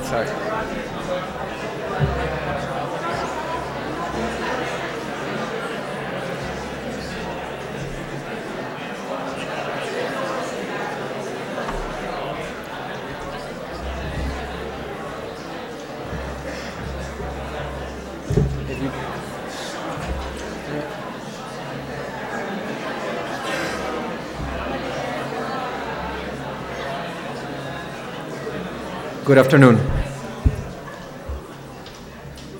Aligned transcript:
Let's. 0.00 1.37
Good 29.28 29.36
afternoon. 29.36 29.78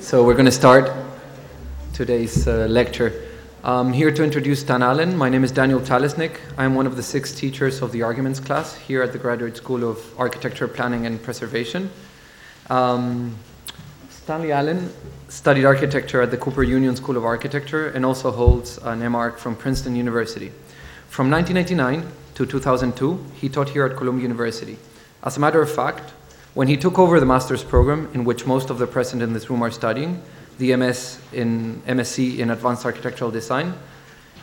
So 0.00 0.22
we're 0.22 0.34
going 0.34 0.44
to 0.44 0.52
start 0.52 0.92
today's 1.94 2.46
uh, 2.46 2.66
lecture. 2.68 3.26
I'm 3.64 3.90
here 3.90 4.12
to 4.12 4.22
introduce 4.22 4.60
Stan 4.60 4.82
Allen. 4.82 5.16
My 5.16 5.30
name 5.30 5.44
is 5.44 5.50
Daniel 5.50 5.80
Talesnik. 5.80 6.38
I'm 6.58 6.74
one 6.74 6.86
of 6.86 6.94
the 6.94 7.02
six 7.02 7.34
teachers 7.34 7.80
of 7.80 7.90
the 7.92 8.02
Arguments 8.02 8.38
class 8.38 8.76
here 8.76 9.02
at 9.02 9.12
the 9.12 9.18
Graduate 9.18 9.56
School 9.56 9.82
of 9.82 9.98
Architecture, 10.20 10.68
Planning 10.68 11.06
and 11.06 11.22
Preservation. 11.22 11.88
Um, 12.68 13.34
Stanley 14.10 14.52
Allen 14.52 14.92
studied 15.28 15.64
architecture 15.64 16.20
at 16.20 16.30
the 16.30 16.36
Cooper 16.36 16.64
Union 16.64 16.96
School 16.96 17.16
of 17.16 17.24
Architecture 17.24 17.88
and 17.88 18.04
also 18.04 18.30
holds 18.30 18.76
an 18.76 19.10
MArch 19.10 19.38
from 19.38 19.56
Princeton 19.56 19.96
University. 19.96 20.52
From 21.08 21.30
1999 21.30 22.12
to 22.34 22.44
2002, 22.44 23.24
he 23.36 23.48
taught 23.48 23.70
here 23.70 23.86
at 23.86 23.96
Columbia 23.96 24.24
University. 24.24 24.76
As 25.22 25.38
a 25.38 25.40
matter 25.40 25.62
of 25.62 25.74
fact, 25.74 26.12
when 26.58 26.66
he 26.66 26.76
took 26.76 26.98
over 26.98 27.20
the 27.20 27.24
master's 27.34 27.62
program, 27.62 28.10
in 28.14 28.24
which 28.24 28.44
most 28.44 28.68
of 28.68 28.78
the 28.78 28.86
present 28.88 29.22
in 29.22 29.32
this 29.32 29.48
room 29.48 29.62
are 29.62 29.70
studying, 29.70 30.20
the 30.58 30.74
MS 30.74 31.20
in 31.32 31.80
MSc 31.86 32.40
in 32.40 32.50
Advanced 32.50 32.84
Architectural 32.84 33.30
Design, 33.30 33.74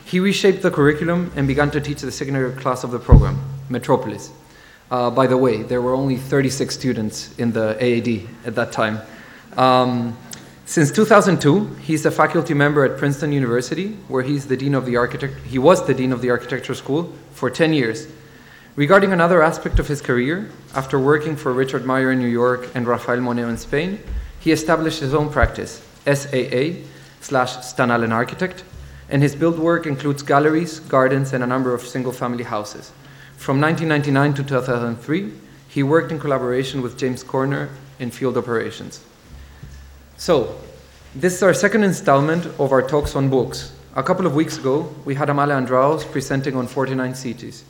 he 0.05 0.21
reshaped 0.21 0.61
the 0.61 0.71
curriculum 0.71 1.29
and 1.35 1.45
began 1.45 1.69
to 1.71 1.81
teach 1.81 1.99
the 1.99 2.13
secondary 2.13 2.53
class 2.53 2.85
of 2.85 2.91
the 2.91 2.99
program, 2.99 3.43
Metropolis. 3.67 4.31
Uh, 4.89 5.09
by 5.11 5.27
the 5.27 5.35
way, 5.35 5.61
there 5.63 5.81
were 5.81 5.93
only 5.93 6.15
36 6.15 6.73
students 6.73 7.37
in 7.37 7.51
the 7.51 7.75
AAD 7.81 8.29
at 8.47 8.55
that 8.55 8.71
time. 8.71 9.01
Um, 9.57 10.17
since 10.65 10.93
2002, 10.93 11.65
he's 11.81 12.05
a 12.05 12.11
faculty 12.11 12.53
member 12.53 12.85
at 12.85 12.97
Princeton 12.97 13.33
University, 13.33 13.89
where 14.07 14.23
he's 14.23 14.47
the 14.47 14.55
dean 14.55 14.73
of 14.73 14.85
the 14.85 14.95
architect. 14.95 15.33
He 15.47 15.59
was 15.59 15.85
the 15.85 15.93
dean 15.93 16.13
of 16.13 16.21
the 16.21 16.29
architecture 16.29 16.75
school 16.75 17.13
for 17.31 17.49
10 17.49 17.73
years. 17.73 18.07
Regarding 18.75 19.13
another 19.13 19.41
aspect 19.41 19.79
of 19.79 19.87
his 19.87 20.01
career, 20.01 20.49
after 20.73 20.99
working 20.99 21.37
for 21.37 21.53
Richard 21.53 21.85
Meier 21.85 22.11
in 22.11 22.19
New 22.19 22.27
York 22.27 22.67
and 22.75 22.85
Rafael 22.85 23.21
Moneo 23.21 23.47
in 23.47 23.57
Spain, 23.57 23.99
he 24.41 24.51
established 24.51 24.99
his 24.99 25.13
own 25.13 25.29
practice, 25.29 25.81
SAA 26.05 26.83
slash 27.21 27.65
Stan 27.65 27.89
Allen 27.89 28.11
Architect, 28.11 28.65
and 29.09 29.21
his 29.21 29.33
build 29.33 29.57
work 29.57 29.85
includes 29.85 30.21
galleries, 30.21 30.81
gardens, 30.81 31.31
and 31.31 31.41
a 31.41 31.47
number 31.47 31.73
of 31.73 31.83
single-family 31.83 32.43
houses. 32.43 32.91
From 33.37 33.61
1999 33.61 34.33
to 34.33 34.43
2003, 34.43 35.31
he 35.69 35.81
worked 35.81 36.11
in 36.11 36.19
collaboration 36.19 36.81
with 36.81 36.97
James 36.97 37.23
Corner 37.23 37.69
in 37.99 38.11
field 38.11 38.37
operations. 38.37 38.99
So, 40.17 40.59
this 41.15 41.33
is 41.33 41.43
our 41.43 41.53
second 41.53 41.85
installment 41.85 42.45
of 42.59 42.73
our 42.73 42.81
talks 42.81 43.15
on 43.15 43.29
books. 43.29 43.71
A 43.95 44.03
couple 44.03 44.25
of 44.25 44.35
weeks 44.35 44.57
ago, 44.57 44.93
we 45.05 45.15
had 45.15 45.29
Amale 45.29 45.65
Andraos 45.65 46.03
presenting 46.11 46.57
on 46.57 46.67
49 46.67 47.15
cities. 47.15 47.63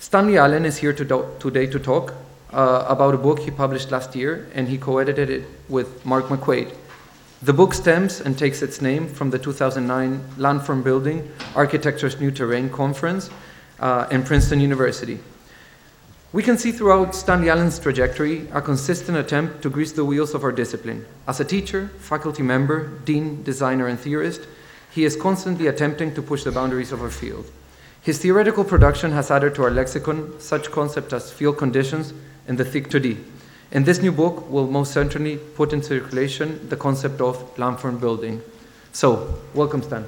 Stanley 0.00 0.38
Allen 0.38 0.64
is 0.64 0.76
here 0.76 0.92
to 0.92 1.26
today 1.40 1.66
to 1.66 1.78
talk 1.80 2.14
uh, 2.52 2.86
about 2.88 3.14
a 3.14 3.18
book 3.18 3.40
he 3.40 3.50
published 3.50 3.90
last 3.90 4.14
year, 4.14 4.48
and 4.54 4.68
he 4.68 4.78
co-edited 4.78 5.28
it 5.28 5.44
with 5.68 6.06
Marc 6.06 6.26
McQuade. 6.26 6.72
The 7.42 7.52
book 7.52 7.74
stems 7.74 8.20
and 8.20 8.38
takes 8.38 8.62
its 8.62 8.80
name 8.80 9.08
from 9.08 9.30
the 9.30 9.40
2009 9.40 10.20
Landform 10.36 10.84
Building 10.84 11.28
Architecture's 11.56 12.20
New 12.20 12.30
Terrain 12.30 12.70
Conference 12.70 13.28
uh, 13.80 14.06
in 14.12 14.22
Princeton 14.22 14.60
University. 14.60 15.18
We 16.32 16.44
can 16.44 16.58
see 16.58 16.70
throughout 16.70 17.16
Stanley 17.16 17.50
Allen's 17.50 17.80
trajectory 17.80 18.46
a 18.52 18.62
consistent 18.62 19.18
attempt 19.18 19.62
to 19.62 19.70
grease 19.70 19.92
the 19.92 20.04
wheels 20.04 20.32
of 20.32 20.44
our 20.44 20.52
discipline. 20.52 21.06
As 21.26 21.40
a 21.40 21.44
teacher, 21.44 21.88
faculty 21.98 22.44
member, 22.44 22.86
dean, 23.04 23.42
designer, 23.42 23.88
and 23.88 23.98
theorist, 23.98 24.42
he 24.92 25.04
is 25.04 25.16
constantly 25.16 25.66
attempting 25.66 26.14
to 26.14 26.22
push 26.22 26.44
the 26.44 26.52
boundaries 26.52 26.92
of 26.92 27.02
our 27.02 27.10
field. 27.10 27.50
His 28.08 28.16
theoretical 28.16 28.64
production 28.64 29.12
has 29.12 29.30
added 29.30 29.54
to 29.56 29.64
our 29.64 29.70
lexicon 29.70 30.40
such 30.40 30.70
concepts 30.70 31.12
as 31.12 31.30
field 31.30 31.58
conditions 31.58 32.14
and 32.46 32.56
the 32.56 32.64
thick 32.64 32.88
2D. 32.88 33.22
And 33.70 33.84
this 33.84 34.00
new 34.00 34.12
book 34.12 34.48
will 34.48 34.66
most 34.66 34.94
certainly 34.94 35.36
put 35.36 35.74
in 35.74 35.82
circulation 35.82 36.70
the 36.70 36.76
concept 36.78 37.20
of 37.20 37.54
landform 37.56 38.00
building. 38.00 38.40
So, 38.92 39.38
welcome, 39.52 39.82
Stan. 39.82 40.06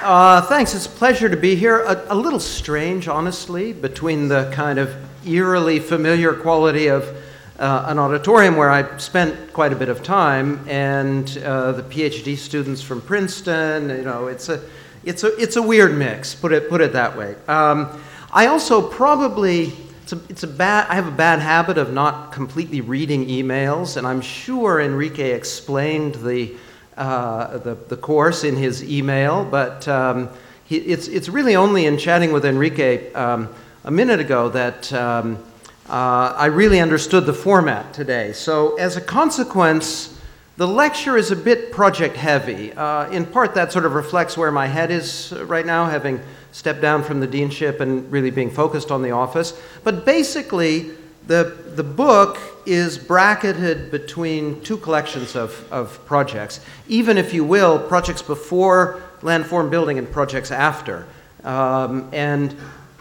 Uh, 0.00 0.42
thanks. 0.42 0.76
It's 0.76 0.86
a 0.86 0.90
pleasure 0.90 1.28
to 1.28 1.36
be 1.36 1.56
here. 1.56 1.80
A, 1.80 2.06
a 2.10 2.14
little 2.14 2.38
strange, 2.38 3.08
honestly, 3.08 3.72
between 3.72 4.28
the 4.28 4.48
kind 4.54 4.78
of 4.78 4.94
eerily 5.26 5.80
familiar 5.80 6.34
quality 6.34 6.86
of 6.86 7.16
uh, 7.58 7.86
an 7.88 7.98
auditorium 7.98 8.56
where 8.56 8.70
I 8.70 8.96
spent 8.98 9.52
quite 9.52 9.72
a 9.72 9.76
bit 9.76 9.88
of 9.88 10.02
time 10.02 10.64
and 10.68 11.26
uh, 11.44 11.72
the 11.72 11.82
PhD 11.82 12.36
students 12.36 12.82
from 12.82 13.00
Princeton. 13.00 13.88
You 13.88 14.02
know, 14.02 14.26
it's 14.26 14.48
a, 14.48 14.62
it's 15.04 15.24
a, 15.24 15.34
it's 15.40 15.56
a 15.56 15.62
weird 15.62 15.96
mix. 15.96 16.34
Put 16.34 16.52
it, 16.52 16.68
put 16.68 16.80
it 16.80 16.92
that 16.92 17.16
way. 17.16 17.34
Um, 17.48 18.00
I 18.32 18.46
also 18.46 18.86
probably. 18.86 19.72
It's 20.02 20.12
a, 20.12 20.20
it's 20.28 20.44
a 20.44 20.46
bad, 20.46 20.86
I 20.88 20.94
have 20.94 21.08
a 21.08 21.16
bad 21.16 21.40
habit 21.40 21.78
of 21.78 21.92
not 21.92 22.30
completely 22.30 22.80
reading 22.80 23.26
emails, 23.26 23.96
and 23.96 24.06
I'm 24.06 24.20
sure 24.20 24.80
Enrique 24.80 25.32
explained 25.32 26.14
the, 26.14 26.54
uh, 26.96 27.58
the, 27.58 27.74
the 27.74 27.96
course 27.96 28.44
in 28.44 28.54
his 28.54 28.84
email, 28.84 29.44
but 29.44 29.88
um, 29.88 30.28
it's, 30.70 31.08
it's 31.08 31.28
really 31.28 31.56
only 31.56 31.86
in 31.86 31.98
chatting 31.98 32.30
with 32.30 32.44
Enrique 32.44 33.12
um, 33.14 33.48
a 33.82 33.90
minute 33.90 34.20
ago 34.20 34.48
that 34.50 34.92
um, 34.92 35.42
uh, 35.88 36.34
I 36.36 36.46
really 36.46 36.80
understood 36.80 37.26
the 37.26 37.32
format 37.32 37.92
today. 37.92 38.32
So, 38.32 38.76
as 38.76 38.96
a 38.96 39.00
consequence, 39.00 40.18
the 40.56 40.66
lecture 40.66 41.16
is 41.16 41.30
a 41.30 41.36
bit 41.36 41.70
project 41.70 42.16
heavy. 42.16 42.72
Uh, 42.72 43.08
in 43.10 43.24
part, 43.24 43.54
that 43.54 43.72
sort 43.72 43.84
of 43.84 43.94
reflects 43.94 44.36
where 44.36 44.50
my 44.50 44.66
head 44.66 44.90
is 44.90 45.32
right 45.44 45.64
now, 45.64 45.86
having 45.86 46.20
stepped 46.50 46.80
down 46.80 47.04
from 47.04 47.20
the 47.20 47.28
deanship 47.28 47.80
and 47.80 48.10
really 48.10 48.30
being 48.30 48.50
focused 48.50 48.90
on 48.90 49.02
the 49.02 49.10
office. 49.10 49.60
But 49.84 50.04
basically, 50.04 50.90
the, 51.26 51.56
the 51.74 51.84
book 51.84 52.38
is 52.64 52.98
bracketed 52.98 53.90
between 53.90 54.60
two 54.62 54.78
collections 54.78 55.36
of, 55.36 55.70
of 55.70 56.04
projects, 56.06 56.60
even 56.88 57.18
if 57.18 57.34
you 57.34 57.44
will, 57.44 57.78
projects 57.78 58.22
before 58.22 59.02
landform 59.20 59.70
building 59.70 59.98
and 59.98 60.10
projects 60.10 60.50
after. 60.50 61.06
Um, 61.44 62.08
and 62.12 62.56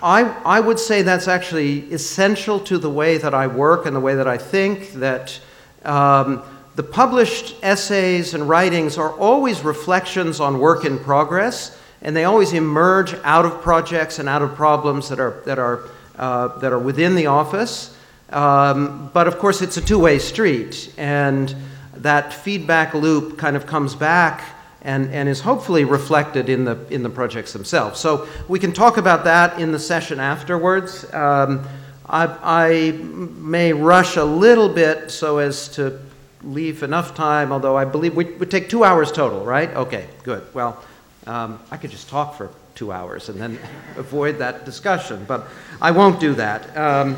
I, 0.06 0.22
I 0.46 0.60
would 0.60 0.78
say 0.78 1.02
that's 1.02 1.28
actually 1.28 1.92
essential 1.92 2.60
to 2.60 2.78
the 2.78 2.92
way 2.92 3.18
that 3.18 3.34
I 3.34 3.48
work 3.48 3.88
and 3.88 3.96
the 3.96 4.00
way 4.00 4.14
that 4.14 4.28
I 4.28 4.38
think, 4.38 4.92
that 4.94 5.40
um, 5.84 6.44
the 6.76 6.84
published 6.84 7.56
essays 7.64 8.36
and 8.36 8.48
writings 8.48 9.00
are 9.00 9.12
always 9.14 9.64
reflections 9.64 10.40
on 10.40 10.60
work 10.60 10.86
in 10.86 11.00
progress, 11.00 11.76
and 12.04 12.16
they 12.16 12.24
always 12.24 12.54
emerge 12.54 13.16
out 13.24 13.46
of 13.46 13.64
projects 13.64 14.20
and 14.20 14.30
out 14.30 14.44
of 14.44 14.54
problems 14.54 15.10
that 15.10 15.20
are, 15.20 15.42
that 15.48 15.58
are, 15.58 15.90
uh, 16.20 16.50
that 16.60 16.72
are 16.72 16.78
within 16.78 17.16
the 17.16 17.26
office. 17.26 17.98
Um, 18.30 19.10
but 19.12 19.26
of 19.26 19.40
course, 19.40 19.64
it's 19.64 19.78
a 19.78 19.82
two 19.82 19.98
way 19.98 20.20
street, 20.20 20.94
and 20.98 21.56
that 21.96 22.32
feedback 22.32 22.94
loop 22.94 23.40
kind 23.40 23.56
of 23.56 23.66
comes 23.66 23.96
back 23.96 24.55
and, 24.86 25.12
and 25.12 25.28
is 25.28 25.42
hopefully 25.42 25.84
reflected 25.84 26.48
in 26.48 26.64
the, 26.64 26.78
in 26.90 27.02
the 27.04 27.10
projects 27.10 27.52
themselves. 27.52 28.00
So 28.00 28.28
we 28.48 28.60
can 28.60 28.72
talk 28.72 28.98
about 28.98 29.24
that 29.26 29.60
in 29.60 29.72
the 29.72 29.80
session 29.80 30.20
afterwards. 30.20 31.12
Um, 31.12 31.66
I, 32.08 32.28
I 32.44 32.92
may 32.92 33.74
rush 33.74 34.16
a 34.16 34.24
little 34.24 34.70
bit 34.70 35.10
so 35.10 35.40
as 35.40 35.68
to 35.70 36.00
leave 36.44 36.84
enough 36.84 37.16
time, 37.16 37.52
although 37.52 37.76
I 37.76 37.84
believe 37.84 38.16
we 38.16 38.26
would 38.26 38.52
take 38.52 38.70
two 38.70 38.84
hours 38.84 39.12
total, 39.12 39.44
right? 39.44 39.72
Okay, 39.72 40.08
good. 40.22 40.44
Well, 40.54 40.82
um, 41.26 41.60
I 41.72 41.78
could 41.78 41.90
just 41.90 42.08
talk 42.08 42.36
for 42.36 42.52
two 42.76 42.92
hours 42.92 43.30
and 43.30 43.42
then 43.42 43.58
avoid 43.98 44.38
that 44.38 44.66
discussion, 44.66 45.26
but 45.28 45.48
I 45.82 45.90
won't 45.90 46.20
do 46.20 46.36
that. 46.36 46.78
Um, 46.78 47.18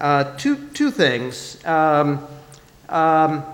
uh, 0.00 0.36
two, 0.36 0.56
two 0.70 0.90
things. 0.90 1.64
Um, 1.64 2.26
um, 2.88 3.44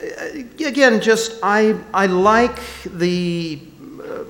again, 0.00 1.00
just 1.00 1.38
I, 1.42 1.78
I 1.92 2.06
like 2.06 2.60
the 2.84 3.60
uh, 4.02 4.24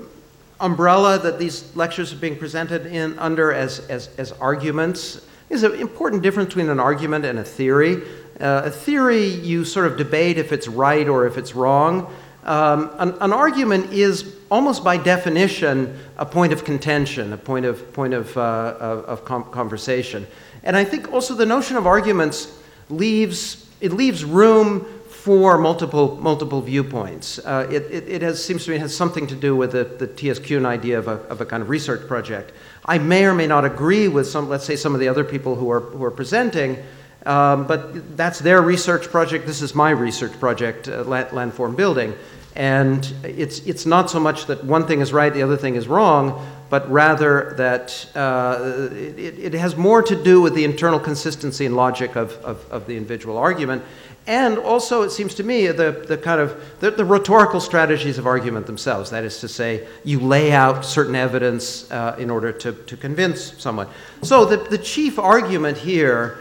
umbrella 0.60 1.18
that 1.18 1.38
these 1.38 1.74
lectures 1.76 2.12
are 2.12 2.16
being 2.16 2.36
presented 2.36 2.86
in 2.86 3.18
under 3.18 3.52
as, 3.52 3.80
as, 3.88 4.08
as 4.18 4.32
arguments. 4.32 5.26
There's 5.48 5.62
an 5.62 5.74
important 5.74 6.22
difference 6.22 6.48
between 6.48 6.68
an 6.68 6.80
argument 6.80 7.24
and 7.24 7.38
a 7.38 7.44
theory. 7.44 8.02
Uh, 8.40 8.62
a 8.64 8.70
theory, 8.70 9.26
you 9.26 9.64
sort 9.64 9.86
of 9.86 9.96
debate 9.96 10.38
if 10.38 10.52
it's 10.52 10.68
right 10.68 11.08
or 11.08 11.26
if 11.26 11.38
it's 11.38 11.54
wrong. 11.54 12.12
um, 12.44 12.90
an, 12.98 13.14
an, 13.20 13.32
argument 13.32 13.92
is 13.92 14.36
almost 14.50 14.84
by 14.84 14.96
definition 14.96 15.98
a 16.16 16.24
point 16.24 16.52
of 16.52 16.64
contention, 16.64 17.32
a 17.32 17.36
point 17.36 17.66
of, 17.66 17.92
point 17.92 18.14
of, 18.14 18.36
uh, 18.36 18.76
of, 18.78 19.04
of 19.06 19.24
com- 19.24 19.50
conversation. 19.50 20.26
And 20.62 20.76
I 20.76 20.84
think 20.84 21.12
also 21.12 21.34
the 21.34 21.46
notion 21.46 21.76
of 21.76 21.86
arguments 21.86 22.56
leaves, 22.88 23.68
it 23.80 23.92
leaves 23.92 24.24
room 24.24 24.86
for 25.26 25.58
multiple, 25.58 26.16
multiple 26.20 26.62
viewpoints. 26.62 27.40
Uh, 27.40 27.66
it, 27.68 27.82
it, 27.90 28.08
it, 28.08 28.22
has, 28.22 28.42
seems 28.42 28.64
to 28.64 28.70
me 28.70 28.76
it 28.76 28.78
has 28.78 28.96
something 28.96 29.26
to 29.26 29.34
do 29.34 29.56
with 29.56 29.72
the, 29.72 29.82
the 29.82 30.06
T.S. 30.06 30.38
Kuhn 30.38 30.64
idea 30.64 31.00
of 31.00 31.08
a, 31.08 31.16
of 31.26 31.40
a 31.40 31.44
kind 31.44 31.64
of 31.64 31.68
research 31.68 32.06
project. 32.06 32.52
I 32.84 32.98
may 32.98 33.24
or 33.24 33.34
may 33.34 33.48
not 33.48 33.64
agree 33.64 34.06
with 34.06 34.28
some, 34.28 34.48
let's 34.48 34.64
say, 34.64 34.76
some 34.76 34.94
of 34.94 35.00
the 35.00 35.08
other 35.08 35.24
people 35.24 35.56
who 35.56 35.68
are, 35.68 35.80
who 35.80 36.04
are 36.04 36.12
presenting, 36.12 36.78
um, 37.26 37.66
but 37.66 38.16
that's 38.16 38.38
their 38.38 38.62
research 38.62 39.08
project. 39.08 39.48
This 39.48 39.62
is 39.62 39.74
my 39.74 39.90
research 39.90 40.38
project, 40.38 40.86
uh, 40.86 41.02
landform 41.02 41.74
building. 41.74 42.14
And 42.54 43.04
it's, 43.24 43.58
it's 43.66 43.84
not 43.84 44.08
so 44.08 44.20
much 44.20 44.46
that 44.46 44.62
one 44.62 44.86
thing 44.86 45.00
is 45.00 45.12
right, 45.12 45.34
the 45.34 45.42
other 45.42 45.56
thing 45.56 45.74
is 45.74 45.88
wrong, 45.88 46.40
but 46.70 46.88
rather 46.90 47.52
that 47.58 48.08
uh, 48.14 48.88
it, 48.92 49.38
it, 49.38 49.54
has 49.54 49.76
more 49.76 50.02
to 50.02 50.20
do 50.22 50.40
with 50.40 50.54
the 50.54 50.64
internal 50.64 50.98
consistency 50.98 51.66
and 51.66 51.76
logic 51.76 52.16
of, 52.16 52.32
of, 52.44 52.64
of 52.70 52.86
the 52.86 52.96
individual 52.96 53.36
argument. 53.36 53.82
And 54.26 54.58
also, 54.58 55.02
it 55.02 55.10
seems 55.10 55.36
to 55.36 55.44
me, 55.44 55.68
the, 55.68 56.04
the 56.06 56.18
kind 56.18 56.40
of 56.40 56.60
the, 56.80 56.90
the, 56.90 57.04
rhetorical 57.04 57.60
strategies 57.60 58.18
of 58.18 58.26
argument 58.26 58.66
themselves. 58.66 59.10
That 59.10 59.22
is 59.22 59.38
to 59.40 59.48
say, 59.48 59.86
you 60.02 60.18
lay 60.18 60.52
out 60.52 60.84
certain 60.84 61.14
evidence 61.14 61.88
uh, 61.92 62.16
in 62.18 62.28
order 62.28 62.50
to, 62.50 62.72
to 62.72 62.96
convince 62.96 63.56
someone. 63.62 63.86
So, 64.22 64.44
the, 64.44 64.56
the 64.56 64.78
chief 64.78 65.20
argument 65.20 65.78
here, 65.78 66.38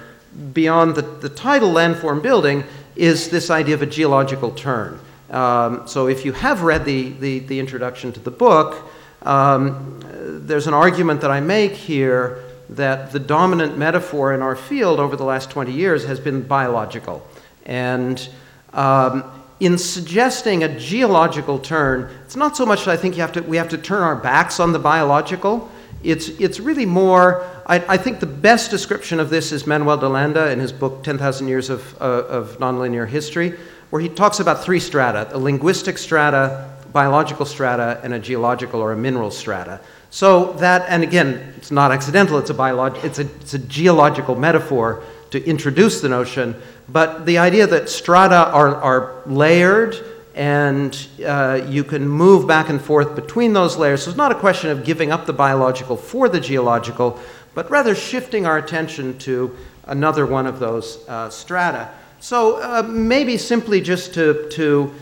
beyond 0.54 0.96
the, 0.96 1.04
the 1.04 1.30
title 1.30 1.70
landform 1.70 2.24
building, 2.24 2.64
is 2.96 3.30
this 3.30 3.52
idea 3.52 3.76
of 3.76 3.84
a 3.84 3.86
geological 3.86 4.50
turn. 4.52 5.00
Um, 5.30 5.88
so, 5.88 6.08
if 6.08 6.26
you 6.26 6.32
have 6.32 6.64
read 6.64 6.86
the, 6.86 7.10
the, 7.10 7.40
the 7.40 7.60
introduction 7.60 8.12
to 8.14 8.20
the 8.20 8.32
book, 8.32 8.84
um, 9.22 10.00
there's 10.12 10.66
an 10.66 10.74
argument 10.74 11.22
that 11.22 11.30
I 11.30 11.40
make 11.40 11.74
here 11.74 12.44
that 12.70 13.12
the 13.12 13.20
dominant 13.20 13.78
metaphor 13.78 14.34
in 14.34 14.42
our 14.42 14.56
field 14.56 15.00
over 15.00 15.16
the 15.16 15.24
last 15.24 15.52
20 15.52 15.72
years 15.72 16.06
has 16.06 16.20
been 16.20 16.42
biological. 16.42 17.26
And 17.66 18.28
um, 18.74 19.24
in 19.60 19.78
suggesting 19.78 20.64
a 20.64 20.80
geological 20.80 21.60
turn, 21.60 22.10
it's 22.26 22.36
not 22.36 22.58
so 22.58 22.66
much 22.66 22.86
that 22.86 22.92
I 22.92 22.98
think 22.98 23.16
have 23.16 23.32
to, 23.34 23.42
we 23.42 23.58
have 23.58 23.70
to 23.70 23.78
turn 23.78 24.04
our 24.04 24.16
backs 24.16 24.60
on 24.60 24.74
the 24.74 24.80
biological. 24.80 25.72
It's, 26.04 26.30
it's 26.30 26.60
really 26.60 26.86
more, 26.86 27.44
I, 27.66 27.84
I 27.96 27.98
think 27.98 28.20
the 28.20 28.28
best 28.28 28.70
description 28.70 29.20
of 29.20 29.30
this 29.30 29.52
is 29.52 29.66
Manuel 29.66 29.98
de 29.98 30.08
Landa 30.08 30.52
in 30.52 30.60
his 30.60 30.72
book 30.72 31.04
10,000 31.04 31.48
Years 31.48 31.70
of, 31.70 32.00
uh, 32.02 32.06
of 32.06 32.58
Nonlinear 32.60 33.08
History, 33.08 33.58
where 33.90 34.02
he 34.02 34.10
talks 34.10 34.40
about 34.40 34.64
three 34.64 34.80
strata 34.80 35.30
a 35.34 35.40
linguistic 35.40 35.98
strata, 35.98 36.70
biological 36.92 37.46
strata, 37.46 38.00
and 38.04 38.14
a 38.14 38.20
geological 38.20 38.82
or 38.82 38.92
a 38.92 38.98
mineral 38.98 39.32
strata. 39.32 39.80
So 40.10 40.54
that, 40.54 40.86
and 40.90 41.02
again, 41.02 41.54
it's 41.58 41.72
not 41.72 41.92
accidental, 41.92 42.38
it's 42.38 42.50
a, 42.50 42.54
biolog- 42.54 43.04
it's 43.04 43.20
a, 43.20 43.24
it's 43.38 43.54
a 43.54 43.60
geological 43.60 44.36
metaphor 44.36 45.04
to 45.32 45.44
introduce 45.46 46.02
the 46.02 46.10
notion 46.10 46.56
but 46.88 47.26
the 47.26 47.38
idea 47.38 47.68
that 47.68 47.90
strata 47.90 48.50
are, 48.52 48.76
are 48.76 49.22
layered 49.26 49.96
and 50.36 51.08
uh, 51.26 51.66
you 51.68 51.84
can 51.84 52.08
move 52.08 52.46
back 52.46 52.70
and 52.70 52.82
forth 52.82 53.16
between 53.16 53.54
those 53.54 53.78
layers. 53.78 54.04
So 54.04 54.10
it's 54.10 54.18
not 54.18 54.32
a 54.32 54.36
question 54.36 54.70
of 54.70 54.84
giving 54.84 55.12
up 55.12 55.26
the 55.26 55.34
biological 55.34 55.96
for 55.96 56.28
the 56.28 56.42
geological, 56.42 57.20
but 57.54 57.72
rather 57.72 57.96
shifting 57.96 58.46
our 58.46 58.58
attention 58.58 59.18
to 59.20 59.56
another 59.86 60.26
one 60.26 60.46
of 60.46 60.60
those 60.60 61.08
uh, 61.08 61.30
strata. 61.30 61.90
So 62.20 62.58
uh, 62.62 62.84
maybe 62.84 63.38
simply 63.38 63.80
just 63.80 64.14
to, 64.16 64.50
to 64.52 64.94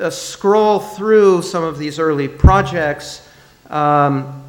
uh, 0.00 0.10
scroll 0.10 0.80
through 0.80 1.42
some 1.42 1.64
of 1.64 1.78
these 1.78 1.98
early 1.98 2.28
projects 2.28 3.26
um, 3.70 4.42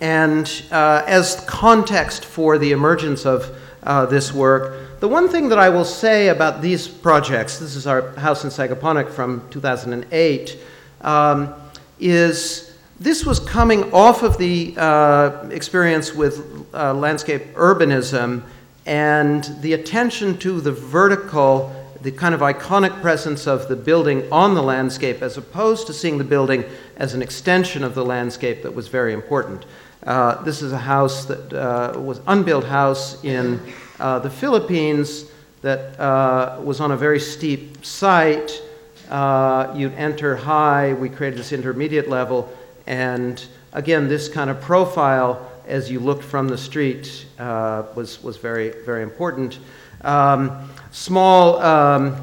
and 0.00 0.62
uh, 0.70 1.02
as 1.06 1.42
context 1.46 2.24
for 2.24 2.58
the 2.58 2.72
emergence 2.72 3.26
of 3.26 3.50
uh, 3.82 4.06
this 4.06 4.32
work. 4.32 4.85
The 4.98 5.08
one 5.08 5.28
thing 5.28 5.50
that 5.50 5.58
I 5.58 5.68
will 5.68 5.84
say 5.84 6.28
about 6.28 6.62
these 6.62 6.88
projects, 6.88 7.58
this 7.58 7.76
is 7.76 7.86
our 7.86 8.12
house 8.12 8.44
in 8.44 8.50
Sagaponack 8.50 9.10
from 9.10 9.46
2008, 9.50 10.58
um, 11.02 11.54
is 12.00 12.74
this 12.98 13.26
was 13.26 13.38
coming 13.38 13.92
off 13.92 14.22
of 14.22 14.38
the 14.38 14.74
uh, 14.78 15.48
experience 15.50 16.14
with 16.14 16.66
uh, 16.72 16.94
landscape 16.94 17.52
urbanism 17.56 18.42
and 18.86 19.44
the 19.60 19.74
attention 19.74 20.38
to 20.38 20.62
the 20.62 20.72
vertical, 20.72 21.74
the 22.00 22.10
kind 22.10 22.34
of 22.34 22.40
iconic 22.40 23.02
presence 23.02 23.46
of 23.46 23.68
the 23.68 23.76
building 23.76 24.26
on 24.32 24.54
the 24.54 24.62
landscape, 24.62 25.20
as 25.20 25.36
opposed 25.36 25.86
to 25.88 25.92
seeing 25.92 26.16
the 26.16 26.24
building 26.24 26.64
as 26.96 27.12
an 27.12 27.20
extension 27.20 27.84
of 27.84 27.94
the 27.94 28.04
landscape 28.04 28.62
that 28.62 28.74
was 28.74 28.88
very 28.88 29.12
important. 29.12 29.66
Uh, 30.04 30.42
this 30.44 30.62
is 30.62 30.72
a 30.72 30.78
house 30.78 31.26
that 31.26 31.52
uh, 31.52 32.00
was 32.00 32.22
unbuilt 32.26 32.64
house 32.64 33.22
in 33.22 33.60
uh, 33.98 34.18
the 34.18 34.30
Philippines 34.30 35.24
that 35.62 35.98
uh, 35.98 36.60
was 36.62 36.80
on 36.80 36.92
a 36.92 36.96
very 36.96 37.20
steep 37.20 37.84
site. 37.84 38.62
Uh, 39.10 39.72
you'd 39.76 39.94
enter 39.94 40.36
high, 40.36 40.92
we 40.92 41.08
created 41.08 41.38
this 41.38 41.52
intermediate 41.52 42.08
level, 42.08 42.52
and 42.86 43.44
again, 43.72 44.08
this 44.08 44.28
kind 44.28 44.50
of 44.50 44.60
profile 44.60 45.50
as 45.66 45.90
you 45.90 45.98
looked 45.98 46.24
from 46.24 46.48
the 46.48 46.58
street 46.58 47.26
uh, 47.38 47.84
was, 47.94 48.22
was 48.22 48.36
very, 48.36 48.70
very 48.84 49.02
important. 49.02 49.58
Um, 50.02 50.70
small 50.92 51.58
um, 51.60 52.14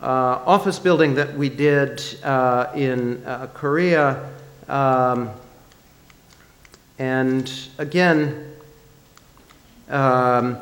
uh, 0.00 0.04
office 0.46 0.78
building 0.78 1.14
that 1.14 1.36
we 1.36 1.48
did 1.48 2.02
uh, 2.22 2.70
in 2.74 3.22
Korea. 3.54 4.30
Um, 4.68 5.30
and 6.98 7.50
again, 7.78 8.52
um, 9.88 10.58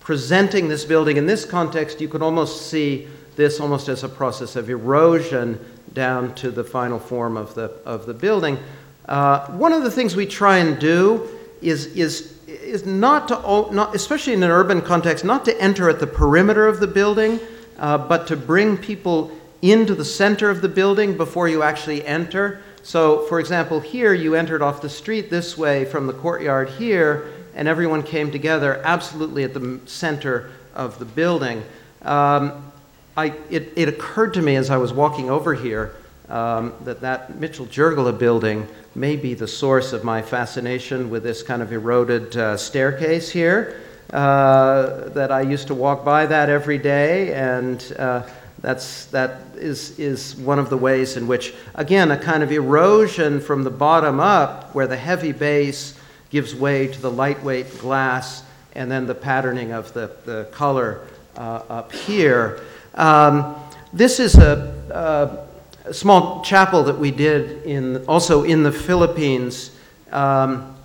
presenting 0.00 0.68
this 0.68 0.84
building 0.84 1.16
in 1.16 1.26
this 1.26 1.44
context, 1.44 2.00
you 2.00 2.08
could 2.08 2.22
almost 2.22 2.70
see 2.70 3.06
this 3.36 3.60
almost 3.60 3.88
as 3.88 4.02
a 4.02 4.08
process 4.08 4.56
of 4.56 4.68
erosion 4.68 5.58
down 5.92 6.34
to 6.34 6.50
the 6.50 6.64
final 6.64 6.98
form 6.98 7.36
of 7.36 7.54
the, 7.54 7.70
of 7.84 8.06
the 8.06 8.14
building. 8.14 8.58
Uh, 9.06 9.46
one 9.52 9.72
of 9.72 9.82
the 9.82 9.90
things 9.90 10.14
we 10.14 10.26
try 10.26 10.58
and 10.58 10.78
do 10.78 11.28
is, 11.60 11.86
is, 11.86 12.38
is 12.46 12.86
not 12.86 13.28
to, 13.28 13.68
not, 13.72 13.94
especially 13.94 14.32
in 14.32 14.42
an 14.42 14.50
urban 14.50 14.80
context, 14.80 15.24
not 15.24 15.44
to 15.44 15.60
enter 15.60 15.88
at 15.88 16.00
the 16.00 16.06
perimeter 16.06 16.66
of 16.66 16.80
the 16.80 16.86
building, 16.86 17.40
uh, 17.78 17.98
but 17.98 18.26
to 18.26 18.36
bring 18.36 18.76
people 18.76 19.30
into 19.62 19.94
the 19.94 20.04
center 20.04 20.48
of 20.50 20.62
the 20.62 20.68
building 20.68 21.16
before 21.16 21.48
you 21.48 21.62
actually 21.62 22.04
enter. 22.06 22.62
So, 22.82 23.26
for 23.26 23.40
example, 23.40 23.80
here 23.80 24.14
you 24.14 24.34
entered 24.34 24.62
off 24.62 24.80
the 24.80 24.88
street 24.88 25.28
this 25.28 25.58
way 25.58 25.84
from 25.84 26.06
the 26.06 26.14
courtyard 26.14 26.70
here, 26.70 27.30
and 27.54 27.68
everyone 27.68 28.02
came 28.02 28.30
together 28.30 28.80
absolutely 28.84 29.44
at 29.44 29.54
the 29.54 29.80
center 29.86 30.50
of 30.74 30.98
the 30.98 31.04
building. 31.04 31.62
Um, 32.02 32.72
I, 33.16 33.34
it, 33.50 33.72
it, 33.76 33.88
occurred 33.88 34.34
to 34.34 34.42
me 34.42 34.56
as 34.56 34.70
I 34.70 34.76
was 34.76 34.92
walking 34.92 35.30
over 35.30 35.54
here 35.54 35.94
um, 36.28 36.72
that 36.84 37.00
that 37.00 37.38
Mitchell 37.38 37.66
Giurgola 37.66 38.16
building 38.16 38.66
may 38.94 39.16
be 39.16 39.34
the 39.34 39.48
source 39.48 39.92
of 39.92 40.04
my 40.04 40.22
fascination 40.22 41.10
with 41.10 41.22
this 41.22 41.42
kind 41.42 41.60
of 41.60 41.72
eroded 41.72 42.36
uh, 42.36 42.56
staircase 42.56 43.30
here. 43.30 43.80
Uh, 44.12 45.08
that 45.10 45.30
I 45.30 45.42
used 45.42 45.68
to 45.68 45.74
walk 45.74 46.04
by 46.04 46.26
that 46.26 46.48
every 46.48 46.78
day, 46.78 47.32
and 47.32 47.94
uh, 47.96 48.24
that's, 48.60 49.04
that 49.06 49.42
is, 49.54 49.96
is 50.00 50.34
one 50.34 50.58
of 50.58 50.68
the 50.68 50.76
ways 50.76 51.16
in 51.16 51.28
which, 51.28 51.54
again, 51.76 52.10
a 52.10 52.16
kind 52.16 52.42
of 52.42 52.50
erosion 52.50 53.40
from 53.40 53.62
the 53.62 53.70
bottom 53.70 54.18
up, 54.18 54.74
where 54.74 54.88
the 54.88 54.96
heavy 54.96 55.30
base 55.30 55.96
gives 56.30 56.54
way 56.54 56.86
to 56.86 57.00
the 57.00 57.10
lightweight 57.10 57.78
glass 57.78 58.44
and 58.74 58.90
then 58.90 59.06
the 59.06 59.14
patterning 59.14 59.72
of 59.72 59.92
the, 59.92 60.10
the 60.24 60.48
color 60.52 61.06
uh, 61.36 61.62
up 61.68 61.92
here. 61.92 62.60
Um, 62.94 63.56
this 63.92 64.20
is 64.20 64.36
a, 64.36 65.46
a, 65.86 65.92
small 65.92 66.42
chapel 66.42 66.84
that 66.84 66.96
we 66.96 67.10
did 67.10 67.64
in, 67.64 68.04
also 68.06 68.44
in 68.44 68.62
the 68.62 68.70
Philippines. 68.70 69.76
Um, 70.12 70.76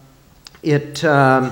it, 0.64 1.04
um, 1.06 1.52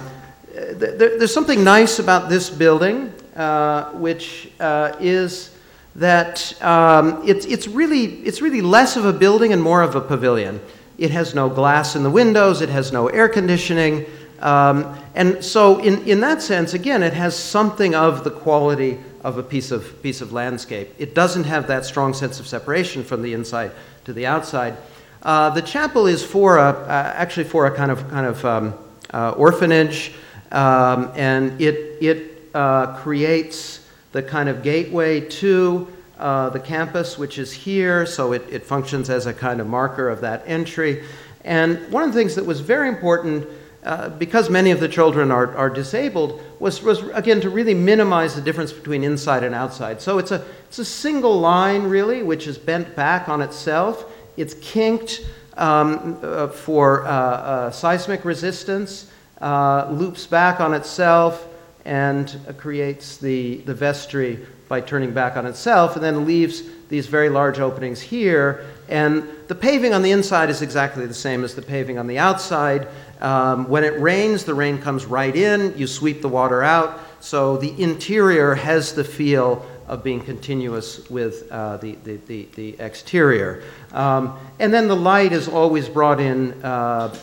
th- 0.53 0.97
there's 0.97 1.33
something 1.33 1.63
nice 1.63 2.00
about 2.00 2.29
this 2.29 2.50
building, 2.50 3.13
uh, 3.35 3.91
which 3.91 4.51
uh, 4.59 4.95
is 5.00 5.55
that 5.95 6.59
um, 6.63 7.21
it's, 7.27 7.45
it's, 7.45 7.67
really, 7.67 8.05
it's 8.23 8.41
really 8.41 8.62
less 8.62 8.95
of 8.95 9.05
a 9.05 9.13
building 9.13 9.53
and 9.53 9.62
more 9.62 9.83
of 9.83 9.95
a 9.95 10.01
pavilion. 10.01 10.59
It 10.97 11.12
has 11.12 11.33
no 11.33 11.50
glass 11.50 11.95
in 11.95 12.03
the 12.03 12.09
windows, 12.09 12.62
it 12.62 12.69
has 12.69 12.91
no 12.91 13.07
air 13.07 13.27
conditioning. 13.27 14.05
Um, 14.39 14.97
and 15.15 15.43
so, 15.43 15.79
in, 15.79 16.03
in 16.03 16.19
that 16.19 16.41
sense, 16.41 16.73
again, 16.73 17.01
it 17.01 17.13
has 17.13 17.36
something 17.36 17.95
of 17.95 18.23
the 18.23 18.32
quality 18.32 18.99
of 19.23 19.38
a 19.38 19.43
piece 19.43 19.71
of, 19.71 20.01
piece 20.03 20.19
of 20.21 20.34
landscape. 20.34 20.93
It 20.97 21.15
doesn't 21.15 21.45
have 21.45 21.67
that 21.67 21.86
strong 21.86 22.13
sense 22.13 22.39
of 22.39 22.47
separation 22.47 23.03
from 23.03 23.21
the 23.21 23.34
inside 23.34 23.71
to 24.06 24.13
the 24.13 24.25
outside. 24.25 24.75
Uh, 25.21 25.49
the 25.51 25.62
chapel 25.62 26.08
is 26.08 26.23
for 26.23 26.58
a, 26.58 26.71
uh, 26.71 27.13
actually 27.15 27.45
for 27.45 27.65
a 27.67 27.75
kind 27.75 27.89
of, 27.89 28.10
kind 28.10 28.25
of 28.25 28.43
um, 28.43 28.73
uh, 29.13 29.32
orphanage, 29.32 30.12
um, 30.51 31.12
and 31.15 31.60
it, 31.62 31.97
it 32.01 32.49
uh, 32.53 32.97
creates 32.97 33.88
the 34.12 34.21
kind 34.21 34.49
of 34.49 34.62
gateway 34.62 35.21
to 35.21 35.88
uh, 36.23 36.49
the 36.51 36.59
campus, 36.59 37.17
which 37.17 37.38
is 37.38 37.51
here, 37.51 38.05
so 38.05 38.31
it, 38.31 38.43
it 38.49 38.65
functions 38.65 39.09
as 39.09 39.25
a 39.25 39.33
kind 39.33 39.59
of 39.59 39.67
marker 39.67 40.07
of 40.07 40.21
that 40.21 40.41
entry. 40.45 41.03
And 41.43 41.91
one 41.91 42.03
of 42.03 42.13
the 42.13 42.17
things 42.17 42.36
that 42.36 42.45
was 42.45 42.62
very 42.62 42.88
important, 42.88 43.45
uh, 43.83 44.07
because 44.07 44.49
many 44.49 44.71
of 44.71 44.79
the 44.79 44.88
children 44.88 45.31
are, 45.31 45.53
are 45.57 45.69
disabled, 45.69 46.41
was, 46.59 46.81
was 46.81 47.03
again 47.09 47.41
to 47.41 47.49
really 47.49 47.73
minimize 47.73 48.36
the 48.36 48.41
difference 48.41 48.71
between 48.71 49.03
inside 49.03 49.43
and 49.43 49.53
outside. 49.53 50.01
So 50.01 50.17
it's 50.17 50.31
a, 50.31 50.45
it's 50.69 50.79
a 50.79 50.86
single 50.86 51.41
line, 51.41 51.83
really, 51.83 52.23
which 52.23 52.47
is 52.47 52.57
bent 52.57 52.95
back 52.95 53.27
on 53.27 53.41
itself. 53.41 54.09
It's 54.38 54.53
kinked 54.53 55.27
um, 55.57 56.19
uh, 56.23 56.47
for 56.47 57.05
uh, 57.05 57.09
uh 57.09 57.71
seismic 57.71 58.23
resistance, 58.23 59.12
uh, 59.41 59.89
loops 59.91 60.25
back 60.25 60.62
on 60.62 60.73
itself, 60.73 61.45
and 61.86 62.39
creates 62.58 63.17
the, 63.17 63.58
the 63.58 63.74
vestry 63.74 64.39
by 64.69 64.82
turning 64.82 65.13
back 65.13 65.38
on 65.38 65.46
itself, 65.46 65.96
and 65.96 66.04
then 66.04 66.26
leaves 66.26 66.63
these 66.89 67.08
very 67.08 67.30
large 67.30 67.60
openings 67.60 68.02
here. 68.02 68.65
And 68.89 69.28
the 69.48 69.56
paving 69.56 69.93
on 69.93 70.02
the 70.02 70.12
inside 70.12 70.50
is 70.50 70.62
exactly 70.62 71.06
the 71.06 71.13
same 71.13 71.43
as 71.43 71.56
the 71.56 71.62
paving 71.62 71.98
on 71.98 72.08
the 72.08 72.17
outside. 72.17 72.88
Um, 73.22 73.69
when 73.69 73.84
it 73.84 74.00
rains, 74.00 74.46
the 74.46 74.54
rain 74.54 74.78
comes 74.78 75.06
right 75.06 75.36
in, 75.36 75.78
you 75.78 75.88
sweep 75.88 76.22
the 76.22 76.30
water 76.30 76.63
out. 76.63 77.00
So 77.19 77.58
the 77.58 77.74
interior 77.82 78.54
has 78.54 78.93
the 78.93 79.04
feel 79.04 79.65
of 79.88 80.04
being 80.04 80.22
continuous 80.22 81.10
with 81.10 81.50
uh, 81.52 81.78
the, 81.78 81.93
the, 82.04 82.17
the, 82.28 82.48
the, 82.56 82.80
exterior. 82.80 83.63
Um, 83.91 84.38
and 84.60 84.74
then 84.74 84.88
the 84.88 84.96
light 84.96 85.34
is 85.34 85.48
always 85.48 85.89
brought 85.89 86.19
in 86.19 86.54
uh, 86.63 87.15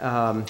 um, 0.00 0.46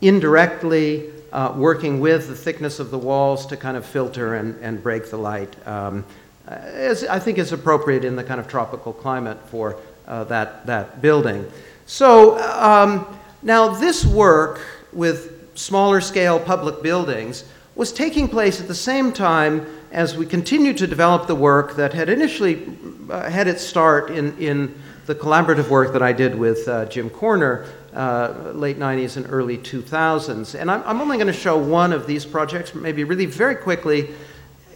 indirectly, 0.00 1.10
uh, 1.36 1.52
working 1.54 2.00
with 2.00 2.28
the 2.28 2.34
thickness 2.34 2.80
of 2.80 2.90
the 2.90 2.96
walls 2.96 3.44
to 3.44 3.58
kind 3.58 3.76
of 3.76 3.84
filter 3.84 4.36
and, 4.36 4.58
and 4.62 4.82
break 4.82 5.10
the 5.10 5.18
light, 5.18 5.54
um, 5.68 6.02
as 6.46 7.04
I 7.04 7.18
think 7.18 7.36
is 7.36 7.52
appropriate 7.52 8.06
in 8.06 8.16
the 8.16 8.24
kind 8.24 8.40
of 8.40 8.48
tropical 8.48 8.94
climate 8.94 9.38
for 9.50 9.78
uh, 10.06 10.24
that, 10.24 10.64
that 10.64 11.02
building. 11.02 11.44
So 11.84 12.38
um, 12.38 13.18
now 13.42 13.68
this 13.68 14.06
work 14.06 14.62
with 14.94 15.58
smaller 15.58 16.00
scale 16.00 16.40
public 16.40 16.82
buildings 16.82 17.44
was 17.74 17.92
taking 17.92 18.28
place 18.28 18.58
at 18.58 18.66
the 18.66 18.74
same 18.74 19.12
time 19.12 19.66
as 19.92 20.16
we 20.16 20.24
continued 20.24 20.78
to 20.78 20.86
develop 20.86 21.26
the 21.26 21.34
work 21.34 21.76
that 21.76 21.92
had 21.92 22.08
initially 22.08 22.66
uh, 23.10 23.28
had 23.28 23.46
its 23.46 23.62
start 23.62 24.10
in, 24.10 24.34
in 24.38 24.74
the 25.04 25.14
collaborative 25.14 25.68
work 25.68 25.92
that 25.92 26.02
I 26.02 26.14
did 26.14 26.34
with 26.34 26.66
uh, 26.66 26.86
Jim 26.86 27.10
Corner, 27.10 27.66
uh, 27.96 28.52
late 28.54 28.78
90s 28.78 29.16
and 29.16 29.26
early 29.30 29.56
2000s. 29.56 30.58
And 30.58 30.70
I'm, 30.70 30.82
I'm 30.84 31.00
only 31.00 31.16
going 31.16 31.26
to 31.28 31.32
show 31.32 31.56
one 31.56 31.92
of 31.92 32.06
these 32.06 32.26
projects, 32.26 32.74
maybe 32.74 33.04
really 33.04 33.26
very 33.26 33.56
quickly, 33.56 34.10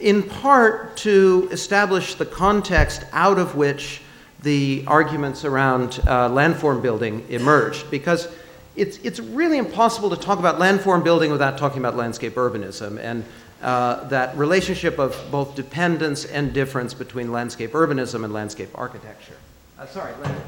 in 0.01 0.23
part 0.23 0.97
to 0.99 1.49
establish 1.53 2.15
the 2.15 2.25
context 2.25 3.05
out 3.13 3.39
of 3.39 3.55
which 3.55 4.01
the 4.43 4.85
arguments 4.87 5.45
around 5.45 6.01
uh, 6.07 6.31
landform 6.31 6.81
building 6.81 7.27
emerged. 7.29 7.91
Because 7.91 8.27
it's, 8.75 8.97
it's 8.99 9.21
really 9.21 9.59
impossible 9.59 10.09
to 10.11 10.17
talk 10.17 10.39
about 10.39 10.59
landform 10.59 11.05
building 11.05 11.31
without 11.31 11.59
talking 11.59 11.79
about 11.79 11.97
landscape 11.97 12.37
urbanism. 12.37 12.99
And 12.99 13.25
uh, 13.61 14.05
that 14.09 14.35
relationship 14.39 14.99
of 14.99 15.15
both 15.31 15.55
dependence 15.55 16.25
and 16.25 16.55
difference 16.55 16.95
between 16.95 17.31
landscape 17.31 17.73
urbanism 17.73 18.25
and 18.25 18.33
landscape 18.33 18.71
architecture. 18.75 19.37
Uh, 19.79 19.87
sorry, 19.87 20.15
land, 20.23 20.41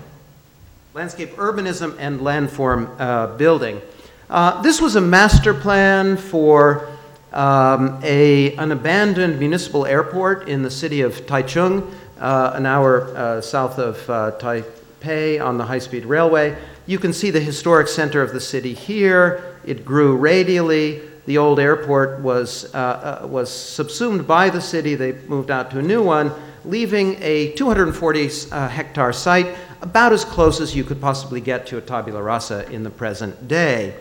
landscape 0.94 1.30
urbanism 1.36 1.96
and 1.98 2.20
landform 2.20 2.94
uh, 3.00 3.26
building. 3.38 3.80
Uh, 4.28 4.60
this 4.60 4.78
was 4.78 4.94
a 4.94 5.00
master 5.00 5.54
plan 5.54 6.18
for 6.18 6.86
um, 7.32 7.98
a, 8.02 8.54
an 8.56 8.72
abandoned 8.72 9.38
municipal 9.38 9.86
airport 9.86 10.48
in 10.50 10.60
the 10.62 10.70
city 10.70 11.00
of 11.00 11.14
Taichung, 11.24 11.90
uh, 12.20 12.52
an 12.54 12.66
hour 12.66 13.16
uh, 13.16 13.40
south 13.40 13.78
of 13.78 13.96
Taipei 14.38 15.42
on 15.42 15.56
the 15.56 15.64
high 15.64 15.78
speed 15.78 16.04
railway. 16.04 16.54
You 16.84 16.98
can 16.98 17.14
see 17.14 17.30
the 17.30 17.40
historic 17.40 17.88
center 17.88 18.20
of 18.20 18.34
the 18.34 18.40
city 18.40 18.74
here. 18.74 19.56
It 19.64 19.86
grew 19.86 20.18
radially. 20.18 21.00
The 21.24 21.38
old 21.38 21.58
airport 21.58 22.20
was, 22.20 22.70
was 22.74 23.50
subsumed 23.50 24.26
by 24.26 24.50
the 24.50 24.60
city. 24.60 24.94
They 24.94 25.12
moved 25.12 25.50
out 25.50 25.70
to 25.70 25.78
a 25.78 25.82
new 25.82 26.02
one 26.02 26.32
leaving 26.64 27.20
a 27.22 27.52
240 27.52 28.30
uh, 28.52 28.68
hectare 28.68 29.12
site 29.12 29.56
about 29.82 30.12
as 30.12 30.24
close 30.24 30.60
as 30.60 30.74
you 30.74 30.84
could 30.84 31.00
possibly 31.00 31.40
get 31.40 31.66
to 31.66 31.76
a 31.76 31.80
tabula 31.80 32.22
rasa 32.22 32.70
in 32.70 32.84
the 32.84 32.90
present 32.90 33.48
day. 33.48 33.94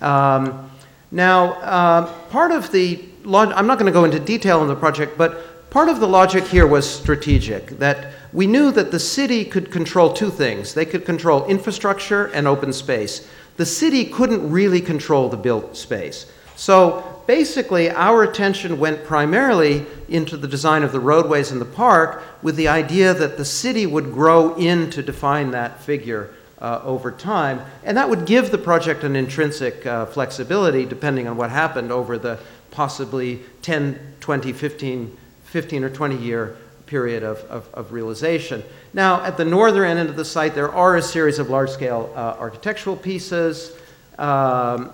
Um, 0.00 0.70
now, 1.10 1.52
uh, 1.52 2.12
part 2.30 2.52
of 2.52 2.72
the, 2.72 3.04
log- 3.22 3.52
I'm 3.52 3.66
not 3.66 3.78
going 3.78 3.86
to 3.86 3.92
go 3.92 4.04
into 4.04 4.18
detail 4.18 4.60
on 4.60 4.68
the 4.68 4.74
project, 4.74 5.16
but 5.16 5.70
part 5.70 5.88
of 5.88 6.00
the 6.00 6.08
logic 6.08 6.44
here 6.44 6.66
was 6.66 6.88
strategic, 6.88 7.78
that 7.78 8.14
we 8.32 8.46
knew 8.46 8.72
that 8.72 8.90
the 8.90 8.98
city 8.98 9.44
could 9.44 9.70
control 9.70 10.12
two 10.12 10.30
things. 10.30 10.74
They 10.74 10.86
could 10.86 11.04
control 11.04 11.46
infrastructure 11.46 12.26
and 12.26 12.48
open 12.48 12.72
space. 12.72 13.28
The 13.56 13.66
city 13.66 14.06
couldn't 14.06 14.50
really 14.50 14.80
control 14.80 15.28
the 15.28 15.36
built 15.36 15.76
space. 15.76 16.26
So 16.56 17.22
basically, 17.26 17.90
our 17.90 18.22
attention 18.22 18.78
went 18.78 19.04
primarily 19.04 19.84
into 20.08 20.36
the 20.36 20.48
design 20.48 20.82
of 20.82 20.92
the 20.92 21.00
roadways 21.00 21.52
in 21.52 21.58
the 21.58 21.64
park 21.64 22.22
with 22.42 22.56
the 22.56 22.68
idea 22.68 23.12
that 23.14 23.36
the 23.36 23.44
city 23.44 23.86
would 23.86 24.12
grow 24.12 24.54
in 24.56 24.90
to 24.90 25.02
define 25.02 25.50
that 25.50 25.82
figure 25.82 26.30
uh, 26.58 26.80
over 26.82 27.12
time. 27.12 27.60
And 27.84 27.96
that 27.96 28.08
would 28.08 28.24
give 28.24 28.50
the 28.50 28.58
project 28.58 29.04
an 29.04 29.16
intrinsic 29.16 29.84
uh, 29.84 30.06
flexibility 30.06 30.86
depending 30.86 31.28
on 31.28 31.36
what 31.36 31.50
happened 31.50 31.92
over 31.92 32.16
the 32.16 32.38
possibly 32.70 33.40
10, 33.62 34.14
20, 34.20 34.52
15, 34.52 35.16
15 35.44 35.84
or 35.84 35.90
20 35.90 36.16
year 36.16 36.56
period 36.86 37.22
of, 37.22 37.38
of, 37.44 37.68
of, 37.74 37.92
realization. 37.92 38.62
Now, 38.94 39.22
at 39.22 39.36
the 39.36 39.44
northern 39.44 39.98
end 39.98 40.08
of 40.08 40.16
the 40.16 40.24
site, 40.24 40.54
there 40.54 40.72
are 40.72 40.96
a 40.96 41.02
series 41.02 41.40
of 41.40 41.50
large 41.50 41.70
scale 41.70 42.12
uh, 42.14 42.36
architectural 42.38 42.96
pieces. 42.96 43.76
Um, 44.18 44.92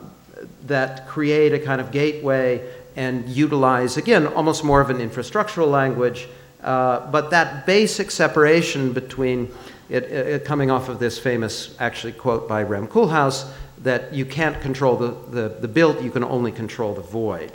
that 0.66 1.09
create 1.09 1.53
a 1.53 1.59
kind 1.59 1.81
of 1.81 1.90
gateway 1.90 2.66
and 2.96 3.29
utilize, 3.29 3.96
again, 3.96 4.27
almost 4.27 4.64
more 4.64 4.81
of 4.81 4.90
an 4.90 4.98
infrastructural 4.98 5.70
language. 5.70 6.29
Uh, 6.62 7.11
but 7.11 7.31
that 7.31 7.66
basic 7.66 8.11
separation 8.11 8.92
between 8.92 9.51
it, 9.88 10.05
it, 10.05 10.44
coming 10.44 10.70
off 10.70 10.88
of 10.88 10.98
this 10.98 11.18
famous, 11.18 11.75
actually, 11.81 12.12
quote 12.12 12.48
by 12.48 12.62
Rem 12.62 12.87
Koolhaas 12.87 13.51
that 13.79 14.14
you 14.14 14.25
can't 14.25 14.61
control 14.61 14.96
the, 14.96 15.16
the, 15.31 15.48
the 15.61 15.68
built, 15.68 16.01
you 16.01 16.11
can 16.11 16.22
only 16.22 16.53
control 16.53 16.94
the 16.94 17.03
void. 17.03 17.53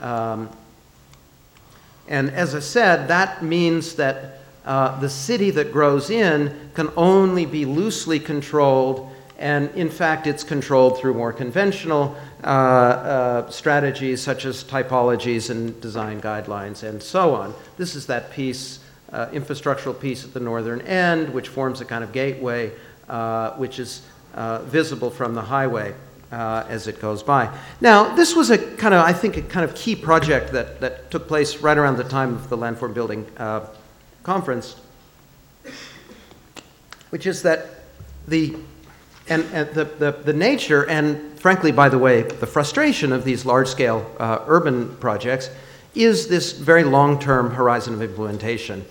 Um, 0.00 0.50
and 2.06 2.30
as 2.30 2.54
I 2.54 2.60
said, 2.60 3.08
that 3.08 3.42
means 3.42 3.94
that 3.94 4.40
uh, 4.66 4.98
the 5.00 5.08
city 5.08 5.50
that 5.50 5.72
grows 5.72 6.10
in 6.10 6.70
can 6.74 6.90
only 6.96 7.46
be 7.46 7.64
loosely 7.64 8.20
controlled 8.20 9.10
and 9.38 9.70
in 9.70 9.90
fact, 9.90 10.26
it's 10.26 10.44
controlled 10.44 10.98
through 10.98 11.14
more 11.14 11.32
conventional 11.32 12.16
uh, 12.44 12.46
uh, 12.46 13.50
strategies 13.50 14.22
such 14.22 14.44
as 14.44 14.62
typologies 14.62 15.50
and 15.50 15.80
design 15.80 16.20
guidelines 16.20 16.82
and 16.82 17.02
so 17.02 17.34
on. 17.34 17.54
This 17.76 17.96
is 17.96 18.06
that 18.06 18.30
piece, 18.30 18.78
uh, 19.12 19.26
infrastructural 19.28 19.98
piece 19.98 20.24
at 20.24 20.34
the 20.34 20.40
northern 20.40 20.80
end, 20.82 21.32
which 21.34 21.48
forms 21.48 21.80
a 21.80 21.84
kind 21.84 22.04
of 22.04 22.12
gateway 22.12 22.72
uh, 23.08 23.50
which 23.52 23.78
is 23.78 24.02
uh, 24.34 24.62
visible 24.62 25.10
from 25.10 25.34
the 25.34 25.42
highway. 25.42 25.94
Uh, 26.32 26.66
as 26.68 26.88
it 26.88 27.00
goes 27.00 27.22
by. 27.22 27.48
Now, 27.80 28.16
this 28.16 28.34
was 28.34 28.50
a 28.50 28.58
kind 28.58 28.92
of, 28.92 29.04
I 29.04 29.12
think, 29.12 29.36
a 29.36 29.42
kind 29.42 29.62
of 29.62 29.72
key 29.76 29.94
project 29.94 30.50
that, 30.50 30.80
that 30.80 31.08
took 31.12 31.28
place 31.28 31.58
right 31.58 31.78
around 31.78 31.96
the 31.96 32.02
time 32.02 32.34
of 32.34 32.48
the 32.48 32.56
Landform 32.56 32.92
Building 32.92 33.24
Conference, 34.24 34.74
which 37.10 37.24
is 37.24 37.42
that 37.42 37.84
the 38.26 38.56
and, 39.28 39.44
and 39.52 39.70
the, 39.70 39.84
the, 39.84 40.12
the, 40.12 40.32
nature, 40.32 40.88
and 40.88 41.38
frankly, 41.38 41.72
by 41.72 41.88
the 41.88 41.98
way, 41.98 42.22
the 42.22 42.46
frustration 42.46 43.12
of 43.12 43.24
these 43.24 43.46
large 43.46 43.68
scale 43.68 44.10
uh, 44.18 44.40
urban 44.46 44.96
projects 44.96 45.50
is 45.94 46.28
this 46.28 46.52
very 46.52 46.84
long 46.84 47.18
term 47.18 47.50
horizon 47.50 47.94
of 47.94 48.02
implementation. 48.02 48.84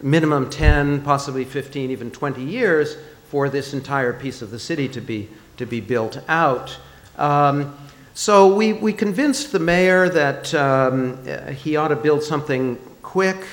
Minimum 0.00 0.50
10, 0.50 1.02
possibly 1.02 1.44
15, 1.44 1.90
even 1.90 2.10
20 2.10 2.42
years 2.42 2.96
for 3.28 3.48
this 3.48 3.74
entire 3.74 4.12
piece 4.12 4.42
of 4.42 4.50
the 4.50 4.58
city 4.58 4.88
to 4.88 5.00
be, 5.00 5.28
to 5.56 5.66
be 5.66 5.80
built 5.80 6.20
out. 6.28 6.76
Um, 7.16 7.76
so 8.12 8.54
we, 8.54 8.74
we 8.74 8.92
convinced 8.92 9.50
the 9.50 9.58
mayor 9.58 10.08
that 10.08 10.54
um, 10.54 11.24
he 11.54 11.76
ought 11.76 11.88
to 11.88 11.96
build 11.96 12.22
something 12.22 12.76
quick 13.02 13.44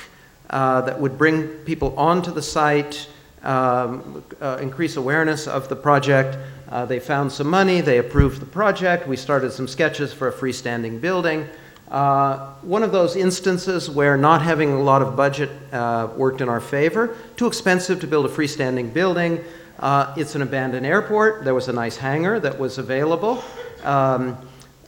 uh, 0.50 0.82
that 0.82 1.00
would 1.00 1.18
bring 1.18 1.48
people 1.64 1.98
onto 1.98 2.30
the 2.30 2.42
site 2.42 3.08
um, 3.42 4.24
uh, 4.40 4.58
increase 4.60 4.96
awareness 4.96 5.46
of 5.46 5.68
the 5.68 5.76
project. 5.76 6.38
Uh, 6.68 6.86
they 6.86 7.00
found 7.00 7.30
some 7.30 7.48
money, 7.48 7.80
they 7.80 7.98
approved 7.98 8.40
the 8.40 8.46
project. 8.46 9.06
We 9.06 9.16
started 9.16 9.52
some 9.52 9.68
sketches 9.68 10.12
for 10.12 10.28
a 10.28 10.32
freestanding 10.32 11.00
building. 11.00 11.48
Uh, 11.90 12.54
one 12.62 12.82
of 12.82 12.90
those 12.90 13.16
instances 13.16 13.90
where 13.90 14.16
not 14.16 14.40
having 14.40 14.72
a 14.72 14.80
lot 14.80 15.02
of 15.02 15.14
budget 15.14 15.50
uh, 15.72 16.08
worked 16.16 16.40
in 16.40 16.48
our 16.48 16.60
favor. 16.60 17.14
Too 17.36 17.46
expensive 17.46 18.00
to 18.00 18.06
build 18.06 18.24
a 18.24 18.30
freestanding 18.30 18.94
building. 18.94 19.44
Uh, 19.78 20.14
it's 20.16 20.34
an 20.34 20.40
abandoned 20.40 20.86
airport. 20.86 21.44
There 21.44 21.54
was 21.54 21.68
a 21.68 21.72
nice 21.72 21.98
hangar 21.98 22.40
that 22.40 22.58
was 22.58 22.78
available. 22.78 23.44
Um, 23.84 24.38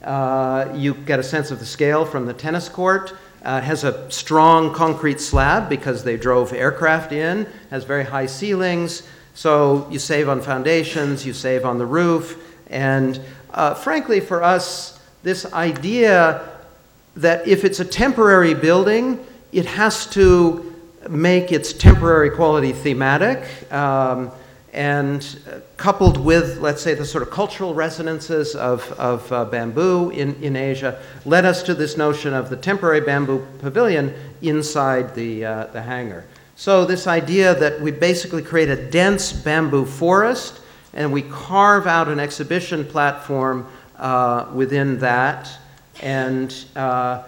uh, 0.01 0.71
you 0.75 0.93
get 0.93 1.19
a 1.19 1.23
sense 1.23 1.51
of 1.51 1.59
the 1.59 1.65
scale 1.65 2.05
from 2.05 2.25
the 2.25 2.33
tennis 2.33 2.69
court. 2.69 3.13
Uh, 3.45 3.61
has 3.61 3.83
a 3.83 4.09
strong 4.09 4.73
concrete 4.73 5.21
slab 5.21 5.69
because 5.69 6.03
they 6.03 6.17
drove 6.17 6.51
aircraft 6.51 7.11
in, 7.11 7.45
has 7.69 7.83
very 7.83 8.03
high 8.03 8.25
ceilings, 8.25 9.03
so 9.35 9.87
you 9.91 9.99
save 9.99 10.27
on 10.27 10.41
foundations, 10.41 11.25
you 11.25 11.31
save 11.33 11.63
on 11.63 11.77
the 11.77 11.85
roof, 11.85 12.41
and 12.71 13.21
uh, 13.53 13.73
frankly, 13.73 14.19
for 14.19 14.43
us, 14.43 14.99
this 15.23 15.45
idea 15.53 16.49
that 17.15 17.47
if 17.47 17.63
it's 17.63 17.79
a 17.79 17.85
temporary 17.85 18.53
building, 18.53 19.25
it 19.51 19.65
has 19.65 20.07
to 20.07 20.75
make 21.09 21.51
its 21.51 21.71
temporary 21.71 22.31
quality 22.31 22.73
thematic. 22.73 23.71
Um, 23.71 24.31
and 24.75 25.39
uh, 25.47 25.59
coupled 25.77 26.17
with, 26.17 26.57
let's 26.57 26.81
say, 26.81 26.93
the 26.93 27.05
sort 27.05 27.23
of 27.23 27.31
cultural 27.31 27.73
resonances 27.73 28.55
of, 28.55 28.91
of 28.99 29.31
uh, 29.31 29.45
bamboo 29.45 30.09
in, 30.09 30.35
in 30.43 30.57
Asia, 30.57 31.01
led 31.23 31.45
us 31.45 31.63
to 31.63 31.73
this 31.73 31.95
notion 31.95 32.33
of 32.33 32.49
the 32.49 32.57
temporary 32.57 32.99
bamboo 32.99 33.47
pavilion 33.59 34.13
inside 34.41 35.15
the, 35.15 35.45
uh, 35.45 35.65
the 35.67 35.81
hangar. 35.81 36.25
So, 36.57 36.83
this 36.83 37.07
idea 37.07 37.55
that 37.55 37.79
we 37.79 37.91
basically 37.91 38.41
create 38.41 38.67
a 38.67 38.89
dense 38.89 39.31
bamboo 39.31 39.85
forest 39.85 40.59
and 40.93 41.11
we 41.11 41.21
carve 41.21 41.87
out 41.87 42.09
an 42.09 42.19
exhibition 42.19 42.83
platform 42.83 43.67
uh, 43.97 44.47
within 44.53 44.99
that, 44.99 45.49
and 46.01 46.53
uh, 46.75 47.23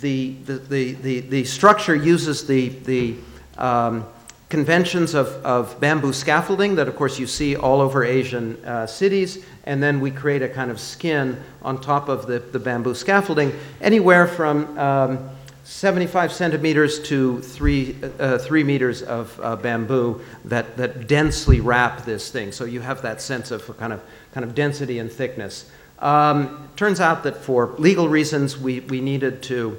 the, 0.00 0.34
the, 0.46 0.54
the, 0.54 0.92
the, 0.94 1.20
the 1.20 1.44
structure 1.44 1.94
uses 1.94 2.44
the, 2.46 2.70
the 2.70 3.14
um, 3.56 4.04
conventions 4.48 5.14
of, 5.14 5.28
of 5.44 5.78
bamboo 5.78 6.12
scaffolding 6.12 6.74
that, 6.76 6.88
of 6.88 6.96
course, 6.96 7.18
you 7.18 7.26
see 7.26 7.54
all 7.54 7.80
over 7.80 8.04
Asian 8.04 8.56
uh, 8.64 8.86
cities, 8.86 9.44
and 9.64 9.82
then 9.82 10.00
we 10.00 10.10
create 10.10 10.42
a 10.42 10.48
kind 10.48 10.70
of 10.70 10.80
skin 10.80 11.38
on 11.62 11.80
top 11.80 12.08
of 12.08 12.26
the, 12.26 12.38
the 12.38 12.58
bamboo 12.58 12.94
scaffolding, 12.94 13.52
anywhere 13.80 14.26
from 14.26 14.78
um, 14.78 15.30
75 15.64 16.32
centimeters 16.32 16.98
to 17.00 17.42
three, 17.42 17.94
uh, 18.18 18.38
three 18.38 18.64
meters 18.64 19.02
of 19.02 19.38
uh, 19.42 19.54
bamboo 19.56 20.18
that, 20.46 20.78
that 20.78 21.06
densely 21.06 21.60
wrap 21.60 22.06
this 22.06 22.30
thing. 22.30 22.52
So 22.52 22.64
you 22.64 22.80
have 22.80 23.02
that 23.02 23.20
sense 23.20 23.50
of 23.50 23.76
kind 23.76 23.92
of, 23.92 24.02
kind 24.32 24.44
of 24.44 24.54
density 24.54 24.98
and 24.98 25.12
thickness. 25.12 25.70
Um, 25.98 26.70
turns 26.74 27.00
out 27.00 27.22
that 27.24 27.36
for 27.36 27.74
legal 27.76 28.08
reasons, 28.08 28.56
we, 28.56 28.80
we 28.80 29.02
needed 29.02 29.42
to 29.42 29.78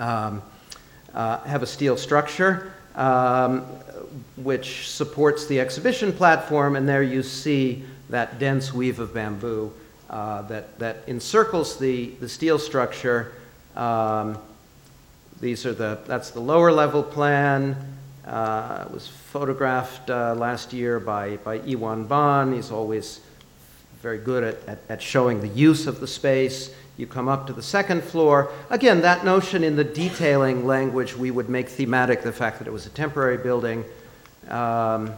um, 0.00 0.42
uh, 1.14 1.38
have 1.40 1.62
a 1.62 1.66
steel 1.66 1.96
structure 1.96 2.72
um, 2.98 3.60
which 4.36 4.90
supports 4.90 5.46
the 5.46 5.60
exhibition 5.60 6.12
platform, 6.12 6.76
and 6.76 6.86
there 6.86 7.02
you 7.02 7.22
see 7.22 7.84
that 8.10 8.38
dense 8.38 8.74
weave 8.74 8.98
of 8.98 9.14
bamboo 9.14 9.72
uh, 10.10 10.42
that, 10.42 10.78
that 10.78 11.04
encircles 11.06 11.78
the, 11.78 12.06
the 12.20 12.28
steel 12.28 12.58
structure. 12.58 13.32
Um, 13.76 14.36
these 15.40 15.64
are 15.64 15.72
the, 15.72 16.00
that's 16.06 16.30
the 16.30 16.40
lower 16.40 16.72
level 16.72 17.02
plan. 17.02 17.76
Uh, 18.26 18.84
it 18.86 18.92
was 18.92 19.06
photographed 19.06 20.10
uh, 20.10 20.34
last 20.34 20.72
year 20.72 20.98
by, 20.98 21.36
by 21.36 21.60
Iwan 21.60 22.08
Baan. 22.08 22.52
He's 22.52 22.72
always 22.72 23.20
very 24.02 24.18
good 24.18 24.42
at, 24.42 24.56
at, 24.66 24.78
at 24.88 25.02
showing 25.02 25.40
the 25.40 25.48
use 25.48 25.86
of 25.86 26.00
the 26.00 26.06
space. 26.08 26.74
You 26.98 27.06
come 27.06 27.28
up 27.28 27.46
to 27.46 27.52
the 27.52 27.62
second 27.62 28.02
floor. 28.02 28.50
Again, 28.70 29.02
that 29.02 29.24
notion 29.24 29.62
in 29.62 29.76
the 29.76 29.84
detailing 29.84 30.66
language, 30.66 31.16
we 31.16 31.30
would 31.30 31.48
make 31.48 31.68
thematic 31.68 32.22
the 32.22 32.32
fact 32.32 32.58
that 32.58 32.66
it 32.66 32.72
was 32.72 32.86
a 32.86 32.90
temporary 32.90 33.38
building. 33.38 33.84
Um, 34.48 35.12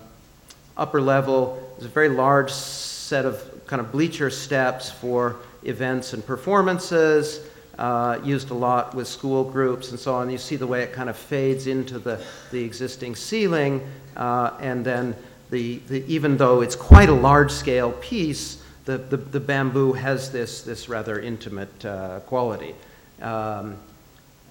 upper 0.77 1.01
level 1.01 1.75
is 1.79 1.87
a 1.87 1.88
very 1.88 2.11
large 2.11 2.53
set 2.53 3.25
of 3.25 3.43
kind 3.66 3.81
of 3.81 3.90
bleacher 3.93 4.29
steps 4.29 4.90
for 4.90 5.37
events 5.64 6.12
and 6.12 6.25
performances. 6.25 7.40
Uh, 7.79 8.21
used 8.23 8.51
a 8.51 8.55
lot 8.55 8.95
with 8.95 9.09
school 9.09 9.43
groups 9.43 9.90
and 9.90 9.99
so 9.99 10.14
on. 10.14 10.29
You 10.29 10.37
see 10.37 10.57
the 10.57 10.66
way 10.66 10.83
it 10.83 10.93
kind 10.93 11.09
of 11.09 11.16
fades 11.16 11.66
into 11.66 11.99
the, 11.99 12.23
the 12.51 12.62
existing 12.62 13.16
ceiling, 13.16 13.81
uh, 14.19 14.51
and 14.61 14.85
then 14.85 15.16
the, 15.49 15.79
the, 15.88 16.05
even 16.07 16.37
though 16.37 16.61
it's 16.61 16.77
quite 16.77 17.09
a 17.09 17.14
large 17.14 17.51
scale 17.51 17.93
piece, 17.93 18.60
the, 18.90 18.98
the, 18.98 19.16
the 19.16 19.40
bamboo 19.40 19.92
has 19.92 20.33
this, 20.33 20.62
this 20.62 20.88
rather 20.88 21.20
intimate 21.20 21.85
uh, 21.85 22.20
quality. 22.20 22.74
Um, 23.22 23.76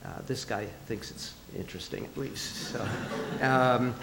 uh, 0.06 0.08
this 0.28 0.46
guy 0.46 0.66
thinks 0.86 1.12
it's 1.12 1.34
interesting, 1.58 2.06
at 2.06 2.16
least. 2.16 2.72
So, 2.72 2.88
um, 3.42 3.94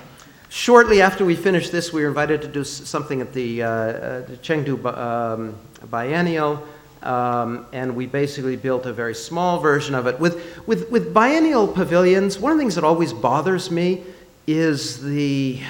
shortly 0.51 1.01
after 1.01 1.25
we 1.25 1.37
finished 1.37 1.73
this, 1.73 1.91
we 1.91 2.03
were 2.03 2.09
invited 2.09 2.43
to 2.43 2.49
do 2.49 2.65
something 2.65 3.23
at 3.23 3.33
the, 3.33 3.63
uh, 3.63 3.69
uh 3.69 4.27
the 4.27 4.37
Chengdu 4.37 4.85
um, 4.95 5.55
Biennial. 5.91 6.63
Um, 7.03 7.67
and 7.73 7.95
we 7.95 8.07
basically 8.07 8.57
built 8.57 8.85
a 8.85 8.93
very 8.93 9.15
small 9.15 9.61
version 9.61 9.95
of 9.95 10.07
it. 10.07 10.19
With, 10.19 10.67
with, 10.67 10.91
with 10.91 11.15
biennial 11.15 11.69
pavilions, 11.69 12.39
one 12.39 12.53
of 12.53 12.59
the 12.59 12.63
things 12.63 12.75
that 12.75 12.85
always 12.85 13.13
bothers 13.13 13.71
me 13.71 14.03
is 14.47 15.01
the, 15.03 15.61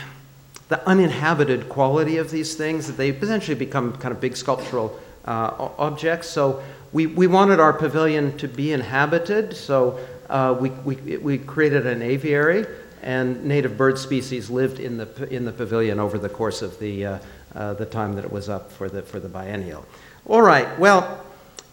the 0.69 0.87
uninhabited 0.89 1.69
quality 1.69 2.17
of 2.17 2.31
these 2.31 2.55
things, 2.55 2.87
that 2.87 2.97
they 2.97 3.13
potentially 3.13 3.55
become 3.55 3.93
kind 3.97 4.13
of 4.13 4.21
big 4.21 4.37
sculptural 4.37 4.99
uh, 5.25 5.71
objects. 5.79 6.29
So 6.29 6.63
we, 6.93 7.07
we 7.07 7.27
wanted 7.27 7.61
our 7.61 7.73
pavilion 7.73 8.37
to 8.39 8.49
be 8.49 8.73
inhabited, 8.73 9.57
so 9.57 9.99
uh, 10.29 10.57
we, 10.59 10.71
we, 10.71 11.17
we 11.19 11.39
created 11.39 11.87
an 11.87 12.03
aviary, 12.03 12.67
and 13.03 13.45
native 13.45 13.77
bird 13.77 13.99
species 13.99 14.51
lived 14.51 14.81
in 14.81 14.97
the, 14.97 15.29
in 15.33 15.45
the 15.45 15.53
pavilion 15.53 16.01
over 16.01 16.19
the 16.19 16.29
course 16.29 16.63
of 16.63 16.79
the, 16.79 17.07
uh, 17.07 17.19
uh 17.55 17.75
the 17.75 17.87
time 17.87 18.15
that 18.15 18.25
it 18.25 18.33
was 18.33 18.49
up 18.49 18.73
for 18.73 18.89
the, 18.89 19.03
for 19.03 19.21
the 19.21 19.29
biennial. 19.29 19.87
All 20.27 20.43
right, 20.43 20.77
well, 20.79 21.25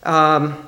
um, 0.03 0.67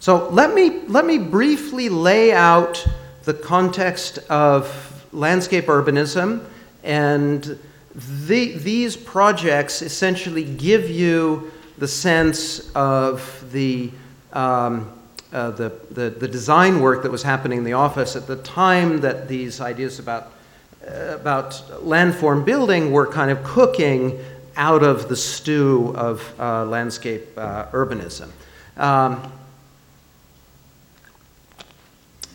so 0.00 0.28
let 0.30 0.52
me, 0.54 0.80
let 0.88 1.06
me 1.06 1.18
briefly 1.18 1.88
lay 1.88 2.32
out 2.32 2.84
the 3.22 3.34
context 3.34 4.18
of 4.28 5.04
landscape 5.12 5.66
urbanism 5.66 6.44
and 6.82 7.58
the, 7.94 8.52
these 8.52 8.96
projects 8.96 9.82
essentially 9.82 10.44
give 10.44 10.88
you 10.88 11.52
the 11.78 11.88
sense 11.88 12.70
of 12.74 13.44
the, 13.52 13.90
um, 14.32 14.90
uh, 15.32 15.50
the, 15.50 15.72
the, 15.90 16.10
the, 16.10 16.28
design 16.28 16.80
work 16.80 17.02
that 17.02 17.10
was 17.10 17.22
happening 17.22 17.58
in 17.58 17.64
the 17.64 17.72
office 17.72 18.16
at 18.16 18.26
the 18.26 18.36
time 18.36 19.00
that 19.00 19.28
these 19.28 19.60
ideas 19.60 19.98
about, 19.98 20.32
uh, 20.86 21.14
about 21.14 21.50
landform 21.82 22.44
building 22.44 22.92
were 22.92 23.06
kind 23.06 23.30
of 23.30 23.42
cooking 23.44 24.18
out 24.56 24.82
of 24.82 25.08
the 25.08 25.16
stew 25.16 25.92
of 25.96 26.34
uh, 26.38 26.64
landscape 26.64 27.26
uh, 27.36 27.66
urbanism. 27.72 28.30
A 28.76 28.86
um, 28.86 29.32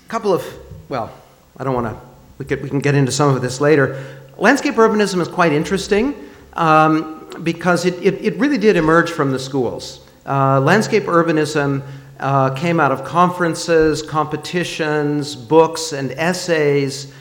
couple 0.08 0.34
of, 0.34 0.46
well, 0.90 1.12
I 1.58 1.64
don't 1.64 1.74
want 1.74 1.88
to, 1.88 2.02
we, 2.38 2.62
we 2.62 2.70
can 2.70 2.80
get 2.80 2.96
into 2.96 3.12
some 3.12 3.36
of 3.36 3.42
this 3.42 3.60
later. 3.62 4.17
Landscape 4.40 4.76
urbanism 4.76 5.20
is 5.20 5.28
quite 5.28 5.52
interesting 5.52 6.14
um, 6.54 7.28
because 7.42 7.86
it, 7.86 7.96
it, 7.96 8.24
it, 8.24 8.36
really 8.38 8.60
did 8.60 8.76
emerge 8.76 9.10
from 9.10 9.32
the 9.32 9.40
schools. 9.40 10.02
Uh, 10.28 10.60
landscape 10.60 11.04
urbanism 11.04 11.82
uh, 12.20 12.54
came 12.54 12.80
out 12.80 12.92
of 12.92 13.04
conferences, 13.04 14.04
competitions, 14.04 15.36
books, 15.36 15.92
and 15.92 16.12
essays 16.12 17.12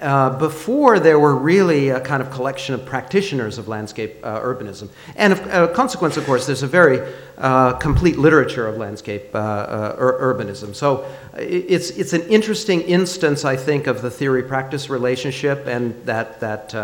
uh, 0.00 0.38
before 0.38 1.00
there 1.00 1.18
were 1.18 1.34
really 1.34 1.88
a 1.88 2.00
kind 2.00 2.22
of 2.22 2.30
collection 2.30 2.74
of 2.74 2.86
practitioners 2.86 3.58
of 3.58 3.66
landscape 3.66 4.14
uh, 4.22 4.40
urbanism. 4.40 4.88
And 5.16 5.32
a 5.32 5.52
uh, 5.52 5.74
consequence, 5.74 6.16
of 6.16 6.24
course, 6.24 6.46
there's 6.46 6.62
a 6.62 6.68
very 6.68 7.12
uh, 7.36 7.74
complete 7.74 8.16
literature 8.16 8.66
of 8.66 8.76
landscape 8.76 9.34
uh, 9.34 9.94
ur- 9.98 10.34
urbanism. 10.34 10.74
So 10.74 11.04
it's, 11.36 11.90
it's 11.90 12.12
an 12.12 12.22
interesting 12.22 12.82
instance, 12.82 13.44
I 13.44 13.56
think, 13.56 13.86
of 13.88 14.02
the 14.02 14.10
theory 14.10 14.42
practice 14.42 14.88
relationship 14.88 15.66
and 15.66 15.94
that, 16.06 16.38
that 16.40 16.74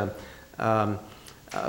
um, 0.59 0.99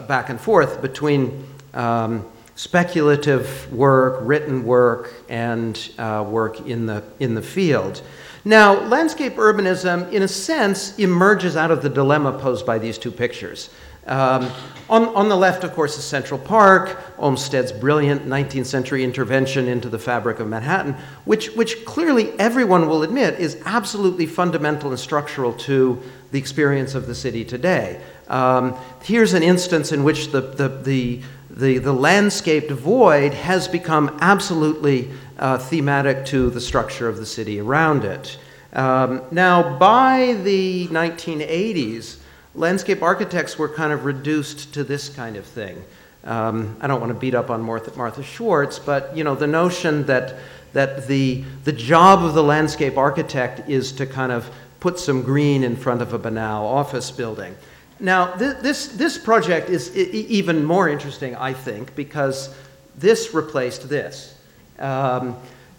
back 0.08 0.30
and 0.30 0.40
forth 0.40 0.82
between. 0.82 1.48
Um, 1.74 2.26
speculative 2.58 3.70
work, 3.74 4.20
written 4.22 4.64
work, 4.64 5.14
and 5.28 5.78
work 5.98 6.62
in 6.62 6.86
the, 6.86 7.04
in 7.20 7.36
the 7.36 7.42
field. 7.42 8.02
Now, 8.48 8.80
landscape 8.82 9.38
urbanism, 9.38 10.12
in 10.14 10.22
a 10.22 10.28
sense, 10.28 11.00
emerges 11.00 11.58
out 11.58 11.72
of 11.72 11.82
the 11.82 11.90
dilemma 11.90 12.32
posed 12.38 12.64
by 12.64 12.78
these 12.78 13.00
two 13.00 13.12
pictures. 13.12 13.72
Um, 14.06 14.52
on, 14.88 15.08
on, 15.16 15.30
the 15.30 15.36
left, 15.36 15.64
of 15.64 15.74
course, 15.74 15.98
is 15.98 16.04
Central 16.04 16.40
Park, 16.40 17.18
Olmsted's 17.18 17.72
brilliant 17.72 18.28
19th 18.28 18.68
century 18.68 19.04
intervention 19.04 19.68
into 19.68 19.90
the 19.90 19.98
fabric 19.98 20.40
of 20.40 20.48
Manhattan, 20.48 20.96
which, 21.26 21.56
which 21.56 21.86
clearly 21.86 22.40
everyone 22.40 22.88
will 22.88 23.02
admit 23.02 23.40
is 23.40 23.60
absolutely 23.66 24.28
fundamental 24.28 24.92
and 24.92 25.00
structural 25.00 25.54
to 25.54 26.00
the 26.32 26.38
experience 26.38 26.94
of 26.94 27.08
the 27.08 27.16
city 27.16 27.44
today. 27.44 28.00
Um, 28.28 28.78
here's 29.02 29.34
an 29.34 29.42
instance 29.42 29.92
in 29.92 30.04
which 30.04 30.32
the, 30.32 30.42
the, 30.42 30.68
the, 30.68 31.22
the, 31.50 31.78
the 31.80 31.94
landscaped 31.94 32.70
void 32.70 33.34
has 33.34 33.68
become 33.68 34.16
absolutely 34.22 35.10
uh, 35.38 35.58
thematic 35.58 36.26
to 36.26 36.50
the 36.50 36.62
structure 36.62 37.08
of 37.08 37.18
the 37.18 37.26
city 37.26 37.60
around 37.60 38.04
it. 38.04 38.38
Um, 38.74 39.22
now, 39.32 39.78
by 39.78 40.34
the 40.44 40.88
1980s, 40.88 42.18
landscape 42.54 43.02
architects 43.02 43.58
were 43.58 43.70
kind 43.70 43.94
of 43.94 44.06
reduced 44.06 44.74
to 44.74 44.84
this 44.84 45.10
kind 45.10 45.36
of 45.38 45.46
thing. 45.46 45.84
um, 46.26 46.76
I 46.82 46.88
don't 46.88 47.00
want 47.00 47.14
to 47.14 47.20
beat 47.20 47.36
up 47.36 47.50
on 47.50 47.62
Martha, 47.62 47.96
Martha 47.96 48.24
Schwartz, 48.24 48.80
but 48.80 49.16
you 49.16 49.24
know, 49.24 49.36
the 49.36 49.48
notion 49.48 50.06
that, 50.08 50.36
that 50.74 51.08
the, 51.08 51.44
the 51.64 51.72
job 51.72 52.24
of 52.24 52.34
the 52.34 52.44
landscape 52.44 52.98
architect 52.98 53.70
is 53.70 53.92
to 53.94 54.06
kind 54.06 54.32
of 54.32 54.50
put 54.80 55.00
some 55.00 55.22
green 55.22 55.64
in 55.64 55.76
front 55.76 56.02
of 56.02 56.14
a 56.14 56.18
banal 56.20 56.66
office 56.66 57.12
building. 57.12 57.56
Now, 58.00 58.34
th- 58.36 58.58
this, 58.58 58.88
this 58.88 59.18
project 59.18 59.70
is 59.70 59.90
I- 59.96 60.12
even 60.12 60.66
more 60.66 60.90
interesting, 60.90 61.36
I 61.36 61.54
think, 61.54 61.96
because 61.96 62.54
this 62.98 63.34
replaced 63.34 63.88
this. 63.88 64.35
Um, 64.80 65.38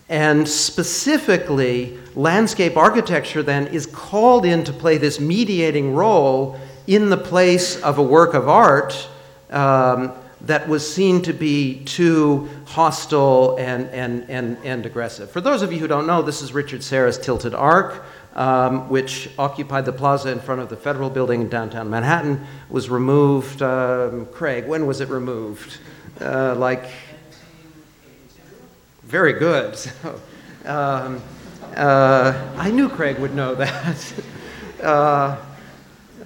and 0.09 0.49
specifically, 0.49 1.99
landscape 2.15 2.77
architecture 2.77 3.43
then 3.43 3.67
is 3.69 3.87
called 3.87 4.47
in 4.47 4.65
to 4.65 4.73
play 4.73 4.99
this 4.99 5.19
mediating 5.19 5.95
role 5.95 6.59
in 6.87 7.11
the 7.11 7.17
place 7.17 7.81
of 7.83 7.99
a 7.99 8.03
work 8.03 8.35
of 8.35 8.49
art 8.49 9.09
um, 9.51 10.13
that 10.43 10.69
was 10.69 10.89
seen 10.89 11.23
to 11.23 11.33
be 11.33 11.83
too 11.85 12.49
hostile 12.67 13.57
and, 13.59 13.89
and, 13.89 14.31
and, 14.31 14.57
and 14.65 14.87
aggressive. 14.87 15.31
For 15.31 15.41
those 15.41 15.63
of 15.63 15.73
you 15.73 15.81
who 15.81 15.89
don't 15.89 16.07
know, 16.07 16.23
this 16.23 16.41
is 16.41 16.53
Richard 16.53 16.85
Serra's 16.85 17.19
Tilted 17.19 17.55
Arc 17.55 18.05
um, 18.37 18.89
which 18.91 19.31
occupied 19.39 19.87
the 19.87 19.93
plaza 19.93 20.31
in 20.31 20.39
front 20.39 20.61
of 20.61 20.69
the 20.69 20.77
federal 20.77 21.11
building 21.11 21.41
in 21.41 21.49
downtown 21.49 21.89
Manhattan, 21.91 22.47
was 22.69 22.89
removed. 22.91 23.63
Um, 23.63 24.27
Craig, 24.27 24.67
when 24.67 24.87
was 24.87 25.01
it 25.01 25.09
removed? 25.09 25.79
Uh, 26.21 26.55
like, 26.55 26.85
very 29.07 29.35
good. 29.35 29.79
um, 30.65 31.23
uh, 31.77 32.55
I 32.57 32.71
knew 32.71 32.89
Craig 32.89 33.19
would 33.19 33.35
know 33.35 33.55
that. 33.57 34.13
uh, 34.83 35.37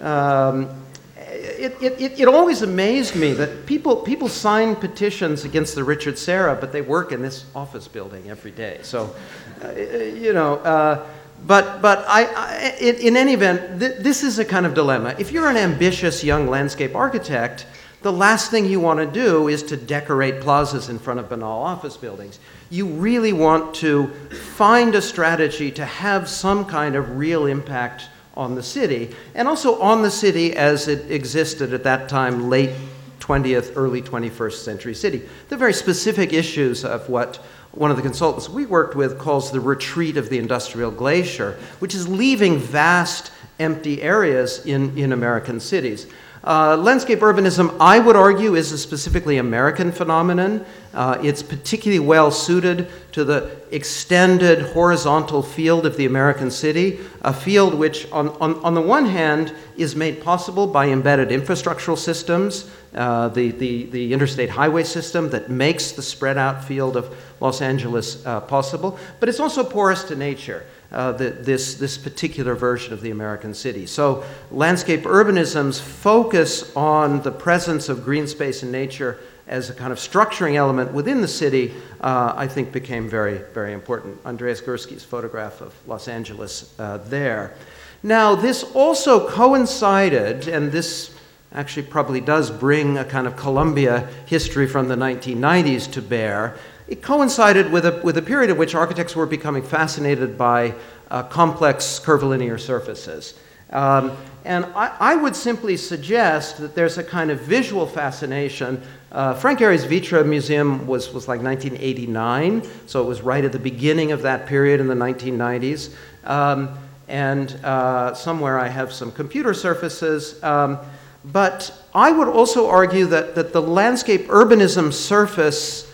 um, 0.01 0.69
it, 1.17 1.77
it, 1.83 2.21
it, 2.21 2.29
always 2.29 2.63
amazed 2.63 3.15
me 3.15 3.33
that 3.35 3.67
people, 3.67 3.97
people 3.97 4.29
sign 4.29 4.75
petitions 4.77 5.45
against 5.45 5.75
the 5.75 5.85
Richard 5.85 6.19
Serra, 6.19 6.57
but 6.57 6.73
they 6.73 6.81
work 6.81 7.13
in 7.13 7.21
this 7.21 7.45
office 7.55 7.87
building 7.87 8.31
every 8.31 8.51
day. 8.51 8.79
So, 8.83 9.15
uh, 9.63 9.73
you 9.73 10.33
know, 10.33 10.57
uh, 10.57 11.07
but, 11.47 11.83
but 11.83 12.05
I, 12.09 12.25
I 12.25 12.77
in, 12.81 12.97
in, 12.97 13.17
any 13.17 13.35
event, 13.35 13.79
th- 13.79 13.99
this 13.99 14.23
is 14.23 14.39
a 14.39 14.45
kind 14.45 14.65
of 14.65 14.75
dilemma. 14.75 15.15
If 15.19 15.33
you're 15.33 15.49
an 15.49 15.57
ambitious 15.57 16.25
young 16.25 16.49
landscape 16.49 16.95
architect, 16.95 17.67
the 18.03 18.13
last 18.13 18.51
thing 18.51 18.65
you 18.65 18.81
want 18.81 18.99
to 19.01 19.07
do 19.07 19.49
is 19.49 19.63
to 19.65 19.77
decorate 19.77 20.41
plazas 20.41 20.89
in 20.89 20.99
front 20.99 21.21
of 21.21 21.29
banal 21.29 21.63
office 21.63 21.97
buildings. 21.99 22.39
You 22.71 22.87
really 22.87 23.33
want 23.33 23.75
to 23.77 24.07
find 24.55 24.95
a 24.95 25.03
strategy 25.03 25.73
to 25.73 25.85
have 25.85 26.29
some 26.29 26.65
kind 26.65 26.95
of 26.95 27.19
real 27.19 27.47
impact 27.47 28.09
on 28.37 28.55
the 28.55 28.63
city, 28.63 29.15
and 29.35 29.49
also 29.49 29.81
on 29.81 30.03
the 30.03 30.11
city 30.11 30.57
as 30.57 30.87
it 30.87 31.11
existed 31.11 31.75
at 31.75 31.83
that 31.83 32.09
time, 32.09 32.49
late 32.49 32.71
20th, 33.19 33.73
early 33.75 34.01
21st 34.01 34.65
century 34.65 34.95
city. 34.95 35.23
The 35.49 35.57
very 35.57 35.73
specific 35.73 36.33
issues 36.33 36.85
of 36.85 37.09
what 37.09 37.37
one 37.73 37.91
of 37.91 37.97
the 37.97 38.03
consultants 38.03 38.49
we 38.49 38.67
worked 38.67 38.95
with 38.95 39.19
calls 39.19 39.51
the 39.51 39.61
retreat 39.61 40.17
of 40.17 40.31
the 40.31 40.39
industrial 40.39 40.93
glacier, 40.93 41.59
which 41.81 41.95
is 41.95 42.09
leaving 42.09 42.59
vast 42.59 43.33
empty 43.59 44.01
areas 44.01 44.65
in, 44.65 44.97
in 44.97 45.13
American 45.13 45.61
cities. 45.61 46.07
Uh, 46.43 46.75
landscape 46.75 47.19
urbanism, 47.19 47.77
I 47.79 47.99
would 47.99 48.17
argue, 48.17 48.55
is 48.55 48.73
a 48.73 48.79
specifically 48.79 49.37
American 49.37 49.93
phenomenon. 49.93 50.65
Uh, 50.95 51.19
it's 51.23 51.43
particularly 51.43 52.01
well 52.01 52.31
suited 52.31 52.89
to 53.13 53.25
the 53.25 53.61
extended 53.71 54.63
horizontal 54.73 55.43
field 55.43 55.85
of 55.85 55.99
the 55.99 56.07
American 56.07 56.51
city, 56.51 56.99
a 57.21 57.33
field 57.33 57.75
which, 57.75 58.11
on, 58.11 58.31
on, 58.41 58.55
on 58.65 58.75
the 58.75 58.81
one 58.81 59.05
hand, 59.05 59.53
is 59.77 59.95
made 59.95 60.23
possible 60.23 60.67
by 60.67 60.89
embedded 60.89 61.29
infrastructural 61.29 61.99
systems, 61.99 62.71
uh, 62.95 63.29
the, 63.29 63.51
the, 63.51 63.85
the 63.85 64.13
interstate 64.13 64.49
highway 64.49 64.83
system 64.83 65.29
that 65.29 65.51
makes 65.51 65.93
the 65.93 66.03
spread 66.03 66.39
out 66.39 66.65
field 66.65 66.97
of 66.97 67.15
Los 67.41 67.61
Angeles 67.61 68.25
uh, 68.25 68.41
possible, 68.41 68.99
but 69.21 69.29
it's 69.29 69.41
also 69.41 69.63
porous 69.63 70.05
to 70.05 70.17
nature 70.17 70.65
uh, 70.93 71.13
the, 71.13 71.31
this, 71.31 71.75
this 71.75 71.97
particular 71.97 72.55
version 72.55 72.93
of 72.93 73.01
the 73.01 73.11
American 73.11 73.55
city. 73.55 73.87
So, 73.87 74.25
landscape 74.51 75.03
urbanism's 75.03 75.81
focus 75.81 76.75
on 76.75 77.23
the 77.23 77.31
presence 77.31 77.89
of 77.89 78.05
green 78.05 78.27
space 78.27 78.63
and 78.63 78.73
nature 78.73 79.21
as 79.47 79.69
a 79.69 79.75
kind 79.75 79.93
of 79.93 79.99
structuring 79.99 80.55
element 80.55 80.93
within 80.93 81.21
the 81.21 81.29
city, 81.29 81.75
uh, 82.01 82.33
I 82.37 82.47
think 82.47 82.71
became 82.71 83.09
very, 83.09 83.39
very 83.53 83.73
important. 83.73 84.19
Andreas 84.25 84.61
Gursky's 84.61 85.05
photograph 85.05 85.61
of 85.61 85.75
Los 85.89 86.07
Angeles 86.07 86.73
uh, 86.79 86.99
there. 86.99 87.55
Now, 88.03 88.37
this 88.37 88.63
also 88.63 89.29
coincided, 89.29 90.47
and 90.47 90.71
this 90.71 91.15
actually 91.53 91.83
probably 91.83 92.21
does 92.21 92.51
bring 92.51 92.97
a 92.97 93.05
kind 93.05 93.27
of 93.27 93.37
Columbia 93.37 94.09
history 94.27 94.69
from 94.69 94.87
the 94.87 94.95
1990s 94.95 95.91
to 95.93 96.03
bear 96.03 96.57
it 96.91 97.03
coincided 97.03 97.71
with 97.71 97.87
a, 97.87 98.01
with 98.03 98.19
a 98.19 98.23
period 98.23 98.51
in 98.51 98.59
which 98.59 98.75
architects 98.75 99.15
were 99.15 99.25
becoming 99.25 99.63
fascinated 99.63 100.37
by 100.37 100.75
uh, 101.11 101.23
complex 101.23 102.01
curvilinear 102.01 102.59
surfaces. 102.59 103.39
Um, 103.71 104.17
and 104.45 104.65
I, 104.75 104.97
I, 104.99 105.15
would 105.15 105.37
simply 105.37 105.77
suggest 105.77 106.59
that 106.59 106.75
there's 106.75 106.99
a 106.99 107.05
kind 107.05 107.31
of 107.31 107.41
visual 107.41 107.87
fascination. 107.87 108.83
Uh, 109.13 109.35
Frank 109.35 109.61
Gehry's 109.61 109.85
Vitra 109.85 110.27
Museum 110.27 110.89
was, 110.89 111.13
was 111.13 111.29
like 111.29 111.41
1989, 111.41 112.69
so 112.87 113.01
it 113.01 113.07
was 113.07 113.23
right 113.23 113.45
at 113.45 113.53
the 113.53 113.61
beginning 113.61 114.11
of 114.11 114.23
that 114.23 114.47
period 114.47 114.81
in 114.81 114.89
the 114.89 114.95
1990s. 114.95 115.95
Um, 116.25 116.77
and 117.07 117.53
uh, 117.65 118.15
somewhere 118.15 118.59
I 118.59 118.67
have 118.67 118.93
some 118.93 119.13
computer 119.13 119.55
surfaces. 119.55 120.43
Um, 120.43 120.79
but 121.25 121.73
I 121.95 122.11
would 122.11 122.29
also 122.29 122.69
argue 122.69 123.07
that, 123.07 123.37
that 123.37 123.53
the 123.53 123.63
landscape 123.63 124.27
urbanism 124.27 124.93
surface 124.93 125.90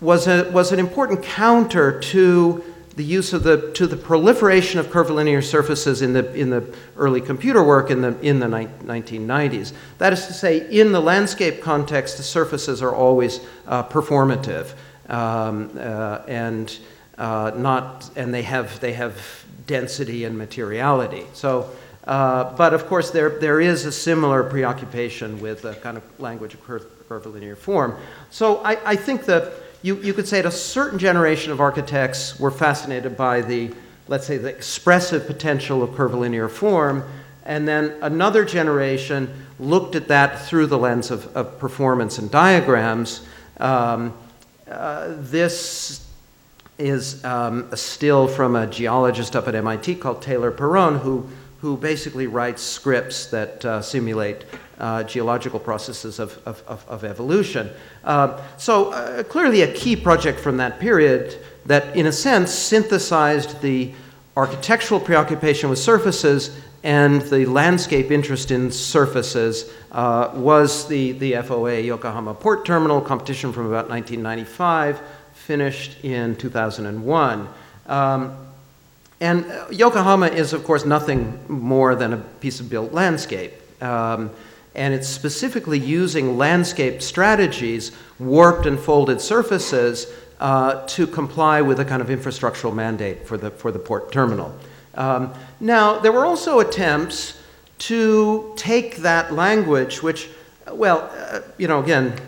was, 0.00 0.26
a, 0.26 0.50
was 0.50 0.72
an 0.72 0.78
important 0.78 1.22
counter 1.22 2.00
to 2.00 2.64
the 2.96 3.04
use 3.04 3.32
of 3.32 3.44
the, 3.44 3.70
to 3.72 3.86
the 3.86 3.96
proliferation 3.96 4.78
of 4.78 4.90
curvilinear 4.90 5.40
surfaces 5.40 6.02
in 6.02 6.12
the, 6.12 6.34
in 6.34 6.50
the 6.50 6.62
early 6.96 7.20
computer 7.20 7.62
work 7.62 7.90
in 7.90 8.02
the, 8.02 8.18
in 8.20 8.40
the 8.40 8.48
ni- 8.48 8.66
1990s. 8.84 9.72
That 9.98 10.12
is 10.12 10.26
to 10.26 10.32
say, 10.32 10.70
in 10.70 10.92
the 10.92 11.00
landscape 11.00 11.62
context, 11.62 12.16
the 12.16 12.22
surfaces 12.22 12.82
are 12.82 12.94
always 12.94 13.40
uh, 13.66 13.84
performative 13.84 14.74
um, 15.08 15.70
uh, 15.78 16.22
and 16.26 16.76
uh, 17.16 17.52
not, 17.56 18.10
and 18.16 18.34
they 18.34 18.42
have, 18.42 18.80
they 18.80 18.92
have 18.92 19.44
density 19.66 20.24
and 20.24 20.36
materiality. 20.36 21.26
So, 21.32 21.70
uh, 22.04 22.54
but 22.56 22.74
of 22.74 22.86
course, 22.86 23.10
there, 23.10 23.38
there 23.38 23.60
is 23.60 23.84
a 23.84 23.92
similar 23.92 24.42
preoccupation 24.42 25.38
with 25.40 25.64
a 25.64 25.74
kind 25.76 25.96
of 25.96 26.02
language 26.20 26.54
of 26.54 26.62
curvilinear 27.08 27.56
form. 27.56 27.96
So 28.30 28.58
I, 28.64 28.92
I 28.92 28.96
think 28.96 29.26
that 29.26 29.52
you, 29.82 29.96
you 29.96 30.12
could 30.12 30.28
say 30.28 30.42
that 30.42 30.48
a 30.48 30.52
certain 30.52 30.98
generation 30.98 31.52
of 31.52 31.60
architects 31.60 32.38
were 32.38 32.50
fascinated 32.50 33.16
by 33.16 33.40
the, 33.40 33.72
let's 34.08 34.26
say, 34.26 34.36
the 34.36 34.48
expressive 34.48 35.26
potential 35.26 35.82
of 35.82 35.94
curvilinear 35.94 36.48
form, 36.48 37.04
and 37.44 37.66
then 37.66 37.94
another 38.02 38.44
generation 38.44 39.32
looked 39.58 39.94
at 39.94 40.08
that 40.08 40.40
through 40.46 40.66
the 40.66 40.78
lens 40.78 41.10
of, 41.10 41.34
of 41.36 41.58
performance 41.58 42.18
and 42.18 42.30
diagrams. 42.30 43.26
Um, 43.58 44.14
uh, 44.70 45.14
this 45.18 46.06
is 46.78 47.24
um, 47.24 47.68
a 47.72 47.76
still 47.76 48.26
from 48.26 48.56
a 48.56 48.66
geologist 48.66 49.36
up 49.36 49.48
at 49.48 49.54
MIT 49.54 49.96
called 49.96 50.22
Taylor 50.22 50.50
Perron, 50.50 50.98
who, 50.98 51.28
who 51.60 51.76
basically 51.76 52.26
writes 52.26 52.62
scripts 52.62 53.26
that 53.26 53.64
uh, 53.64 53.82
simulate 53.82 54.44
uh, 54.78 55.02
geological 55.02 55.60
processes 55.60 56.18
of, 56.18 56.38
of, 56.46 56.62
of, 56.66 56.86
of 56.88 57.04
evolution. 57.04 57.70
Uh, 58.02 58.40
so, 58.56 59.24
clearly, 59.24 59.62
a 59.62 59.72
key 59.74 59.94
project 59.94 60.40
from 60.40 60.56
that 60.56 60.80
period 60.80 61.38
that, 61.66 61.94
in 61.96 62.06
a 62.06 62.12
sense, 62.12 62.50
synthesized 62.52 63.60
the 63.60 63.92
architectural 64.36 65.00
preoccupation 65.00 65.68
with 65.68 65.78
surfaces 65.78 66.58
and 66.82 67.20
the 67.22 67.44
landscape 67.44 68.10
interest 68.10 68.50
in 68.50 68.70
surfaces 68.70 69.70
uh, 69.92 70.30
was 70.34 70.88
the, 70.88 71.12
the 71.12 71.32
FOA 71.32 71.84
Yokohama 71.84 72.34
Port 72.34 72.64
Terminal 72.64 73.00
competition 73.00 73.52
from 73.52 73.66
about 73.66 73.88
1995, 73.88 75.00
finished 75.34 76.02
in 76.04 76.36
2001. 76.36 77.48
Um, 77.86 78.49
and 79.20 79.44
Yokohama 79.70 80.28
is, 80.28 80.52
of 80.52 80.64
course, 80.64 80.84
nothing 80.84 81.38
more 81.48 81.94
than 81.94 82.12
a 82.14 82.16
piece 82.16 82.60
of 82.60 82.70
built 82.70 82.92
landscape. 82.92 83.52
Um, 83.82 84.30
and 84.74 84.94
it's 84.94 85.08
specifically 85.08 85.78
using 85.78 86.38
landscape 86.38 87.02
strategies, 87.02 87.92
warped 88.18 88.66
and 88.66 88.78
folded 88.78 89.20
surfaces, 89.20 90.06
uh, 90.38 90.86
to 90.86 91.06
comply 91.06 91.60
with 91.60 91.80
a 91.80 91.84
kind 91.84 92.00
of 92.00 92.08
infrastructural 92.08 92.74
mandate 92.74 93.26
for 93.26 93.36
the, 93.36 93.50
for 93.50 93.70
the 93.70 93.78
port 93.78 94.10
terminal. 94.10 94.56
Um, 94.94 95.34
now, 95.60 95.98
there 95.98 96.12
were 96.12 96.24
also 96.24 96.60
attempts 96.60 97.38
to 97.78 98.52
take 98.56 98.96
that 98.98 99.32
language, 99.34 100.02
which, 100.02 100.30
well, 100.72 101.10
uh, 101.14 101.40
you 101.58 101.68
know, 101.68 101.82
again, 101.82 102.18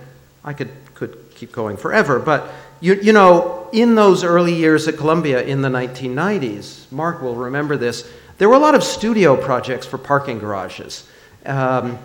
I 0.44 0.52
could, 0.52 0.70
could 0.94 1.16
keep 1.34 1.52
going 1.52 1.76
forever, 1.76 2.18
but 2.18 2.50
you, 2.82 2.94
you 2.94 3.12
know, 3.12 3.68
in 3.72 3.94
those 3.94 4.24
early 4.24 4.52
years 4.52 4.88
at 4.88 4.96
Columbia 4.96 5.42
in 5.44 5.62
the 5.62 5.68
1990s, 5.68 6.90
Marc 6.90 7.22
will 7.22 7.36
remember 7.36 7.76
this, 7.76 8.10
there 8.38 8.48
were 8.48 8.56
a 8.56 8.58
lot 8.58 8.74
of 8.74 8.82
studio 8.82 9.36
projects 9.36 9.86
for 9.86 9.98
parking 9.98 10.40
garages. 10.40 11.08
Um, 11.46 11.96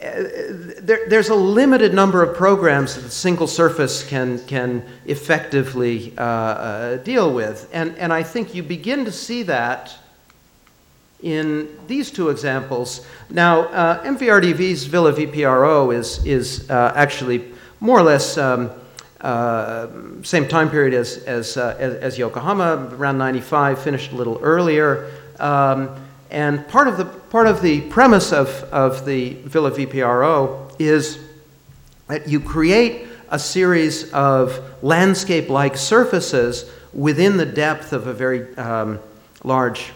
there, 0.00 1.08
there's 1.08 1.28
a 1.28 1.34
limited 1.34 1.92
number 1.92 2.22
of 2.22 2.36
programs 2.36 2.94
that 2.94 3.10
single 3.10 3.48
surface 3.48 4.08
can, 4.08 4.38
can 4.46 4.84
effectively 5.06 6.14
uh, 6.16 6.22
uh, 6.22 6.96
deal 6.98 7.34
with. 7.34 7.68
And, 7.72 7.96
and 7.98 8.12
I 8.12 8.22
think 8.22 8.54
you 8.54 8.62
begin 8.62 9.04
to 9.04 9.12
see 9.12 9.42
that 9.44 9.92
in 11.20 11.68
these 11.88 12.12
two 12.12 12.30
examples. 12.30 13.06
Now, 13.28 13.62
uh, 13.62 14.04
MVRDV's 14.04 14.84
Villa 14.84 15.12
VPRO 15.12 15.92
is, 15.92 16.24
is 16.24 16.70
uh, 16.70 16.92
actually 16.94 17.52
more 17.80 17.98
or 17.98 18.02
less 18.02 18.38
um, 18.38 18.70
uh, 19.22 19.86
same 20.22 20.48
time 20.48 20.68
period 20.68 20.94
as, 20.94 21.18
as, 21.18 21.56
uh, 21.56 21.76
as, 21.78 22.18
Yokohama, 22.18 22.88
around 22.92 23.18
95, 23.18 23.80
finished 23.80 24.10
a 24.12 24.16
little 24.16 24.38
earlier. 24.42 25.10
Um, 25.38 25.94
and 26.30 26.66
part 26.68 26.88
of 26.88 26.96
the, 26.96 27.04
part 27.04 27.46
of 27.46 27.62
the 27.62 27.82
premise 27.82 28.32
of, 28.32 28.48
of 28.72 29.06
the 29.06 29.34
Villa 29.34 29.70
VPRO 29.70 30.74
is 30.80 31.18
that 32.08 32.28
you 32.28 32.40
create 32.40 33.06
a 33.28 33.38
series 33.38 34.12
of 34.12 34.60
landscape 34.82 35.48
like 35.48 35.76
surfaces 35.76 36.70
within 36.92 37.36
the 37.36 37.46
depth 37.46 37.92
of 37.92 38.08
a 38.08 38.12
very 38.12 38.54
um, 38.56 38.98
large 39.44 39.92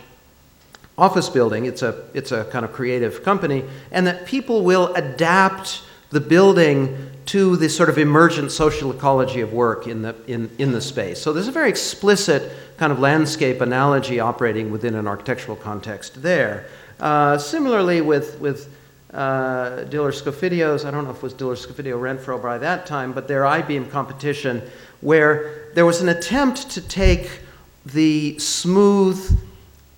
office 0.97 1.29
building. 1.29 1.67
It's 1.67 1.83
a, 1.83 2.05
it's 2.15 2.33
a 2.33 2.45
kind 2.45 2.65
of 2.65 2.73
creative 2.73 3.23
company, 3.23 3.65
and 3.91 4.07
that 4.07 4.27
people 4.27 4.63
will 4.63 4.95
adapt 4.95 5.83
the 6.11 6.21
building 6.21 7.11
to 7.27 7.57
the 7.57 7.69
sort 7.69 7.89
of 7.89 7.99
emergent 7.99 8.53
social 8.53 8.91
ecology 8.93 9.41
of 9.41 9.53
work 9.53 9.87
in 9.87 10.03
the, 10.03 10.15
in, 10.27 10.51
in 10.59 10.73
the 10.73 10.81
space. 10.81 11.21
So 11.21 11.33
there's 11.33 11.49
a 11.49 11.53
very 11.53 11.69
explicit 11.69 12.53
kind 12.77 12.93
of 12.93 13.01
landscape 13.01 13.61
analogy 13.61 14.21
operating 14.21 14.71
within 14.71 14.95
an 14.95 15.07
architectural 15.07 15.57
context 15.57 16.23
there. 16.23 16.67
Uh, 17.01 17.37
similarly, 17.37 18.01
with, 18.01 18.39
with 18.39 18.73
uh, 19.13 19.85
Diller 19.85 20.13
Scofidio's, 20.13 20.85
I 20.85 20.91
don't 20.91 21.05
know 21.05 21.11
if 21.11 21.17
it 21.17 21.23
was 21.23 21.35
Diller 21.35 21.57
Scofidio 21.57 22.01
Renfro 22.01 22.41
by 22.41 22.59
that 22.59 22.87
time, 22.87 23.13
but 23.13 23.27
their 23.27 23.43
Eyebeam 23.43 23.91
competition, 23.91 24.63
where 25.01 25.71
there 25.75 25.87
was 25.87 26.01
an 26.01 26.09
attempt 26.09 26.71
to 26.71 26.81
take 26.81 27.41
the 27.87 28.39
smooth 28.39 29.41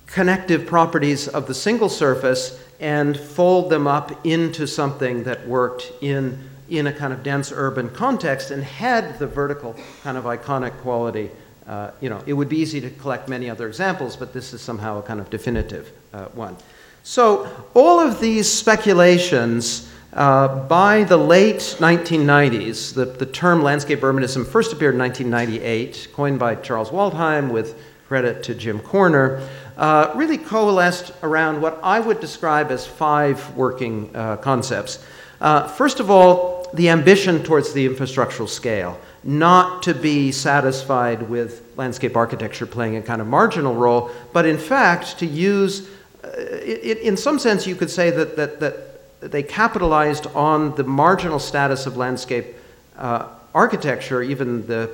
connective 0.07 0.65
properties 0.65 1.27
of 1.27 1.47
the 1.47 1.53
single 1.53 1.89
surface 1.89 2.63
and 2.79 3.19
fold 3.19 3.69
them 3.69 3.87
up 3.87 4.25
into 4.25 4.65
something 4.65 5.23
that 5.23 5.47
worked 5.47 5.91
in 6.01 6.39
in 6.69 6.87
a 6.87 6.93
kind 6.93 7.13
of 7.13 7.23
dense 7.23 7.51
urban 7.53 7.89
context 7.89 8.51
and 8.51 8.63
had 8.63 9.19
the 9.19 9.27
vertical 9.27 9.75
kind 10.03 10.17
of 10.17 10.25
iconic 10.25 10.77
quality. 10.81 11.29
Uh, 11.67 11.91
you 12.01 12.09
know, 12.09 12.21
it 12.25 12.33
would 12.33 12.49
be 12.49 12.57
easy 12.57 12.81
to 12.81 12.89
collect 12.89 13.29
many 13.29 13.49
other 13.49 13.67
examples, 13.67 14.15
but 14.15 14.33
this 14.33 14.53
is 14.53 14.61
somehow 14.61 14.99
a 14.99 15.01
kind 15.01 15.19
of 15.19 15.29
definitive 15.29 15.91
uh, 16.13 16.25
one. 16.27 16.55
So, 17.03 17.49
all 17.73 17.99
of 17.99 18.19
these 18.19 18.51
speculations 18.51 19.89
uh, 20.13 20.67
by 20.67 21.03
the 21.03 21.17
late 21.17 21.57
1990s, 21.57 22.93
the, 22.93 23.05
the 23.05 23.25
term 23.25 23.61
landscape 23.61 23.99
urbanism 23.99 24.45
first 24.45 24.73
appeared 24.73 24.95
in 24.95 24.99
1998, 24.99 26.09
coined 26.13 26.39
by 26.39 26.55
Charles 26.55 26.89
Waldheim 26.89 27.51
with 27.51 27.79
credit 28.07 28.41
to 28.43 28.55
Jim 28.55 28.79
Corner, 28.79 29.47
uh, 29.77 30.11
really 30.15 30.37
coalesced 30.37 31.13
around 31.21 31.61
what 31.61 31.79
I 31.83 31.99
would 31.99 32.19
describe 32.19 32.71
as 32.71 32.87
five 32.87 33.55
working 33.55 34.09
uh, 34.15 34.37
concepts. 34.37 35.05
Uh, 35.39 35.67
first 35.67 35.99
of 35.99 36.09
all, 36.09 36.58
the 36.73 36.89
ambition 36.89 37.43
towards 37.43 37.73
the 37.73 37.87
infrastructural 37.87 38.47
scale, 38.47 38.99
not 39.23 39.83
to 39.83 39.93
be 39.93 40.31
satisfied 40.31 41.23
with 41.23 41.63
landscape 41.75 42.15
architecture 42.15 42.65
playing 42.65 42.95
a 42.95 43.01
kind 43.01 43.21
of 43.21 43.27
marginal 43.27 43.75
role, 43.75 44.11
but 44.33 44.45
in 44.45 44.57
fact 44.57 45.19
to 45.19 45.25
use, 45.25 45.89
uh, 46.23 46.29
it, 46.37 46.99
in 46.99 47.17
some 47.17 47.39
sense, 47.39 47.65
you 47.65 47.75
could 47.75 47.89
say 47.89 48.11
that, 48.11 48.35
that, 48.35 48.59
that 48.59 49.31
they 49.31 49.43
capitalized 49.43 50.27
on 50.27 50.75
the 50.75 50.83
marginal 50.83 51.39
status 51.39 51.85
of 51.85 51.97
landscape 51.97 52.47
uh, 52.97 53.27
architecture, 53.53 54.21
even 54.21 54.65
the 54.67 54.89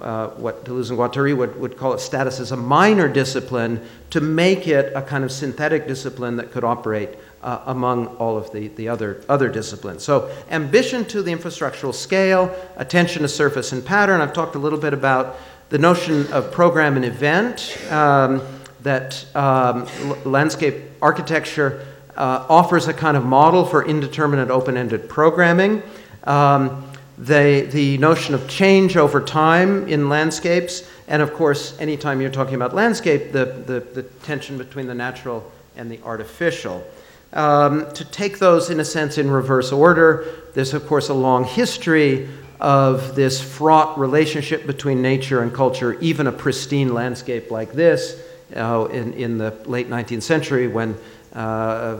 uh, 0.00 0.28
what 0.30 0.64
Deleuze 0.64 0.90
and 0.90 0.98
Guattari 0.98 1.36
would, 1.36 1.58
would 1.60 1.76
call 1.76 1.92
it 1.92 2.00
status 2.00 2.40
as 2.40 2.50
a 2.50 2.56
minor 2.56 3.06
discipline, 3.08 3.86
to 4.10 4.20
make 4.20 4.66
it 4.66 4.92
a 4.96 5.02
kind 5.02 5.22
of 5.22 5.30
synthetic 5.30 5.86
discipline 5.86 6.36
that 6.36 6.50
could 6.50 6.64
operate 6.64 7.10
uh, 7.42 7.62
among 7.66 8.06
all 8.16 8.36
of 8.36 8.52
the, 8.52 8.68
the 8.68 8.88
other, 8.88 9.22
other 9.28 9.48
disciplines. 9.48 10.02
So, 10.02 10.30
ambition 10.50 11.04
to 11.06 11.22
the 11.22 11.32
infrastructural 11.32 11.94
scale, 11.94 12.54
attention 12.76 13.22
to 13.22 13.28
surface 13.28 13.72
and 13.72 13.84
pattern. 13.84 14.20
I've 14.20 14.32
talked 14.32 14.54
a 14.54 14.58
little 14.58 14.78
bit 14.78 14.94
about 14.94 15.36
the 15.70 15.78
notion 15.78 16.30
of 16.32 16.52
program 16.52 16.96
and 16.96 17.04
event, 17.04 17.78
um, 17.90 18.42
that 18.82 19.24
um, 19.34 19.88
landscape 20.24 20.74
architecture 21.00 21.86
uh, 22.16 22.44
offers 22.48 22.88
a 22.88 22.92
kind 22.92 23.16
of 23.16 23.24
model 23.24 23.64
for 23.64 23.84
indeterminate 23.84 24.50
open 24.50 24.76
ended 24.76 25.08
programming. 25.08 25.82
Um, 26.24 26.88
the, 27.18 27.68
the 27.70 27.98
notion 27.98 28.34
of 28.34 28.48
change 28.48 28.96
over 28.96 29.20
time 29.20 29.86
in 29.88 30.08
landscapes, 30.08 30.88
and 31.08 31.22
of 31.22 31.32
course, 31.34 31.78
anytime 31.78 32.20
you're 32.20 32.30
talking 32.30 32.54
about 32.54 32.74
landscape, 32.74 33.32
the, 33.32 33.44
the, 33.66 33.80
the 33.80 34.02
tension 34.24 34.58
between 34.58 34.86
the 34.86 34.94
natural 34.94 35.50
and 35.76 35.90
the 35.90 36.00
artificial. 36.04 36.84
Um, 37.32 37.90
to 37.92 38.04
take 38.04 38.38
those, 38.38 38.68
in 38.68 38.78
a 38.80 38.84
sense, 38.84 39.16
in 39.16 39.30
reverse 39.30 39.72
order, 39.72 40.26
there's, 40.54 40.74
of 40.74 40.86
course, 40.86 41.08
a 41.08 41.14
long 41.14 41.44
history 41.44 42.28
of 42.60 43.16
this 43.16 43.40
fraught 43.40 43.98
relationship 43.98 44.66
between 44.66 45.02
nature 45.02 45.42
and 45.42 45.52
culture, 45.52 45.94
even 46.00 46.26
a 46.26 46.32
pristine 46.32 46.94
landscape 46.94 47.50
like 47.50 47.72
this 47.72 48.22
uh, 48.54 48.86
in, 48.92 49.14
in 49.14 49.38
the 49.38 49.50
late 49.64 49.88
19th 49.88 50.22
century 50.22 50.68
when 50.68 50.96
uh, 51.32 51.94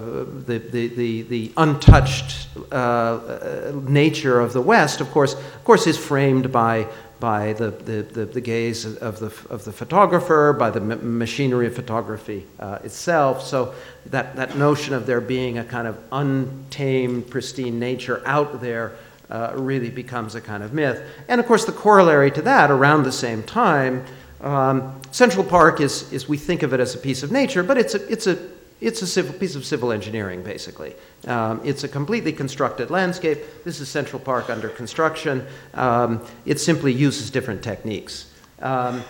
the, 0.46 0.58
the, 0.70 0.88
the, 0.88 1.22
the, 1.22 1.52
untouched 1.56 2.48
uh, 2.70 3.72
nature 3.88 4.38
of 4.38 4.52
the 4.52 4.60
West, 4.60 5.00
of 5.00 5.10
course, 5.10 5.32
of 5.32 5.64
course, 5.64 5.86
is 5.86 5.96
framed 5.96 6.52
by 6.52 6.86
by 7.22 7.52
the, 7.52 7.70
the, 7.70 8.02
the, 8.02 8.24
the, 8.26 8.40
gaze 8.40 8.84
of 8.96 9.20
the, 9.20 9.32
of 9.48 9.64
the 9.64 9.70
photographer, 9.70 10.52
by 10.52 10.70
the 10.70 10.80
machinery 10.80 11.68
of 11.68 11.74
photography 11.76 12.44
uh, 12.58 12.80
itself. 12.82 13.46
So 13.46 13.74
that, 14.06 14.34
that 14.34 14.56
notion 14.56 14.92
of 14.92 15.06
there 15.06 15.20
being 15.20 15.56
a 15.58 15.64
kind 15.64 15.86
of 15.86 15.96
untamed, 16.10 17.30
pristine 17.30 17.78
nature 17.78 18.20
out 18.26 18.60
there 18.60 18.96
uh, 19.30 19.52
really 19.54 19.88
becomes 19.88 20.34
a 20.34 20.40
kind 20.40 20.64
of 20.64 20.72
myth. 20.72 21.00
And 21.28 21.40
of 21.40 21.46
course, 21.46 21.64
the 21.64 21.70
corollary 21.70 22.32
to 22.32 22.42
that, 22.42 22.72
around 22.72 23.04
the 23.04 23.12
same 23.12 23.44
time, 23.44 24.04
um, 24.40 25.00
Central 25.12 25.44
Park 25.44 25.80
is, 25.80 26.12
is, 26.12 26.28
we 26.28 26.36
think 26.36 26.64
of 26.64 26.74
it 26.74 26.80
as 26.80 26.96
a 26.96 26.98
piece 26.98 27.22
of 27.22 27.30
nature, 27.30 27.62
but 27.62 27.78
it's 27.78 27.94
a, 27.94 28.04
it's 28.10 28.26
a 28.26 28.36
it's 28.82 29.00
a 29.00 29.06
civil, 29.06 29.32
piece 29.34 29.54
of 29.54 29.64
civil 29.64 29.92
engineering, 29.92 30.42
basically. 30.42 30.94
Um, 31.26 31.60
it's 31.64 31.84
a 31.84 31.88
completely 31.88 32.32
constructed 32.32 32.90
landscape. 32.90 33.38
This 33.64 33.80
is 33.80 33.88
Central 33.88 34.20
Park 34.20 34.50
under 34.50 34.68
construction. 34.68 35.46
Um, 35.74 36.20
it 36.44 36.58
simply 36.58 36.92
uses 36.92 37.30
different 37.30 37.62
techniques. 37.62 38.32
Um, 38.58 39.04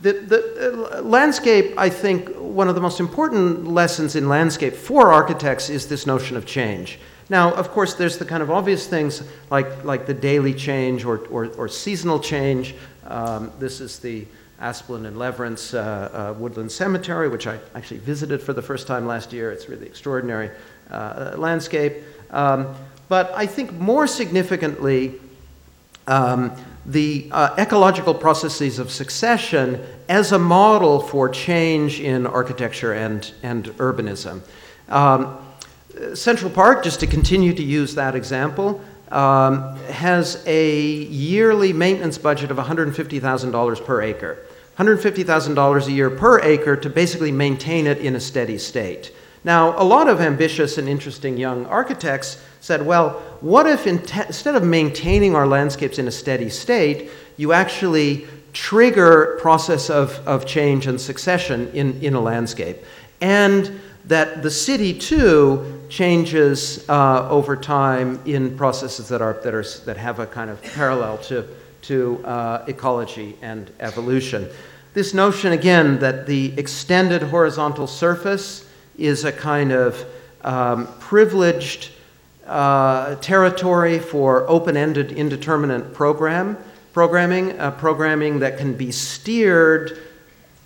the, 0.00 0.12
the 0.12 0.98
uh, 0.98 1.02
landscape, 1.02 1.74
I 1.76 1.90
think, 1.90 2.30
one 2.36 2.68
of 2.68 2.74
the 2.74 2.80
most 2.80 3.00
important 3.00 3.66
lessons 3.66 4.16
in 4.16 4.28
landscape 4.28 4.74
for 4.74 5.12
architects 5.12 5.68
is 5.68 5.88
this 5.88 6.06
notion 6.06 6.36
of 6.36 6.46
change. 6.46 6.98
Now, 7.28 7.52
of 7.52 7.70
course, 7.70 7.94
there's 7.94 8.16
the 8.16 8.24
kind 8.24 8.42
of 8.42 8.50
obvious 8.50 8.86
things 8.86 9.22
like, 9.50 9.84
like 9.84 10.06
the 10.06 10.14
daily 10.14 10.54
change 10.54 11.04
or, 11.04 11.18
or, 11.26 11.46
or 11.56 11.68
seasonal 11.68 12.20
change. 12.20 12.74
Um, 13.04 13.52
this 13.58 13.80
is 13.80 13.98
the 13.98 14.26
Asplund 14.60 15.06
and 15.06 15.16
Lewerentz 15.16 15.72
uh, 15.74 15.78
uh, 15.78 16.34
Woodland 16.34 16.72
Cemetery, 16.72 17.28
which 17.28 17.46
I 17.46 17.58
actually 17.74 18.00
visited 18.00 18.42
for 18.42 18.52
the 18.52 18.62
first 18.62 18.86
time 18.86 19.06
last 19.06 19.32
year. 19.32 19.52
It's 19.52 19.68
really 19.68 19.86
extraordinary 19.86 20.50
uh, 20.90 21.34
landscape. 21.36 21.94
Um, 22.30 22.74
but 23.08 23.32
I 23.34 23.46
think 23.46 23.72
more 23.72 24.06
significantly, 24.06 25.14
um, 26.06 26.52
the 26.84 27.28
uh, 27.30 27.54
ecological 27.58 28.14
processes 28.14 28.78
of 28.78 28.90
succession 28.90 29.84
as 30.08 30.32
a 30.32 30.38
model 30.38 31.00
for 31.00 31.28
change 31.28 32.00
in 32.00 32.26
architecture 32.26 32.94
and, 32.94 33.32
and 33.42 33.66
urbanism. 33.76 34.40
Um, 34.88 35.38
Central 36.14 36.50
Park, 36.50 36.84
just 36.84 37.00
to 37.00 37.06
continue 37.06 37.52
to 37.52 37.62
use 37.62 37.94
that 37.94 38.14
example, 38.14 38.80
um, 39.10 39.76
has 39.86 40.42
a 40.46 40.80
yearly 40.80 41.72
maintenance 41.72 42.18
budget 42.18 42.50
of 42.50 42.56
$150,000 42.56 43.84
per 43.84 44.02
acre. 44.02 44.38
$150,000 44.78 45.86
a 45.86 45.92
year 45.92 46.08
per 46.08 46.40
acre 46.40 46.76
to 46.76 46.88
basically 46.88 47.32
maintain 47.32 47.86
it 47.86 47.98
in 47.98 48.14
a 48.14 48.20
steady 48.20 48.58
state. 48.58 49.12
Now, 49.44 49.80
a 49.80 49.84
lot 49.84 50.08
of 50.08 50.20
ambitious 50.20 50.78
and 50.78 50.88
interesting 50.88 51.36
young 51.36 51.66
architects 51.66 52.42
said, 52.60 52.84
well, 52.84 53.10
what 53.40 53.66
if 53.66 53.86
instead 53.86 54.54
of 54.54 54.64
maintaining 54.64 55.34
our 55.34 55.46
landscapes 55.46 55.98
in 55.98 56.08
a 56.08 56.10
steady 56.10 56.48
state, 56.48 57.10
you 57.36 57.52
actually 57.52 58.26
trigger 58.52 59.38
process 59.40 59.90
of, 59.90 60.10
of 60.26 60.44
change 60.44 60.86
and 60.86 61.00
succession 61.00 61.70
in, 61.72 62.00
in 62.00 62.14
a 62.14 62.20
landscape? 62.20 62.78
And 63.20 63.80
that 64.04 64.42
the 64.42 64.50
city 64.50 64.98
too 64.98 65.82
changes 65.88 66.88
uh, 66.88 67.28
over 67.28 67.56
time 67.56 68.20
in 68.24 68.56
processes 68.56 69.08
that, 69.08 69.20
are, 69.20 69.34
that, 69.44 69.54
are, 69.54 69.64
that 69.84 69.96
have 69.96 70.18
a 70.18 70.26
kind 70.26 70.50
of 70.50 70.62
parallel 70.62 71.18
to, 71.18 71.46
to 71.88 72.22
uh, 72.24 72.64
ecology 72.68 73.36
and 73.42 73.70
evolution. 73.80 74.48
This 74.94 75.14
notion, 75.14 75.52
again, 75.52 75.98
that 76.00 76.26
the 76.26 76.52
extended 76.58 77.22
horizontal 77.22 77.86
surface 77.86 78.68
is 78.98 79.24
a 79.24 79.32
kind 79.32 79.72
of 79.72 80.04
um, 80.42 80.86
privileged 81.00 81.90
uh, 82.46 83.14
territory 83.16 83.98
for 83.98 84.48
open-ended 84.48 85.12
indeterminate 85.12 85.92
program 85.94 86.56
programming, 86.92 87.58
uh, 87.60 87.70
programming 87.70 88.40
that 88.40 88.58
can 88.58 88.74
be 88.74 88.90
steered 88.90 89.98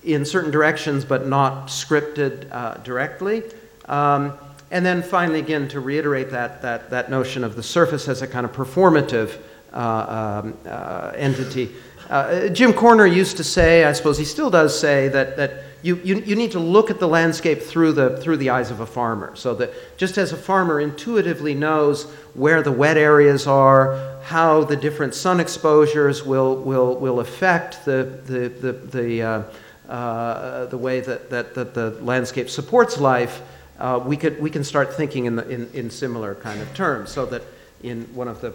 in 0.02 0.24
certain 0.24 0.50
directions 0.50 1.04
but 1.04 1.26
not 1.26 1.68
scripted 1.68 2.50
uh, 2.50 2.74
directly. 2.78 3.42
Um, 3.86 4.32
and 4.70 4.86
then 4.86 5.02
finally, 5.02 5.40
again, 5.40 5.68
to 5.68 5.80
reiterate 5.80 6.30
that, 6.30 6.62
that, 6.62 6.88
that 6.90 7.10
notion 7.10 7.44
of 7.44 7.54
the 7.54 7.62
surface 7.62 8.08
as 8.08 8.22
a 8.22 8.26
kind 8.26 8.46
of 8.46 8.52
performative 8.52 9.38
um, 9.72 10.56
uh, 10.66 11.12
entity. 11.16 11.70
Uh, 12.10 12.48
Jim 12.48 12.72
Corner 12.72 13.06
used 13.06 13.36
to 13.38 13.44
say, 13.44 13.84
I 13.84 13.92
suppose 13.92 14.18
he 14.18 14.24
still 14.24 14.50
does 14.50 14.78
say, 14.78 15.08
that, 15.08 15.36
that 15.36 15.64
you, 15.82 15.96
you, 16.04 16.16
you 16.20 16.36
need 16.36 16.52
to 16.52 16.58
look 16.58 16.90
at 16.90 17.00
the 17.00 17.08
landscape 17.08 17.60
through 17.60 17.92
the, 17.92 18.16
through 18.18 18.36
the 18.36 18.50
eyes 18.50 18.70
of 18.70 18.80
a 18.80 18.86
farmer. 18.86 19.34
So 19.34 19.54
that 19.54 19.72
just 19.96 20.18
as 20.18 20.32
a 20.32 20.36
farmer 20.36 20.80
intuitively 20.80 21.54
knows 21.54 22.04
where 22.34 22.62
the 22.62 22.70
wet 22.70 22.96
areas 22.96 23.46
are, 23.46 24.20
how 24.22 24.62
the 24.64 24.76
different 24.76 25.14
sun 25.14 25.40
exposures 25.40 26.24
will, 26.24 26.56
will, 26.56 26.96
will 26.96 27.20
affect 27.20 27.84
the, 27.84 28.20
the, 28.26 28.48
the, 28.48 28.72
the, 28.72 29.22
uh, 29.22 29.42
uh, 29.88 30.66
the 30.66 30.78
way 30.78 31.00
that, 31.00 31.30
that, 31.30 31.54
that 31.54 31.74
the 31.74 31.90
landscape 32.02 32.48
supports 32.48 32.98
life, 32.98 33.42
uh, 33.78 34.00
we, 34.04 34.16
could, 34.16 34.40
we 34.40 34.50
can 34.50 34.62
start 34.62 34.94
thinking 34.94 35.24
in, 35.24 35.36
the, 35.36 35.48
in, 35.48 35.68
in 35.72 35.90
similar 35.90 36.34
kind 36.36 36.60
of 36.60 36.72
terms. 36.74 37.10
So 37.10 37.26
that 37.26 37.42
in 37.82 38.02
one 38.14 38.28
of 38.28 38.40
the, 38.40 38.54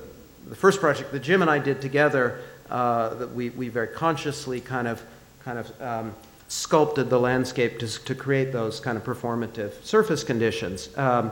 the 0.49 0.55
first 0.55 0.79
project 0.79 1.11
that 1.11 1.19
Jim 1.19 1.41
and 1.41 1.51
I 1.51 1.59
did 1.59 1.81
together, 1.81 2.39
uh, 2.69 3.13
that 3.15 3.33
we, 3.33 3.49
we 3.49 3.69
very 3.69 3.87
consciously 3.87 4.61
kind 4.61 4.87
of, 4.87 5.03
kind 5.43 5.59
of 5.59 5.81
um, 5.81 6.15
sculpted 6.47 7.09
the 7.09 7.19
landscape 7.19 7.79
to, 7.79 7.87
to 8.05 8.15
create 8.15 8.51
those 8.51 8.79
kind 8.79 8.97
of 8.97 9.03
performative 9.03 9.83
surface 9.83 10.23
conditions. 10.23 10.95
Um, 10.97 11.31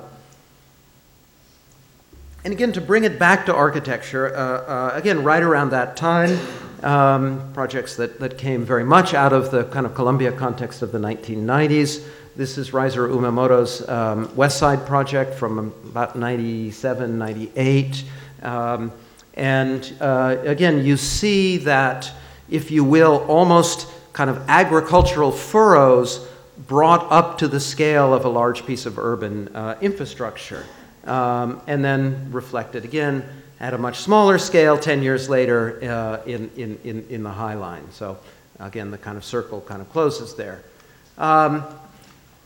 and 2.43 2.53
again, 2.53 2.73
to 2.73 2.81
bring 2.81 3.05
it 3.05 3.17
back 3.17 3.47
to 3.47 3.55
architecture, 3.55 4.35
uh, 4.35 4.39
uh, 4.39 4.91
again, 4.93 5.23
right 5.23 5.41
around 5.41 5.71
that 5.71 5.97
time, 5.97 6.37
um, 6.83 7.51
projects 7.53 7.95
that, 7.95 8.19
that 8.19 8.37
came 8.37 8.63
very 8.65 8.83
much 8.83 9.13
out 9.13 9.33
of 9.33 9.49
the 9.49 9.63
kind 9.65 9.85
of 9.85 9.95
Columbia 9.95 10.31
context 10.31 10.81
of 10.81 10.91
the 10.91 10.99
1990s. 10.99 12.05
This 12.35 12.57
is 12.57 12.71
Reiser 12.71 13.09
Umemoto's 13.09 13.87
um, 13.89 14.33
West 14.35 14.59
Side 14.59 14.85
project 14.85 15.33
from 15.33 15.57
about 15.57 16.15
97, 16.15 17.17
98. 17.17 18.03
Um, 18.43 18.91
and 19.35 19.93
uh, 19.99 20.37
again, 20.43 20.85
you 20.85 20.97
see 20.97 21.57
that, 21.57 22.11
if 22.49 22.71
you 22.71 22.83
will, 22.83 23.25
almost 23.27 23.87
kind 24.13 24.29
of 24.29 24.37
agricultural 24.47 25.31
furrows 25.31 26.25
brought 26.67 27.11
up 27.11 27.37
to 27.39 27.47
the 27.47 27.59
scale 27.59 28.13
of 28.13 28.23
a 28.23 28.29
large 28.29 28.65
piece 28.65 28.85
of 28.85 28.97
urban 28.97 29.53
uh, 29.55 29.77
infrastructure. 29.81 30.65
Um, 31.03 31.61
and 31.67 31.85
then 31.85 32.31
reflected 32.31 32.83
again 32.83 33.23
at 33.59 33.75
a 33.75 33.77
much 33.77 33.99
smaller 33.99 34.39
scale 34.39 34.75
10 34.75 35.03
years 35.03 35.29
later 35.29 35.79
uh, 35.83 36.27
in, 36.27 36.49
in, 36.57 36.79
in, 36.83 37.05
in, 37.09 37.23
the 37.23 37.29
High 37.29 37.53
Line. 37.53 37.91
So, 37.91 38.17
again, 38.59 38.89
the 38.89 38.97
kind 38.97 39.15
of 39.15 39.23
circle 39.23 39.61
kind 39.61 39.81
of 39.81 39.89
closes 39.91 40.33
there. 40.33 40.63
Um, 41.19 41.63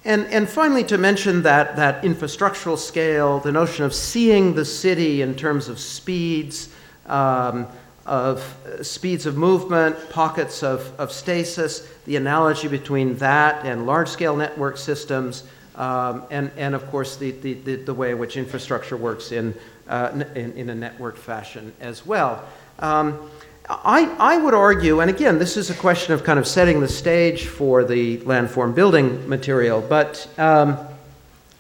and, 0.03 0.25
and 0.27 0.47
finally, 0.47 0.83
to 0.85 0.97
mention 0.97 1.43
that, 1.43 1.77
that 1.77 2.03
infrastructural 2.03 2.77
scale, 2.77 3.39
the 3.39 3.51
notion 3.51 3.85
of 3.85 3.93
seeing 3.93 4.55
the 4.55 4.65
city 4.65 5.21
in 5.21 5.35
terms 5.35 5.69
of 5.69 5.79
speeds, 5.79 6.73
um, 7.10 7.68
of 8.05 8.55
speeds 8.82 9.26
of 9.26 9.38
movement, 9.38 9.95
pockets 10.10 10.64
of, 10.64 10.91
of 10.99 11.12
stasis, 11.12 11.88
the 12.05 12.16
analogy 12.16 12.68
between 12.68 13.16
that 13.18 13.64
and 13.66 13.86
large 13.86 14.07
scale 14.07 14.36
network 14.36 14.78
systems, 14.78 15.43
um, 15.76 16.24
and, 16.32 16.51
and 16.57 16.74
of 16.74 16.86
course 16.89 17.18
the, 17.18 17.32
the, 17.32 17.53
the, 17.76 17.93
way 17.93 18.12
in 18.12 18.18
which 18.18 18.36
infrastructure 18.36 18.97
works 18.97 19.32
in, 19.32 19.53
uh, 19.88 20.24
in, 20.36 20.51
in, 20.53 20.70
a 20.70 20.76
network 20.76 21.18
fashion 21.18 21.72
as 21.80 22.05
well. 22.05 22.43
Um, 22.80 23.30
I, 23.70 24.05
I 24.20 24.38
would 24.38 24.55
argue, 24.55 25.01
and 25.01 25.12
again, 25.12 25.38
this 25.38 25.55
is 25.55 25.70
a 25.70 25.76
question 25.76 26.14
of 26.14 26.24
kind 26.24 26.39
of 26.39 26.47
setting 26.47 26.80
the 26.80 26.88
stage 26.88 27.45
for 27.45 27.84
the 27.84 28.18
landform 28.20 28.74
building 28.74 29.30
material, 29.30 29.82
but 29.82 30.28
um, 30.39 30.78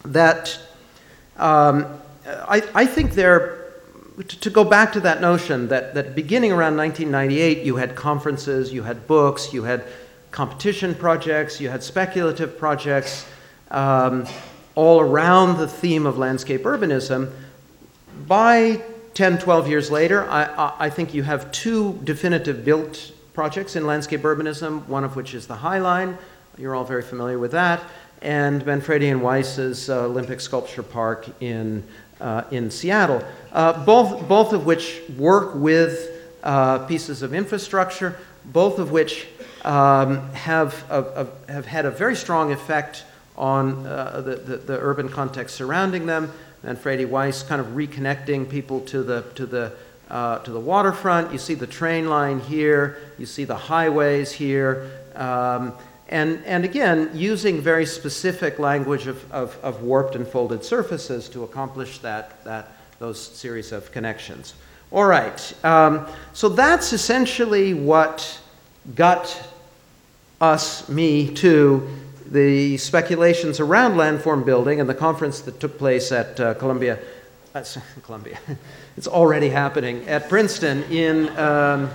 that 0.03 0.59
um, 1.37 1.85
I, 2.25 2.63
I 2.73 2.85
think 2.87 3.13
there 3.13 3.58
to 4.23 4.49
go 4.49 4.63
back 4.63 4.93
to 4.93 4.99
that 5.01 5.21
notion 5.21 5.69
that, 5.69 5.93
that 5.93 6.15
beginning 6.15 6.51
around 6.51 6.75
1998, 6.77 7.65
you 7.65 7.77
had 7.77 7.95
conferences, 7.95 8.73
you 8.73 8.83
had 8.83 9.07
books, 9.07 9.53
you 9.53 9.63
had 9.63 9.83
competition 10.31 10.93
projects, 10.93 11.61
you 11.61 11.69
had 11.69 11.83
speculative 11.83 12.57
projects, 12.57 13.25
um, 13.71 14.25
all 14.75 14.99
around 14.99 15.57
the 15.57 15.67
theme 15.67 16.05
of 16.05 16.17
landscape 16.17 16.63
urbanism. 16.63 17.31
By 18.27 18.81
10, 19.13 19.39
12 19.39 19.67
years 19.67 19.91
later, 19.91 20.29
I, 20.29 20.73
I 20.79 20.89
think 20.89 21.13
you 21.13 21.23
have 21.23 21.51
two 21.51 21.99
definitive 22.03 22.63
built 22.63 23.11
projects 23.33 23.75
in 23.75 23.85
landscape 23.85 24.21
urbanism, 24.21 24.85
one 24.87 25.03
of 25.03 25.15
which 25.15 25.33
is 25.33 25.47
the 25.47 25.55
High 25.55 25.79
Line. 25.79 26.17
You're 26.57 26.75
all 26.75 26.83
very 26.83 27.01
familiar 27.01 27.39
with 27.39 27.51
that. 27.51 27.81
And 28.21 28.65
Manfredi 28.65 29.09
and 29.09 29.21
Weiss's 29.21 29.89
uh, 29.89 30.05
Olympic 30.05 30.41
Sculpture 30.41 30.83
Park 30.83 31.25
in 31.41 31.83
uh, 32.19 32.43
in 32.51 32.69
Seattle, 32.71 33.23
uh, 33.51 33.85
both, 33.85 34.27
both 34.27 34.53
of 34.53 34.65
which 34.65 35.01
work 35.17 35.55
with 35.55 36.11
uh, 36.43 36.79
pieces 36.85 37.21
of 37.21 37.33
infrastructure, 37.33 38.17
both 38.45 38.79
of 38.79 38.91
which 38.91 39.27
um, 39.63 40.29
have, 40.33 40.73
have 41.47 41.65
had 41.65 41.85
a 41.85 41.91
very 41.91 42.15
strong 42.15 42.51
effect 42.51 43.03
on 43.37 43.85
uh, 43.87 44.21
the, 44.21 44.35
the, 44.35 44.57
the, 44.57 44.79
urban 44.79 45.07
context 45.07 45.55
surrounding 45.55 46.05
them. 46.05 46.31
Manfredi 46.63 47.05
Weiss 47.05 47.41
kind 47.41 47.61
of 47.61 47.67
reconnecting 47.67 48.49
people 48.49 48.81
to 48.81 49.01
the, 49.01 49.21
to 49.35 49.45
the, 49.45 49.71
uh, 50.09 50.39
to 50.39 50.51
the 50.51 50.59
waterfront. 50.59 51.31
You 51.31 51.37
see 51.37 51.53
the 51.53 51.67
train 51.67 52.09
line 52.09 52.41
here, 52.41 52.97
you 53.17 53.25
see 53.25 53.45
the 53.45 53.55
highways 53.55 54.31
here. 54.31 54.91
Um, 55.15 55.73
and, 56.09 56.43
and 56.45 56.65
again, 56.65 57.11
using 57.13 57.61
very 57.61 57.85
specific 57.85 58.57
language 58.57 59.05
of, 59.05 59.31
of, 59.31 59.57
of, 59.61 59.83
warped 59.83 60.15
and 60.15 60.27
folded 60.27 60.63
surfaces 60.63 61.29
to 61.29 61.43
accomplish 61.43 61.99
that, 61.99 62.43
that, 62.43 62.71
those 62.97 63.21
series 63.21 63.71
of 63.71 63.91
connections. 63.91 64.55
All 64.91 65.05
right, 65.05 65.53
um, 65.63 66.07
so 66.33 66.49
that's 66.49 66.93
essentially 66.93 67.75
what 67.75 68.39
got 68.95 69.49
us, 70.41 70.89
me, 70.89 71.31
to 71.35 71.87
the 72.25 72.77
speculations 72.77 73.59
around 73.59 73.93
landform 73.93 74.43
building 74.43 74.79
and 74.79 74.89
the 74.89 74.95
conference 74.95 75.41
that 75.41 75.59
took 75.59 75.77
place 75.77 76.11
at 76.11 76.39
uh, 76.39 76.55
Columbia, 76.55 76.97
uh, 77.53 77.63
Columbia, 78.03 78.39
it's 78.97 79.07
already 79.07 79.49
happening, 79.49 80.07
at 80.07 80.27
Princeton 80.27 80.83
in 80.85 81.29
um, 81.37 81.89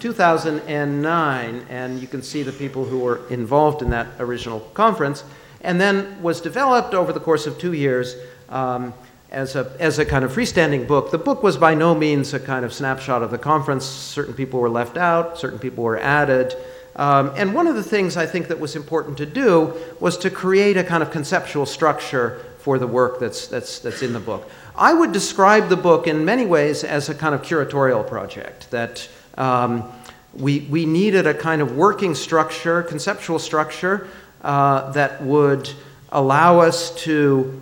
2009, 0.00 1.66
and 1.68 2.00
you 2.00 2.08
can 2.08 2.22
see 2.22 2.42
the 2.42 2.52
people 2.52 2.84
who 2.84 2.98
were 2.98 3.26
involved 3.28 3.82
in 3.82 3.90
that 3.90 4.08
original 4.18 4.60
conference, 4.74 5.22
and 5.60 5.80
then 5.80 6.20
was 6.22 6.40
developed 6.40 6.94
over 6.94 7.12
the 7.12 7.20
course 7.20 7.46
of 7.46 7.58
two 7.58 7.74
years 7.74 8.16
um, 8.48 8.92
as, 9.30 9.54
a, 9.56 9.72
as 9.78 9.98
a 9.98 10.04
kind 10.04 10.24
of 10.24 10.32
freestanding 10.32 10.88
book. 10.88 11.10
The 11.10 11.18
book 11.18 11.42
was 11.42 11.56
by 11.56 11.74
no 11.74 11.94
means 11.94 12.34
a 12.34 12.40
kind 12.40 12.64
of 12.64 12.72
snapshot 12.72 13.22
of 13.22 13.30
the 13.30 13.38
conference. 13.38 13.84
Certain 13.84 14.34
people 14.34 14.60
were 14.60 14.70
left 14.70 14.96
out, 14.96 15.38
certain 15.38 15.58
people 15.58 15.84
were 15.84 15.98
added. 15.98 16.54
Um, 16.96 17.32
and 17.36 17.54
one 17.54 17.66
of 17.66 17.76
the 17.76 17.82
things 17.82 18.16
I 18.16 18.26
think 18.26 18.48
that 18.48 18.58
was 18.58 18.74
important 18.74 19.16
to 19.18 19.26
do 19.26 19.74
was 20.00 20.18
to 20.18 20.30
create 20.30 20.76
a 20.76 20.84
kind 20.84 21.02
of 21.02 21.10
conceptual 21.10 21.64
structure 21.64 22.44
for 22.58 22.78
the 22.78 22.86
work 22.86 23.20
that's, 23.20 23.46
that's, 23.46 23.78
that's 23.78 24.02
in 24.02 24.12
the 24.12 24.20
book. 24.20 24.50
I 24.76 24.92
would 24.92 25.12
describe 25.12 25.68
the 25.68 25.76
book 25.76 26.06
in 26.06 26.24
many 26.24 26.44
ways 26.44 26.84
as 26.84 27.08
a 27.08 27.14
kind 27.14 27.34
of 27.34 27.42
curatorial 27.42 28.06
project 28.06 28.70
that 28.70 29.08
um, 29.36 29.90
we, 30.34 30.60
we 30.70 30.86
needed 30.86 31.26
a 31.26 31.34
kind 31.34 31.60
of 31.60 31.76
working 31.76 32.14
structure, 32.14 32.82
conceptual 32.82 33.38
structure, 33.38 34.08
uh, 34.42 34.90
that 34.92 35.22
would 35.22 35.70
allow 36.10 36.60
us 36.60 36.94
to 37.04 37.60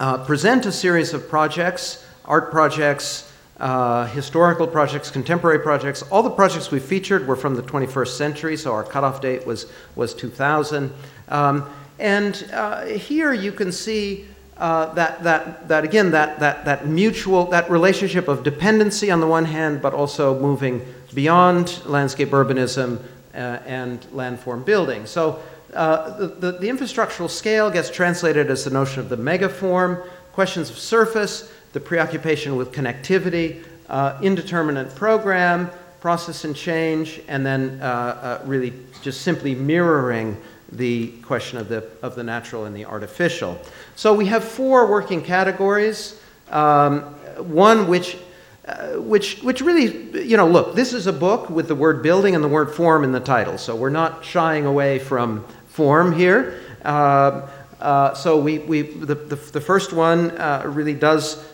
uh, 0.00 0.24
present 0.24 0.66
a 0.66 0.72
series 0.72 1.12
of 1.12 1.28
projects, 1.28 2.06
art 2.24 2.50
projects, 2.50 3.32
uh, 3.58 4.06
historical 4.06 4.66
projects, 4.66 5.10
contemporary 5.10 5.58
projects. 5.58 6.02
All 6.10 6.22
the 6.22 6.30
projects 6.30 6.70
we 6.70 6.78
featured 6.78 7.26
were 7.26 7.36
from 7.36 7.56
the 7.56 7.62
21st 7.62 8.16
century, 8.16 8.56
so 8.56 8.72
our 8.72 8.84
cutoff 8.84 9.20
date 9.20 9.46
was, 9.46 9.66
was 9.96 10.14
2000. 10.14 10.92
Um, 11.28 11.68
and 11.98 12.48
uh, 12.52 12.84
here 12.84 13.32
you 13.32 13.50
can 13.50 13.72
see 13.72 14.26
uh, 14.58 14.92
that, 14.94 15.22
that, 15.22 15.68
that 15.68 15.84
again, 15.84 16.10
that, 16.10 16.40
that, 16.40 16.64
that 16.64 16.86
mutual, 16.86 17.44
that 17.46 17.70
relationship 17.70 18.26
of 18.28 18.42
dependency 18.42 19.10
on 19.10 19.20
the 19.20 19.26
one 19.26 19.44
hand, 19.44 19.80
but 19.80 19.94
also 19.94 20.38
moving 20.40 20.84
beyond 21.14 21.84
landscape 21.86 22.30
urbanism 22.30 23.00
uh, 23.34 23.38
and 23.66 24.00
landform 24.12 24.64
building. 24.64 25.06
So 25.06 25.40
uh, 25.74 26.18
the, 26.18 26.26
the, 26.26 26.52
the, 26.52 26.68
infrastructural 26.68 27.30
scale 27.30 27.70
gets 27.70 27.90
translated 27.90 28.50
as 28.50 28.64
the 28.64 28.70
notion 28.70 29.00
of 29.00 29.08
the 29.08 29.16
megaform, 29.16 30.04
questions 30.32 30.70
of 30.70 30.78
surface, 30.78 31.52
the 31.72 31.80
preoccupation 31.80 32.56
with 32.56 32.72
connectivity, 32.72 33.64
uh, 33.88 34.18
indeterminate 34.22 34.94
program, 34.94 35.70
process 36.00 36.44
and 36.44 36.56
change, 36.56 37.20
and 37.28 37.44
then 37.44 37.80
uh, 37.80 38.40
really 38.44 38.72
just 39.02 39.20
simply 39.20 39.54
mirroring 39.54 40.36
the 40.72 41.08
question 41.22 41.58
of 41.58 41.68
the, 41.68 41.84
of 42.02 42.14
the 42.14 42.22
natural 42.22 42.64
and 42.64 42.76
the 42.76 42.84
artificial. 42.84 43.58
So 43.96 44.14
we 44.14 44.26
have 44.26 44.44
four 44.44 44.86
working 44.86 45.22
categories 45.22 46.20
Um, 46.50 47.02
one 47.44 47.88
which, 47.88 48.16
uh, 48.64 48.96
which, 48.96 49.42
which 49.42 49.60
really, 49.60 50.24
you 50.24 50.36
know, 50.38 50.48
look, 50.48 50.74
this 50.74 50.92
is 50.92 51.06
a 51.06 51.12
book 51.12 51.50
with 51.50 51.66
the 51.68 51.74
word 51.74 52.02
building 52.02 52.34
and 52.34 52.42
the 52.42 52.48
word 52.48 52.70
form 52.70 53.04
in 53.04 53.12
the 53.12 53.20
title, 53.20 53.58
so 53.58 53.76
we're 53.76 53.92
not 53.92 54.24
shying 54.24 54.66
away 54.66 54.98
from 54.98 55.44
form 55.68 56.12
here. 56.16 56.54
Uh, 56.82 57.42
uh, 57.80 58.14
so 58.14 58.40
we, 58.40 58.60
we, 58.60 58.80
the, 58.80 59.14
the, 59.14 59.36
the 59.52 59.60
first 59.60 59.92
one 59.92 60.30
uh, 60.38 60.62
really 60.64 60.94
does 60.94 61.44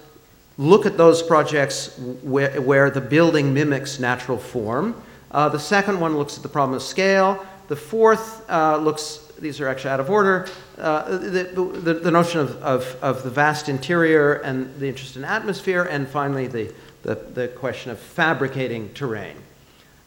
look 0.59 0.87
at 0.87 0.97
those 0.97 1.27
projects 1.27 1.99
where, 2.23 2.63
where 2.63 2.89
the 2.89 3.01
building 3.01 3.53
mimics 3.53 3.99
natural 3.99 4.39
form. 4.39 4.95
Uh, 5.33 5.49
the 5.49 5.59
second 5.59 5.99
one 5.99 6.17
looks 6.17 6.37
at 6.37 6.43
the 6.43 6.49
problem 6.49 6.77
of 6.77 6.83
scale. 6.83 7.45
The 7.69 7.77
fourth 7.77 8.49
uh, 8.51 8.77
looks, 8.77 9.33
these 9.39 9.61
are 9.61 9.69
actually 9.69 9.91
out 9.91 10.01
of 10.01 10.11
order, 10.11 10.47
uh, 10.79 11.17
the, 11.19 11.45
the, 11.45 11.95
the, 11.95 12.11
notion 12.11 12.41
of, 12.41 12.63
of, 12.63 12.99
of, 13.03 13.23
the 13.23 13.31
vast 13.31 13.69
interior 13.69 14.35
and 14.35 14.75
the 14.79 14.89
interest 14.89 15.17
in 15.17 15.25
atmosphere, 15.25 15.85
and 15.85 16.07
finally 16.07 16.47
the, 16.47 16.73
the, 17.03 17.15
the 17.15 17.49
question 17.49 17.91
of 17.91 17.99
fabricating 17.99 18.93
terrain. 18.93 19.37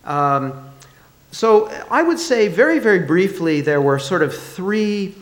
Um, 0.04 0.70
so 1.32 1.68
I 1.90 2.04
would 2.04 2.20
say 2.20 2.48
very, 2.48 2.80
very 2.80 3.00
briefly, 3.00 3.62
there 3.62 3.82
were 3.82 4.00
sort 4.00 4.22
of 4.22 4.36
three 4.36 5.16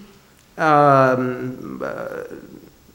um, 0.57 1.81
uh, 1.83 2.23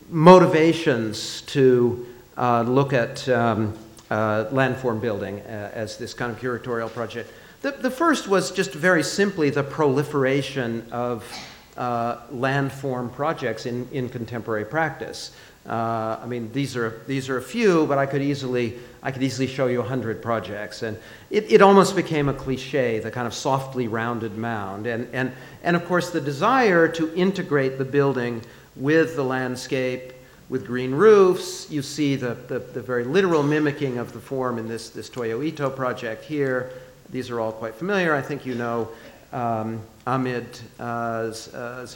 motivations 0.09 1.43
to 1.43 2.07
uh, 2.37 2.63
look 2.63 2.93
at 2.93 3.29
um, 3.29 3.77
uh, 4.11 4.47
landform 4.47 5.01
building 5.01 5.41
uh, 5.41 5.71
as 5.73 5.97
this 5.97 6.15
kind 6.15 6.33
of 6.33 6.41
curatorial 6.41 6.91
project. 6.93 7.33
The, 7.63 7.73
the 7.73 7.91
first 7.91 8.27
was 8.27 8.51
just 8.51 8.73
very 8.73 9.03
simply 9.03 9.51
the 9.51 9.63
proliferation 9.63 10.87
of 10.91 11.31
uh, 11.77 12.17
landform 12.33 13.13
projects 13.13 13.67
in, 13.67 13.87
in 13.93 14.09
contemporary 14.09 14.65
practice. 14.65 15.33
Uh, 15.69 16.19
I 16.23 16.27
mean, 16.27 16.51
these 16.53 16.75
are, 16.75 17.03
these 17.07 17.29
are 17.29 17.37
a 17.37 17.43
few, 17.43 17.87
but 17.87 17.99
I 17.99 18.07
could 18.07 18.23
easily, 18.23 18.79
I 19.03 19.11
could 19.13 19.23
easily 19.23 19.47
show 19.47 19.67
you 19.67 19.79
100 19.81 20.23
projects. 20.23 20.83
And 20.83 20.97
it, 21.29 21.53
it 21.53 21.61
almost 21.61 21.95
became 21.95 22.31
a 22.31 22.35
cliche, 22.35 22.99
the 22.99 23.11
kind 23.11 23.27
of 23.27 23.35
softly 23.35 23.89
rounded 23.89 24.39
mound. 24.39 24.87
And, 24.87 25.07
and, 25.13 25.31
and 25.63 25.77
of 25.77 25.85
course, 25.85 26.11
the 26.11 26.21
desire 26.21 26.89
to 26.89 27.15
integrate 27.15 27.77
the 27.77 27.85
building 27.85 28.41
with 28.75 29.17
the 29.17 29.25
landscape, 29.25 30.15
with 30.49 30.67
green 30.67 30.93
roofs. 30.93 31.71
You 31.71 31.83
see 31.83 32.17
the, 32.17 32.35
the, 32.49 32.61
the 32.61 32.81
very 32.81 33.05
literal 33.05 33.43
mimicking 33.43 33.99
of 33.99 34.15
the 34.15 34.21
form 34.21 34.59
in 34.59 34.67
this, 34.67 34.89
this 34.89 35.11
Toyo 35.11 35.43
Ito 35.43 35.69
project 35.69 36.25
here. 36.25 36.73
These 37.11 37.31
are 37.31 37.41
all 37.41 37.51
quite 37.51 37.75
familiar. 37.75 38.15
I 38.15 38.23
think 38.23 38.47
you 38.47 38.55
know 38.55 38.89
um, 39.33 39.81
Ahmed 40.07 40.47
uh, 40.79 41.33
uh, 41.55 41.87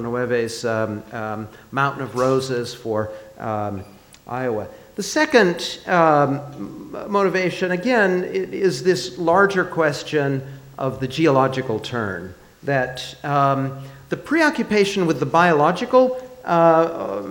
Nueve's 0.00 0.64
um, 0.64 1.02
um, 1.12 1.48
Mountain 1.72 2.02
of 2.02 2.14
Roses 2.14 2.72
for 2.74 3.12
um, 3.38 3.84
Iowa. 4.26 4.66
The 4.96 5.02
second 5.02 5.80
um, 5.86 6.90
motivation, 7.08 7.72
again, 7.72 8.24
is 8.24 8.82
this 8.82 9.18
larger 9.18 9.64
question 9.64 10.42
of 10.78 11.00
the 11.00 11.08
geological 11.08 11.78
turn. 11.78 12.34
That 12.62 13.14
um, 13.22 13.78
the 14.08 14.16
preoccupation 14.16 15.06
with 15.06 15.20
the 15.20 15.26
biological 15.26 16.18
uh, 16.44 17.22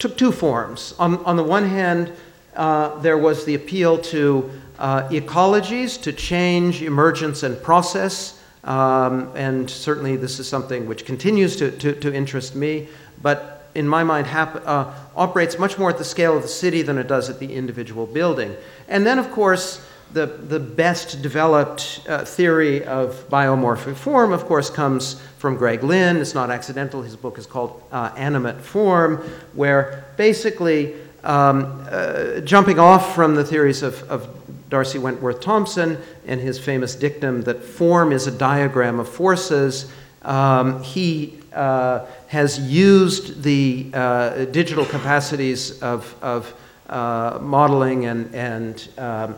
took 0.00 0.16
two 0.16 0.32
forms. 0.32 0.94
On, 0.98 1.24
on 1.24 1.36
the 1.36 1.44
one 1.44 1.68
hand, 1.68 2.12
uh, 2.56 2.98
there 2.98 3.18
was 3.18 3.44
the 3.44 3.54
appeal 3.54 3.98
to 3.98 4.50
uh, 4.78 5.08
ecologies 5.08 6.00
to 6.02 6.12
change 6.12 6.82
emergence 6.82 7.42
and 7.42 7.60
process. 7.62 8.40
Um, 8.64 9.32
and 9.34 9.68
certainly, 9.70 10.16
this 10.16 10.38
is 10.38 10.48
something 10.48 10.86
which 10.86 11.04
continues 11.04 11.56
to, 11.56 11.70
to, 11.70 11.94
to 11.94 12.14
interest 12.14 12.54
me, 12.54 12.88
but 13.22 13.70
in 13.74 13.86
my 13.86 14.02
mind, 14.02 14.26
hap- 14.26 14.66
uh, 14.66 14.92
operates 15.14 15.58
much 15.58 15.78
more 15.78 15.90
at 15.90 15.98
the 15.98 16.04
scale 16.04 16.36
of 16.36 16.42
the 16.42 16.48
city 16.48 16.82
than 16.82 16.98
it 16.98 17.06
does 17.06 17.30
at 17.30 17.38
the 17.38 17.54
individual 17.54 18.06
building. 18.06 18.56
And 18.88 19.06
then, 19.06 19.18
of 19.18 19.30
course, 19.30 19.80
the, 20.12 20.26
the 20.26 20.58
best 20.58 21.22
developed 21.22 22.00
uh, 22.08 22.24
theory 22.24 22.84
of 22.84 23.28
biomorphic 23.28 23.94
form, 23.96 24.32
of 24.32 24.46
course, 24.46 24.70
comes 24.70 25.20
from 25.38 25.56
Greg 25.56 25.84
Lynn. 25.84 26.16
It's 26.16 26.34
not 26.34 26.50
accidental. 26.50 27.02
His 27.02 27.14
book 27.14 27.38
is 27.38 27.46
called 27.46 27.82
uh, 27.92 28.12
Animate 28.16 28.60
Form, 28.60 29.18
where 29.52 30.04
basically, 30.16 30.94
um, 31.24 31.86
uh, 31.90 32.40
jumping 32.40 32.78
off 32.78 33.14
from 33.14 33.34
the 33.34 33.44
theories 33.44 33.82
of, 33.82 34.02
of 34.10 34.37
D'Arcy 34.68 34.98
Wentworth 34.98 35.40
Thompson 35.40 35.98
and 36.26 36.40
his 36.40 36.58
famous 36.58 36.94
dictum 36.94 37.42
that 37.42 37.62
form 37.62 38.12
is 38.12 38.26
a 38.26 38.30
diagram 38.30 39.00
of 39.00 39.08
forces, 39.08 39.90
um, 40.22 40.82
he 40.82 41.38
uh, 41.54 42.04
has 42.28 42.58
used 42.58 43.42
the 43.42 43.90
uh, 43.94 44.44
digital 44.46 44.84
capacities 44.84 45.82
of, 45.82 46.14
of 46.22 46.54
uh, 46.88 47.38
modeling 47.40 48.06
and, 48.06 48.34
and 48.34 48.88
um, 48.98 49.36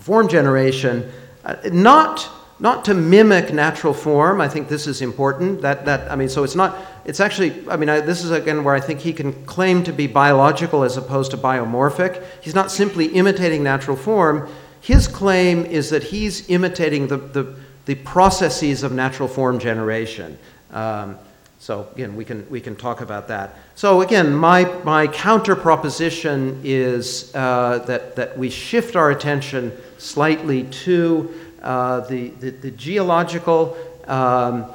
form 0.00 0.28
generation, 0.28 1.10
uh, 1.44 1.56
not 1.72 2.28
not 2.60 2.84
to 2.84 2.94
mimic 2.94 3.52
natural 3.52 3.92
form. 3.92 4.40
I 4.40 4.48
think 4.48 4.68
this 4.68 4.86
is 4.86 5.02
important. 5.02 5.60
That 5.62 5.84
that 5.86 6.10
I 6.10 6.16
mean, 6.16 6.28
so 6.28 6.44
it's 6.44 6.54
not. 6.54 6.78
It's 7.04 7.20
actually. 7.20 7.68
I 7.68 7.76
mean, 7.76 7.88
I, 7.88 8.00
this 8.00 8.24
is 8.24 8.30
again 8.30 8.64
where 8.64 8.74
I 8.74 8.80
think 8.80 9.00
he 9.00 9.12
can 9.12 9.32
claim 9.44 9.84
to 9.84 9.92
be 9.92 10.06
biological 10.06 10.82
as 10.84 10.96
opposed 10.96 11.30
to 11.32 11.36
biomorphic. 11.36 12.24
He's 12.40 12.54
not 12.54 12.70
simply 12.70 13.06
imitating 13.06 13.62
natural 13.62 13.96
form. 13.96 14.48
His 14.80 15.06
claim 15.06 15.66
is 15.66 15.90
that 15.90 16.02
he's 16.02 16.48
imitating 16.48 17.08
the 17.08 17.18
the, 17.18 17.54
the 17.84 17.94
processes 17.96 18.82
of 18.82 18.92
natural 18.92 19.28
form 19.28 19.58
generation. 19.58 20.38
Um, 20.70 21.18
so 21.58 21.88
again, 21.94 22.16
we 22.16 22.24
can 22.24 22.48
we 22.50 22.60
can 22.60 22.76
talk 22.76 23.00
about 23.00 23.28
that. 23.28 23.56
So 23.74 24.02
again, 24.02 24.34
my 24.34 24.64
my 24.84 25.06
counter 25.06 25.56
proposition 25.56 26.60
is 26.64 27.34
uh, 27.34 27.78
that 27.86 28.16
that 28.16 28.38
we 28.38 28.50
shift 28.50 28.96
our 28.96 29.10
attention 29.10 29.72
slightly 29.98 30.64
to 30.64 31.32
uh, 31.64 32.00
the, 32.00 32.28
the, 32.40 32.50
the, 32.50 32.70
geological 32.72 33.74
um, 34.06 34.66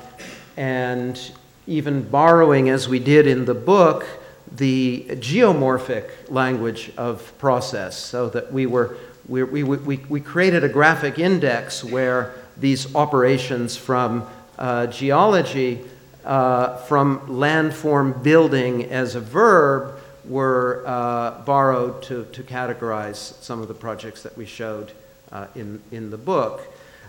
and 0.57 1.31
even 1.69 2.01
borrowing, 2.01 2.69
as 2.69 2.89
we 2.89 2.99
did 2.99 3.27
in 3.27 3.45
the 3.45 3.53
book, 3.53 4.05
the 4.51 5.05
geomorphic 5.11 6.09
language 6.29 6.91
of 6.97 7.37
process, 7.37 7.97
so 7.97 8.27
that 8.29 8.51
we 8.51 8.65
were 8.65 8.97
we, 9.27 9.43
we, 9.43 9.63
we, 9.63 9.97
we 10.09 10.19
created 10.19 10.63
a 10.63 10.69
graphic 10.69 11.19
index 11.19 11.83
where 11.83 12.33
these 12.57 12.95
operations 12.95 13.77
from 13.77 14.27
uh, 14.57 14.87
geology 14.87 15.81
uh, 16.25 16.77
from 16.77 17.19
landform 17.27 18.23
building 18.23 18.85
as 18.85 19.13
a 19.13 19.21
verb 19.21 19.99
were 20.25 20.83
uh, 20.87 21.41
borrowed 21.41 22.01
to, 22.03 22.25
to 22.31 22.41
categorize 22.43 23.39
some 23.41 23.61
of 23.61 23.67
the 23.67 23.73
projects 23.73 24.23
that 24.23 24.35
we 24.35 24.45
showed 24.45 24.91
uh, 25.31 25.45
in, 25.55 25.79
in 25.91 26.09
the 26.09 26.17
book. 26.17 26.61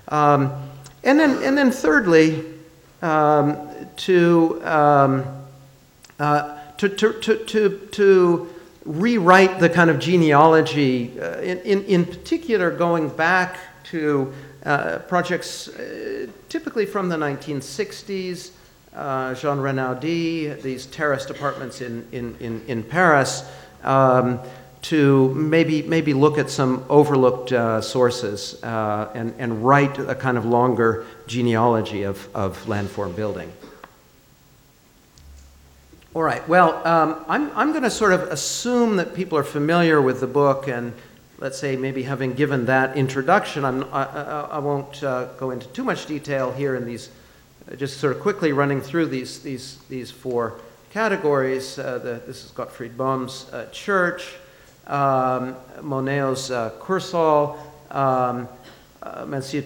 Um, 0.09 0.53
and, 1.03 1.19
then, 1.19 1.43
and 1.43 1.57
then, 1.57 1.71
thirdly, 1.71 2.45
um, 3.03 3.69
to, 3.97 4.61
um, 4.65 5.25
uh, 6.19 6.59
to, 6.79 6.89
to, 6.89 7.13
to, 7.21 7.45
to, 7.45 7.89
to, 7.93 8.55
rewrite 8.87 9.61
the 9.61 9.69
kind 9.69 9.91
of 9.91 9.99
genealogy, 9.99 11.21
uh, 11.21 11.39
in, 11.41 11.59
in, 11.59 11.85
in 11.85 12.05
particular, 12.05 12.71
going 12.71 13.11
back 13.11 13.59
to 13.85 14.33
uh, 14.65 14.99
projects 15.01 15.69
uh, 15.69 16.27
typically 16.49 16.87
from 16.87 17.11
the 17.11 17.17
1960s 17.17 18.53
uh, 18.95 19.35
Jean 19.35 19.59
Renaudie, 19.59 20.61
these 20.63 20.87
terraced 20.87 21.31
apartments 21.31 21.81
in, 21.81 22.07
in, 22.13 22.37
in, 22.41 22.63
in 22.67 22.83
Paris, 22.83 23.49
um, 23.85 24.41
to 24.83 25.33
maybe, 25.35 25.83
maybe 25.83 26.15
look 26.15 26.39
at 26.39 26.51
some 26.51 26.85
overlooked 26.89 27.53
uh, 27.53 27.81
sources 27.81 28.63
uh, 28.65 29.11
and, 29.15 29.35
and 29.39 29.65
write 29.65 29.99
a 29.99 30.15
kind 30.15 30.39
of 30.39 30.45
longer 30.45 31.07
genealogy 31.31 32.03
of, 32.03 32.29
of 32.35 32.59
landform 32.65 33.15
building. 33.15 33.53
All 36.13 36.25
right, 36.25 36.47
well, 36.49 36.85
um, 36.85 37.25
I'm, 37.29 37.57
I'm 37.57 37.71
going 37.71 37.85
to 37.85 37.91
sort 37.91 38.13
of 38.13 38.23
assume 38.23 38.97
that 38.97 39.15
people 39.15 39.39
are 39.39 39.45
familiar 39.45 40.03
with 40.03 40.19
the 40.19 40.27
book, 40.27 40.67
and 40.67 40.93
let's 41.39 41.57
say 41.57 41.77
maybe 41.77 42.03
having 42.03 42.35
given 42.35 42.67
that 42.67 42.97
introduction, 42.97 43.65
I'm, 43.65 43.85
I, 43.95 44.03
I, 44.51 44.59
won't 44.59 45.05
uh, 45.05 45.27
go 45.39 45.53
into 45.53 45.69
too 45.69 45.85
much 45.85 46.07
detail 46.07 46.51
here 46.51 46.75
in 46.75 46.85
these 46.85 47.11
uh, 47.71 47.77
just 47.77 47.99
sort 48.01 48.17
of 48.17 48.21
quickly 48.21 48.53
running 48.53 48.81
through 48.81 49.07
these, 49.07 49.41
these, 49.41 49.79
these 49.89 50.11
four 50.11 50.61
categories. 50.91 51.79
Uh, 51.79 51.99
the, 51.99 52.21
this 52.27 52.45
is 52.45 52.51
Gottfried 52.51 52.99
Bohm's 52.99 53.49
uh, 53.53 53.69
Church, 53.71 54.35
um, 54.89 55.55
Moneo's 55.81 56.51
uh, 56.51 56.71
Kursaal, 56.81 57.57
um, 57.93 58.49
uh, 59.03 59.25
Monsieur 59.27 59.63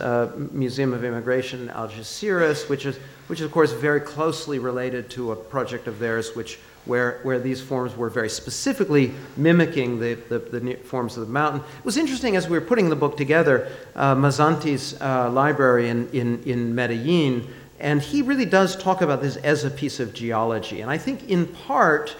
uh, 0.00 0.28
Museum 0.52 0.92
of 0.92 1.04
Immigration 1.04 1.62
in 1.62 1.68
Algeciras, 1.68 2.68
which 2.68 2.86
is, 2.86 2.96
which 3.26 3.40
is, 3.40 3.46
of 3.46 3.52
course, 3.52 3.72
very 3.72 4.00
closely 4.00 4.58
related 4.58 5.10
to 5.10 5.32
a 5.32 5.36
project 5.36 5.86
of 5.86 5.98
theirs 5.98 6.34
which 6.34 6.58
where, 6.88 7.20
where 7.22 7.38
these 7.38 7.60
forms 7.60 7.94
were 7.96 8.08
very 8.08 8.30
specifically 8.30 9.12
mimicking 9.36 10.00
the, 10.00 10.14
the, 10.14 10.38
the, 10.38 10.74
forms 10.76 11.18
of 11.18 11.26
the 11.26 11.32
mountain. 11.32 11.60
It 11.60 11.84
was 11.84 11.98
interesting 11.98 12.34
as 12.34 12.48
we 12.48 12.58
were 12.58 12.64
putting 12.64 12.88
the 12.88 12.96
book 12.96 13.16
together, 13.16 13.70
uh, 13.94 14.14
Mazzanti's 14.14 14.98
uh, 15.00 15.30
library 15.30 15.90
in, 15.90 16.08
in, 16.12 16.42
in 16.44 16.74
Medellin, 16.74 17.46
and 17.78 18.00
he 18.00 18.22
really 18.22 18.46
does 18.46 18.74
talk 18.74 19.02
about 19.02 19.20
this 19.20 19.36
as 19.36 19.64
a 19.64 19.70
piece 19.70 20.00
of 20.00 20.14
geology. 20.14 20.80
And 20.80 20.90
I 20.90 20.96
think 20.96 21.28
in 21.28 21.46
part, 21.46 22.16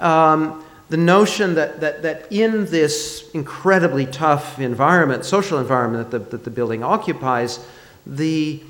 um, 0.00 0.64
the 0.88 0.96
notion 0.96 1.54
that, 1.54 1.80
that, 1.80 2.02
that 2.02 2.26
in 2.30 2.66
this 2.66 3.30
incredibly 3.32 4.06
tough 4.06 4.58
environment, 4.58 5.24
social 5.24 5.58
environment 5.58 6.10
that 6.10 6.30
the, 6.30 6.36
that 6.36 6.44
the 6.44 6.50
building 6.50 6.82
occupies, 6.82 7.60
the, 8.06 8.62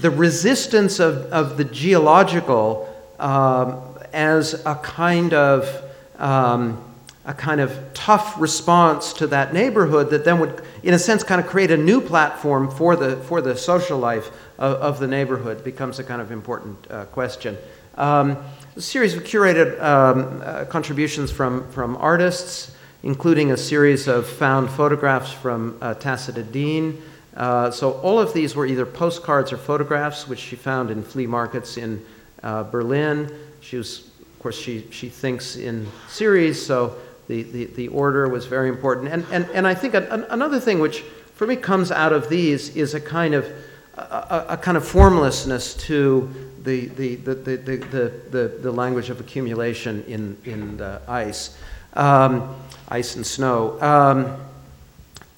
the 0.00 0.10
resistance 0.10 1.00
of, 1.00 1.26
of 1.32 1.56
the 1.56 1.64
geological 1.64 2.88
um, 3.18 3.80
as 4.12 4.54
a 4.66 4.74
kind 4.74 5.32
of 5.32 5.82
um, 6.18 6.82
a 7.24 7.32
kind 7.32 7.60
of 7.60 7.78
tough 7.94 8.40
response 8.40 9.12
to 9.12 9.26
that 9.28 9.52
neighborhood 9.52 10.10
that 10.10 10.24
then 10.24 10.40
would, 10.40 10.62
in 10.82 10.92
a 10.92 10.98
sense, 10.98 11.22
kind 11.22 11.40
of 11.40 11.46
create 11.46 11.70
a 11.70 11.76
new 11.76 12.00
platform 12.00 12.70
for 12.70 12.96
the, 12.96 13.16
for 13.16 13.40
the 13.40 13.56
social 13.56 13.98
life 13.98 14.30
of, 14.58 14.74
of 14.76 14.98
the 14.98 15.06
neighborhood 15.06 15.62
becomes 15.62 15.98
a 16.00 16.04
kind 16.04 16.20
of 16.20 16.32
important 16.32 16.84
uh, 16.90 17.04
question. 17.06 17.56
Um, 17.96 18.38
a 18.74 18.80
series 18.80 19.14
of 19.14 19.22
curated 19.22 19.78
um, 19.82 20.40
uh, 20.42 20.64
contributions 20.64 21.30
from, 21.30 21.70
from 21.72 21.94
artists, 21.98 22.74
including 23.02 23.50
a 23.52 23.56
series 23.56 24.08
of 24.08 24.26
found 24.26 24.70
photographs 24.70 25.30
from 25.30 25.76
uh, 25.82 25.92
Tacita 25.92 26.42
Dean. 26.42 27.02
Uh, 27.36 27.70
so 27.70 27.92
all 28.00 28.18
of 28.18 28.32
these 28.32 28.56
were 28.56 28.64
either 28.64 28.86
postcards 28.86 29.52
or 29.52 29.58
photographs, 29.58 30.26
which 30.26 30.38
she 30.38 30.56
found 30.56 30.90
in 30.90 31.02
flea 31.02 31.26
markets 31.26 31.76
in 31.76 32.02
uh, 32.42 32.62
Berlin. 32.62 33.30
She 33.60 33.76
was, 33.76 34.08
of 34.20 34.38
course, 34.38 34.58
she, 34.58 34.86
she 34.90 35.10
thinks 35.10 35.56
in 35.56 35.86
series, 36.08 36.64
so 36.64 36.96
the, 37.28 37.42
the, 37.42 37.66
the 37.66 37.88
order 37.88 38.26
was 38.28 38.46
very 38.46 38.70
important. 38.70 39.12
And, 39.12 39.26
and, 39.30 39.44
and 39.52 39.66
I 39.66 39.74
think 39.74 39.92
an, 39.92 40.24
another 40.30 40.58
thing 40.58 40.78
which 40.78 41.00
for 41.34 41.46
me 41.46 41.56
comes 41.56 41.90
out 41.90 42.14
of 42.14 42.30
these 42.30 42.74
is 42.74 42.94
a 42.94 43.00
kind 43.00 43.34
of, 43.34 43.52
a, 43.98 44.46
a 44.50 44.56
kind 44.56 44.78
of 44.78 44.88
formlessness 44.88 45.74
to 45.74 46.51
the, 46.64 46.86
the, 46.86 47.16
the, 47.16 47.34
the, 47.34 47.56
the, 47.56 48.12
the, 48.30 48.58
the, 48.60 48.72
language 48.72 49.10
of 49.10 49.20
accumulation 49.20 50.04
in, 50.06 50.36
in 50.44 50.76
the 50.76 51.00
ice, 51.08 51.58
um, 51.94 52.54
ice 52.88 53.16
and 53.16 53.26
snow. 53.26 53.80
Um, 53.80 54.36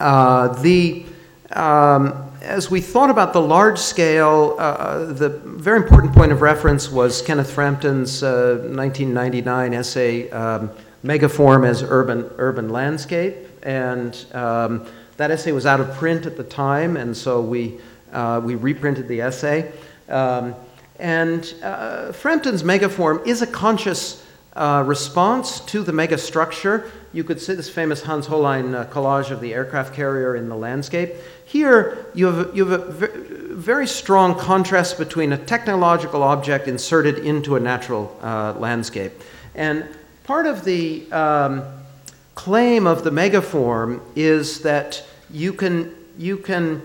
uh, 0.00 0.48
the, 0.60 1.06
um, 1.52 2.30
as 2.42 2.70
we 2.70 2.80
thought 2.80 3.10
about 3.10 3.32
the 3.32 3.40
large 3.40 3.78
scale, 3.78 4.56
uh, 4.58 5.06
the 5.12 5.28
very 5.28 5.78
important 5.78 6.14
point 6.14 6.32
of 6.32 6.42
reference 6.42 6.90
was 6.90 7.22
Kenneth 7.22 7.50
Frampton's 7.50 8.22
uh, 8.22 8.58
1999 8.60 9.74
essay, 9.74 10.30
um, 10.30 10.70
Megaform 11.04 11.66
as 11.66 11.82
Urban, 11.82 12.30
Urban 12.38 12.68
Landscape. 12.68 13.36
And 13.62 14.14
um, 14.34 14.86
that 15.16 15.30
essay 15.30 15.52
was 15.52 15.64
out 15.64 15.80
of 15.80 15.90
print 15.94 16.26
at 16.26 16.36
the 16.36 16.44
time, 16.44 16.96
and 16.96 17.16
so 17.16 17.40
we, 17.40 17.78
uh, 18.12 18.40
we 18.44 18.56
reprinted 18.56 19.08
the 19.08 19.22
essay. 19.22 19.72
Um, 20.08 20.54
and 20.99 21.55
uh, 21.62 22.12
Frampton's 22.12 22.62
megaform 22.62 23.26
is 23.26 23.42
a 23.42 23.47
conscious 23.47 24.24
uh, 24.55 24.84
response 24.86 25.61
to 25.61 25.82
the 25.82 25.92
megastructure. 25.92 26.88
You 27.12 27.24
could 27.24 27.40
see 27.40 27.55
this 27.55 27.68
famous 27.68 28.03
Hans 28.03 28.26
Hollein 28.26 28.74
uh, 28.74 28.84
collage 28.86 29.30
of 29.30 29.40
the 29.40 29.53
aircraft 29.53 29.95
carrier 29.95 30.36
in 30.36 30.49
the 30.49 30.57
landscape. 30.57 31.14
Here, 31.45 32.07
you 32.14 32.26
have, 32.26 32.57
you 32.57 32.66
have 32.66 33.03
a 33.03 33.09
very 33.55 33.86
strong 33.86 34.38
contrast 34.38 34.99
between 34.99 35.32
a 35.32 35.38
technological 35.38 36.22
object 36.22 36.68
inserted 36.68 37.18
into 37.18 37.57
a 37.57 37.61
natural 37.61 38.16
uh, 38.22 38.55
landscape. 38.59 39.12
And 39.55 39.88
Part 40.24 40.47
of 40.47 40.64
the 40.64 41.12
um, 41.12 41.62
claim 42.34 42.86
of 42.86 43.05
the 43.05 43.11
megaform 43.11 44.01
is 44.16 44.62
that 44.62 45.05
you 45.30 45.53
can, 45.53 45.95
you 46.16 46.38
can 46.38 46.80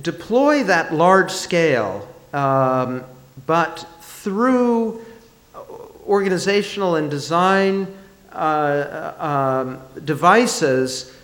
deploy 0.00 0.64
that 0.64 0.94
large 0.94 1.30
scale, 1.30 2.08
um, 2.32 3.04
but 3.46 3.86
through 4.00 5.04
organizational 6.06 6.96
and 6.96 7.10
design 7.10 7.86
uh, 8.32 9.12
um, 9.18 9.80
devices 10.04 11.14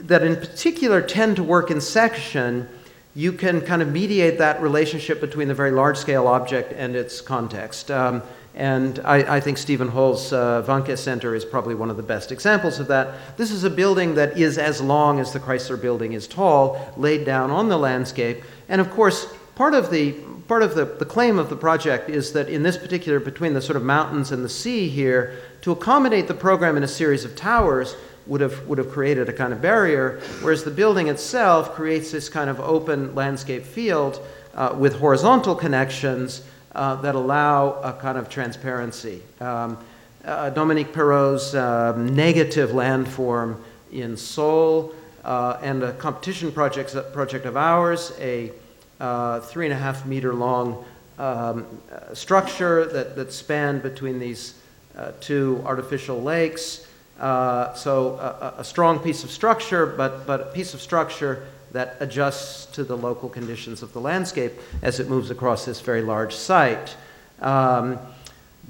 that 0.00 0.22
in 0.22 0.36
particular 0.36 1.00
tend 1.02 1.36
to 1.36 1.42
work 1.42 1.70
in 1.70 1.80
section, 1.80 2.68
you 3.14 3.32
can 3.32 3.60
kind 3.60 3.82
of 3.82 3.92
mediate 3.92 4.38
that 4.38 4.60
relationship 4.62 5.20
between 5.20 5.48
the 5.48 5.54
very 5.54 5.70
large 5.70 5.96
scale 5.96 6.26
object 6.26 6.72
and 6.72 6.96
its 6.96 7.20
context. 7.20 7.90
Um, 7.90 8.22
and 8.58 8.98
I, 9.04 9.36
I, 9.36 9.40
think 9.40 9.56
Steven 9.56 9.86
Holl's 9.86 10.32
uh, 10.32 10.64
Vanke 10.66 10.98
Center 10.98 11.36
is 11.36 11.44
probably 11.44 11.76
one 11.76 11.90
of 11.90 11.96
the 11.96 12.02
best 12.02 12.32
examples 12.32 12.80
of 12.80 12.88
that. 12.88 13.36
This 13.36 13.52
is 13.52 13.62
a 13.62 13.70
building 13.70 14.16
that 14.16 14.36
is 14.36 14.58
as 14.58 14.80
long 14.82 15.20
as 15.20 15.32
the 15.32 15.38
Chrysler 15.38 15.80
building 15.80 16.12
is 16.12 16.26
tall, 16.26 16.92
laid 16.96 17.24
down 17.24 17.52
on 17.52 17.68
the 17.68 17.78
landscape. 17.78 18.42
And 18.68 18.80
of 18.80 18.90
course, 18.90 19.32
part 19.54 19.74
of 19.74 19.92
the 19.92 20.12
part 20.48 20.64
of 20.64 20.74
the, 20.74 20.86
the 20.86 21.04
claim 21.04 21.38
of 21.38 21.50
the 21.50 21.56
project 21.56 22.10
is 22.10 22.32
that 22.32 22.48
in 22.48 22.64
this 22.64 22.76
particular, 22.76 23.20
between 23.20 23.54
the 23.54 23.62
sort 23.62 23.76
of 23.76 23.84
mountains 23.84 24.32
and 24.32 24.44
the 24.44 24.48
sea 24.48 24.88
here, 24.88 25.38
to 25.60 25.70
accommodate 25.70 26.26
the 26.26 26.34
program 26.34 26.76
in 26.76 26.82
a 26.82 26.88
series 26.88 27.24
of 27.24 27.36
towers 27.36 27.94
would 28.26 28.40
have, 28.40 28.66
would 28.66 28.78
have 28.78 28.90
created 28.90 29.28
a 29.28 29.32
kind 29.32 29.52
of 29.52 29.62
barrier, 29.62 30.20
whereas 30.40 30.64
the 30.64 30.70
building 30.70 31.08
itself 31.08 31.74
creates 31.74 32.10
this 32.10 32.28
kind 32.28 32.50
of 32.50 32.58
open 32.60 33.14
landscape 33.14 33.64
field 33.64 34.20
uh, 34.54 34.74
with 34.76 34.94
horizontal 34.94 35.54
connections 35.54 36.42
uh, 36.78 36.94
that 36.94 37.16
allow 37.16 37.72
a 37.82 37.92
kind 37.92 38.16
of 38.16 38.28
transparency. 38.28 39.20
Um, 39.40 39.76
uh, 40.24 40.50
Dominique 40.50 40.92
Perrault's 40.92 41.52
um, 41.54 42.14
negative 42.14 42.70
landform 42.70 43.56
in 43.90 44.16
Seoul 44.16 44.94
uh, 45.24 45.58
and 45.60 45.82
a 45.82 45.92
competition 45.94 46.52
project, 46.52 46.94
project 47.12 47.46
of 47.46 47.56
ours, 47.56 48.12
a 48.20 48.52
uh, 49.00 49.40
three 49.40 49.66
and 49.66 49.72
a 49.72 49.76
half 49.76 50.06
meter 50.06 50.32
long 50.32 50.84
um, 51.18 51.66
structure 52.14 52.86
that, 52.86 53.16
that 53.16 53.32
spanned 53.32 53.82
between 53.82 54.20
these 54.20 54.54
uh, 54.96 55.10
two 55.20 55.60
artificial 55.66 56.22
lakes. 56.22 56.86
Uh, 57.18 57.74
so 57.74 58.14
a, 58.18 58.54
a, 58.58 58.64
strong 58.64 59.00
piece 59.00 59.24
of 59.24 59.30
structure, 59.32 59.84
but, 59.84 60.24
but 60.24 60.40
a 60.40 60.44
piece 60.44 60.74
of 60.74 60.80
structure 60.80 61.44
that 61.72 61.96
adjusts 62.00 62.66
to 62.66 62.84
the 62.84 62.96
local 62.96 63.28
conditions 63.28 63.82
of 63.82 63.92
the 63.92 64.00
landscape 64.00 64.52
as 64.82 65.00
it 65.00 65.08
moves 65.08 65.30
across 65.30 65.64
this 65.64 65.80
very 65.80 66.02
large 66.02 66.34
site. 66.34 66.96
Um, 67.40 67.98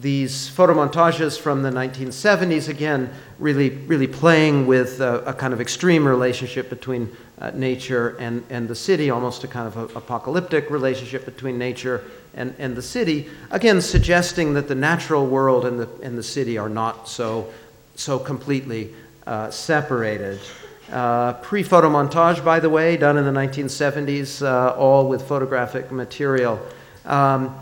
these 0.01 0.49
photomontages 0.49 1.39
from 1.39 1.63
the 1.63 1.71
1970s, 1.71 2.69
again, 2.69 3.11
really, 3.41 3.71
really 3.71 4.07
playing 4.07 4.67
with 4.67 5.01
a, 5.01 5.25
a 5.25 5.35
kind 5.35 5.53
of 5.53 5.61
extreme 5.61 6.07
relationship 6.07 6.71
between 6.71 7.11
uh, 7.41 7.51
nature 7.51 8.17
and, 8.21 8.45
and 8.49 8.69
the 8.69 8.77
city, 8.77 9.11
almost 9.11 9.43
a 9.43 9.49
kind 9.49 9.67
of 9.67 9.77
a, 9.77 9.99
apocalyptic 9.99 10.71
relationship 10.71 11.25
between 11.25 11.59
nature 11.59 12.05
and, 12.35 12.55
and 12.59 12.77
the 12.77 12.83
city, 12.83 13.29
again, 13.51 13.81
suggesting 13.81 14.55
that 14.55 14.69
the 14.69 14.75
natural 14.75 15.27
world 15.27 15.65
and 15.65 15.81
the, 15.81 15.89
and 16.03 16.17
the 16.17 16.23
city 16.23 16.57
are 16.57 16.69
not 16.69 17.09
so, 17.09 17.53
so 17.97 18.19
completely 18.21 18.95
uh, 19.27 19.51
separated. 19.51 20.39
Uh, 20.91 21.35
Pre 21.35 21.63
photo 21.63 21.91
montage, 21.91 22.43
by 22.43 22.61
the 22.61 22.71
way, 22.71 22.97
done 22.97 23.19
in 23.19 23.25
the 23.25 23.41
1970s, 23.41 24.43
uh, 24.43 24.75
all 24.75 25.07
with 25.07 25.29
photographic 25.29 25.93
material. 25.93 26.59
Um, 27.05 27.55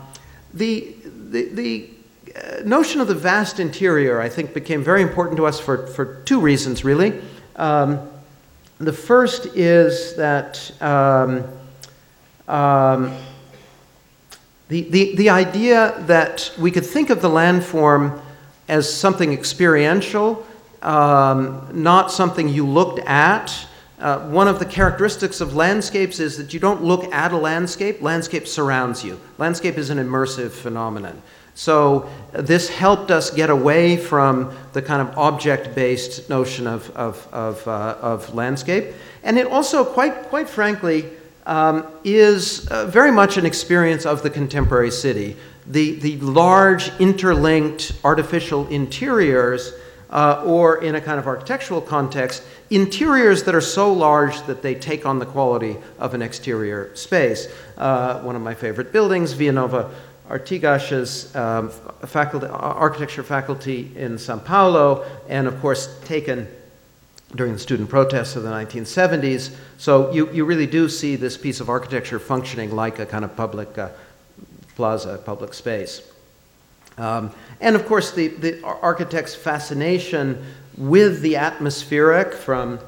the, 0.53 0.95
the, 1.03 1.49
the 1.49 1.89
uh, 2.33 2.61
notion 2.63 3.01
of 3.01 3.09
the 3.09 3.15
vast 3.15 3.59
interior, 3.59 4.21
I 4.21 4.29
think, 4.29 4.53
became 4.53 4.81
very 4.81 5.01
important 5.01 5.35
to 5.37 5.45
us 5.45 5.59
for, 5.59 5.87
for 5.87 6.21
two 6.23 6.39
reasons, 6.39 6.85
really. 6.85 7.19
Um, 7.57 8.09
the 8.77 8.93
first 8.93 9.47
is 9.47 10.15
that 10.15 10.71
um, 10.81 11.43
um, 12.47 13.13
the, 14.69 14.83
the, 14.83 15.15
the 15.17 15.29
idea 15.29 16.01
that 16.07 16.49
we 16.57 16.71
could 16.71 16.85
think 16.85 17.09
of 17.09 17.21
the 17.21 17.29
landform 17.29 18.21
as 18.69 18.91
something 18.93 19.33
experiential 19.33 20.46
um, 20.81 21.67
not 21.73 22.11
something 22.11 22.49
you 22.49 22.65
looked 22.65 22.99
at. 22.99 23.67
Uh, 23.99 24.19
one 24.29 24.47
of 24.47 24.59
the 24.59 24.65
characteristics 24.65 25.41
of 25.41 25.55
landscapes 25.55 26.19
is 26.19 26.37
that 26.37 26.53
you 26.53 26.59
don't 26.59 26.83
look 26.83 27.11
at 27.13 27.31
a 27.31 27.37
landscape, 27.37 28.01
landscape 28.01 28.47
surrounds 28.47 29.03
you. 29.03 29.19
Landscape 29.39 29.77
is 29.77 29.89
an 29.89 29.97
immersive 29.97 30.51
phenomenon. 30.51 31.21
So, 31.55 32.07
this 32.33 32.69
helped 32.69 33.09
us 33.09 33.31
get 33.31 33.49
away 33.49 33.97
from 33.97 34.55
the 34.73 34.81
kind 34.83 35.01
of 35.01 35.17
object 35.17 35.73
based 35.73 36.29
notion 36.29 36.67
of, 36.67 36.95
of, 36.95 37.27
of, 37.33 37.67
uh, 37.67 37.97
of, 37.99 38.35
landscape. 38.35 38.93
And 39.23 39.39
it 39.39 39.47
also, 39.47 39.83
quite, 39.83 40.25
quite 40.25 40.47
frankly, 40.47 41.09
um, 41.47 41.87
is 42.03 42.67
uh, 42.67 42.85
very 42.85 43.11
much 43.11 43.37
an 43.37 43.45
experience 43.47 44.05
of 44.05 44.21
the 44.21 44.29
contemporary 44.29 44.91
city. 44.91 45.35
The, 45.65 45.93
the 45.93 46.17
large, 46.17 46.91
interlinked 46.99 47.93
artificial 48.03 48.67
interiors 48.67 49.73
uh, 50.09 50.43
or 50.45 50.83
in 50.83 50.95
a 50.95 51.01
kind 51.01 51.19
of 51.19 51.27
architectural 51.27 51.81
context, 51.81 52.43
interiors 52.69 53.43
that 53.43 53.55
are 53.55 53.61
so 53.61 53.91
large 53.91 54.41
that 54.43 54.61
they 54.61 54.75
take 54.75 55.05
on 55.05 55.19
the 55.19 55.25
quality 55.25 55.77
of 55.99 56.13
an 56.13 56.21
exterior 56.21 56.95
space. 56.95 57.47
Uh, 57.77 58.19
one 58.21 58.35
of 58.35 58.41
my 58.41 58.53
favorite 58.53 58.91
buildings, 58.91 59.33
Vilanova 59.33 59.91
Artigas's 60.29 61.33
um, 61.35 61.69
faculty, 62.05 62.47
architecture 62.47 63.23
faculty 63.23 63.91
in 63.95 64.17
Sao 64.17 64.37
Paulo, 64.37 65.05
and 65.29 65.47
of 65.47 65.59
course 65.61 65.99
taken 66.01 66.47
during 67.35 67.53
the 67.53 67.59
student 67.59 67.89
protests 67.89 68.35
of 68.35 68.43
the 68.43 68.49
1970s. 68.49 69.55
So 69.77 70.11
you, 70.11 70.31
you 70.31 70.45
really 70.45 70.67
do 70.67 70.87
see 70.87 71.15
this 71.15 71.37
piece 71.37 71.59
of 71.59 71.69
architecture 71.69 72.19
functioning 72.19 72.75
like 72.75 72.99
a 72.99 73.05
kind 73.05 73.25
of 73.25 73.35
public 73.35 73.77
uh, 73.77 73.89
plaza, 74.75 75.21
public 75.25 75.53
space. 75.53 76.01
Um, 76.97 77.31
and 77.59 77.75
of 77.75 77.85
course, 77.85 78.11
the, 78.11 78.27
the 78.29 78.63
architect's 78.63 79.35
fascination 79.35 80.43
with 80.77 81.21
the 81.21 81.35
atmospheric 81.35 82.33
from 82.33 82.79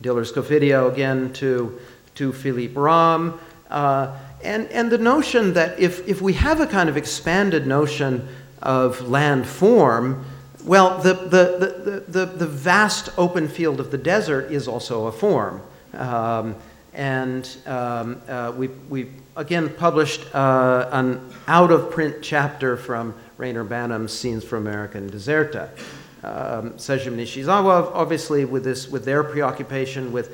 Diller 0.00 0.24
Scofidio 0.24 0.92
again 0.92 1.32
to, 1.34 1.80
to 2.16 2.32
Philippe 2.32 2.74
Rahm. 2.74 3.38
Uh, 3.70 4.16
and, 4.42 4.68
and 4.68 4.90
the 4.90 4.98
notion 4.98 5.54
that 5.54 5.78
if, 5.78 6.06
if 6.08 6.20
we 6.20 6.32
have 6.34 6.60
a 6.60 6.66
kind 6.66 6.88
of 6.88 6.96
expanded 6.96 7.66
notion 7.66 8.28
of 8.62 9.08
land 9.08 9.46
form, 9.46 10.24
well, 10.64 10.98
the, 10.98 11.14
the, 11.14 11.84
the, 11.84 12.04
the, 12.08 12.26
the 12.26 12.46
vast 12.46 13.10
open 13.16 13.48
field 13.48 13.80
of 13.80 13.90
the 13.90 13.98
desert 13.98 14.52
is 14.52 14.68
also 14.68 15.06
a 15.06 15.12
form. 15.12 15.62
Um, 15.94 16.54
and 16.92 17.48
um, 17.66 18.20
uh, 18.28 18.52
we, 18.56 18.68
we 18.88 19.08
again 19.38 19.72
published 19.72 20.34
uh, 20.34 20.88
an 20.90 21.20
out 21.46 21.70
of 21.70 21.92
print 21.92 22.16
chapter 22.20 22.76
from 22.76 23.14
Reyner 23.38 23.66
Banham's 23.66 24.12
Scenes 24.12 24.42
from 24.42 24.66
American 24.66 25.08
Deserta. 25.08 25.70
Um, 26.24 26.72
Nishizawa, 26.72 27.92
obviously, 27.94 28.44
with, 28.44 28.64
this, 28.64 28.88
with 28.88 29.04
their 29.04 29.22
preoccupation 29.22 30.10
with 30.10 30.32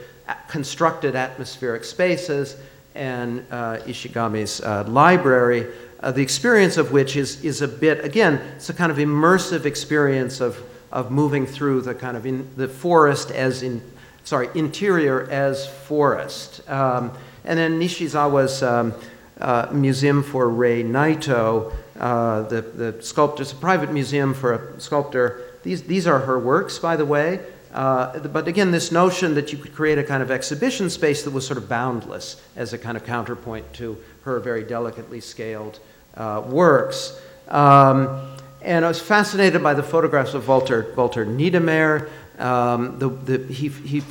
constructed 0.48 1.14
atmospheric 1.14 1.84
spaces, 1.84 2.56
and 2.94 3.44
uh, 3.50 3.76
Ishigami's 3.80 4.62
uh, 4.62 4.84
library, 4.84 5.66
uh, 6.00 6.10
the 6.10 6.22
experience 6.22 6.78
of 6.78 6.90
which 6.90 7.14
is, 7.14 7.44
is 7.44 7.60
a 7.60 7.68
bit, 7.68 8.02
again, 8.02 8.36
it's 8.56 8.70
a 8.70 8.74
kind 8.74 8.90
of 8.90 8.96
immersive 8.96 9.66
experience 9.66 10.40
of, 10.40 10.58
of 10.90 11.10
moving 11.10 11.44
through 11.44 11.82
the 11.82 11.94
kind 11.94 12.16
of 12.16 12.24
in, 12.24 12.48
the 12.56 12.68
forest 12.68 13.30
as 13.30 13.62
in, 13.62 13.82
sorry, 14.22 14.48
interior 14.54 15.28
as 15.30 15.66
forest. 15.66 16.66
Um, 16.70 17.12
and 17.44 17.58
then 17.58 17.78
Nishizawa's 17.78 18.62
um, 18.62 18.94
uh, 19.40 19.68
Museum 19.72 20.22
for 20.22 20.48
Rei 20.48 20.82
Naito, 20.82 21.72
uh, 21.98 22.42
the, 22.42 22.62
the 22.62 23.02
sculptor, 23.02 23.42
it's 23.42 23.52
a 23.52 23.56
private 23.56 23.92
museum 23.92 24.34
for 24.34 24.54
a 24.54 24.80
sculptor. 24.80 25.42
These, 25.62 25.84
these 25.84 26.06
are 26.06 26.20
her 26.20 26.38
works, 26.38 26.78
by 26.78 26.96
the 26.96 27.04
way. 27.04 27.40
Uh, 27.72 28.20
but 28.28 28.46
again, 28.46 28.70
this 28.70 28.92
notion 28.92 29.34
that 29.34 29.52
you 29.52 29.58
could 29.58 29.74
create 29.74 29.98
a 29.98 30.04
kind 30.04 30.22
of 30.22 30.30
exhibition 30.30 30.88
space 30.88 31.24
that 31.24 31.32
was 31.32 31.44
sort 31.44 31.58
of 31.58 31.68
boundless 31.68 32.40
as 32.54 32.72
a 32.72 32.78
kind 32.78 32.96
of 32.96 33.04
counterpoint 33.04 33.72
to 33.72 33.98
her 34.22 34.38
very 34.38 34.62
delicately 34.62 35.20
scaled 35.20 35.80
uh, 36.16 36.42
works. 36.46 37.20
Um, 37.48 38.36
and 38.62 38.84
I 38.84 38.88
was 38.88 39.00
fascinated 39.00 39.62
by 39.62 39.74
the 39.74 39.82
photographs 39.82 40.34
of 40.34 40.46
Walter, 40.46 40.92
Walter 40.96 41.26
Niedermayr. 41.26 42.08
Um, 42.38 42.98
the, 42.98 43.08
the, 43.08 43.52
he, 43.52 43.68
he 43.68 44.02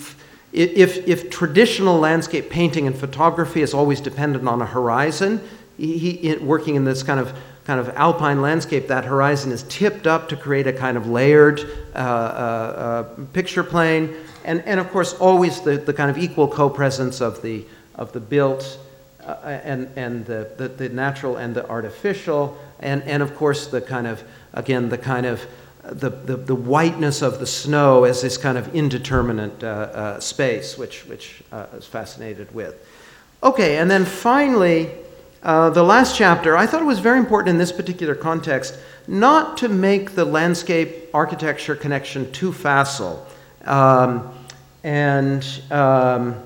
if, 0.53 1.07
if 1.07 1.29
traditional 1.31 1.99
landscape 1.99 2.49
painting 2.49 2.85
and 2.85 2.95
photography 2.95 3.61
is 3.61 3.73
always 3.73 3.99
dependent 3.99 4.47
on 4.47 4.61
a 4.61 4.65
horizon, 4.65 5.41
he, 5.77 6.35
working 6.39 6.75
in 6.75 6.85
this 6.85 7.01
kind 7.01 7.19
of 7.19 7.35
kind 7.65 7.79
of 7.79 7.89
alpine 7.95 8.41
landscape, 8.41 8.87
that 8.87 9.05
horizon 9.05 9.51
is 9.51 9.63
tipped 9.63 10.05
up 10.05 10.27
to 10.29 10.35
create 10.35 10.67
a 10.67 10.73
kind 10.73 10.97
of 10.97 11.07
layered 11.07 11.61
uh, 11.95 11.97
uh, 11.97 12.01
uh, 12.01 13.03
picture 13.31 13.63
plane, 13.63 14.13
and, 14.43 14.61
and 14.65 14.79
of 14.79 14.89
course 14.91 15.13
always 15.13 15.61
the, 15.61 15.77
the 15.77 15.93
kind 15.93 16.11
of 16.11 16.17
equal 16.17 16.47
co-presence 16.47 17.21
of 17.21 17.41
the 17.41 17.65
of 17.95 18.11
the 18.11 18.19
built 18.19 18.79
uh, 19.25 19.37
and 19.45 19.89
and 19.95 20.25
the, 20.25 20.51
the, 20.57 20.67
the 20.67 20.89
natural 20.89 21.37
and 21.37 21.55
the 21.55 21.67
artificial, 21.69 22.57
and 22.79 23.01
and 23.03 23.23
of 23.23 23.33
course 23.35 23.67
the 23.67 23.81
kind 23.81 24.07
of 24.07 24.23
again 24.53 24.89
the 24.89 24.97
kind 24.97 25.25
of 25.25 25.41
the, 25.83 26.09
the, 26.09 26.37
the, 26.37 26.55
whiteness 26.55 27.21
of 27.21 27.39
the 27.39 27.45
snow 27.45 28.05
as 28.05 28.21
this 28.21 28.37
kind 28.37 28.57
of 28.57 28.73
indeterminate 28.73 29.63
uh, 29.63 29.67
uh, 29.67 30.19
space, 30.19 30.77
which, 30.77 31.05
which 31.05 31.43
uh, 31.51 31.67
I 31.71 31.75
was 31.75 31.85
fascinated 31.85 32.53
with. 32.55 32.75
Okay, 33.43 33.77
and 33.77 33.91
then 33.91 34.05
finally, 34.05 34.89
uh, 35.43 35.69
the 35.69 35.83
last 35.83 36.15
chapter, 36.15 36.55
I 36.55 36.65
thought 36.65 36.81
it 36.81 36.85
was 36.85 36.99
very 36.99 37.19
important 37.19 37.49
in 37.49 37.57
this 37.57 37.71
particular 37.71 38.15
context 38.15 38.77
not 39.07 39.57
to 39.57 39.67
make 39.67 40.11
the 40.15 40.23
landscape 40.23 41.09
architecture 41.13 41.75
connection 41.75 42.31
too 42.31 42.53
facile. 42.53 43.27
Um, 43.65 44.33
and 44.85 45.45
um, 45.69 46.41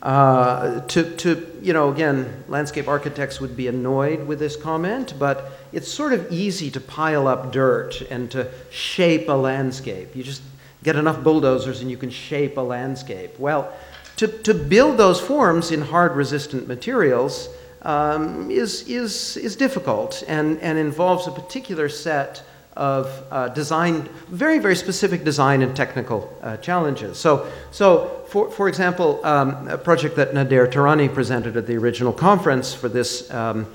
uh, 0.00 0.80
to, 0.80 1.16
to, 1.16 1.58
you 1.60 1.74
know, 1.74 1.90
again, 1.90 2.44
landscape 2.48 2.88
architects 2.88 3.40
would 3.40 3.56
be 3.56 3.68
annoyed 3.68 4.26
with 4.26 4.38
this 4.38 4.56
comment, 4.56 5.12
but 5.18 5.52
it's 5.72 5.92
sort 5.92 6.12
of 6.12 6.30
easy 6.32 6.70
to 6.70 6.80
pile 6.80 7.28
up 7.28 7.52
dirt 7.52 8.02
and 8.10 8.30
to 8.30 8.50
shape 8.70 9.28
a 9.28 9.32
landscape. 9.32 10.14
You 10.14 10.22
just 10.22 10.42
get 10.82 10.96
enough 10.96 11.22
bulldozers 11.22 11.80
and 11.80 11.90
you 11.90 11.96
can 11.96 12.10
shape 12.10 12.56
a 12.56 12.60
landscape. 12.60 13.38
Well, 13.38 13.72
to, 14.16 14.26
to 14.28 14.54
build 14.54 14.98
those 14.98 15.20
forms 15.20 15.70
in 15.70 15.80
hard 15.80 16.16
resistant 16.16 16.68
materials 16.68 17.48
um, 17.82 18.50
is, 18.50 18.88
is, 18.88 19.36
is 19.36 19.56
difficult 19.56 20.22
and, 20.28 20.58
and 20.60 20.78
involves 20.78 21.26
a 21.26 21.30
particular 21.30 21.88
set 21.88 22.42
of 22.76 23.24
uh, 23.30 23.48
design, 23.48 24.08
very, 24.28 24.58
very 24.58 24.76
specific 24.76 25.24
design 25.24 25.62
and 25.62 25.74
technical 25.74 26.36
uh, 26.42 26.56
challenges. 26.58 27.18
So, 27.18 27.50
so 27.70 28.24
for, 28.28 28.50
for 28.50 28.68
example, 28.68 29.24
um, 29.24 29.68
a 29.68 29.78
project 29.78 30.16
that 30.16 30.32
Nader 30.32 30.70
Tehrani 30.70 31.12
presented 31.12 31.56
at 31.56 31.66
the 31.66 31.76
original 31.76 32.12
conference 32.12 32.72
for 32.72 32.88
this 32.88 33.30
um, 33.32 33.66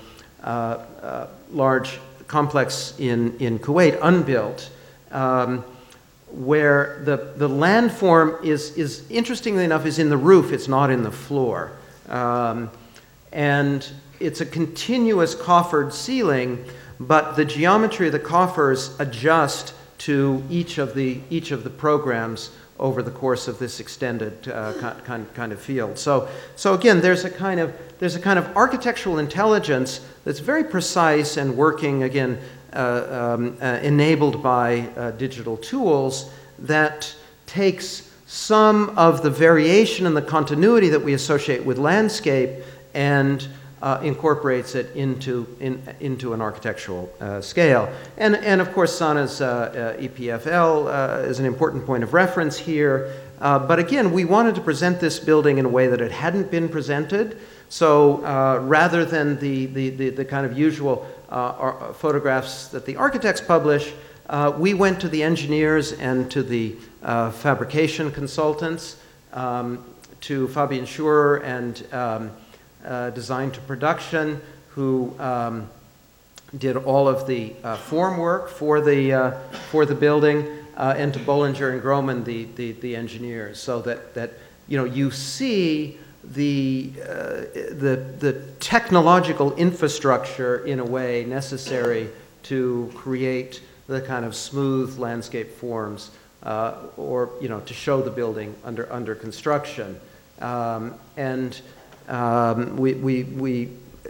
uh, 0.43 0.79
uh, 1.01 1.27
large 1.55 1.99
complex 2.27 2.93
in, 2.99 3.37
in 3.39 3.59
Kuwait, 3.59 3.97
unbuilt, 4.01 4.69
um, 5.11 5.63
where 6.31 7.01
the, 7.05 7.33
the 7.37 7.47
landform 7.47 8.43
is, 8.43 8.75
is, 8.77 9.09
interestingly 9.09 9.63
enough, 9.63 9.85
is 9.85 9.99
in 9.99 10.09
the 10.09 10.17
roof, 10.17 10.51
it's 10.51 10.67
not 10.67 10.89
in 10.89 11.03
the 11.03 11.11
floor. 11.11 11.71
Um, 12.09 12.69
and 13.31 13.87
it's 14.19 14.41
a 14.41 14.45
continuous 14.45 15.35
coffered 15.35 15.93
ceiling, 15.93 16.65
but 16.99 17.35
the 17.35 17.45
geometry 17.45 18.07
of 18.07 18.13
the 18.13 18.19
coffers 18.19 18.99
adjust 18.99 19.73
to 19.99 20.43
each 20.49 20.77
of 20.77 20.93
the, 20.93 21.21
each 21.29 21.51
of 21.51 21.63
the 21.63 21.69
programs 21.69 22.51
over 22.79 23.01
the 23.01 23.11
course 23.11 23.47
of 23.47 23.57
this 23.57 23.79
extended 23.79 24.47
uh, 24.49 24.73
kind, 25.05 25.33
kind 25.33 25.51
of 25.53 25.61
field. 25.61 25.97
So, 25.97 26.27
so 26.55 26.73
again, 26.73 26.99
there's 27.01 27.23
a 27.23 27.29
kind 27.29 27.59
of 27.59 27.73
there's 27.99 28.15
a 28.15 28.19
kind 28.19 28.37
of 28.37 28.55
architectural 28.57 29.19
intelligence 29.19 30.01
that's 30.23 30.39
very 30.39 30.63
precise 30.63 31.37
and 31.37 31.55
working 31.55 32.03
again, 32.03 32.39
uh, 32.73 33.35
um, 33.37 33.57
uh, 33.61 33.79
enabled 33.81 34.43
by 34.43 34.81
uh, 34.97 35.11
digital 35.11 35.57
tools 35.57 36.31
that 36.59 37.13
takes 37.45 38.11
some 38.27 38.89
of 38.97 39.21
the 39.21 39.29
variation 39.29 40.05
and 40.05 40.17
the 40.17 40.21
continuity 40.21 40.89
that 40.89 41.01
we 41.01 41.13
associate 41.13 41.63
with 41.63 41.77
landscape 41.77 42.63
and 42.93 43.47
uh, 43.81 43.99
incorporates 44.01 44.73
it 44.73 44.93
into, 44.95 45.45
in, 45.59 45.81
into 45.99 46.33
an 46.33 46.41
architectural 46.41 47.13
uh, 47.19 47.39
scale. 47.39 47.87
And, 48.17 48.35
and 48.37 48.59
of 48.59 48.73
course, 48.73 48.97
SANAA's 48.97 49.41
uh, 49.41 49.95
uh 49.97 50.01
EPFL 50.01 50.87
uh, 50.87 51.27
is 51.27 51.39
an 51.39 51.45
important 51.45 51.85
point 51.85 52.03
of 52.03 52.13
reference 52.13 52.57
here. 52.57 53.13
But 53.39 53.77
again, 53.77 54.11
we 54.11 54.25
wanted 54.25 54.55
to 54.55 54.61
present 54.61 54.99
this 54.99 55.19
building 55.19 55.59
in 55.59 55.65
a 55.65 55.69
way 55.69 55.85
that 55.87 56.01
it 56.01 56.11
hadn't 56.11 56.49
been 56.49 56.67
presented. 56.67 57.37
So 57.69 58.17
rather 58.61 59.05
than 59.05 59.39
the, 59.39 59.65
the, 59.65 59.89
the, 59.89 60.09
the, 60.09 60.25
kind 60.25 60.45
of 60.45 60.57
usual 60.57 61.07
photographs 61.95 62.67
that 62.69 62.85
the 62.85 62.95
architects 62.95 63.41
publish, 63.41 63.93
we 64.57 64.73
went 64.73 65.01
to 65.01 65.09
the 65.09 65.23
engineers 65.23 65.93
and 65.93 66.29
to 66.31 66.43
the 66.43 66.75
fabrication 67.01 68.11
consultants, 68.11 68.97
um, 69.35 69.83
to 70.21 70.47
Fabian 70.47 70.85
Scheurer 70.85 71.43
and 71.43 71.85
um, 71.93 72.31
uh, 72.83 73.11
design 73.11 73.51
to 73.51 73.59
production, 73.61 74.41
who 74.69 75.13
um, 75.19 75.69
did 76.57 76.77
all 76.77 77.07
of 77.07 77.27
the 77.27 77.53
uh, 77.63 77.75
form 77.75 78.17
work 78.17 78.49
for 78.49 78.81
the, 78.81 79.13
uh, 79.13 79.31
for 79.69 79.85
the 79.85 79.93
building, 79.93 80.47
uh, 80.77 80.95
and 80.97 81.13
to 81.13 81.19
Bollinger 81.19 81.73
and 81.73 81.81
Grohmann, 81.81 82.23
the, 82.23 82.45
the, 82.55 82.71
the, 82.73 82.95
engineers, 82.95 83.59
so 83.59 83.81
that, 83.81 84.13
that 84.15 84.33
you, 84.67 84.77
know, 84.77 84.83
you 84.83 85.11
see 85.11 85.97
the, 86.33 86.91
uh, 87.01 87.05
the, 87.71 88.05
the 88.19 88.41
technological 88.59 89.53
infrastructure 89.55 90.65
in 90.65 90.79
a 90.79 90.85
way 90.85 91.25
necessary 91.25 92.09
to 92.43 92.91
create 92.95 93.61
the 93.87 94.01
kind 94.01 94.25
of 94.25 94.35
smooth 94.35 94.97
landscape 94.97 95.51
forms 95.51 96.11
uh, 96.43 96.75
or 96.97 97.31
you 97.41 97.49
know, 97.49 97.59
to 97.61 97.73
show 97.73 98.01
the 98.01 98.09
building 98.09 98.55
under, 98.63 98.91
under 98.91 99.15
construction. 99.15 99.99
Um, 100.41 100.93
and 101.17 101.59
um, 102.07 102.77
we, 102.77 102.93
we, 102.93 103.23
we 103.23 103.69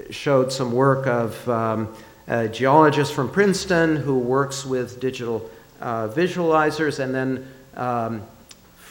showed 0.10 0.52
some 0.52 0.72
work 0.72 1.08
of 1.08 1.48
um, 1.50 1.96
a 2.28 2.48
geologist 2.48 3.14
from 3.14 3.30
Princeton 3.30 3.96
who 3.96 4.18
works 4.18 4.66
with 4.66 5.00
digital 5.00 5.50
uh, 5.80 6.08
visualizers, 6.08 7.00
and 7.00 7.14
then 7.14 7.48
um, 7.76 8.22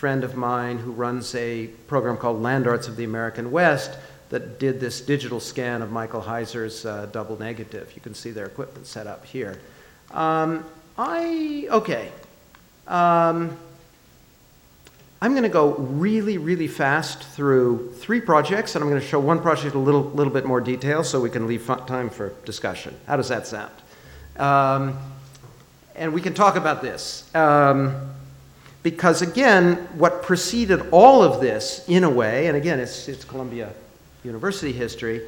friend 0.04 0.22
of 0.22 0.36
mine 0.36 0.76
who 0.76 0.92
runs 0.92 1.34
a 1.34 1.66
program 1.86 2.18
called 2.18 2.42
Land 2.42 2.66
Arts 2.66 2.88
of 2.88 2.96
the 2.96 3.04
American 3.04 3.50
West 3.50 3.96
that 4.28 4.58
did 4.58 4.78
this 4.78 5.00
digital 5.00 5.40
scan 5.40 5.80
of 5.80 5.90
Michael 5.90 6.20
Heizer's 6.20 6.84
uh, 6.84 7.06
double 7.06 7.38
negative. 7.38 7.90
You 7.94 8.02
can 8.02 8.12
see 8.12 8.30
their 8.30 8.44
equipment 8.44 8.86
set 8.86 9.06
up 9.06 9.24
here. 9.24 9.58
Um, 10.10 10.66
I, 10.98 11.68
okay. 11.70 12.12
Um, 12.86 13.56
I'm 15.22 15.30
going 15.30 15.44
to 15.44 15.48
go 15.48 15.72
really, 15.72 16.36
really 16.36 16.68
fast 16.68 17.22
through 17.22 17.94
three 17.94 18.20
projects, 18.20 18.74
and 18.74 18.84
I'm 18.84 18.90
going 18.90 19.00
to 19.00 19.06
show 19.06 19.18
one 19.18 19.40
project 19.40 19.74
a 19.74 19.78
little, 19.78 20.02
little 20.02 20.34
bit 20.34 20.44
more 20.44 20.60
detail 20.60 21.02
so 21.02 21.18
we 21.18 21.30
can 21.30 21.46
leave 21.46 21.66
time 21.86 22.10
for 22.10 22.34
discussion. 22.44 22.94
How 23.06 23.16
does 23.16 23.30
that 23.30 23.46
sound? 23.46 23.72
Um, 24.36 24.98
and 25.94 26.12
we 26.12 26.20
can 26.20 26.34
talk 26.34 26.56
about 26.56 26.82
this. 26.82 27.34
Um, 27.34 28.13
because 28.84 29.22
again, 29.22 29.76
what 29.96 30.22
preceded 30.22 30.88
all 30.92 31.22
of 31.22 31.40
this, 31.40 31.84
in 31.88 32.04
a 32.04 32.10
way, 32.10 32.46
and 32.46 32.56
again, 32.56 32.78
it's, 32.78 33.08
it's 33.08 33.24
Columbia 33.24 33.72
University 34.22 34.72
history, 34.72 35.22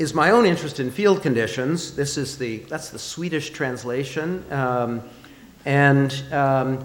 is 0.00 0.12
my 0.12 0.32
own 0.32 0.44
interest 0.44 0.80
in 0.80 0.90
field 0.90 1.22
conditions. 1.22 1.94
This 1.94 2.18
is 2.18 2.36
the, 2.36 2.58
that's 2.68 2.90
the 2.90 2.98
Swedish 2.98 3.50
translation. 3.50 4.44
Um, 4.52 5.02
and 5.64 6.12
um, 6.32 6.84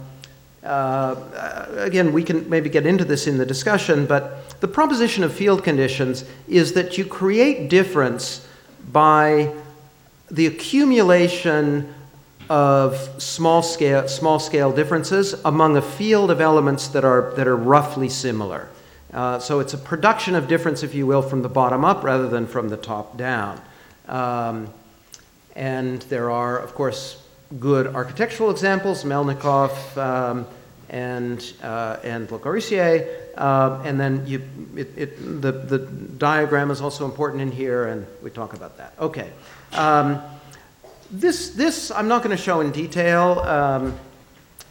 uh, 0.64 1.66
again, 1.78 2.14
we 2.14 2.24
can 2.24 2.48
maybe 2.48 2.70
get 2.70 2.86
into 2.86 3.04
this 3.04 3.26
in 3.26 3.40
the 3.40 3.48
discussion, 3.48 4.06
but 4.06 4.60
the 4.60 4.68
proposition 4.68 5.24
of 5.24 5.34
field 5.34 5.64
conditions 5.64 6.24
is 6.48 6.74
that 6.74 7.00
you 7.00 7.04
create 7.04 7.68
difference 7.68 8.48
by 8.92 9.52
the 10.30 10.46
accumulation 10.46 11.96
of 12.50 13.22
small 13.22 13.62
scale, 13.62 14.08
small 14.08 14.39
scale 14.39 14.72
differences 14.72 15.36
among 15.45 15.78
a 15.78 15.82
field 15.82 16.32
of 16.32 16.41
elements 16.41 16.88
that 16.89 17.06
are, 17.06 17.34
that 17.36 17.47
are 17.47 17.56
roughly 17.56 18.10
similar. 18.10 18.68
Uh, 19.14 19.39
so 19.39 19.60
it's 19.60 19.74
a 19.74 19.78
production 19.78 20.36
of 20.36 20.47
difference, 20.47 20.84
if 20.84 20.93
you 20.93 21.06
will, 21.06 21.22
from 21.22 21.41
the 21.41 21.50
bottom 21.50 21.86
up 21.86 22.04
rather 22.04 22.28
than 22.28 22.47
from 22.47 22.70
the 22.70 22.78
top 22.78 23.18
down. 23.18 23.62
Um, 24.08 24.70
and 25.56 26.02
there 26.04 26.32
are, 26.32 26.58
of 26.58 26.74
course, 26.74 27.22
good 27.60 27.88
architectural 27.88 28.50
examples, 28.50 29.04
Melnikov 29.04 29.97
um, 29.97 30.47
and, 30.89 31.54
uh, 31.62 31.97
and 32.04 32.32
Le 32.32 32.39
Corbusier. 32.39 33.08
Uh, 33.36 33.82
and 33.86 34.00
then 34.00 34.26
you, 34.28 34.41
it, 34.76 34.97
it, 34.97 35.41
the, 35.41 35.52
the 35.52 35.80
diagram 35.80 36.72
is 36.72 36.82
also 36.82 37.06
important 37.06 37.41
in 37.41 37.52
here, 37.52 37.86
and 37.86 38.06
we 38.22 38.30
talk 38.30 38.54
about 38.54 38.78
that. 38.78 38.93
Okay. 39.00 39.30
Um, 39.74 40.22
this, 41.12 41.49
this 41.51 41.91
I'm 41.91 42.07
not 42.07 42.24
going 42.24 42.36
to 42.36 42.41
show 42.41 42.62
in 42.62 42.72
detail, 42.72 43.39
um, 43.39 43.97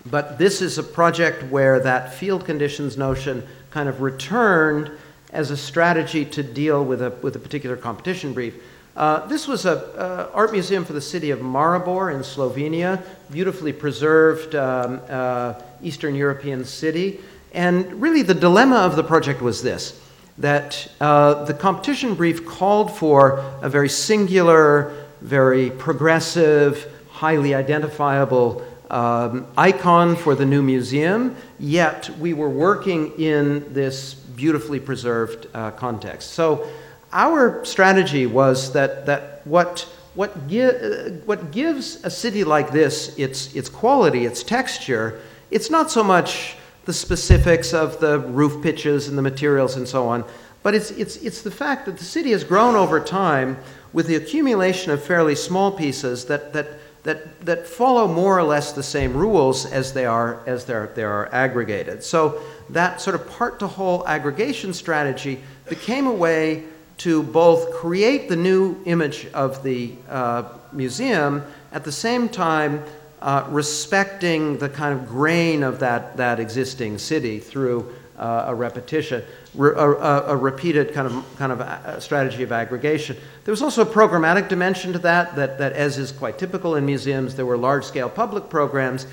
but 0.07 0.39
this 0.39 0.63
is 0.63 0.79
a 0.79 0.83
project 0.83 1.43
where 1.45 1.81
that 1.81 2.15
field 2.15 2.45
conditions 2.45 2.97
notion 2.97 3.47
kind 3.71 3.89
of 3.89 4.01
returned 4.01 4.91
as 5.33 5.51
a 5.51 5.57
strategy 5.57 6.25
to 6.25 6.43
deal 6.43 6.85
with 6.85 7.03
a, 7.03 7.11
with 7.23 7.37
a 7.37 7.39
particular 7.39 7.77
competition 7.77 8.33
brief. 8.33 8.55
Uh, 8.97 9.27
this 9.27 9.47
was 9.47 9.65
an 9.65 9.79
uh, 9.97 10.29
art 10.35 10.51
museum 10.51 10.85
for 10.85 10.93
the 10.93 11.01
city 11.01 11.31
of 11.31 11.41
Maribor 11.41 12.13
in 12.13 12.21
Slovenia, 12.21 13.03
beautifully 13.31 13.73
preserved 13.73 14.55
um, 14.55 15.01
uh, 15.09 15.55
Eastern 15.83 16.15
European 16.15 16.65
city. 16.65 17.21
And 17.53 18.01
really, 18.01 18.23
the 18.23 18.35
dilemma 18.35 18.77
of 18.77 18.97
the 18.97 19.05
project 19.05 19.41
was 19.41 19.63
this 19.63 20.01
that 20.39 20.89
uh, 21.01 21.45
the 21.45 21.55
competition 21.55 22.15
brief 22.15 22.47
called 22.47 22.97
for 22.97 23.39
a 23.61 23.69
very 23.69 23.89
singular, 23.89 25.08
very 25.21 25.71
progressive, 25.71 26.91
highly 27.11 27.55
identifiable 27.55 28.65
um, 28.91 29.47
icon 29.57 30.17
for 30.17 30.35
the 30.35 30.47
new 30.47 30.63
museum, 30.63 31.37
yet 31.59 32.09
we 32.19 32.33
were 32.33 32.49
working 32.49 33.13
in 33.19 33.73
this 33.73 34.15
beautifully 34.15 34.81
preserved 34.81 35.47
uh, 35.53 35.71
context. 35.73 36.31
So 36.31 36.69
our 37.13 37.65
strategy 37.65 38.27
was 38.27 38.73
that, 38.73 39.07
that 39.07 39.47
what, 39.47 39.81
what, 40.15 40.49
gi- 40.49 40.63
uh, 40.63 41.11
what 41.27 41.51
gives 41.51 42.05
a 42.05 42.11
city 42.11 42.45
like 42.45 42.71
this 42.71 43.19
its, 43.19 43.55
its 43.55 43.69
quality, 43.69 44.25
its 44.25 44.43
texture, 44.43 45.21
it's 45.51 45.71
not 45.71 45.91
so 45.91 46.03
much 46.03 46.57
the 46.85 46.93
specifics 46.93 47.75
of 47.75 48.01
the 48.01 48.21
roof 48.21 48.63
pitches 48.63 49.09
and 49.09 49.19
the 49.19 49.23
materials 49.23 49.77
and 49.77 49.87
so 49.87 50.09
on, 50.09 50.25
but 50.63 50.75
it's, 50.75 50.91
it's, 50.93 51.17
it's 51.17 51.43
the 51.43 51.51
fact 51.51 51.87
that 51.87 51.99
the 51.99 52.05
city 52.05 52.31
has 52.31 52.45
grown 52.45 52.75
over 52.75 53.01
time 53.01 53.59
with 53.93 54.07
the 54.07 54.17
accumulation 54.17 54.93
of 54.93 55.03
fairly 55.03 55.35
small 55.35 55.73
pieces 55.73 56.27
that, 56.27 56.53
that, 56.53 56.69
that, 57.05 57.41
that 57.45 57.67
follow 57.67 58.07
more 58.07 58.39
or 58.39 58.43
less 58.43 58.73
the 58.73 58.83
same 58.83 59.15
rules 59.15 59.67
as 59.67 59.93
they 59.93 60.05
are 60.05 60.41
as 60.47 60.65
they're, 60.65 60.89
they 60.95 61.05
are 61.05 61.33
aggregated. 61.33 62.03
So 62.03 62.41
that 62.71 63.01
sort 63.01 63.15
of 63.15 63.29
part 63.31 63.59
to 63.61 63.67
whole 63.67 64.07
aggregation 64.07 64.73
strategy 64.73 65.41
became 65.69 66.07
a 66.07 66.13
way 66.13 66.65
to 66.99 67.23
both 67.23 67.73
create 67.73 68.29
the 68.29 68.37
new 68.37 68.77
image 68.85 69.27
of 69.33 69.63
the 69.63 69.93
uh, 70.09 70.45
museum 70.73 71.45
at 71.73 71.85
the 71.85 71.93
same 71.93 72.29
time 72.29 72.83
uh, 73.21 73.45
respecting 73.49 74.59
the 74.59 74.69
kind 74.69 74.99
of 74.99 75.09
grain 75.09 75.63
of 75.63 75.81
that, 75.81 76.17
that 76.17 76.39
existing 76.39 76.99
city 76.99 77.39
through 77.39 77.95
uh, 78.19 78.45
a 78.49 78.55
repetition 78.55 79.23
a, 79.57 79.63
a, 79.63 80.23
a, 80.29 80.37
repeated 80.37 80.93
kind 80.93 81.07
of, 81.07 81.37
kind 81.39 81.53
of 81.53 81.61
a 81.61 82.01
strategy 82.01 82.43
of 82.43 82.53
aggregation. 82.53 83.17
There 83.45 83.53
was 83.53 83.63
also 83.63 83.83
a 83.83 83.87
programmatic 83.87 84.49
dimension 84.49 84.93
to 84.93 84.99
that, 85.01 85.35
that, 85.37 85.59
that, 85.59 85.73
as 85.73 85.99
is 85.99 86.13
quite 86.13 86.39
typical 86.39 86.77
in 86.77 86.85
museums, 86.85 87.35
there 87.35 87.47
were 87.47 87.57
large 87.57 87.85
scale 87.85 88.09
public 88.09 88.49
programs, 88.49 89.07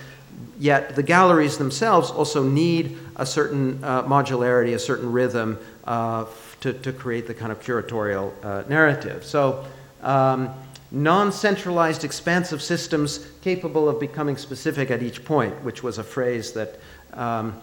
yet 0.60 0.96
the 0.96 1.04
galleries 1.04 1.58
themselves 1.58 2.12
also 2.12 2.44
need 2.44 2.98
a 3.16 3.26
certain 3.26 3.84
uh, 3.84 4.04
modularity, 4.04 4.74
a 4.74 4.80
certain 4.80 5.12
rhythm 5.12 5.58
uh, 5.86 6.26
to, 6.62 6.74
to 6.74 6.92
create 6.92 7.28
the 7.28 7.34
kind 7.34 7.52
of 7.52 7.62
curatorial 7.62 8.34
uh, 8.44 8.64
narrative. 8.68 9.24
So, 9.24 9.66
um, 10.02 10.54
non 10.92 11.32
centralized, 11.32 12.04
expansive 12.04 12.62
systems 12.62 13.28
capable 13.42 13.90
of 13.90 14.00
becoming 14.00 14.38
specific 14.38 14.92
at 14.92 15.02
each 15.02 15.26
point, 15.26 15.54
which 15.64 15.84
was 15.84 15.98
a 15.98 16.04
phrase 16.04 16.52
that. 16.54 16.80
Um, 17.14 17.62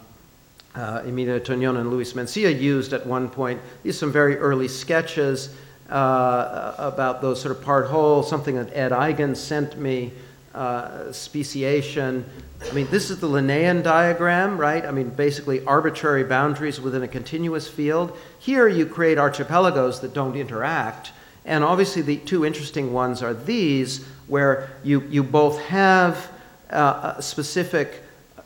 uh, 0.75 1.03
Emilio 1.05 1.39
Tuñón 1.39 1.79
and 1.79 1.91
Luis 1.91 2.13
Mansilla 2.15 2.59
used 2.59 2.93
at 2.93 3.07
one 3.07 3.29
point. 3.29 3.61
These 3.83 3.97
are 3.97 3.99
some 3.99 4.13
very 4.13 4.37
early 4.39 4.69
sketches 4.69 5.55
uh, 5.91 6.75
about 6.79 7.21
those 7.21 7.41
sort 7.41 7.57
of 7.57 7.63
part 7.63 7.87
whole, 7.87 8.23
something 8.23 8.57
that 8.57 8.75
Ed 8.75 8.93
Eigen 8.93 9.37
sent 9.37 9.79
me, 9.79 10.13
uh, 10.55 11.13
speciation. 11.13 12.25
I 12.69 12.73
mean, 12.73 12.87
this 12.91 13.11
is 13.11 13.19
the 13.19 13.27
Linnaean 13.27 13.83
diagram, 13.83 14.57
right? 14.57 14.85
I 14.85 14.91
mean, 14.91 15.11
basically 15.11 15.65
arbitrary 15.65 16.25
boundaries 16.25 16.81
within 16.81 17.03
a 17.03 17.09
continuous 17.09 17.69
field. 17.69 18.17
Here 18.39 18.69
you 18.69 18.87
create 18.87 19.19
archipelagos 19.19 20.01
that 20.01 20.15
don't 20.15 20.37
interact. 20.37 21.13
And 21.45 21.65
obviously, 21.65 22.03
the 22.03 22.19
two 22.19 22.47
interesting 22.47 22.93
ones 22.93 23.23
are 23.23 23.35
these, 23.35 24.05
where 24.29 24.71
you, 24.85 25.01
you 25.11 25.23
both 25.23 25.61
have 25.63 26.31
uh, 26.71 27.21
specific 27.21 28.03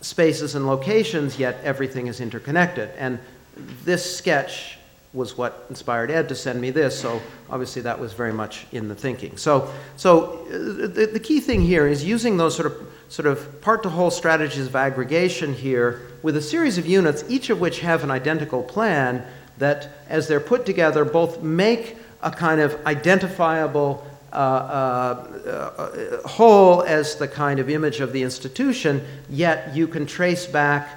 spaces 0.06 0.54
and 0.54 0.66
locations, 0.66 1.38
yet 1.38 1.58
everything 1.64 2.06
is 2.06 2.20
interconnected. 2.20 2.90
And 2.96 3.18
this 3.84 4.16
sketch 4.16 4.78
was 5.12 5.36
what 5.36 5.66
inspired 5.70 6.10
Ed 6.10 6.28
to 6.28 6.34
send 6.34 6.60
me 6.60 6.70
this, 6.70 6.98
so 6.98 7.20
obviously 7.48 7.82
that 7.82 7.98
was 7.98 8.12
very 8.12 8.32
much 8.32 8.66
in 8.72 8.88
the 8.88 8.94
thinking. 8.94 9.36
So, 9.36 9.72
so 9.96 10.46
uh, 10.46 10.88
the, 10.88 11.10
the 11.12 11.20
key 11.20 11.40
thing 11.40 11.62
here 11.62 11.86
is 11.86 12.04
using 12.04 12.36
those 12.36 12.54
sort 12.54 12.66
of 12.66 12.86
sort 13.08 13.26
of 13.26 13.60
part 13.60 13.82
to 13.84 13.88
whole 13.88 14.10
strategies 14.10 14.66
of 14.66 14.74
aggregation 14.74 15.54
here 15.54 16.02
with 16.22 16.36
a 16.36 16.42
series 16.42 16.76
of 16.76 16.86
units, 16.86 17.24
each 17.28 17.50
of 17.50 17.60
which 17.60 17.80
have 17.80 18.02
an 18.02 18.10
identical 18.10 18.62
plan 18.62 19.24
that, 19.58 19.88
as 20.08 20.26
they're 20.28 20.40
put 20.40 20.66
together, 20.66 21.04
both 21.04 21.42
make 21.42 21.96
a 22.22 22.30
kind 22.30 22.60
of 22.60 22.84
identifiable 22.84 24.04
whole 26.24 26.82
as 26.82 27.16
the 27.16 27.28
kind 27.28 27.58
of 27.60 27.70
image 27.70 28.00
of 28.00 28.12
the 28.12 28.22
institution, 28.22 29.02
yet 29.30 29.74
you 29.74 29.88
can 29.88 30.06
trace 30.06 30.46
back 30.46 30.88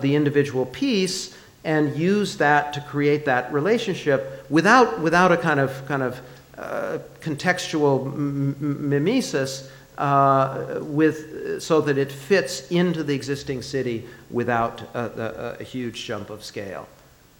the 0.00 0.14
individual 0.14 0.66
piece 0.66 1.36
and 1.64 1.96
use 1.96 2.36
that 2.36 2.72
to 2.72 2.80
create 2.80 3.24
that 3.24 3.52
relationship 3.52 4.46
without, 4.48 5.00
without 5.00 5.32
a 5.32 5.36
kind 5.36 5.58
of, 5.58 5.84
kind 5.86 6.02
of 6.02 6.20
uh, 6.56 6.98
contextual 7.20 8.14
mimesis 8.14 9.68
uh, 9.98 10.78
with, 10.80 11.60
so 11.60 11.80
that 11.80 11.98
it 11.98 12.12
fits 12.12 12.70
into 12.70 13.02
the 13.02 13.14
existing 13.14 13.62
city 13.62 14.06
without 14.30 14.80
a, 14.94 15.56
a, 15.58 15.60
a 15.60 15.64
huge 15.64 16.04
jump 16.04 16.30
of 16.30 16.44
scale. 16.44 16.86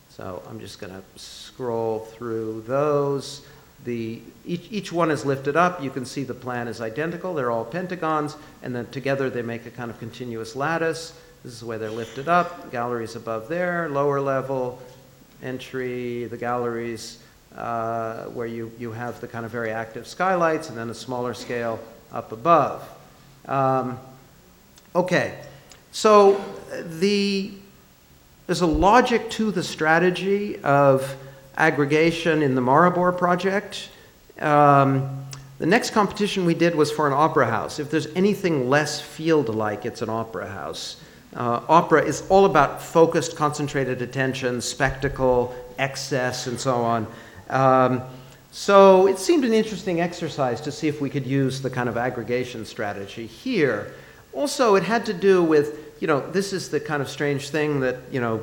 So 0.08 0.42
I'm 0.48 0.58
just 0.58 0.80
going 0.80 0.92
to 0.92 1.02
scroll 1.18 2.00
through 2.00 2.64
those. 2.66 3.46
The, 3.86 4.20
each, 4.44 4.66
each 4.70 4.92
one 4.92 5.12
is 5.12 5.24
lifted 5.24 5.56
up. 5.56 5.80
You 5.80 5.90
can 5.90 6.04
see 6.04 6.24
the 6.24 6.34
plan 6.34 6.66
is 6.66 6.80
identical. 6.80 7.34
They're 7.34 7.52
all 7.52 7.64
pentagons, 7.64 8.36
and 8.62 8.74
then 8.74 8.86
together 8.88 9.30
they 9.30 9.42
make 9.42 9.64
a 9.64 9.70
kind 9.70 9.92
of 9.92 9.98
continuous 10.00 10.56
lattice. 10.56 11.18
This 11.44 11.52
is 11.52 11.62
way 11.62 11.78
they're 11.78 11.88
lifted 11.88 12.28
up. 12.28 12.72
Galleries 12.72 13.14
above 13.14 13.46
there, 13.46 13.88
lower 13.88 14.20
level, 14.20 14.82
entry, 15.40 16.24
the 16.24 16.36
galleries 16.36 17.20
uh, 17.56 18.24
where 18.24 18.48
you, 18.48 18.72
you 18.76 18.90
have 18.90 19.20
the 19.20 19.28
kind 19.28 19.46
of 19.46 19.52
very 19.52 19.70
active 19.70 20.08
skylights, 20.08 20.68
and 20.68 20.76
then 20.76 20.90
a 20.90 20.94
smaller 20.94 21.32
scale 21.32 21.78
up 22.12 22.32
above. 22.32 22.86
Um, 23.46 24.00
okay, 24.96 25.38
so 25.92 26.44
the, 26.82 27.52
there's 28.48 28.62
a 28.62 28.66
logic 28.66 29.30
to 29.30 29.52
the 29.52 29.62
strategy 29.62 30.58
of 30.58 31.16
aggregation 31.56 32.42
in 32.42 32.54
the 32.54 32.60
Maribor 32.60 33.16
project. 33.16 33.88
Um, 34.40 35.24
the 35.58 35.66
next 35.66 35.90
competition 35.90 36.44
we 36.44 36.54
did 36.54 36.74
was 36.74 36.90
for 36.90 37.06
an 37.06 37.12
opera 37.12 37.46
house. 37.46 37.78
If 37.78 37.90
there's 37.90 38.08
anything 38.14 38.68
less 38.68 39.00
field 39.00 39.54
like, 39.54 39.86
it's 39.86 40.02
an 40.02 40.10
opera 40.10 40.48
house. 40.48 41.00
Uh, 41.34 41.60
opera 41.68 42.02
is 42.02 42.24
all 42.28 42.44
about 42.44 42.82
focused, 42.82 43.36
concentrated 43.36 44.02
attention, 44.02 44.60
spectacle, 44.60 45.54
excess, 45.78 46.46
and 46.46 46.58
so 46.60 46.74
on. 46.82 47.06
Um, 47.50 48.02
So 48.52 49.06
it 49.06 49.18
seemed 49.18 49.44
an 49.44 49.52
interesting 49.52 50.00
exercise 50.00 50.62
to 50.62 50.72
see 50.72 50.88
if 50.88 50.98
we 50.98 51.10
could 51.10 51.26
use 51.26 51.60
the 51.60 51.68
kind 51.68 51.90
of 51.90 51.98
aggregation 51.98 52.64
strategy 52.64 53.26
here. 53.26 53.92
Also, 54.32 54.76
it 54.76 54.82
had 54.82 55.04
to 55.06 55.12
do 55.12 55.44
with, 55.44 56.00
you 56.00 56.06
know, 56.06 56.20
this 56.32 56.54
is 56.54 56.70
the 56.70 56.80
kind 56.80 57.02
of 57.02 57.08
strange 57.10 57.50
thing 57.50 57.80
that, 57.80 57.96
you 58.10 58.18
know, 58.18 58.40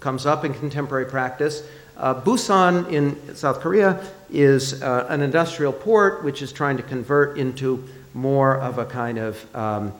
comes 0.00 0.26
up 0.26 0.44
in 0.44 0.52
contemporary 0.52 1.06
practice. 1.06 1.62
Uh, 2.00 2.18
Busan 2.18 2.90
in 2.90 3.36
South 3.36 3.60
Korea 3.60 4.02
is 4.30 4.82
uh, 4.82 5.04
an 5.10 5.20
industrial 5.20 5.70
port 5.70 6.24
which 6.24 6.40
is 6.40 6.50
trying 6.50 6.78
to 6.78 6.82
convert 6.82 7.36
into 7.36 7.86
more 8.14 8.56
of 8.56 8.78
a 8.78 8.86
kind 8.86 9.18
of 9.18 9.54
um, 9.54 9.92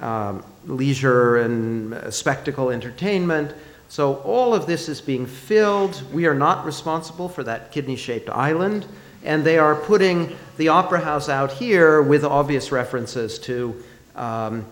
um, 0.00 0.44
leisure 0.66 1.38
and 1.38 2.14
spectacle 2.14 2.70
entertainment. 2.70 3.52
So 3.88 4.16
all 4.18 4.54
of 4.54 4.66
this 4.66 4.88
is 4.88 5.00
being 5.00 5.26
filled. 5.26 6.00
We 6.12 6.26
are 6.26 6.34
not 6.34 6.64
responsible 6.64 7.28
for 7.28 7.42
that 7.42 7.72
kidney 7.72 7.96
shaped 7.96 8.30
island. 8.30 8.86
And 9.24 9.42
they 9.42 9.58
are 9.58 9.74
putting 9.74 10.36
the 10.58 10.68
opera 10.68 11.00
house 11.00 11.28
out 11.28 11.50
here 11.50 12.02
with 12.02 12.24
obvious 12.24 12.70
references 12.70 13.36
to, 13.40 13.82
um, 14.14 14.64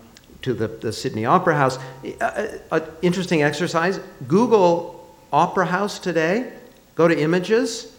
to 0.43 0.53
the, 0.53 0.69
the 0.69 0.93
Sydney 0.93 1.25
Opera 1.25 1.55
House. 1.55 1.79
Uh, 2.21 2.59
uh, 2.71 2.79
interesting 3.01 3.43
exercise 3.43 3.99
Google 4.29 5.13
Opera 5.33 5.65
House 5.65 5.99
today, 5.99 6.53
go 6.97 7.07
to 7.07 7.17
images. 7.17 7.93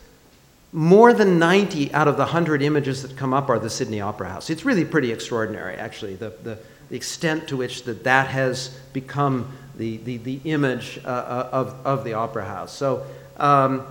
More 0.73 1.15
than 1.15 1.39
90 1.39 1.95
out 1.95 2.09
of 2.09 2.17
the 2.17 2.25
100 2.25 2.61
images 2.61 3.01
that 3.03 3.17
come 3.17 3.33
up 3.33 3.49
are 3.49 3.59
the 3.59 3.71
Sydney 3.71 4.03
Opera 4.03 4.29
House. 4.29 4.51
It's 4.51 4.67
really 4.67 4.85
pretty 4.85 5.13
extraordinary, 5.13 5.77
actually, 5.77 6.17
the, 6.17 6.35
the, 6.43 6.59
the 6.91 6.97
extent 6.97 7.49
to 7.49 7.57
which 7.57 7.85
that, 7.85 8.05
that 8.05 8.27
has 8.29 8.69
become 8.93 9.51
the, 9.77 9.97
the, 9.99 10.19
the 10.19 10.41
image 10.45 11.01
uh, 11.05 11.09
uh, 11.09 11.49
of, 11.53 11.87
of 11.87 12.05
the 12.05 12.13
opera 12.13 12.45
house. 12.45 12.77
So, 12.77 13.07
um, 13.39 13.87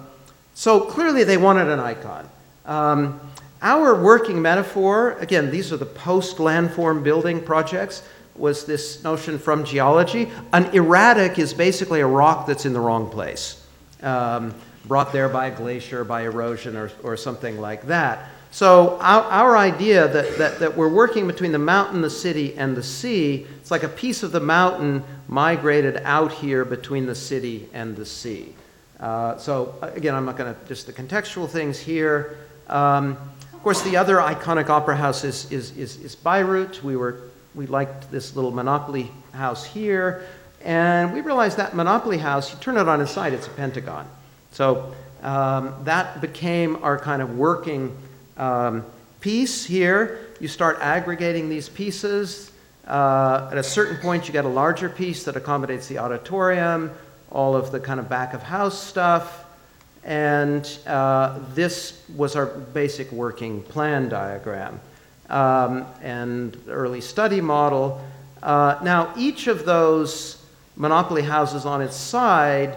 so 0.53 0.81
clearly 0.81 1.23
they 1.23 1.37
wanted 1.37 1.69
an 1.69 1.79
icon. 1.79 2.29
Um, 2.65 3.19
our 3.61 3.99
working 3.99 4.41
metaphor, 4.41 5.13
again, 5.13 5.49
these 5.49 5.73
are 5.73 5.77
the 5.77 5.85
post 5.85 6.37
landform 6.37 7.03
building 7.03 7.41
projects, 7.41 8.03
was 8.35 8.65
this 8.65 9.03
notion 9.03 9.39
from 9.39 9.63
geology. 9.63 10.29
An 10.53 10.65
erratic 10.75 11.39
is 11.39 11.55
basically 11.55 12.01
a 12.01 12.07
rock 12.07 12.45
that's 12.45 12.65
in 12.67 12.73
the 12.73 12.79
wrong 12.79 13.09
place, 13.09 13.65
um, 14.03 14.53
brought 14.87 15.11
there 15.11 15.29
by 15.29 15.47
a 15.47 15.55
glacier, 15.55 16.03
by 16.03 16.23
erosion, 16.23 16.75
or, 16.75 16.91
or 17.03 17.17
something 17.17 17.59
like 17.59 17.87
that. 17.87 18.29
So 18.51 18.97
our, 19.01 19.23
our 19.23 19.57
idea 19.57 20.07
that, 20.07 20.37
that, 20.37 20.59
that 20.59 20.77
we're 20.77 20.89
working 20.89 21.27
between 21.27 21.51
the 21.51 21.59
mountain, 21.59 22.01
the 22.01 22.09
city, 22.09 22.55
and 22.57 22.75
the 22.75 22.83
sea, 22.83 23.45
it's 23.59 23.71
like 23.71 23.83
a 23.83 23.89
piece 23.89 24.23
of 24.23 24.31
the 24.31 24.39
mountain 24.39 25.03
migrated 25.27 25.97
out 26.03 26.31
here 26.31 26.63
between 26.65 27.05
the 27.05 27.15
city 27.15 27.67
and 27.73 27.95
the 27.95 28.05
sea. 28.05 28.55
Uh, 28.99 29.37
so 29.37 29.75
again, 29.81 30.15
I'm 30.15 30.25
not 30.25 30.37
going 30.37 30.53
to 30.53 30.59
just 30.67 30.87
the 30.87 30.93
contextual 30.93 31.47
things 31.47 31.77
here. 31.77 32.37
Um, 32.67 33.17
of 33.53 33.61
course, 33.63 33.81
the 33.83 33.97
other 33.97 34.17
iconic 34.17 34.69
opera 34.69 34.95
house 34.95 35.23
is, 35.23 35.51
is, 35.51 35.75
is, 35.77 35.97
is 35.97 36.15
Bayreuth. 36.15 36.81
We, 36.83 36.95
were, 36.95 37.29
we 37.53 37.67
liked 37.67 38.09
this 38.11 38.35
little 38.35 38.51
Monopoly 38.51 39.11
house 39.33 39.65
here. 39.65 40.25
And 40.63 41.13
we 41.13 41.21
realized 41.21 41.57
that 41.57 41.75
Monopoly 41.75 42.17
house, 42.17 42.51
you 42.51 42.59
turn 42.59 42.77
it 42.77 42.87
on 42.87 43.01
its 43.01 43.11
side, 43.11 43.33
it's 43.33 43.47
a 43.47 43.51
pentagon. 43.51 44.07
So 44.57 44.91
um, 45.21 45.75
that 45.83 46.19
became 46.19 46.83
our 46.83 46.97
kind 46.97 47.21
of 47.21 47.37
working 47.37 47.95
um, 48.37 48.83
piece 49.19 49.63
here. 49.63 50.29
You 50.39 50.47
start 50.47 50.79
aggregating 50.81 51.47
these 51.47 51.69
pieces. 51.69 52.51
Uh, 52.87 53.49
at 53.51 53.59
a 53.59 53.63
certain 53.63 53.97
point, 53.97 54.25
you 54.25 54.33
get 54.33 54.45
a 54.45 54.49
larger 54.49 54.89
piece 54.89 55.25
that 55.25 55.35
accommodates 55.35 55.87
the 55.87 55.99
auditorium, 55.99 56.89
all 57.31 57.55
of 57.55 57.71
the 57.71 57.79
kind 57.79 57.99
of 57.99 58.09
back 58.09 58.33
of 58.33 58.41
house 58.41 58.81
stuff. 58.81 59.45
And 60.03 60.67
uh, 60.87 61.37
this 61.53 62.03
was 62.15 62.35
our 62.35 62.47
basic 62.47 63.11
working 63.11 63.61
plan 63.61 64.09
diagram 64.09 64.79
um, 65.29 65.85
and 66.01 66.57
early 66.67 67.01
study 67.01 67.41
model. 67.41 68.03
Uh, 68.41 68.79
now, 68.81 69.13
each 69.15 69.45
of 69.45 69.65
those 69.65 70.43
monopoly 70.75 71.21
houses 71.21 71.67
on 71.67 71.83
its 71.83 71.95
side 71.95 72.75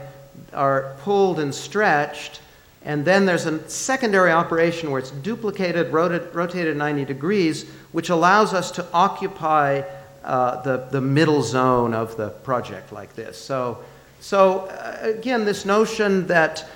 are 0.53 0.97
pulled 1.01 1.39
and 1.39 1.55
stretched 1.55 2.41
and 2.83 3.05
then 3.05 3.27
there's 3.27 3.47
a 3.47 3.69
secondary 3.69 4.33
operation 4.33 4.91
where 4.91 5.01
it's 5.01 5.11
duplicated, 5.11 5.93
rotated, 5.93 6.35
rotated 6.35 6.77
90 6.77 7.05
degrees, 7.05 7.69
which 7.93 8.09
allows 8.09 8.55
us 8.55 8.71
to 8.73 8.87
occupy 8.93 9.83
uh, 10.25 10.63
the, 10.63 10.89
the 10.91 11.01
middle 11.01 11.43
zone 11.43 11.93
of 11.93 12.17
the 12.17 12.31
project 12.31 12.93
like 12.93 13.15
this. 13.15 13.37
So, 13.39 13.85
so 14.21 14.61
uh, 14.61 14.99
again, 15.03 15.45
this 15.45 15.67
notion 15.67 16.27
that 16.29 16.67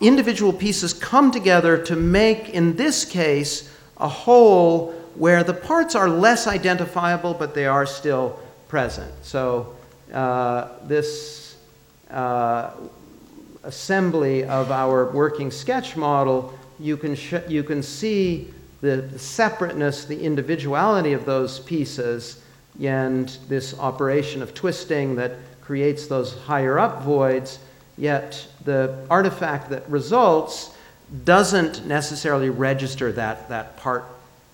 individual 0.00 0.52
pieces 0.52 0.94
come 0.94 1.30
together 1.30 1.76
to 1.84 1.96
make, 1.96 2.50
in 2.50 2.76
this 2.76 3.04
case, 3.04 3.70
a 3.98 4.08
whole 4.08 4.92
where 5.16 5.44
the 5.44 5.54
parts 5.54 5.94
are 5.94 6.08
less 6.08 6.46
identifiable, 6.46 7.34
but 7.34 7.54
they 7.54 7.66
are 7.66 7.86
still 7.86 8.40
present. 8.68 9.12
So 9.22 9.76
uh, 10.12 10.68
this 10.84 11.43
uh, 12.10 12.70
assembly 13.62 14.44
of 14.44 14.70
our 14.70 15.10
working 15.10 15.50
sketch 15.50 15.96
model, 15.96 16.56
you 16.78 16.96
can, 16.96 17.14
sh- 17.14 17.34
you 17.48 17.62
can 17.62 17.82
see 17.82 18.52
the 18.80 19.18
separateness, 19.18 20.04
the 20.04 20.20
individuality 20.20 21.12
of 21.12 21.24
those 21.24 21.60
pieces, 21.60 22.42
and 22.82 23.28
this 23.48 23.78
operation 23.78 24.42
of 24.42 24.52
twisting 24.52 25.14
that 25.16 25.32
creates 25.60 26.06
those 26.06 26.38
higher 26.40 26.78
up 26.78 27.02
voids, 27.02 27.58
yet 27.96 28.46
the 28.64 29.06
artifact 29.08 29.70
that 29.70 29.88
results 29.88 30.76
doesn't 31.24 31.86
necessarily 31.86 32.50
register 32.50 33.12
that, 33.12 33.48
that 33.48 33.76
part 33.76 34.04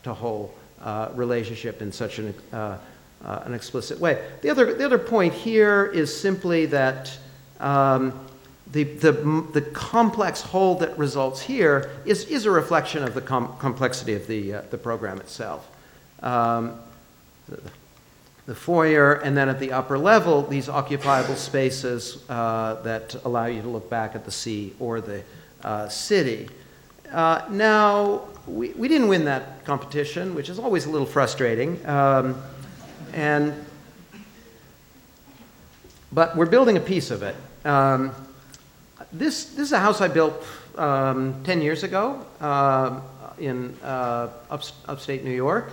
to 0.03 0.15
whole 0.15 0.55
uh, 0.83 1.09
relationship 1.15 1.83
in 1.83 1.91
such 1.91 2.19
an, 2.19 2.35
uh, 2.53 2.77
uh, 3.25 3.43
an 3.45 3.55
explicit 3.55 3.99
way. 3.99 4.25
The 4.43 4.51
other, 4.51 4.75
the 4.75 4.85
other 4.85 4.99
point 4.99 5.35
here 5.35 5.87
is 5.87 6.15
simply 6.15 6.67
that 6.67 7.17
um, 7.61 8.27
the, 8.73 8.85
the, 8.85 9.13
the 9.53 9.63
complex 9.73 10.41
whole 10.41 10.77
that 10.77 10.97
results 10.97 11.41
here 11.41 11.91
is, 12.05 12.25
is 12.27 12.47
a 12.47 12.51
reflection 12.51 13.03
of 13.03 13.15
the 13.15 13.21
com- 13.21 13.57
complexity 13.59 14.15
of 14.15 14.27
the, 14.27 14.55
uh, 14.55 14.63
the 14.71 14.79
program 14.79 15.19
itself. 15.19 15.69
Um, 16.23 16.79
the, 17.49 17.61
the, 18.47 18.55
foyer, 18.55 19.15
and 19.15 19.37
then 19.37 19.49
at 19.49 19.59
the 19.59 19.73
upper 19.73 19.99
level, 19.99 20.43
these 20.43 20.69
occupiable 20.69 21.35
spaces 21.35 22.23
uh, 22.29 22.81
that 22.83 23.15
allow 23.25 23.47
you 23.47 23.63
to 23.63 23.69
look 23.69 23.91
back 23.91 24.15
at 24.15 24.25
the 24.25 24.31
sea 24.31 24.73
or 24.79 25.01
the 25.01 25.25
uh, 25.65 25.89
city. 25.89 26.49
Uh, 27.13 27.45
now, 27.51 28.29
we, 28.47 28.69
we 28.71 28.87
didn't 28.87 29.09
win 29.09 29.25
that 29.25 29.65
competition, 29.65 30.35
which 30.35 30.49
is 30.49 30.61
always 30.61 30.87
a 30.87 30.91
little 30.91 31.07
frustrating. 31.07 31.85
Um, 31.87 32.41
and, 33.13 33.53
but 36.13 36.37
we're 36.37 36.47
building 36.47 36.77
a 36.77 36.81
piece 36.81 37.11
of 37.11 37.25
it. 37.25 37.35
Um, 37.65 38.13
this, 39.13 39.45
this 39.45 39.67
is 39.67 39.73
a 39.73 39.79
house 39.79 40.01
I 40.01 40.09
built 40.09 40.45
um, 40.77 41.43
10 41.45 41.61
years 41.61 41.83
ago 41.83 42.25
uh, 42.41 43.01
in 43.39 43.77
uh, 43.83 44.29
up, 44.51 44.63
upstate 44.89 45.25
New 45.25 45.31
York. 45.31 45.73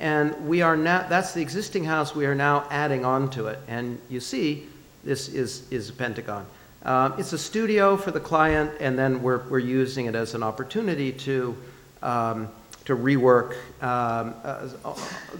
And 0.00 0.48
we 0.48 0.62
are 0.62 0.76
now, 0.76 1.06
that's 1.08 1.34
the 1.34 1.42
existing 1.42 1.84
house, 1.84 2.14
we 2.14 2.26
are 2.26 2.34
now 2.34 2.66
adding 2.70 3.04
on 3.04 3.30
to 3.30 3.46
it. 3.46 3.58
And 3.68 4.00
you 4.08 4.20
see, 4.20 4.66
this 5.04 5.28
is, 5.28 5.70
is 5.70 5.90
a 5.90 5.92
Pentagon. 5.92 6.46
Uh, 6.82 7.12
it's 7.18 7.32
a 7.32 7.38
studio 7.38 7.96
for 7.96 8.12
the 8.12 8.20
client, 8.20 8.70
and 8.80 8.98
then 8.98 9.22
we're, 9.22 9.46
we're 9.48 9.58
using 9.58 10.06
it 10.06 10.14
as 10.14 10.34
an 10.34 10.42
opportunity 10.42 11.12
to, 11.12 11.56
um, 12.02 12.48
to 12.84 12.96
rework 12.96 13.52
um, 13.82 14.34
uh, 14.44 14.68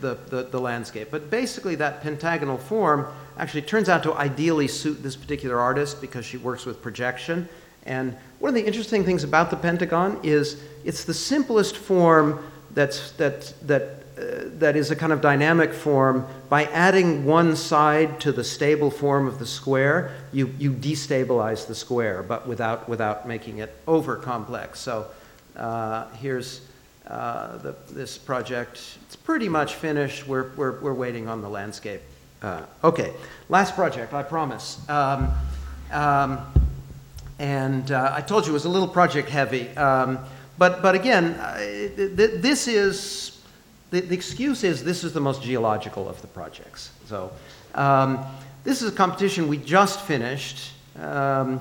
the, 0.01 0.15
the, 0.29 0.49
the 0.51 0.61
landscape. 0.61 1.09
But 1.11 1.31
basically, 1.31 1.75
that 1.77 2.03
pentagonal 2.03 2.59
form 2.59 3.07
actually 3.39 3.63
turns 3.63 3.89
out 3.89 4.03
to 4.05 4.15
ideally 4.15 4.69
suit 4.69 5.03
this 5.03 5.17
particular 5.17 5.59
artist 5.59 6.01
because 6.01 6.25
she 6.25 6.37
works 6.37 6.65
with 6.65 6.81
projection. 6.83 7.49
And 7.85 8.17
one 8.39 8.49
of 8.49 8.55
the 8.55 8.67
interesting 8.67 9.05
things 9.05 9.25
about 9.25 9.51
the 9.51 9.57
pentagon 9.57 10.19
is 10.23 10.63
it's 10.85 11.05
the 11.05 11.15
simplest 11.15 11.77
form 11.77 12.45
that's, 12.75 13.13
that, 13.13 13.53
that, 13.67 13.83
uh, 14.19 14.49
that 14.59 14.77
is 14.77 14.91
a 14.91 14.97
kind 14.97 15.13
of 15.13 15.21
dynamic 15.21 15.73
form. 15.73 16.27
By 16.49 16.65
adding 16.65 17.25
one 17.25 17.57
side 17.57 18.21
to 18.21 18.33
the 18.33 18.45
stable 18.45 18.91
form 18.91 19.27
of 19.27 19.39
the 19.39 19.47
square, 19.47 20.15
you, 20.33 20.53
you 20.59 20.73
destabilize 20.73 21.67
the 21.67 21.75
square, 21.75 22.23
but 22.23 22.47
without, 22.47 22.89
without 22.89 23.29
making 23.29 23.59
it 23.59 23.75
over 23.87 24.17
complex. 24.17 24.81
So 24.81 25.07
uh, 25.57 26.09
here's 26.15 26.63
uh, 27.07 27.59
the, 27.59 27.77
this 27.91 28.19
project. 28.19 28.81
It's 29.07 29.17
pretty 29.17 29.49
much 29.49 29.77
finished. 29.77 30.27
We're, 30.27 30.51
we're, 30.57 30.81
we're 30.81 30.95
waiting 30.95 31.29
on 31.29 31.41
the 31.41 31.49
landscape. 31.49 32.01
Uh, 32.47 32.65
okay, 32.85 33.13
last 33.49 33.75
project, 33.75 34.15
I 34.15 34.23
promise. 34.23 34.79
Um, 34.89 35.33
um, 35.91 36.39
and 37.41 37.91
uh, 37.91 38.13
I 38.15 38.21
told 38.21 38.47
you 38.47 38.53
it 38.53 38.55
was 38.55 38.67
a 38.67 38.69
little 38.69 38.87
project 38.87 39.29
heavy. 39.29 39.69
Um, 39.77 40.21
but, 40.57 40.81
but 40.81 40.95
again, 40.95 41.33
uh, 41.35 41.59
th- 41.59 42.17
th- 42.17 42.41
this 42.41 42.69
is, 42.69 43.43
the, 43.91 44.01
the, 44.01 44.15
excuse 44.15 44.63
is 44.63 44.85
this 44.85 45.03
is 45.03 45.13
the 45.13 45.21
most 45.21 45.43
geological 45.43 46.09
of 46.09 46.21
the 46.23 46.29
projects. 46.29 46.93
So 47.07 47.33
um, 47.75 48.25
this 48.63 48.81
is 48.81 48.93
a 48.93 48.95
competition 48.95 49.49
we 49.49 49.57
just 49.57 50.01
finished 50.03 50.71
um, 51.01 51.61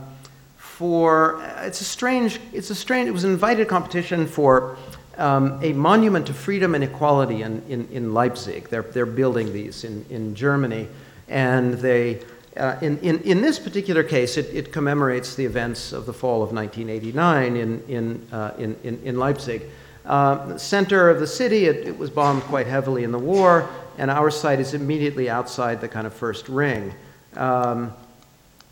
for 0.55 1.41
it's 1.61 1.81
a 1.81 1.85
strange 1.85 2.39
it's 2.53 2.69
a 2.69 2.75
strange 2.75 3.07
it 3.07 3.11
was 3.11 3.23
an 3.23 3.31
invited 3.31 3.67
competition 3.67 4.27
for 4.27 4.77
um, 5.17 5.59
a 5.63 5.73
monument 5.73 6.27
to 6.27 6.33
freedom 6.33 6.75
and 6.75 6.83
equality 6.83 7.41
in, 7.41 7.61
in, 7.69 7.87
in, 7.91 8.13
Leipzig. 8.13 8.69
They're, 8.69 8.81
they're 8.81 9.05
building 9.05 9.53
these 9.53 9.83
in, 9.83 10.05
in 10.09 10.35
Germany. 10.35 10.87
And 11.27 11.75
they, 11.75 12.21
uh, 12.57 12.77
in, 12.81 12.97
in, 12.99 13.19
in 13.21 13.41
this 13.41 13.59
particular 13.59 14.03
case, 14.03 14.37
it, 14.37 14.47
it 14.53 14.71
commemorates 14.71 15.35
the 15.35 15.45
events 15.45 15.91
of 15.91 16.05
the 16.05 16.13
fall 16.13 16.43
of 16.43 16.51
1989 16.51 17.55
in, 17.55 17.83
in, 17.87 18.27
uh, 18.31 18.51
in, 18.57 18.75
in, 18.83 19.01
in, 19.03 19.17
Leipzig. 19.17 19.63
Uh, 20.05 20.57
center 20.57 21.09
of 21.09 21.19
the 21.19 21.27
city, 21.27 21.65
it, 21.65 21.87
it 21.87 21.97
was 21.97 22.09
bombed 22.09 22.43
quite 22.43 22.67
heavily 22.67 23.03
in 23.03 23.11
the 23.11 23.19
war, 23.19 23.69
and 23.97 24.11
our 24.11 24.29
site 24.29 24.59
is 24.59 24.73
immediately 24.73 25.29
outside 25.29 25.81
the 25.81 25.87
kind 25.87 26.05
of 26.05 26.13
first 26.13 26.47
ring. 26.47 26.93
Um, 27.35 27.93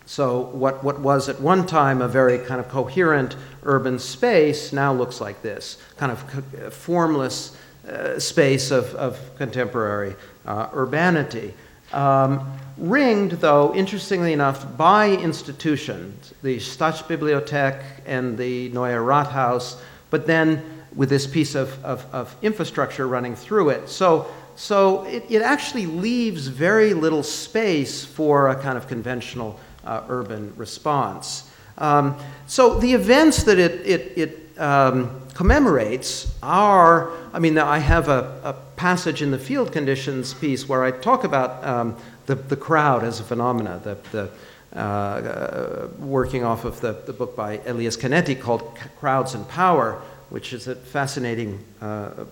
so 0.06 0.42
what, 0.42 0.84
what 0.84 1.00
was 1.00 1.30
at 1.30 1.40
one 1.40 1.66
time 1.66 2.02
a 2.02 2.08
very 2.08 2.38
kind 2.40 2.60
of 2.60 2.68
coherent 2.70 3.36
urban 3.64 4.00
space 4.00 4.74
now 4.74 4.94
looks 4.94 5.22
like 5.22 5.42
this, 5.42 5.78
kind 5.98 6.12
of 6.12 6.74
formless 6.74 7.56
uh, 7.88 8.20
space 8.20 8.72
of, 8.72 8.94
of 8.96 9.20
contemporary 9.38 10.16
uh, 10.46 10.68
urbanity. 10.74 11.54
Um, 11.94 12.58
ringed, 12.78 13.32
though, 13.34 13.74
interestingly 13.76 14.34
enough, 14.34 14.78
by 14.78 15.12
institutions, 15.12 16.34
the 16.42 16.58
Staatsbibliothek 16.58 17.84
and 18.06 18.38
the 18.38 18.70
Neue 18.70 18.98
Rathaus, 18.98 19.80
but 20.10 20.26
then 20.26 20.64
with 20.96 21.10
this 21.10 21.26
piece 21.28 21.56
of, 21.56 21.84
of, 21.84 22.06
of 22.14 22.36
infrastructure 22.42 23.08
running 23.08 23.36
through 23.36 23.70
it. 23.70 23.90
So 23.90 24.28
so 24.56 25.04
it, 25.06 25.26
it 25.30 25.42
actually 25.42 25.88
leaves 25.88 26.48
very 26.48 26.94
little 26.94 27.24
space 27.24 28.06
for 28.06 28.50
a 28.50 28.56
kind 28.56 28.78
of 28.78 28.88
conventional 28.88 29.60
uh, 29.86 30.04
urban 30.10 30.54
response. 30.56 31.50
Um, 31.78 32.18
so 32.48 32.80
the 32.80 32.94
events 32.94 33.44
that 33.44 33.58
it, 33.58 33.86
it, 33.86 34.18
it 34.18 34.60
um, 34.60 35.22
commemorates 35.34 36.34
are, 36.44 37.12
I 37.34 37.40
mean, 37.40 37.58
I 37.58 37.80
have 37.80 38.10
a, 38.10 38.40
a, 38.44 38.54
passage 38.76 39.22
in 39.22 39.32
the 39.32 39.40
field 39.40 39.72
conditions 39.72 40.34
piece 40.34 40.68
where 40.68 40.84
I 40.84 40.92
talk 40.92 41.24
about 41.24 41.64
um, 41.64 41.96
the, 42.26 42.36
the 42.36 42.58
crowd 42.58 43.06
as 43.06 43.22
a 43.22 43.24
phenomena, 43.24 43.80
the, 43.82 43.98
the 44.12 44.30
uh, 44.76 44.80
uh, 44.80 45.88
working 46.00 46.44
off 46.44 46.66
of 46.66 46.82
the, 46.82 46.94
the 47.06 47.14
book 47.14 47.36
by 47.36 47.62
Elias 47.66 47.96
Canetti 47.96 48.40
called 48.40 48.78
Crowds 49.00 49.36
and 49.36 49.48
Power, 49.48 50.02
which 50.32 50.52
is 50.52 50.68
a 50.68 50.76
fascinating 50.76 51.64
uh, 51.80 52.26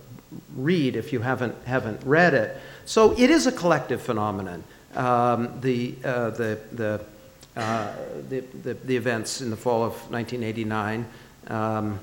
read 0.55 0.95
if 0.95 1.13
you 1.13 1.21
haven't, 1.21 1.55
haven't 1.65 2.01
read 2.03 2.33
it. 2.33 2.57
So 2.85 3.11
it 3.13 3.29
is 3.29 3.47
a 3.47 3.51
collective 3.51 4.01
phenomenon. 4.01 4.63
Um, 4.95 5.61
the, 5.61 5.95
uh, 6.03 6.31
the, 6.31 6.59
the, 6.71 7.05
uh, 7.55 7.93
the, 8.29 8.39
the, 8.39 8.73
the, 8.73 8.95
events 8.95 9.41
in 9.41 9.49
the 9.49 9.57
fall 9.57 9.83
of 9.83 9.93
1989. 10.11 11.05
Um, 11.47 11.99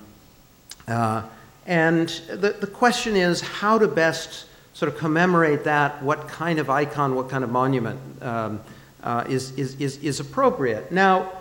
uh, 0.86 1.22
and 1.66 2.08
the, 2.28 2.56
the 2.60 2.66
question 2.66 3.16
is 3.16 3.40
how 3.40 3.78
to 3.78 3.88
best 3.88 4.46
sort 4.74 4.92
of 4.92 4.98
commemorate 4.98 5.64
that, 5.64 6.02
what 6.02 6.28
kind 6.28 6.58
of 6.58 6.70
icon, 6.70 7.14
what 7.14 7.28
kind 7.28 7.44
of 7.44 7.50
monument 7.50 8.00
um, 8.22 8.60
uh, 9.02 9.24
is, 9.28 9.52
is, 9.52 9.74
is, 9.80 9.98
is 9.98 10.20
appropriate. 10.20 10.92
Now, 10.92 11.32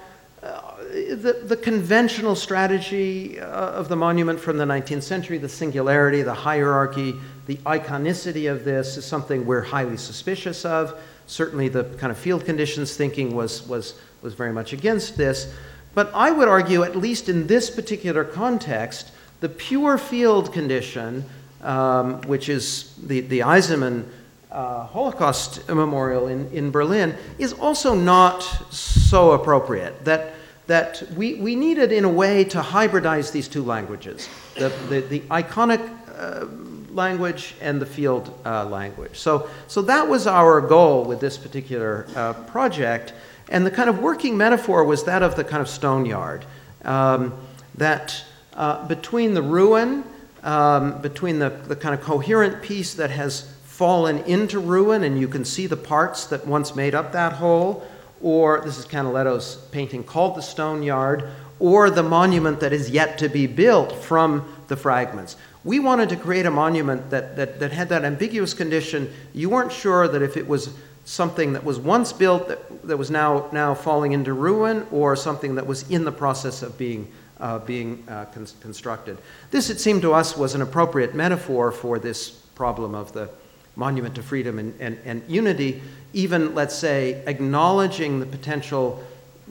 the, 0.91 1.43
the 1.43 1.57
conventional 1.57 2.35
strategy 2.35 3.39
uh, 3.39 3.45
of 3.45 3.89
the 3.89 3.95
monument 3.95 4.39
from 4.39 4.57
the 4.57 4.65
19th 4.65 5.03
century, 5.03 5.37
the 5.37 5.49
singularity, 5.49 6.21
the 6.21 6.33
hierarchy, 6.33 7.13
the 7.45 7.55
iconicity 7.57 8.51
of 8.51 8.63
this 8.63 8.97
is 8.97 9.05
something 9.05 9.45
we're 9.45 9.61
highly 9.61 9.97
suspicious 9.97 10.65
of. 10.65 10.99
Certainly, 11.27 11.69
the 11.69 11.83
kind 11.83 12.11
of 12.11 12.17
field 12.17 12.45
conditions 12.45 12.95
thinking 12.95 13.35
was, 13.35 13.67
was, 13.67 13.99
was 14.21 14.33
very 14.33 14.51
much 14.51 14.73
against 14.73 15.17
this. 15.17 15.53
But 15.93 16.11
I 16.13 16.31
would 16.31 16.47
argue, 16.47 16.83
at 16.83 16.95
least 16.95 17.29
in 17.29 17.47
this 17.47 17.69
particular 17.69 18.23
context, 18.23 19.11
the 19.39 19.49
pure 19.49 19.97
field 19.97 20.53
condition, 20.53 21.25
um, 21.61 22.21
which 22.21 22.49
is 22.49 22.93
the, 23.03 23.21
the 23.21 23.39
Eisenman 23.39 24.05
uh, 24.51 24.85
Holocaust 24.85 25.67
Memorial 25.67 26.27
in, 26.27 26.49
in 26.51 26.71
Berlin, 26.71 27.15
is 27.37 27.53
also 27.53 27.93
not 27.93 28.41
so 28.71 29.31
appropriate. 29.31 30.05
That 30.05 30.33
that 30.67 31.01
we, 31.15 31.35
we 31.35 31.55
needed, 31.55 31.91
in 31.91 32.03
a 32.03 32.09
way, 32.09 32.43
to 32.43 32.59
hybridize 32.59 33.31
these 33.31 33.47
two 33.47 33.63
languages 33.63 34.29
the, 34.55 34.69
the, 34.89 34.99
the 35.01 35.19
iconic 35.21 35.89
uh, 36.17 36.45
language 36.97 37.55
and 37.61 37.81
the 37.81 37.85
field 37.85 38.37
uh, 38.45 38.65
language. 38.65 39.17
So, 39.17 39.49
so 39.67 39.81
that 39.83 40.09
was 40.09 40.27
our 40.27 40.59
goal 40.59 41.05
with 41.05 41.21
this 41.21 41.37
particular 41.37 42.07
uh, 42.15 42.33
project. 42.33 43.13
And 43.47 43.65
the 43.65 43.71
kind 43.71 43.89
of 43.89 43.99
working 43.99 44.35
metaphor 44.35 44.83
was 44.83 45.05
that 45.05 45.23
of 45.23 45.35
the 45.35 45.45
kind 45.45 45.61
of 45.61 45.69
stone 45.69 46.05
yard. 46.05 46.43
Um, 46.83 47.33
that 47.75 48.21
uh, 48.53 48.85
between 48.87 49.33
the 49.33 49.41
ruin, 49.41 50.03
um, 50.43 51.01
between 51.01 51.39
the, 51.39 51.49
the 51.49 51.75
kind 51.75 51.93
of 51.93 52.01
coherent 52.01 52.61
piece 52.61 52.95
that 52.95 53.11
has 53.11 53.53
fallen 53.63 54.17
into 54.25 54.59
ruin, 54.59 55.03
and 55.03 55.19
you 55.19 55.27
can 55.27 55.45
see 55.45 55.67
the 55.67 55.77
parts 55.77 56.25
that 56.25 56.45
once 56.47 56.75
made 56.75 56.95
up 56.95 57.11
that 57.11 57.33
whole, 57.33 57.87
or 58.21 58.61
this 58.65 58.79
is 58.79 58.85
Canaletto's 58.85 59.57
painting 59.71 60.03
called 60.03 60.35
The 60.35 60.41
Stone 60.41 60.81
Yard, 60.81 61.29
or 61.59 61.89
the 61.89 62.03
monument 62.03 62.59
that 62.59 62.73
is 62.73 62.89
yet 62.89 63.19
to 63.19 63.29
be 63.29 63.47
built 63.47 63.91
from 63.91 64.51
the 64.67 64.75
fragments. 64.75 65.35
We 65.67 65.79
wanted 65.79 66.07
to 66.09 66.15
create 66.15 66.45
a 66.45 66.49
monument 66.49 67.09
that, 67.09 67.35
that, 67.35 67.59
that 67.59 67.73
had 67.73 67.89
that 67.89 68.05
ambiguous 68.05 68.53
condition. 68.53 69.13
You 69.33 69.49
weren't 69.49 69.73
sure 69.73 70.07
that 70.07 70.21
if 70.21 70.37
it 70.37 70.47
was 70.47 70.73
something 71.03 71.51
that 71.51 71.65
was 71.65 71.77
once 71.77 72.13
built 72.13 72.47
that, 72.47 72.87
that 72.87 72.95
was 72.95 73.11
now, 73.11 73.49
now 73.51 73.73
falling 73.73 74.13
into 74.13 74.31
ruin 74.31 74.87
or 74.91 75.17
something 75.17 75.55
that 75.55 75.67
was 75.67 75.83
in 75.91 76.05
the 76.05 76.11
process 76.11 76.61
of 76.61 76.77
being, 76.77 77.11
uh, 77.41 77.59
being 77.59 78.01
uh, 78.07 78.23
con- 78.33 78.47
constructed. 78.61 79.17
This, 79.51 79.69
it 79.69 79.81
seemed 79.81 80.03
to 80.03 80.13
us, 80.13 80.37
was 80.37 80.55
an 80.55 80.61
appropriate 80.61 81.13
metaphor 81.13 81.73
for 81.73 81.99
this 81.99 82.29
problem 82.29 82.95
of 82.95 83.11
the 83.11 83.29
monument 83.75 84.15
to 84.15 84.23
freedom 84.23 84.59
and, 84.59 84.73
and, 84.79 84.97
and 85.03 85.21
unity 85.27 85.81
even, 86.13 86.55
let's 86.55 86.75
say, 86.75 87.21
acknowledging 87.27 88.21
the 88.21 88.25
potential 88.25 89.03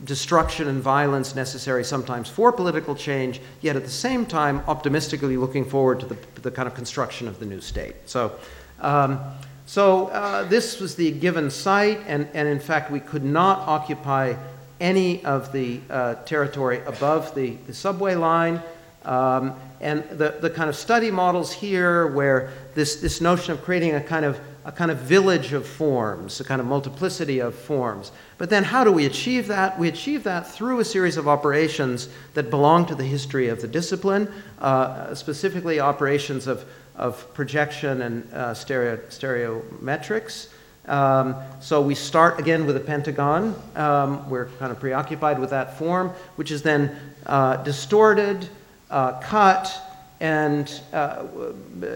destruction 0.05 0.69
and 0.69 0.83
violence 0.83 1.35
necessary 1.35 1.85
sometimes 1.85 2.29
for 2.29 2.53
political 2.53 2.95
change, 2.95 3.41
yet 3.61 3.77
at 3.77 3.85
the 3.85 3.91
same 3.91 4.27
time 4.27 4.63
optimistically 4.69 5.37
looking 5.37 5.65
forward 5.65 6.01
to 6.01 6.07
the, 6.07 6.17
the 6.43 6.51
kind 6.51 6.69
of 6.69 6.75
construction 6.75 7.29
of 7.29 7.39
the 7.39 7.47
new 7.47 7.61
state. 7.61 7.95
So, 8.07 8.33
um, 8.81 9.21
so 9.65 10.09
uh, 10.09 10.45
this 10.45 10.81
was 10.81 10.95
the 10.95 11.11
given 11.11 11.51
site, 11.51 12.01
and, 12.07 12.29
and 12.35 12.47
in 12.47 12.61
fact, 12.61 12.91
we 12.91 13.01
could 13.01 13.25
not 13.25 13.61
occupy 13.61 14.35
any 14.81 15.25
of 15.25 15.53
the 15.53 15.81
uh, 15.89 16.15
territory 16.27 16.83
above 16.87 17.35
the, 17.35 17.57
the 17.67 17.75
subway 17.75 18.15
line. 18.15 18.63
Um, 19.05 19.55
and 19.81 20.03
the, 20.11 20.37
the 20.41 20.51
kind 20.51 20.69
of 20.69 20.75
study 20.77 21.11
models 21.11 21.53
here, 21.53 22.09
where 22.09 22.51
this, 22.75 22.97
this 22.97 23.21
notion 23.21 23.53
of 23.53 23.63
creating 23.63 23.95
a 23.95 24.01
kind 24.01 24.25
of 24.25 24.41
a 24.67 24.73
kind 24.73 24.91
of 24.91 24.99
village 24.99 25.53
of 25.53 25.65
forms, 25.65 26.41
a 26.41 26.45
kind 26.45 26.61
of 26.61 26.67
multiplicity 26.67 27.39
of 27.39 27.55
forms. 27.55 28.11
But 28.37 28.51
then, 28.51 28.65
how 28.65 28.83
do 28.83 28.91
we 28.91 29.07
achieve 29.07 29.47
that? 29.47 29.79
We 29.79 29.87
achieve 29.87 30.25
that 30.25 30.51
through 30.51 30.81
a 30.81 30.85
series 30.85 31.17
of 31.17 31.29
operations 31.29 32.09
that 32.35 32.51
belong 32.51 32.85
to 32.87 32.97
the 32.97 33.05
history 33.05 33.49
of 33.49 33.63
the 33.63 33.69
discipline, 33.69 34.29
uh, 34.59 35.15
specifically 35.15 35.79
operations 35.79 36.49
of, 36.49 36.65
of 36.97 37.33
projection 37.33 38.03
and 38.03 38.35
uh, 38.35 38.55
stereo, 38.55 38.97
stereometrics. 39.09 40.49
Um, 40.87 41.37
so 41.61 41.81
we 41.81 41.95
start 41.95 42.41
again 42.41 42.67
with 42.67 42.77
a 42.77 42.81
pentagon. 42.81 43.55
Um, 43.77 44.29
we're 44.29 44.47
kind 44.59 44.73
of 44.73 44.81
preoccupied 44.81 45.39
with 45.39 45.51
that 45.51 45.79
form, 45.79 46.11
which 46.35 46.51
is 46.51 46.63
then 46.63 46.97
uh, 47.27 47.59
distorted, 47.59 48.49
uh, 48.91 49.21
cut, 49.21 49.81
and 50.19 50.81
uh, 50.93 51.25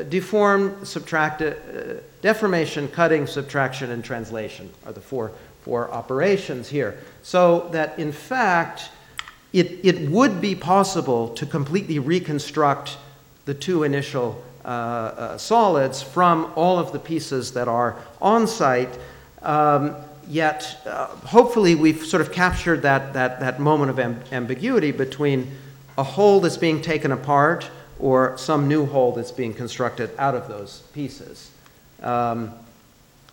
deform, 0.09 0.85
subtract, 0.85 1.43
uh, 1.43 1.55
deformation, 2.23 2.89
cutting, 2.89 3.27
subtraction, 3.27 3.91
and 3.91 4.05
translation 4.05 4.71
are 4.87 4.93
the 4.93 5.01
four, 5.01 5.33
four 5.63 5.91
operations 5.91 6.69
here. 6.69 6.99
So 7.23 7.69
that 7.73 7.99
in 7.99 8.13
fact, 8.13 8.91
it, 9.53 9.81
it 9.83 10.09
would 10.11 10.41
be 10.41 10.55
possible 10.55 11.29
to 11.31 11.47
completely 11.47 11.99
reconstruct 11.99 12.97
the 13.47 13.55
two 13.55 13.83
initial 13.83 14.43
uh, 14.65 14.69
uh, 14.69 15.39
solids 15.39 16.03
from 16.03 16.53
all 16.55 16.79
of 16.79 16.93
the 16.93 16.99
pieces 16.99 17.53
that 17.53 17.67
are 17.67 17.97
on 18.21 18.47
site. 18.47 18.99
Um, 19.43 19.97
yet, 20.29 20.81
uh, 20.87 21.07
hopefully, 21.07 21.75
we've 21.75 22.05
sort 22.05 22.21
of 22.21 22.31
captured 22.31 22.83
that, 22.83 23.15
that, 23.15 23.41
that 23.41 23.59
moment 23.59 23.91
of 23.91 23.97
amb- 23.97 24.31
ambiguity 24.33 24.93
between 24.93 25.51
a 25.97 26.03
whole 26.03 26.41
that's 26.41 26.57
being 26.57 26.81
taken 26.83 27.11
apart 27.11 27.71
or 27.99 28.37
some 28.39 28.69
new 28.69 28.87
whole 28.87 29.13
that's 29.13 29.33
being 29.33 29.53
constructed 29.53 30.11
out 30.19 30.35
of 30.35 30.49
those 30.49 30.83
pieces. 30.93 31.51
Um, 32.03 32.53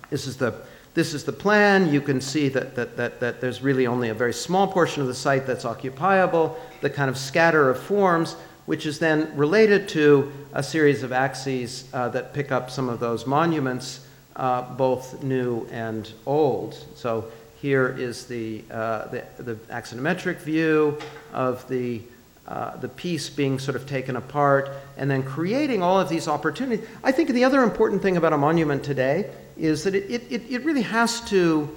this, 0.10 0.28
is 0.28 0.38
the, 0.38 0.54
this 0.94 1.14
is 1.14 1.24
the 1.24 1.32
plan. 1.32 1.92
You 1.92 2.02
can 2.02 2.22
see 2.22 2.50
that, 2.50 2.76
that, 2.76 2.98
that, 2.98 3.20
that 3.20 3.42
there's 3.42 3.62
really 3.62 3.88
only 3.88 4.10
a 4.10 4.14
very 4.14 4.34
small 4.34 4.68
portion 4.68 5.02
of 5.02 5.08
the 5.08 5.16
site 5.16 5.46
that's 5.46 5.66
occupiable, 5.66 6.58
the 6.82 6.90
kind 6.90 7.10
of 7.10 7.18
scatter 7.18 7.70
of 7.70 7.80
forms, 7.80 8.36
which 8.66 8.86
is 8.86 9.00
then 9.00 9.36
related 9.38 9.88
to 9.90 10.32
a 10.54 10.62
series 10.62 11.04
of 11.04 11.12
axes 11.12 11.88
uh, 11.94 12.10
that 12.10 12.34
pick 12.34 12.52
up 12.52 12.70
some 12.70 12.90
of 12.90 13.00
those 13.00 13.26
monuments, 13.26 14.06
uh, 14.36 14.62
both 14.76 15.24
new 15.24 15.66
and 15.72 16.12
old. 16.26 16.76
So 16.96 17.26
Here 17.62 17.96
is 17.98 18.28
the, 18.28 18.64
uh, 18.70 19.08
the, 19.08 19.24
the 19.40 19.56
axonometric 19.72 20.38
view 20.38 21.00
of 21.34 21.68
the, 21.68 22.02
uh, 22.48 22.78
the 22.78 22.88
piece 22.88 23.30
being 23.30 23.60
sort 23.60 23.76
of 23.76 23.86
taken 23.86 24.16
apart 24.16 24.72
and 24.96 25.12
then 25.12 25.22
creating 25.22 25.84
all 25.84 26.00
of 26.00 26.08
these 26.08 26.28
opportunities. 26.28 26.88
I 27.04 27.12
think 27.12 27.30
the 27.30 27.44
other 27.44 27.62
important 27.62 28.02
thing 28.02 28.16
about 28.16 28.32
a 28.32 28.38
monument 28.38 28.84
today 28.84 29.30
is 29.58 29.84
that 29.84 29.96
it, 29.96 30.24
it, 30.32 30.44
it 30.50 30.64
really 30.64 30.84
has 30.84 31.22
to 31.30 31.68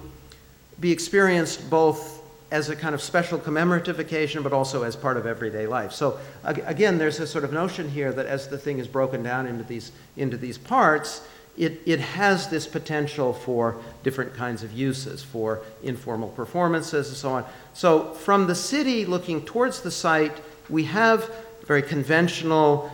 be 0.79 0.91
experienced 0.91 1.69
both 1.69 2.21
as 2.51 2.69
a 2.69 2.75
kind 2.75 2.93
of 2.93 3.01
special 3.01 3.37
commemorative 3.37 3.99
occasion, 3.99 4.43
but 4.43 4.51
also 4.53 4.83
as 4.83 4.95
part 4.95 5.17
of 5.17 5.25
everyday 5.25 5.67
life. 5.67 5.93
So 5.93 6.19
again, 6.43 6.97
there's 6.97 7.19
a 7.19 7.27
sort 7.27 7.43
of 7.43 7.53
notion 7.53 7.89
here 7.89 8.11
that 8.11 8.25
as 8.25 8.49
the 8.49 8.57
thing 8.57 8.79
is 8.79 8.87
broken 8.87 9.23
down 9.23 9.47
into 9.47 9.63
these, 9.63 9.91
into 10.17 10.35
these 10.37 10.57
parts, 10.57 11.21
it, 11.57 11.81
it 11.85 11.99
has 11.99 12.49
this 12.49 12.67
potential 12.67 13.33
for 13.33 13.77
different 14.03 14.33
kinds 14.33 14.63
of 14.63 14.71
uses, 14.71 15.23
for 15.23 15.61
informal 15.83 16.29
performances 16.29 17.09
and 17.09 17.17
so 17.17 17.29
on. 17.31 17.45
So 17.73 18.13
from 18.13 18.47
the 18.47 18.55
city 18.55 19.05
looking 19.05 19.43
towards 19.45 19.81
the 19.81 19.91
site, 19.91 20.37
we 20.71 20.85
have 20.85 21.29
very 21.65 21.81
conventional, 21.81 22.91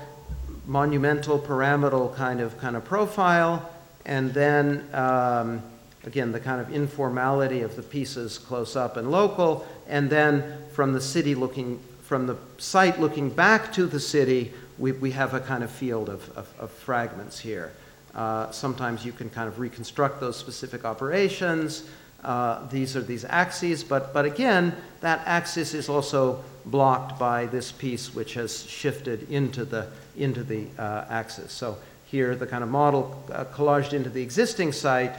monumental, 0.65 1.39
pyramidal 1.39 2.13
kind 2.17 2.41
of 2.41 2.57
kind 2.59 2.75
of 2.75 2.83
profile, 2.83 3.69
and 4.05 4.33
then 4.33 4.87
um, 4.93 5.61
again, 6.07 6.31
the 6.31 6.39
kind 6.39 6.61
of 6.61 6.73
informality 6.73 7.61
of 7.61 7.75
the 7.75 7.83
pieces 7.83 8.37
close 8.37 8.75
up 8.75 8.97
and 8.97 9.11
local, 9.11 9.67
and 9.87 10.09
then 10.09 10.63
from 10.71 10.93
the 10.93 11.01
city 11.01 11.35
looking, 11.35 11.79
from 12.01 12.25
the 12.25 12.37
site 12.57 12.99
looking 12.99 13.29
back 13.29 13.71
to 13.73 13.85
the 13.85 13.99
city, 13.99 14.53
we, 14.77 14.93
we 14.93 15.11
have 15.11 15.33
a 15.33 15.39
kind 15.39 15.63
of 15.63 15.69
field 15.69 16.09
of, 16.09 16.29
of, 16.37 16.53
of 16.59 16.71
fragments 16.71 17.37
here. 17.37 17.73
Uh, 18.15 18.49
sometimes 18.51 19.05
you 19.05 19.11
can 19.11 19.29
kind 19.29 19.47
of 19.47 19.59
reconstruct 19.59 20.19
those 20.19 20.37
specific 20.37 20.85
operations. 20.85 21.83
Uh, 22.23 22.68
these 22.69 22.95
are 22.95 23.02
these 23.02 23.26
axes, 23.26 23.84
but, 23.84 24.14
but 24.14 24.26
again, 24.26 24.76
that 25.02 25.22
axis 25.26 25.73
is 25.73 25.88
also 25.88 26.44
blocked 26.65 27.18
by 27.19 27.45
this 27.45 27.72
piece 27.72 28.14
which 28.14 28.34
has 28.34 28.65
shifted 28.65 29.30
into 29.31 29.64
the, 29.64 29.88
into 30.18 30.44
the 30.44 30.68
uh, 30.77 31.06
axis. 31.10 31.52
So 31.52 31.77
here, 32.06 32.35
the 32.35 32.48
kind 32.48 32.64
of 32.64 32.69
model 32.69 33.23
uh, 33.31 33.45
collaged 33.45 33.94
into 33.94 34.10
the 34.10 34.22
existing 34.22 34.72
site 34.72 35.14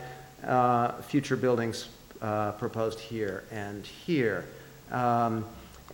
uh, 0.44 0.92
future 1.02 1.36
buildings 1.36 1.88
uh, 2.20 2.52
proposed 2.52 2.98
here 2.98 3.44
and 3.50 3.86
here. 3.86 4.44
Um, 4.90 5.44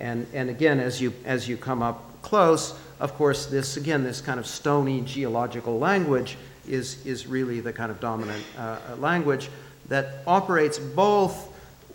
and, 0.01 0.27
and 0.33 0.51
again, 0.51 0.81
as 0.81 1.01
you, 1.01 1.13
as 1.25 1.49
you 1.49 1.57
come 1.57 1.83
up 1.83 2.23
close, 2.23 2.75
of 2.99 3.15
course, 3.15 3.47
this, 3.47 3.77
again, 3.77 4.03
this 4.03 4.21
kind 4.21 4.41
of 4.41 4.47
stony 4.47 5.03
geological 5.03 5.79
language 5.79 6.37
is, 6.67 7.05
is 7.05 7.27
really 7.27 7.61
the 7.61 7.73
kind 7.73 7.91
of 7.91 8.01
dominant 8.01 8.43
language 8.99 9.51
that 9.89 10.23
operates 10.27 10.79
both 10.79 11.51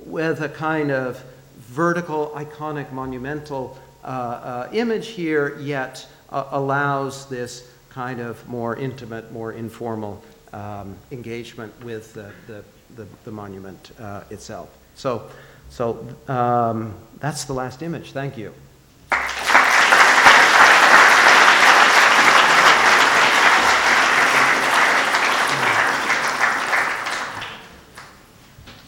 with 0.06 0.42
a 0.42 0.50
kind 0.50 0.92
of 0.92 1.24
vertical, 1.58 2.32
iconic, 2.36 2.92
monumental 2.92 3.78
uh, 4.04 4.08
uh, 4.08 4.70
image 4.74 5.08
here, 5.08 5.60
yet 5.60 6.08
uh, 6.30 6.46
allows 6.52 7.28
this 7.28 7.70
kind 7.90 8.20
of 8.20 8.48
more 8.48 8.76
intimate, 8.76 9.32
more 9.32 9.52
informal 9.54 10.24
um, 10.54 10.96
engagement 11.12 11.74
with 11.84 12.14
the, 12.14 12.32
the, 12.48 12.64
the, 12.96 13.08
the 13.24 13.32
monument 13.32 13.92
uh, 14.00 14.22
itself. 14.30 14.70
So, 14.96 15.30
so 15.70 16.08
um, 16.28 16.96
that's 17.20 17.46
the 17.46 17.54
last 17.54 17.82
image. 17.82 18.12
Thank 18.12 18.38
you. 18.38 18.54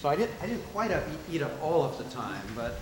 So 0.02 0.10
I 0.10 0.16
didn't, 0.16 0.32
I 0.42 0.48
didn't 0.48 0.64
quite 0.74 0.90
eat 1.32 1.44
up 1.44 1.52
all 1.62 1.84
of 1.84 1.96
the 2.00 2.04
time, 2.06 2.42
but 2.56 2.80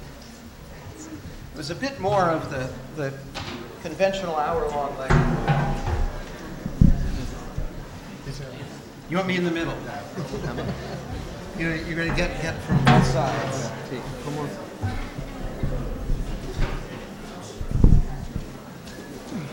it 0.96 1.58
was 1.58 1.70
a 1.70 1.76
bit 1.76 2.00
more 2.00 2.22
of 2.22 2.50
the, 2.50 2.70
the 2.96 3.14
conventional 3.82 4.38
hour-long 4.38 4.98
lecture. 4.98 5.16
You 9.10 9.18
want 9.18 9.28
me 9.28 9.36
in 9.36 9.44
the 9.44 9.52
middle? 9.52 9.74
you're, 11.58 11.76
you're 11.76 11.96
going 11.98 12.10
to 12.10 12.16
get, 12.16 12.42
get 12.42 12.56
from 12.62 12.78
both 12.86 13.06
sides. 13.08 13.70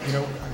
You 0.07 0.13
know, 0.13 0.23
I 0.23 0.23
mean, 0.23 0.29
the 0.39 0.46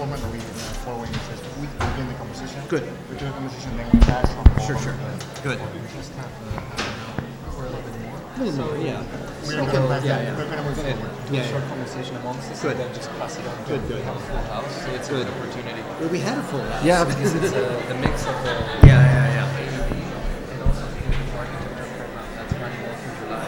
format 0.00 0.16
that 0.18 0.32
we 0.32 0.38
are 0.40 0.80
following 0.80 1.12
is 1.12 1.28
we 1.60 1.68
begin 1.76 2.08
the 2.08 2.14
conversation. 2.16 2.56
Good. 2.72 2.88
We 3.12 3.20
do 3.20 3.26
the 3.28 3.32
conversation, 3.36 3.76
then 3.76 3.84
we 3.92 4.00
pass 4.00 4.32
on. 4.32 4.44
Sure, 4.64 4.78
sure. 4.80 4.96
Good. 5.44 5.60
We 5.60 5.80
just 5.92 6.08
have 6.16 6.32
uh, 6.56 7.52
for 7.52 7.68
a 7.68 7.68
little 7.68 7.84
bit 7.84 8.00
more. 8.08 8.16
A 8.16 8.40
little 8.40 8.64
more, 8.64 8.78
yeah. 8.80 9.04
We're 9.44 9.60
going 9.60 9.68
to 9.68 9.92
pass 9.92 10.00
yeah, 10.00 10.22
yeah. 10.24 10.36
We're 10.40 10.48
going 10.48 10.56
to 10.56 10.64
move 10.72 10.80
forward. 10.80 11.28
do 11.28 11.36
Yeah, 11.36 11.44
a 11.44 11.48
short 11.52 11.60
yeah. 11.64 11.68
conversation 11.68 12.16
amongst 12.16 12.48
us 12.48 12.62
Good. 12.62 12.70
and 12.72 12.80
then 12.80 12.94
just 12.96 13.10
pass 13.20 13.36
it 13.36 13.44
on. 13.44 13.56
Good, 13.68 13.82
good. 13.92 14.00
We 14.00 14.04
have 14.08 14.16
a 14.16 14.20
full 14.24 14.40
house, 14.48 14.72
so 14.80 14.88
it's 14.96 15.08
Good. 15.12 15.20
a 15.20 15.24
good 15.28 15.36
opportunity. 15.36 15.82
Well, 16.00 16.08
we 16.08 16.18
had 16.24 16.38
a 16.38 16.42
full 16.48 16.64
house. 16.64 16.80
Yeah, 16.82 17.04
Because 17.04 17.34
it's 17.36 17.52
uh, 17.52 17.84
the 17.92 17.94
mix 18.00 18.24
of 18.24 18.36
the 18.40 18.56
Yeah, 18.88 19.04
yeah, 19.04 19.36
yeah. 19.36 19.52
AUD 19.52 20.00
and 20.48 20.62
also 20.64 20.80
the 20.96 20.96
English 20.96 21.28
architecture 21.36 21.76
program 21.76 22.24
that's 22.40 22.54
running 22.56 22.80
all 22.88 22.96
through 22.96 23.16
July. 23.20 23.44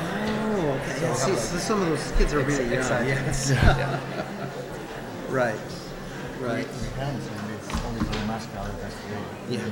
Oh, 0.52 0.76
okay. 0.76 1.00
Yeah, 1.00 1.14
see, 1.16 1.30
have 1.32 1.40
so 1.40 1.56
some 1.56 1.80
of 1.80 1.88
those 1.88 2.12
kids 2.20 2.34
are 2.36 2.44
really 2.44 2.64
young. 2.68 2.72
exactly. 2.76 3.08
Yes. 3.08 3.48
Yeah. 3.56 4.00
right. 5.32 5.56
Right. 6.42 6.66
We 6.66 6.88
can, 6.96 7.20
so 7.20 7.30
it's 7.54 7.84
only 7.86 8.00
for 8.00 8.06
the 8.18 8.26
mass 8.26 8.46
gallery 8.46 8.72
that's 8.80 8.96
today. 9.02 9.22
Yeah. 9.48 9.58
You 9.58 9.58
know, 9.58 9.66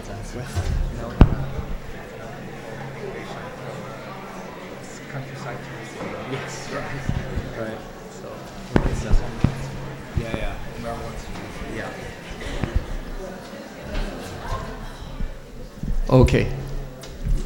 it's 4.81 5.01
countryside 5.11 5.59
tourism. 5.67 6.07
Yes. 6.31 6.71
Right. 6.73 7.79
So 8.23 8.33
it's 8.89 9.03
just 9.03 9.21
Yeah, 10.17 10.37
yeah. 10.37 10.55
where 10.81 10.93
I 10.93 10.97
to. 11.19 11.29
Yeah. 11.77 11.91
Okay. 16.09 16.53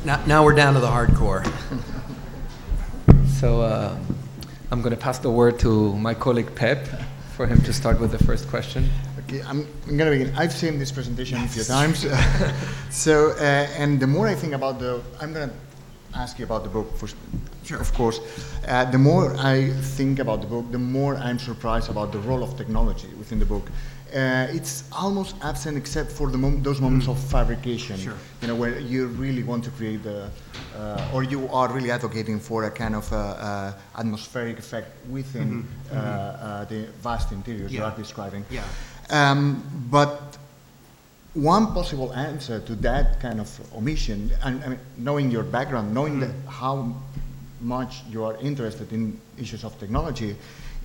Now, 0.05 0.23
now 0.27 0.45
we're 0.45 0.55
down 0.55 0.75
to 0.75 0.81
the 0.81 0.89
hardcore. 0.89 1.45
So 3.41 3.61
uh, 3.61 3.95
I'm 4.71 4.81
going 4.81 4.95
to 4.95 5.01
pass 5.01 5.19
the 5.19 5.31
word 5.31 5.59
to 5.59 5.93
my 5.97 6.15
colleague 6.15 6.55
Pep 6.55 6.89
for 7.37 7.47
him 7.47 7.61
to 7.63 7.73
start 7.75 8.01
with 8.01 8.11
the 8.11 8.19
first 8.25 8.49
question. 8.49 8.89
Okay, 9.35 9.48
I'm, 9.48 9.66
I'm 9.89 9.97
going 9.97 10.11
to 10.11 10.19
begin. 10.19 10.36
I've 10.36 10.52
seen 10.52 10.78
this 10.78 10.93
presentation 10.93 11.39
a 11.39 11.48
few 11.48 11.65
times. 11.65 12.06
so, 12.90 13.31
uh, 13.31 13.66
and 13.78 13.98
the 13.98 14.06
more 14.06 14.28
I 14.28 14.35
think 14.35 14.52
about 14.52 14.78
the, 14.78 15.02
I'm 15.20 15.32
going 15.32 15.48
to 15.48 15.55
ask 16.15 16.39
you 16.39 16.44
about 16.44 16.62
the 16.62 16.70
book, 16.70 16.97
for, 16.97 17.09
sure. 17.65 17.81
of 17.81 17.93
course. 17.94 18.20
Uh, 18.69 18.85
the 18.90 18.98
more 18.98 19.35
I 19.39 19.70
think 19.97 20.20
about 20.20 20.40
the 20.40 20.47
book, 20.47 20.70
the 20.70 20.78
more 20.78 21.16
I'm 21.16 21.39
surprised 21.39 21.90
about 21.90 22.12
the 22.12 22.20
role 22.20 22.43
of 22.44 22.56
technology 22.56 23.09
within 23.19 23.39
the 23.39 23.47
book. 23.47 23.69
Uh, 24.15 24.47
it's 24.51 24.85
almost 24.93 25.35
absent 25.43 25.77
except 25.77 26.12
for 26.12 26.31
the 26.31 26.39
mom- 26.39 26.62
those 26.62 26.81
moments 26.81 27.09
of 27.09 27.19
fabrication, 27.19 27.98
Sure. 27.98 28.15
you 28.43 28.47
know, 28.47 28.55
where 28.55 28.78
you 28.78 29.09
really 29.09 29.43
want 29.43 29.65
to 29.65 29.70
create 29.70 30.05
the, 30.05 30.31
uh, 30.77 31.11
or 31.12 31.24
you 31.24 31.48
are 31.48 31.73
really 31.73 31.90
advocating 31.90 32.39
for 32.39 32.62
a 32.62 32.70
kind 32.70 32.94
of 32.94 33.12
uh, 33.12 33.16
uh, 33.16 33.73
atmospheric 33.98 34.56
effect 34.61 34.89
within 35.11 35.66
uh, 35.90 35.97
uh, 35.97 36.65
the 36.66 36.86
vast 37.02 37.32
interiors 37.32 37.73
you 37.73 37.82
are 37.82 37.97
describing. 37.97 38.44
Yeah. 38.51 38.62
Um, 39.10 39.62
but 39.90 40.39
one 41.35 41.72
possible 41.74 42.12
answer 42.14 42.60
to 42.60 42.74
that 42.76 43.20
kind 43.20 43.40
of 43.40 43.74
omission, 43.74 44.31
and 44.43 44.62
I 44.64 44.68
mean, 44.68 44.78
knowing 44.97 45.31
your 45.31 45.43
background, 45.43 45.93
knowing 45.93 46.20
that 46.20 46.31
how 46.48 46.94
much 47.60 48.02
you 48.09 48.24
are 48.24 48.36
interested 48.40 48.93
in 48.93 49.20
issues 49.39 49.64
of 49.64 49.78
technology, 49.81 50.36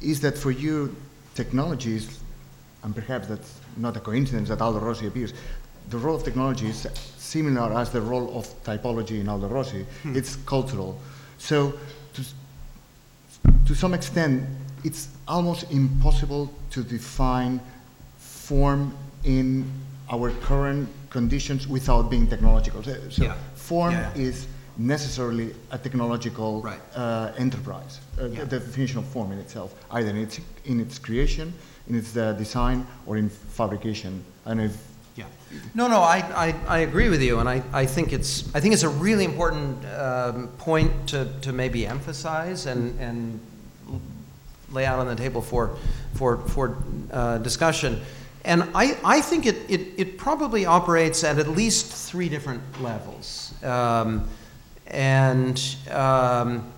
is 0.02 0.20
that 0.22 0.38
for 0.38 0.52
you, 0.52 0.96
technology 1.36 1.98
is, 1.98 2.20
and 2.84 2.96
perhaps 2.96 3.28
that's 3.28 3.60
not 3.78 3.96
a 3.96 4.00
coincidence 4.00 4.50
that 4.50 4.62
Aldo 4.62 4.80
Rossi 4.80 5.08
appears, 5.08 5.34
the 5.90 5.98
role 5.98 6.16
of 6.16 6.24
technology 6.24 6.68
is 6.68 6.88
similar 7.18 7.72
as 7.78 7.92
the 7.92 8.02
role 8.02 8.38
of 8.38 8.46
typology 8.64 9.20
in 9.20 9.30
Aldo 9.30 9.48
Rossi. 9.48 9.86
It's 10.06 10.36
cultural. 10.36 11.00
So, 11.38 11.74
to, 12.14 12.24
to 13.66 13.76
some 13.76 13.94
extent, 13.94 14.48
it's 14.84 15.10
almost 15.28 15.72
impossible 15.72 16.52
to 16.72 16.84
define 16.84 17.60
form 18.54 18.92
in 19.24 19.64
our 20.10 20.32
current 20.50 20.88
conditions 21.12 21.68
without 21.68 22.10
being 22.10 22.26
technological. 22.28 22.82
So, 22.84 22.96
so 23.10 23.24
Yeah. 23.24 23.36
form 23.56 23.92
Yeah, 23.94 24.10
yeah. 24.16 24.28
is 24.30 24.48
necessarily 24.78 25.54
a 25.72 25.78
technological 25.78 26.52
Right. 26.64 26.82
uh, 26.96 27.46
enterprise. 27.46 28.00
Uh. 28.18 28.28
The 28.50 28.60
definition 28.60 28.98
of 29.00 29.06
form 29.06 29.32
in 29.32 29.40
itself, 29.40 29.70
either 29.92 30.10
in 30.10 30.18
its, 30.18 30.40
in 30.66 30.80
its 30.80 30.98
creation, 31.00 31.54
in 31.90 31.96
its 31.96 32.16
uh, 32.16 32.34
design, 32.44 32.86
or 33.06 33.18
in 33.18 33.30
fabrication. 33.58 34.14
And 34.46 34.60
if 34.62 34.74
Yeah. 35.16 35.28
No, 35.76 35.88
no, 35.88 36.00
I, 36.18 36.18
I, 36.46 36.48
I 36.78 36.80
agree 36.90 37.10
with 37.10 37.22
you, 37.22 37.40
and 37.40 37.50
I, 37.56 37.58
I 37.84 37.86
think 37.96 38.14
it's 38.14 38.44
I 38.56 38.60
think 38.62 38.74
it's 38.76 38.86
a 38.92 38.94
really 39.06 39.26
important 39.26 39.76
um, 40.08 40.48
point 40.58 40.92
to, 41.12 41.26
to 41.42 41.52
maybe 41.52 41.80
emphasize 41.96 42.70
and, 42.72 43.00
and 43.00 43.40
lay 44.72 44.86
out 44.90 45.00
on 45.00 45.08
the 45.08 45.16
table 45.24 45.42
for 45.42 45.70
for 46.14 46.38
for 46.54 46.66
uh, 47.12 47.38
discussion. 47.44 47.92
And 48.46 48.70
I, 48.74 48.98
I 49.04 49.22
think 49.22 49.46
it, 49.46 49.58
it, 49.70 49.82
it 49.98 50.18
probably 50.18 50.66
operates 50.66 51.24
at 51.24 51.40
at 51.40 51.50
least 51.50 51.92
three 51.92 52.30
different 52.30 52.62
levels. 52.82 53.54
Um, 53.64 54.28
and 54.88 55.62
um, 55.92 56.72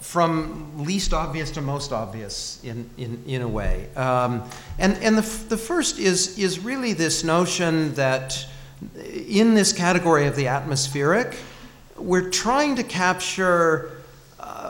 from 0.00 0.84
least 0.84 1.14
obvious 1.14 1.50
to 1.52 1.62
most 1.62 1.92
obvious 1.92 2.62
in, 2.62 2.88
in, 2.98 3.22
in 3.26 3.42
a 3.42 3.48
way. 3.48 3.88
Um, 3.96 4.42
and 4.78 4.94
and 4.98 5.16
the, 5.16 5.22
f- 5.22 5.48
the 5.48 5.56
first 5.56 5.98
is, 5.98 6.38
is 6.38 6.60
really 6.60 6.92
this 6.92 7.24
notion 7.24 7.94
that 7.94 8.46
in 9.26 9.54
this 9.54 9.72
category 9.72 10.26
of 10.26 10.36
the 10.36 10.48
atmospheric, 10.48 11.36
we're 11.96 12.28
trying 12.28 12.76
to 12.76 12.82
capture 12.82 14.01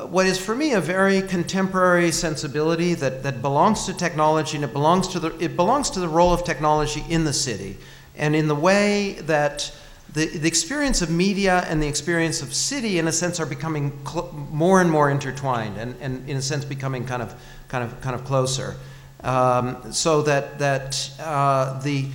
uh, 0.03 0.07
what 0.07 0.27
is 0.27 0.39
for 0.39 0.55
me 0.55 0.73
a 0.73 0.81
very 0.81 1.23
contemporary 1.23 2.11
sensibility 2.11 2.95
that, 2.95 3.23
that 3.23 3.43
belongs 3.43 3.87
to 3.87 3.95
technology 3.95 4.57
and 4.57 4.65
it 4.65 4.73
belongs 4.73 5.09
to 5.09 5.21
the 5.21 5.37
it 5.39 5.57
belongs 5.57 5.91
to 5.91 6.01
the 6.01 6.09
role 6.09 6.33
of 6.33 6.45
technology 6.45 7.05
in 7.09 7.25
the 7.25 7.33
city 7.33 7.77
and 8.17 8.35
in 8.35 8.49
the 8.49 8.55
way 8.55 9.13
that 9.23 9.73
the, 10.13 10.27
the 10.27 10.49
experience 10.49 11.01
of 11.01 11.11
media 11.11 11.65
and 11.69 11.83
the 11.83 11.89
experience 11.89 12.43
of 12.43 12.53
city 12.53 12.99
in 12.99 13.09
a 13.09 13.13
sense 13.13 13.41
are 13.41 13.47
becoming 13.47 13.93
cl- 14.07 14.31
more 14.51 14.81
and 14.81 14.91
more 14.91 15.11
intertwined 15.11 15.79
and, 15.79 15.95
and 16.01 16.29
in 16.29 16.37
a 16.37 16.43
sense 16.43 16.65
becoming 16.65 17.05
kind 17.05 17.23
of 17.23 17.35
kind 17.69 17.85
of 17.85 18.01
kind 18.01 18.15
of 18.15 18.25
closer. 18.25 18.77
Um, 19.23 19.93
so 19.93 20.23
that 20.23 20.59
that 20.59 21.11
uh, 21.21 21.81
the 21.81 22.09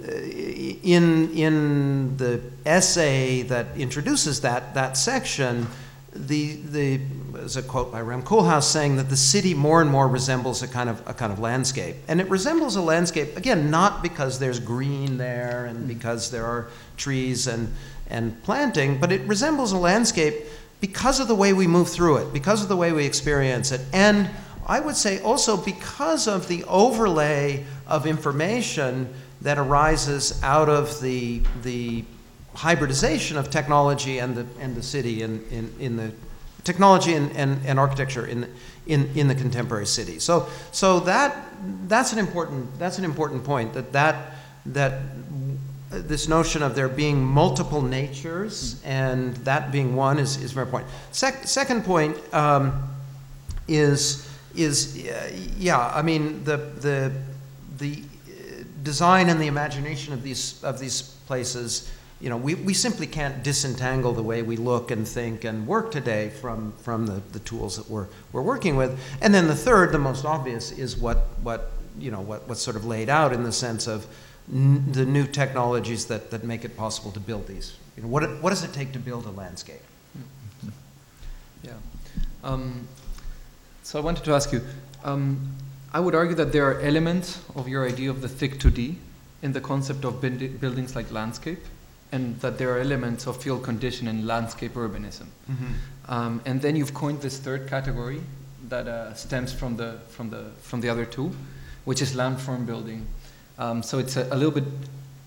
in 0.00 1.32
in 1.34 2.16
the 2.16 2.40
essay 2.64 3.42
that 3.42 3.66
introduces 3.76 4.42
that 4.42 4.74
that 4.74 4.96
section 4.96 5.66
the, 6.12 6.56
the, 6.56 7.00
there's 7.32 7.56
a 7.56 7.62
quote 7.62 7.92
by 7.92 8.00
Rem 8.00 8.22
Koolhaas 8.22 8.64
saying 8.64 8.96
that 8.96 9.08
the 9.08 9.16
city 9.16 9.54
more 9.54 9.80
and 9.80 9.88
more 9.88 10.08
resembles 10.08 10.62
a 10.62 10.68
kind 10.68 10.90
of, 10.90 11.00
a 11.06 11.14
kind 11.14 11.32
of 11.32 11.38
landscape. 11.38 11.96
And 12.08 12.20
it 12.20 12.28
resembles 12.28 12.76
a 12.76 12.82
landscape, 12.82 13.36
again, 13.36 13.70
not 13.70 14.02
because 14.02 14.38
there's 14.38 14.58
green 14.58 15.18
there 15.18 15.66
and 15.66 15.84
mm. 15.84 15.88
because 15.88 16.30
there 16.30 16.44
are 16.44 16.68
trees 16.96 17.46
and, 17.46 17.72
and 18.08 18.42
planting, 18.42 18.98
but 18.98 19.12
it 19.12 19.20
resembles 19.22 19.72
a 19.72 19.78
landscape 19.78 20.34
because 20.80 21.20
of 21.20 21.28
the 21.28 21.34
way 21.34 21.52
we 21.52 21.66
move 21.66 21.88
through 21.88 22.16
it, 22.16 22.32
because 22.32 22.62
of 22.62 22.68
the 22.68 22.76
way 22.76 22.92
we 22.92 23.04
experience 23.04 23.70
it. 23.70 23.80
And 23.92 24.30
I 24.66 24.80
would 24.80 24.96
say 24.96 25.20
also 25.20 25.56
because 25.56 26.26
of 26.26 26.48
the 26.48 26.64
overlay 26.64 27.64
of 27.86 28.06
information 28.06 29.12
that 29.42 29.58
arises 29.58 30.42
out 30.42 30.68
of 30.68 31.00
the, 31.00 31.42
the 31.62 32.04
hybridization 32.54 33.36
of 33.36 33.50
technology 33.50 34.18
and 34.18 34.34
the, 34.34 34.46
and 34.60 34.74
the 34.74 34.82
city 34.82 35.22
in, 35.22 35.44
in, 35.50 35.72
in 35.78 35.96
the 35.96 36.12
technology 36.64 37.14
and, 37.14 37.30
and, 37.36 37.60
and 37.64 37.78
architecture 37.78 38.26
in, 38.26 38.52
in, 38.86 39.10
in 39.14 39.28
the 39.28 39.34
contemporary 39.34 39.86
city. 39.86 40.18
So, 40.18 40.48
so 40.72 41.00
that, 41.00 41.36
that's, 41.88 42.12
an 42.12 42.18
important, 42.18 42.78
that's 42.78 42.98
an 42.98 43.04
important 43.04 43.44
point, 43.44 43.72
that, 43.74 43.92
that, 43.92 44.34
that 44.66 45.00
this 45.90 46.28
notion 46.28 46.62
of 46.62 46.74
there 46.74 46.88
being 46.88 47.24
multiple 47.24 47.82
natures 47.82 48.80
and 48.84 49.34
that 49.38 49.72
being 49.72 49.96
one 49.96 50.18
is, 50.18 50.36
is 50.42 50.52
very 50.52 50.66
important. 50.66 50.92
Sec- 51.12 51.46
second 51.46 51.84
point 51.84 52.16
um, 52.34 52.90
is, 53.66 54.28
is 54.54 55.08
uh, 55.08 55.32
yeah, 55.56 55.92
I 55.94 56.02
mean, 56.02 56.44
the, 56.44 56.56
the, 56.56 57.12
the 57.78 58.02
design 58.82 59.28
and 59.28 59.40
the 59.40 59.46
imagination 59.46 60.12
of 60.12 60.22
these, 60.22 60.62
of 60.62 60.78
these 60.78 61.02
places 61.26 61.90
you 62.20 62.28
know, 62.28 62.36
we, 62.36 62.54
we 62.54 62.74
simply 62.74 63.06
can't 63.06 63.42
disentangle 63.42 64.12
the 64.12 64.22
way 64.22 64.42
we 64.42 64.56
look 64.56 64.90
and 64.90 65.08
think 65.08 65.44
and 65.44 65.66
work 65.66 65.90
today 65.90 66.28
from, 66.28 66.72
from 66.82 67.06
the, 67.06 67.22
the 67.32 67.38
tools 67.38 67.78
that 67.78 67.88
we're, 67.88 68.08
we're 68.32 68.42
working 68.42 68.76
with. 68.76 69.00
And 69.22 69.32
then 69.32 69.46
the 69.46 69.54
third, 69.54 69.90
the 69.90 69.98
most 69.98 70.26
obvious, 70.26 70.70
is 70.70 70.98
what, 70.98 71.16
what, 71.42 71.72
you 71.98 72.10
know, 72.10 72.20
what, 72.20 72.46
what's 72.46 72.60
sort 72.60 72.76
of 72.76 72.84
laid 72.84 73.08
out 73.08 73.32
in 73.32 73.42
the 73.42 73.52
sense 73.52 73.86
of 73.86 74.06
n- 74.52 74.92
the 74.92 75.06
new 75.06 75.26
technologies 75.26 76.06
that, 76.06 76.30
that 76.30 76.44
make 76.44 76.62
it 76.64 76.76
possible 76.76 77.10
to 77.12 77.20
build 77.20 77.46
these. 77.46 77.74
You 77.96 78.02
know, 78.02 78.10
what, 78.10 78.42
what 78.42 78.50
does 78.50 78.64
it 78.64 78.74
take 78.74 78.92
to 78.92 78.98
build 78.98 79.26
a 79.26 79.30
landscape? 79.30 79.82
Yeah. 81.62 81.72
Um, 82.42 82.88
so 83.82 83.98
I 83.98 84.02
wanted 84.02 84.24
to 84.24 84.32
ask 84.32 84.50
you, 84.50 84.62
um, 85.04 85.54
I 85.92 86.00
would 86.00 86.14
argue 86.14 86.34
that 86.36 86.52
there 86.52 86.70
are 86.70 86.80
elements 86.80 87.42
of 87.54 87.68
your 87.68 87.86
idea 87.86 88.08
of 88.08 88.22
the 88.22 88.28
thick 88.28 88.58
2D 88.58 88.94
in 89.42 89.52
the 89.52 89.60
concept 89.60 90.06
of 90.06 90.22
buildings 90.22 90.96
like 90.96 91.12
landscape 91.12 91.58
and 92.12 92.38
that 92.40 92.58
there 92.58 92.70
are 92.70 92.80
elements 92.80 93.26
of 93.26 93.36
field 93.42 93.62
condition 93.62 94.08
and 94.08 94.26
landscape 94.26 94.74
urbanism. 94.74 95.26
Mm-hmm. 95.50 95.72
Um, 96.08 96.40
and 96.44 96.60
then 96.60 96.76
you've 96.76 96.94
coined 96.94 97.20
this 97.20 97.38
third 97.38 97.68
category 97.68 98.20
that 98.68 98.88
uh, 98.88 99.14
stems 99.14 99.52
from 99.52 99.76
the, 99.76 99.98
from, 100.08 100.30
the, 100.30 100.46
from 100.60 100.80
the 100.80 100.88
other 100.88 101.04
two, 101.04 101.32
which 101.84 102.02
is 102.02 102.14
landform 102.14 102.66
building. 102.66 103.06
Um, 103.58 103.82
so 103.82 103.98
it's 103.98 104.16
a, 104.16 104.24
a 104.32 104.36
little 104.36 104.50
bit 104.50 104.64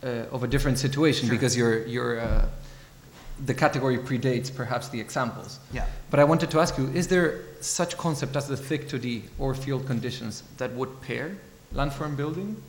uh, 0.03 0.33
of 0.33 0.43
a 0.43 0.47
different 0.47 0.77
situation 0.77 1.27
sure. 1.27 1.35
because 1.35 1.55
you're, 1.55 1.85
you're, 1.87 2.19
uh, 2.19 2.45
the 3.45 3.53
category 3.53 3.97
predates 3.97 4.53
perhaps 4.53 4.89
the 4.89 4.99
examples. 4.99 5.59
Yeah. 5.71 5.85
But 6.09 6.19
I 6.19 6.23
wanted 6.25 6.51
to 6.51 6.59
ask 6.59 6.77
you, 6.77 6.87
is 6.89 7.07
there 7.07 7.41
such 7.61 7.97
concept 7.97 8.35
as 8.35 8.47
the 8.47 8.57
thick 8.57 8.89
2D 8.89 9.23
or 9.39 9.55
field 9.55 9.87
conditions 9.87 10.43
that 10.57 10.71
would 10.73 11.01
pair 11.01 11.37
landform 11.73 12.17
building? 12.17 12.61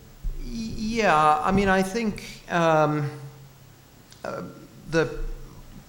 Yeah, 0.47 1.41
I 1.43 1.51
mean, 1.51 1.69
I 1.69 1.83
think... 1.83 2.23
Um, 2.49 3.11
the 4.91 5.19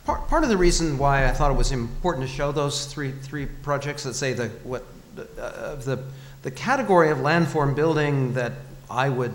part, 0.05 0.27
part 0.27 0.43
of 0.43 0.49
the 0.49 0.57
reason 0.57 0.97
why 0.97 1.27
I 1.27 1.31
thought 1.31 1.51
it 1.51 1.57
was 1.57 1.71
important 1.71 2.27
to 2.27 2.33
show 2.33 2.51
those 2.51 2.85
three 2.85 3.11
three 3.11 3.45
projects 3.45 4.03
that 4.03 4.13
say 4.13 4.33
the 4.33 4.47
what 4.63 4.83
uh, 5.39 5.75
the 5.75 6.03
the 6.43 6.51
category 6.51 7.09
of 7.09 7.19
landform 7.19 7.75
building 7.75 8.33
that 8.33 8.53
I 8.89 9.09
would 9.09 9.31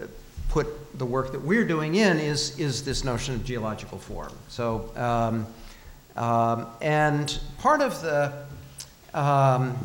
uh, 0.00 0.06
put 0.48 0.66
the 0.98 1.06
work 1.06 1.32
that 1.32 1.40
we're 1.40 1.66
doing 1.66 1.94
in 1.94 2.18
is 2.18 2.58
is 2.58 2.84
this 2.84 3.04
notion 3.04 3.34
of 3.34 3.44
geological 3.44 3.98
form. 3.98 4.32
So 4.48 4.90
um, 4.96 5.46
um, 6.16 6.66
and 6.80 7.38
part 7.58 7.80
of 7.80 8.00
the 8.02 8.32
um, 9.14 9.76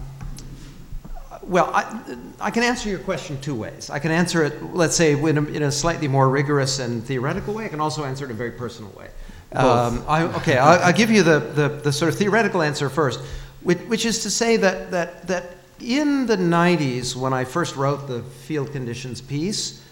well, 1.50 1.72
I, 1.74 2.04
I, 2.40 2.52
can 2.52 2.62
answer 2.62 2.90
your 2.90 3.00
question 3.00 3.42
two 3.42 3.56
ways. 3.56 3.90
I 3.90 3.98
can 3.98 4.12
answer 4.12 4.44
it, 4.44 4.62
let's 4.72 4.96
say, 4.96 5.14
in 5.14 5.38
a, 5.38 5.44
in 5.46 5.64
a, 5.64 5.72
slightly 5.72 6.08
more 6.08 6.30
rigorous 6.30 6.78
and 6.78 7.04
theoretical 7.04 7.56
way. 7.56 7.66
I 7.66 7.70
can 7.70 7.82
also 7.82 8.06
answer 8.06 8.26
it 8.26 8.28
in 8.30 8.36
a 8.36 8.38
very 8.38 8.52
personal 8.52 8.92
way. 8.92 9.08
Um, 9.54 10.06
I, 10.08 10.24
okay, 10.38 10.60
I'll, 10.60 10.80
I'll, 10.84 10.94
give 10.94 11.10
you 11.10 11.24
the, 11.24 11.40
the, 11.40 11.68
the, 11.70 11.92
sort 11.92 12.14
of 12.14 12.20
theoretical 12.20 12.62
answer 12.62 12.88
first, 12.88 13.20
which, 13.62 13.80
which, 13.80 14.06
is 14.06 14.22
to 14.22 14.30
say 14.30 14.58
that, 14.58 14.92
that, 14.92 15.26
that 15.26 15.58
in 15.80 16.28
the 16.28 16.38
90s, 16.38 17.16
when 17.16 17.34
I 17.34 17.46
first 17.46 17.76
wrote 17.76 18.08
the 18.08 18.22
field 18.22 18.72
conditions 18.72 19.20
piece, 19.20 19.84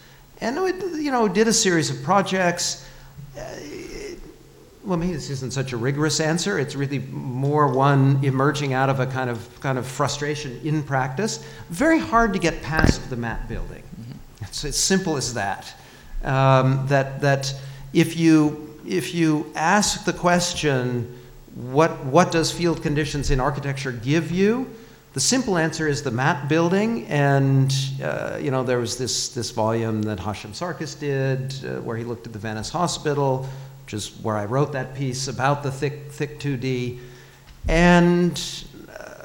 and 0.41 0.57
it, 0.59 0.75
you 1.01 1.11
know, 1.11 1.27
did 1.27 1.47
a 1.47 1.53
series 1.53 1.89
of 1.89 2.03
projects, 2.03 2.87
uh, 3.35 3.41
well, 4.87 4.97
maybe 4.97 5.13
this 5.13 5.29
isn't 5.29 5.51
such 5.51 5.73
a 5.73 5.77
rigorous 5.77 6.21
answer. 6.21 6.57
It's 6.57 6.73
really 6.73 6.99
more 6.99 7.67
one 7.67 8.23
emerging 8.23 8.71
out 8.71 8.89
of 8.89 9.01
a 9.01 9.05
kind 9.05 9.29
of 9.29 9.59
kind 9.59 9.77
of 9.77 9.85
frustration 9.85 10.61
in 10.63 10.81
practice. 10.81 11.45
Very 11.69 11.99
hard 11.99 12.31
to 12.33 12.39
get 12.39 12.61
past 12.63 13.09
the 13.09 13.17
mat 13.17 13.49
building. 13.49 13.83
Mm-hmm. 13.83 14.45
It's 14.45 14.63
as 14.63 14.77
simple 14.77 15.17
as 15.17 15.33
that. 15.33 15.73
Um, 16.23 16.87
that 16.87 17.19
that 17.19 17.53
if 17.91 18.15
you 18.15 18.79
if 18.87 19.13
you 19.13 19.51
ask 19.55 20.05
the 20.05 20.13
question, 20.13 21.19
what 21.53 22.05
what 22.05 22.31
does 22.31 22.49
field 22.49 22.81
conditions 22.81 23.29
in 23.29 23.41
architecture 23.41 23.91
give 23.91 24.31
you? 24.31 24.69
The 25.13 25.19
simple 25.19 25.57
answer 25.57 25.87
is 25.89 26.01
the 26.01 26.11
mat 26.11 26.47
building, 26.47 27.07
and 27.07 27.75
uh, 28.01 28.37
you 28.39 28.51
know 28.51 28.63
there 28.63 28.79
was 28.79 28.97
this 28.97 29.29
this 29.29 29.51
volume 29.51 30.01
that 30.03 30.19
Hashim 30.19 30.51
Sarkis 30.51 30.97
did, 30.97 31.55
uh, 31.65 31.81
where 31.81 31.97
he 31.97 32.05
looked 32.05 32.25
at 32.25 32.31
the 32.31 32.39
Venice 32.39 32.69
Hospital 32.69 33.45
which 33.87 33.93
is 33.93 34.09
where 34.21 34.35
I 34.35 34.43
wrote 34.43 34.73
that 34.73 34.95
piece 34.95 35.29
about 35.29 35.63
the 35.63 35.71
thick, 35.71 36.11
thick 36.11 36.41
2D. 36.41 36.99
And 37.69 38.65
uh, 38.89 39.23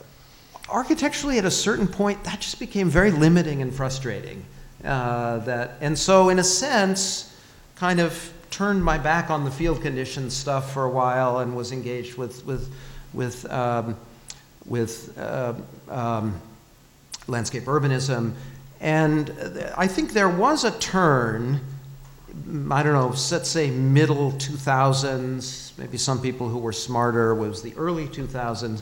architecturally, 0.68 1.38
at 1.38 1.44
a 1.44 1.50
certain 1.50 1.88
point, 1.88 2.22
that 2.22 2.38
just 2.38 2.60
became 2.60 2.88
very 2.88 3.10
limiting 3.10 3.60
and 3.60 3.74
frustrating. 3.74 4.44
Uh, 4.84 5.38
that, 5.38 5.78
and 5.80 5.98
so, 5.98 6.28
in 6.28 6.38
a 6.38 6.44
sense, 6.44 7.36
kind 7.74 7.98
of 7.98 8.32
turned 8.52 8.84
my 8.84 8.98
back 8.98 9.30
on 9.30 9.44
the 9.44 9.50
field 9.50 9.82
condition 9.82 10.30
stuff 10.30 10.72
for 10.72 10.84
a 10.84 10.90
while 10.90 11.40
and 11.40 11.56
was 11.56 11.72
engaged 11.72 12.16
with, 12.16 12.46
with, 12.46 12.72
with, 13.12 13.50
um, 13.50 13.96
with 14.64 15.18
uh, 15.18 15.54
um, 15.88 16.40
landscape 17.26 17.64
urbanism. 17.64 18.32
And 18.80 19.28
I 19.76 19.88
think 19.88 20.12
there 20.12 20.28
was 20.28 20.62
a 20.62 20.70
turn 20.78 21.62
I 22.70 22.82
don't 22.82 22.94
know, 22.94 23.08
let's 23.08 23.48
say 23.48 23.70
middle 23.70 24.32
2000s, 24.32 25.76
maybe 25.78 25.98
some 25.98 26.20
people 26.20 26.48
who 26.48 26.58
were 26.58 26.72
smarter 26.72 27.34
was 27.34 27.62
the 27.62 27.74
early 27.76 28.06
2000s, 28.08 28.80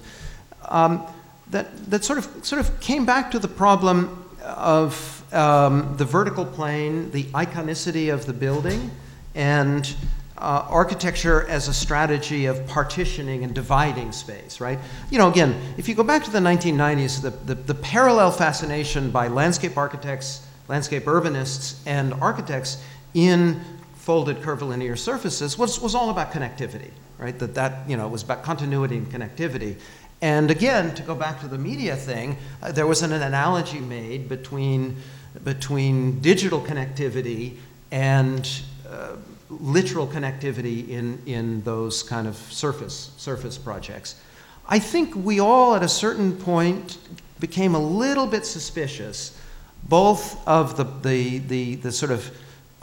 um, 0.69 1.05
that, 1.51 1.91
that 1.91 2.05
sort, 2.05 2.19
of, 2.19 2.45
sort 2.45 2.61
of 2.61 2.81
came 2.81 3.05
back 3.05 3.31
to 3.33 3.41
the 3.41 3.49
problem 3.49 4.25
of 4.45 5.25
um, 5.35 5.97
the 5.97 6.05
vertical 6.05 6.47
plane, 6.47 7.11
the 7.11 7.25
iconicity 7.25 8.13
of 8.13 8.25
the 8.27 8.33
building, 8.33 8.91
and 9.35 9.95
uh, 10.39 10.67
architecture 10.69 11.47
as 11.49 11.69
a 11.69 11.75
strategy 11.75 12.47
of 12.47 12.67
partitioning 12.67 13.45
and 13.45 13.55
dividing 13.55 14.13
space, 14.13 14.61
right? 14.61 14.79
You 15.11 15.19
know, 15.19 15.29
again, 15.29 15.61
if 15.77 15.89
you 15.89 15.95
go 15.95 16.03
back 16.03 16.25
to 16.25 16.31
the 16.31 16.39
1990s, 16.39 17.21
the, 17.21 17.31
the, 17.31 17.55
the 17.55 17.75
parallel 17.75 18.31
fascination 18.31 19.11
by 19.11 19.29
landscape 19.29 19.77
architects, 19.77 20.47
landscape 20.69 21.05
urbanists, 21.05 21.81
and 21.85 22.15
architects 22.15 22.83
in 23.15 23.61
folded 23.95 24.43
curvilinear 24.43 24.97
surfaces 24.97 25.59
was, 25.59 25.81
was 25.81 25.95
all 25.95 26.11
about 26.11 26.33
connectivity. 26.33 26.91
right? 27.21 27.39
That 27.39 27.55
that, 27.55 27.89
you 27.89 27.97
know, 27.97 28.07
it 28.07 28.11
was 28.11 28.23
about 28.23 28.43
continuity 28.43 28.97
and 28.97 29.09
connectivity. 29.09 29.77
And 30.23 30.51
again, 30.51 30.95
to 30.95 31.03
go 31.03 31.15
back 31.15 31.41
to 31.41 31.49
the 31.49 31.59
media 31.59 31.97
thing, 31.97 32.37
uh, 32.63 32.73
there 32.73 32.87
was 32.87 33.03
an, 33.03 33.13
an 33.13 33.23
analogy 33.23 33.81
made 33.81 34.29
between, 34.29 34.97
between 35.45 36.21
digital 36.21 36.61
connectivity 36.61 37.57
and 37.91 38.49
uh, 38.89 39.17
literal 39.49 40.07
connectivity 40.07 40.89
in, 40.89 41.23
in 41.27 41.63
those 41.63 42.03
kind 42.03 42.27
of 42.27 42.37
surface, 42.37 43.13
surface 43.17 43.59
projects. 43.59 44.21
I 44.69 44.79
think 44.79 45.15
we 45.15 45.41
all, 45.41 45.75
at 45.75 45.83
a 45.83 45.89
certain 45.89 46.37
point, 46.37 46.99
became 47.39 47.75
a 47.75 47.81
little 47.81 48.27
bit 48.27 48.47
suspicious, 48.47 49.39
both 49.85 50.47
of 50.47 50.77
the, 50.77 50.85
the, 50.85 51.39
the, 51.39 51.75
the 51.77 51.93
sort 51.93 52.13
of 52.13 52.31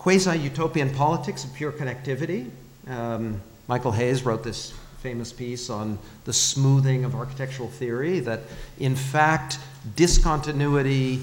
quasi 0.08 0.40
utopian 0.40 0.90
politics 0.90 1.44
of 1.44 1.54
pure 1.54 1.74
connectivity. 1.74 2.50
Um, 2.88 3.42
Michael 3.68 3.92
Hayes 3.92 4.24
wrote 4.24 4.42
this 4.42 4.72
famous 5.02 5.34
piece 5.34 5.70
on 5.70 6.00
the 6.24 6.32
smoothing 6.32 7.04
of 7.04 7.14
architectural 7.14 7.68
theory, 7.68 8.22
that 8.22 8.40
in 8.80 8.96
fact, 8.96 9.60
discontinuity, 9.98 11.20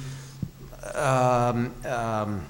um, 0.95 1.73
um, 1.87 2.45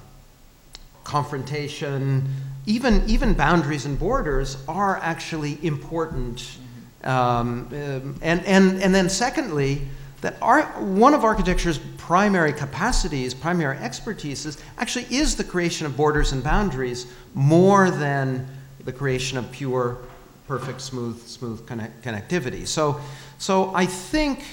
confrontation, 1.05 2.27
even, 2.65 3.01
even 3.07 3.33
boundaries 3.33 3.85
and 3.85 3.97
borders 3.97 4.57
are 4.67 4.97
actually 4.97 5.57
important. 5.65 6.57
Um, 7.05 7.69
um, 7.71 8.19
and, 8.21 8.45
and, 8.45 8.81
and 8.83 8.93
then, 8.93 9.07
secondly, 9.07 9.83
that 10.25 10.37
our, 10.41 10.63
one 10.81 11.13
of 11.13 11.23
architecture's 11.23 11.77
primary 11.97 12.51
capacities, 12.51 13.31
primary 13.35 13.77
expertises, 13.77 14.59
actually 14.79 15.05
is 15.15 15.35
the 15.35 15.43
creation 15.43 15.85
of 15.85 15.95
borders 15.95 16.31
and 16.31 16.43
boundaries 16.43 17.05
more 17.35 17.91
than 17.91 18.47
the 18.85 18.91
creation 18.91 19.37
of 19.37 19.51
pure, 19.51 19.99
perfect, 20.47 20.81
smooth, 20.81 21.21
smooth 21.27 21.67
connect, 21.67 22.03
connectivity. 22.03 22.65
So, 22.65 22.99
so 23.37 23.71
I 23.75 23.85
think 23.85 24.43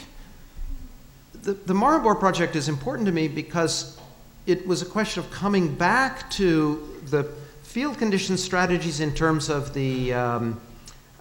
the, 1.41 1.55
the 1.55 1.73
Maribor 1.73 2.21
project 2.21 2.55
is 2.55 2.69
important 2.69 3.07
to 3.07 3.13
me 3.13 3.27
because 3.27 3.99
it 4.45 4.67
was 4.67 4.83
a 4.83 4.87
question 4.87 5.25
of 5.25 5.31
coming 5.31 5.75
back 5.75 6.29
to 6.33 6.87
the 7.07 7.25
field 7.63 7.97
condition 7.97 8.37
strategies 8.37 9.01
in 9.01 9.15
terms 9.15 9.49
of 9.49 9.73
the 9.73 10.13
um, 10.13 10.61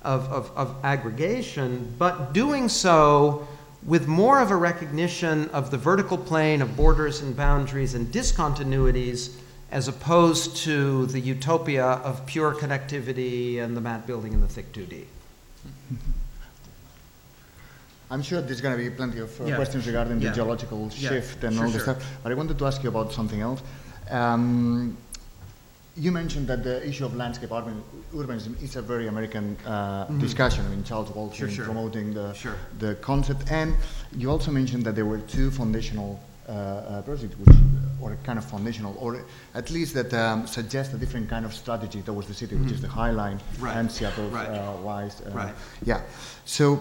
of, 0.03 0.25
of, 0.29 0.51
of 0.57 0.75
aggregation, 0.83 1.93
but 1.97 2.33
doing 2.33 2.67
so 2.67 3.47
with 3.83 4.07
more 4.07 4.39
of 4.39 4.51
a 4.51 4.55
recognition 4.55 5.49
of 5.49 5.71
the 5.71 5.77
vertical 5.77 6.17
plane 6.17 6.61
of 6.61 6.75
borders 6.77 7.21
and 7.21 7.35
boundaries 7.35 7.93
and 7.95 8.07
discontinuities 8.07 9.35
as 9.71 9.87
opposed 9.87 10.57
to 10.57 11.05
the 11.07 11.19
utopia 11.19 11.85
of 11.85 12.25
pure 12.25 12.53
connectivity 12.53 13.59
and 13.59 13.75
the 13.75 13.81
mat 13.81 14.05
building 14.05 14.33
and 14.33 14.43
the 14.43 14.47
thick 14.47 14.71
2D. 14.73 15.05
I'm 18.11 18.21
sure 18.21 18.41
there's 18.41 18.59
going 18.59 18.77
to 18.77 18.83
be 18.83 18.89
plenty 18.89 19.19
of 19.19 19.39
uh, 19.39 19.45
Yeah. 19.45 19.55
questions 19.55 19.87
regarding 19.87 20.19
Yeah. 20.21 20.29
the 20.29 20.35
geological 20.35 20.89
Yeah, 20.97 21.09
shift 21.09 21.43
and 21.45 21.55
sure, 21.55 21.65
all 21.65 21.71
this 21.71 21.83
sure. 21.85 21.95
stuff, 21.95 22.05
but 22.21 22.31
I 22.31 22.35
wanted 22.35 22.59
to 22.59 22.65
ask 22.65 22.83
you 22.83 22.89
about 22.89 23.13
something 23.13 23.39
else. 23.41 23.61
Um, 24.09 24.97
you 25.97 26.11
mentioned 26.11 26.47
that 26.47 26.63
the 26.63 26.85
issue 26.87 27.05
of 27.05 27.15
landscape 27.15 27.51
urban, 27.51 27.83
urbanism 28.13 28.61
is 28.63 28.75
a 28.77 28.81
very 28.81 29.07
American 29.07 29.57
uh, 29.65 30.05
discussion. 30.19 30.65
I 30.65 30.69
mean, 30.69 30.83
Charles 30.83 31.09
Waldheim 31.09 31.31
Mm-hmm. 31.31 31.35
Sure, 31.35 31.49
sure. 31.49 31.65
promoting 31.65 32.13
the, 32.13 32.33
Sure. 32.33 32.55
the 32.79 32.95
concept, 32.95 33.51
and 33.51 33.75
you 34.15 34.29
also 34.31 34.51
mentioned 34.51 34.83
that 34.85 34.95
there 34.95 35.05
were 35.05 35.19
two 35.19 35.51
foundational 35.51 36.19
uh, 36.47 36.51
uh, 36.51 37.01
projects, 37.03 37.35
which, 37.37 37.55
or 38.01 38.17
kind 38.23 38.39
of 38.39 38.45
foundational, 38.45 38.95
or 38.99 39.23
at 39.53 39.69
least 39.69 39.93
that 39.93 40.13
um, 40.13 40.47
suggest 40.47 40.93
a 40.93 40.97
different 40.97 41.29
kind 41.29 41.45
of 41.45 41.53
strategy 41.53 42.01
towards 42.01 42.27
the 42.27 42.33
city, 42.33 42.55
which 42.55 42.71
is 42.71 42.81
the 42.81 42.87
High 42.87 43.11
Line 43.11 43.37
Mm-hmm. 43.39 43.65
Right. 43.65 43.77
and 43.77 43.91
Seattle 43.91 44.29
Right. 44.29 44.47
uh, 44.49 44.73
Weiss. 44.83 45.21
Uh, 45.21 45.29
Right. 45.31 45.53
Yeah. 45.85 46.01
So, 46.45 46.79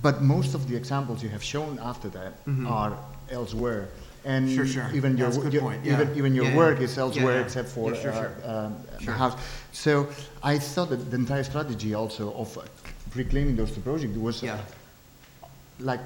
but 0.00 0.22
most 0.22 0.54
of 0.54 0.68
the 0.68 0.76
examples 0.76 1.22
you 1.22 1.28
have 1.28 1.42
shown 1.42 1.78
after 1.82 2.08
that 2.10 2.32
are 2.66 2.96
elsewhere. 3.30 3.88
And. 4.24 4.48
Sure, 4.50 4.66
sure. 4.66 4.90
even 4.94 5.16
your, 5.16 5.26
That's 5.28 5.38
a 5.38 5.40
good 5.42 5.52
your- 5.52 5.62
point, 5.62 5.84
even, 5.84 6.08
yeah. 6.08 6.14
even 6.16 6.34
your 6.34 6.44
Yeah, 6.46 6.56
work 6.56 6.78
yeah. 6.78 6.84
is 6.84 6.96
elsewhere 6.98 7.38
Yeah, 7.38 7.44
except 7.44 7.68
for 7.68 7.92
Yeah, 7.92 8.00
sure, 8.02 8.12
uh, 8.12 8.20
sure. 8.20 8.32
um, 8.44 8.76
Sure. 9.00 9.12
the 9.14 9.18
house. 9.18 9.36
So 9.72 10.08
I 10.42 10.58
thought 10.58 10.90
that 10.90 11.10
the 11.10 11.16
entire 11.16 11.42
strategy 11.44 11.94
also 11.94 12.32
of 12.34 12.56
uh, 12.56 12.62
reclaiming 13.16 13.56
those 13.56 13.72
two 13.72 13.80
projects 13.80 14.16
was 14.16 14.42
uh, 14.42 14.46
Yeah. 14.46 14.58
like, 15.80 16.00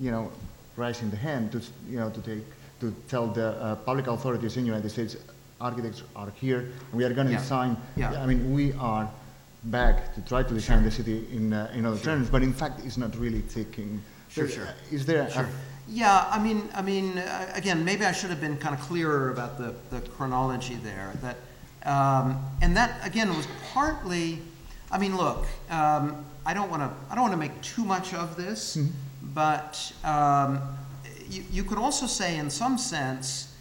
you 0.00 0.10
know, 0.10 0.30
raising 0.76 1.10
the 1.10 1.16
hand 1.16 1.50
to, 1.52 1.58
s- 1.58 1.70
you 1.90 1.98
know, 1.98 2.10
to 2.10 2.20
take, 2.20 2.44
to 2.80 2.94
tell 3.08 3.26
the 3.26 3.48
uh, 3.60 3.74
public 3.76 4.06
authorities 4.06 4.56
in 4.56 4.62
the 4.62 4.68
United 4.68 4.90
States, 4.90 5.16
architects 5.60 6.02
are 6.14 6.30
here, 6.40 6.58
and 6.60 6.92
we 6.92 7.04
are 7.04 7.12
going 7.14 7.26
to 7.26 7.32
Yeah. 7.32 7.38
design. 7.40 7.76
Yeah. 7.96 8.22
I 8.22 8.26
mean, 8.26 8.52
we 8.52 8.74
are 8.74 9.08
back 9.64 10.14
to 10.14 10.20
try 10.20 10.42
to 10.44 10.54
design 10.54 10.84
the 10.84 10.90
city 10.90 11.26
in, 11.32 11.52
uh, 11.52 11.70
in 11.74 11.84
other 11.86 11.98
terms, 11.98 12.28
but 12.30 12.42
in 12.42 12.52
fact, 12.52 12.80
it's 12.84 12.96
not 12.98 13.16
really 13.18 13.42
taking. 13.42 14.00
Sure, 14.28 14.46
sure. 14.48 14.68
Is 14.92 15.04
there? 15.06 15.28
Sure. 15.30 15.48
Yeah, 15.88 16.26
I 16.30 16.42
mean, 16.42 16.68
I 16.74 16.82
mean, 16.82 17.18
uh, 17.18 17.52
again, 17.54 17.84
maybe 17.84 18.04
I 18.04 18.12
should 18.12 18.30
have 18.30 18.40
been 18.40 18.56
kind 18.56 18.74
of 18.74 18.80
clearer 18.80 19.30
about 19.30 19.56
the, 19.56 19.74
the 19.90 20.00
chronology 20.10 20.74
there. 20.74 21.12
That, 21.22 21.36
um, 21.88 22.44
and 22.60 22.76
that 22.76 23.06
again 23.06 23.28
was 23.36 23.46
partly. 23.72 24.40
I 24.90 24.98
mean, 24.98 25.16
look, 25.16 25.46
um, 25.70 26.24
I 26.44 26.54
don't 26.54 26.70
want 26.70 26.82
to. 26.82 26.90
I 27.10 27.14
don't 27.14 27.22
want 27.22 27.34
to 27.34 27.38
make 27.38 27.60
too 27.62 27.84
much 27.84 28.14
of 28.14 28.36
this, 28.36 28.76
but 29.34 29.92
um, 30.04 30.60
you, 31.30 31.44
you 31.52 31.64
could 31.64 31.78
also 31.78 32.06
say, 32.06 32.36
in 32.38 32.50
some 32.50 32.78
sense, 32.78 33.54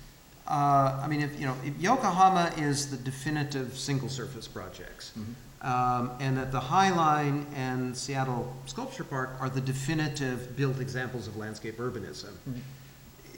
uh, 0.47 0.99
I 1.03 1.07
mean, 1.07 1.21
if 1.21 1.39
you 1.39 1.45
know, 1.45 1.55
if 1.63 1.79
Yokohama 1.79 2.51
is 2.57 2.89
the 2.89 2.97
definitive 2.97 3.77
single 3.77 4.09
surface 4.09 4.47
projects, 4.47 5.13
um, 5.65 6.11
and 6.19 6.37
that 6.37 6.51
the 6.51 6.59
High 6.59 6.91
Line 6.91 7.47
and 7.55 7.97
Seattle 7.97 8.55
Sculpture 8.67 9.03
Park 9.03 9.31
are 9.39 9.49
the 9.49 9.59
definitive 9.59 10.55
built 10.55 10.79
examples 10.79 11.27
of 11.27 11.37
landscape 11.37 11.77
urbanism. 11.77 12.33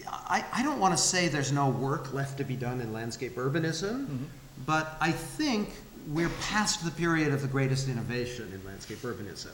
I, 0.10 0.44
I 0.54 0.62
don't 0.62 0.80
want 0.80 0.96
to 0.96 1.02
say 1.02 1.30
there's 1.30 1.54
no 1.54 1.70
work 1.70 2.14
left 2.14 2.38
to 2.40 2.44
be 2.44 2.58
done 2.58 2.82
in 2.82 2.92
landscape 2.92 3.36
urbanism, 3.36 4.26
but 4.66 4.98
I 5.00 5.12
think 5.12 5.70
we're 6.10 6.32
past 6.50 6.84
the 6.84 6.92
period 6.92 7.34
of 7.34 7.42
the 7.42 7.48
greatest 7.48 7.88
innovation 7.88 8.52
in 8.54 8.66
landscape 8.66 9.00
urbanism. 9.00 9.52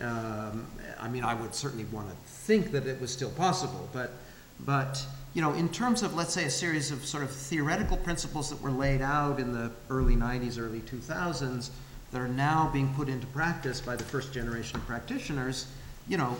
Um, 0.00 0.66
I 1.00 1.08
mean, 1.08 1.24
I 1.24 1.34
would 1.34 1.54
certainly 1.54 1.84
want 1.86 2.10
to 2.10 2.16
think 2.26 2.72
that 2.72 2.86
it 2.86 3.00
was 3.00 3.10
still 3.10 3.30
possible, 3.30 3.88
but, 3.92 4.12
but, 4.60 5.04
you 5.32 5.40
know, 5.40 5.52
in 5.54 5.68
terms 5.70 6.02
of, 6.02 6.14
let's 6.14 6.32
say, 6.32 6.44
a 6.44 6.50
series 6.50 6.90
of 6.90 7.04
sort 7.04 7.22
of 7.22 7.30
theoretical 7.30 7.96
principles 7.98 8.50
that 8.50 8.60
were 8.60 8.70
laid 8.70 9.00
out 9.02 9.38
in 9.38 9.52
the 9.52 9.70
early 9.90 10.16
90s, 10.16 10.58
early 10.58 10.80
2000s, 10.80 11.70
that 12.12 12.20
are 12.20 12.28
now 12.28 12.70
being 12.72 12.92
put 12.94 13.08
into 13.08 13.26
practice 13.28 13.80
by 13.80 13.96
the 13.96 14.04
first 14.04 14.32
generation 14.32 14.76
of 14.76 14.86
practitioners, 14.86 15.66
you 16.08 16.18
know, 16.18 16.36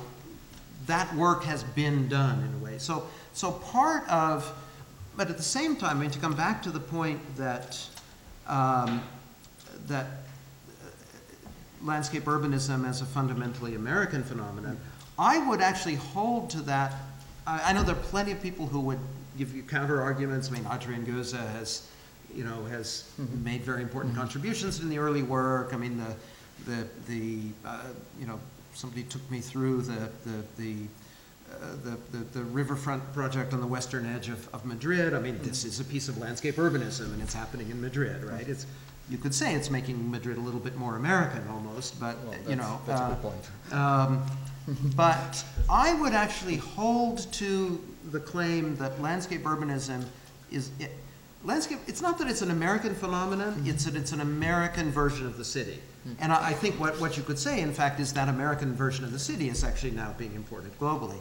that 0.86 1.12
work 1.14 1.44
has 1.44 1.64
been 1.64 2.08
done 2.08 2.42
in 2.44 2.60
a 2.60 2.64
way. 2.64 2.78
So, 2.78 3.06
so 3.32 3.52
part 3.52 4.08
of, 4.08 4.52
but 5.16 5.30
at 5.30 5.36
the 5.36 5.42
same 5.42 5.76
time, 5.76 5.98
I 5.98 6.00
mean, 6.00 6.10
to 6.10 6.18
come 6.18 6.34
back 6.34 6.62
to 6.64 6.70
the 6.70 6.80
point 6.80 7.20
that, 7.36 7.78
um, 8.46 9.02
that 9.86 10.06
uh, 10.06 10.86
landscape 11.82 12.24
urbanism 12.24 12.86
as 12.86 13.00
a 13.00 13.06
fundamentally 13.06 13.74
American 13.74 14.22
phenomenon, 14.22 14.78
I 15.18 15.46
would 15.48 15.60
actually 15.60 15.94
hold 15.94 16.50
to 16.50 16.60
that. 16.62 16.94
I, 17.46 17.70
I 17.70 17.72
know 17.72 17.82
there 17.82 17.94
are 17.94 17.98
plenty 17.98 18.32
of 18.32 18.42
people 18.42 18.66
who 18.66 18.80
would 18.80 18.98
give 19.38 19.54
you 19.54 19.62
counter 19.62 20.02
arguments. 20.02 20.50
I 20.50 20.52
mean, 20.52 20.64
Adriaan 20.64 21.06
Geuze 21.06 21.38
has, 21.52 21.88
you 22.34 22.44
know, 22.44 22.64
has 22.64 23.10
made 23.42 23.62
very 23.62 23.82
important 23.82 24.14
contributions 24.14 24.80
in 24.80 24.88
the 24.88 24.98
early 24.98 25.22
work. 25.22 25.72
I 25.72 25.76
mean, 25.76 25.98
the, 25.98 26.70
the, 26.70 26.86
the, 27.06 27.40
uh, 27.64 27.82
you 28.20 28.26
know, 28.26 28.38
somebody 28.74 29.02
took 29.04 29.28
me 29.30 29.40
through 29.40 29.82
the, 29.82 30.10
the, 30.24 30.44
the, 30.56 30.76
uh, 31.50 31.76
the, 31.84 32.18
the, 32.18 32.24
the 32.38 32.42
riverfront 32.44 33.12
project 33.12 33.52
on 33.52 33.60
the 33.60 33.66
western 33.66 34.06
edge 34.06 34.28
of, 34.28 34.52
of 34.54 34.64
Madrid. 34.64 35.14
I 35.14 35.20
mean, 35.20 35.38
this 35.42 35.64
is 35.64 35.80
a 35.80 35.84
piece 35.84 36.08
of 36.08 36.18
landscape 36.18 36.56
urbanism, 36.56 37.12
and 37.12 37.22
it's 37.22 37.34
happening 37.34 37.70
in 37.70 37.80
Madrid, 37.80 38.24
right? 38.24 38.48
It's, 38.48 38.66
you 39.10 39.18
could 39.18 39.34
say 39.34 39.54
it's 39.54 39.70
making 39.70 40.10
Madrid 40.10 40.38
a 40.38 40.40
little 40.40 40.60
bit 40.60 40.76
more 40.76 40.96
American 40.96 41.46
almost, 41.48 42.00
but, 42.00 42.16
you 42.48 42.56
know. 42.56 42.80
that's 42.86 43.00
a 43.00 43.04
uh, 43.04 43.08
good 43.10 43.22
point. 43.22 43.72
um, 43.72 44.22
but 44.96 45.44
I 45.68 45.94
would 45.94 46.12
actually 46.12 46.56
hold 46.56 47.30
to 47.32 47.82
the 48.10 48.20
claim 48.20 48.76
that 48.76 49.00
landscape 49.00 49.42
urbanism 49.42 50.04
is, 50.50 50.70
landscape, 51.44 51.78
it's 51.86 52.02
not 52.02 52.18
that 52.18 52.28
it's 52.28 52.42
an 52.42 52.50
American 52.50 52.94
phenomenon, 52.94 53.54
mm-hmm. 53.54 53.70
it's 53.70 53.84
that 53.84 53.96
it's 53.96 54.12
an 54.12 54.20
American 54.20 54.90
version 54.90 55.26
of 55.26 55.36
the 55.36 55.44
city. 55.44 55.80
Mm-hmm. 56.06 56.22
And 56.22 56.32
I, 56.32 56.50
I 56.50 56.52
think 56.52 56.78
what, 56.78 57.00
what 57.00 57.16
you 57.16 57.22
could 57.22 57.38
say, 57.38 57.60
in 57.60 57.72
fact, 57.72 58.00
is 58.00 58.12
that 58.14 58.28
American 58.28 58.74
version 58.74 59.04
of 59.04 59.12
the 59.12 59.18
city 59.18 59.48
is 59.48 59.64
actually 59.64 59.92
now 59.92 60.14
being 60.18 60.34
imported 60.34 60.78
globally. 60.78 61.18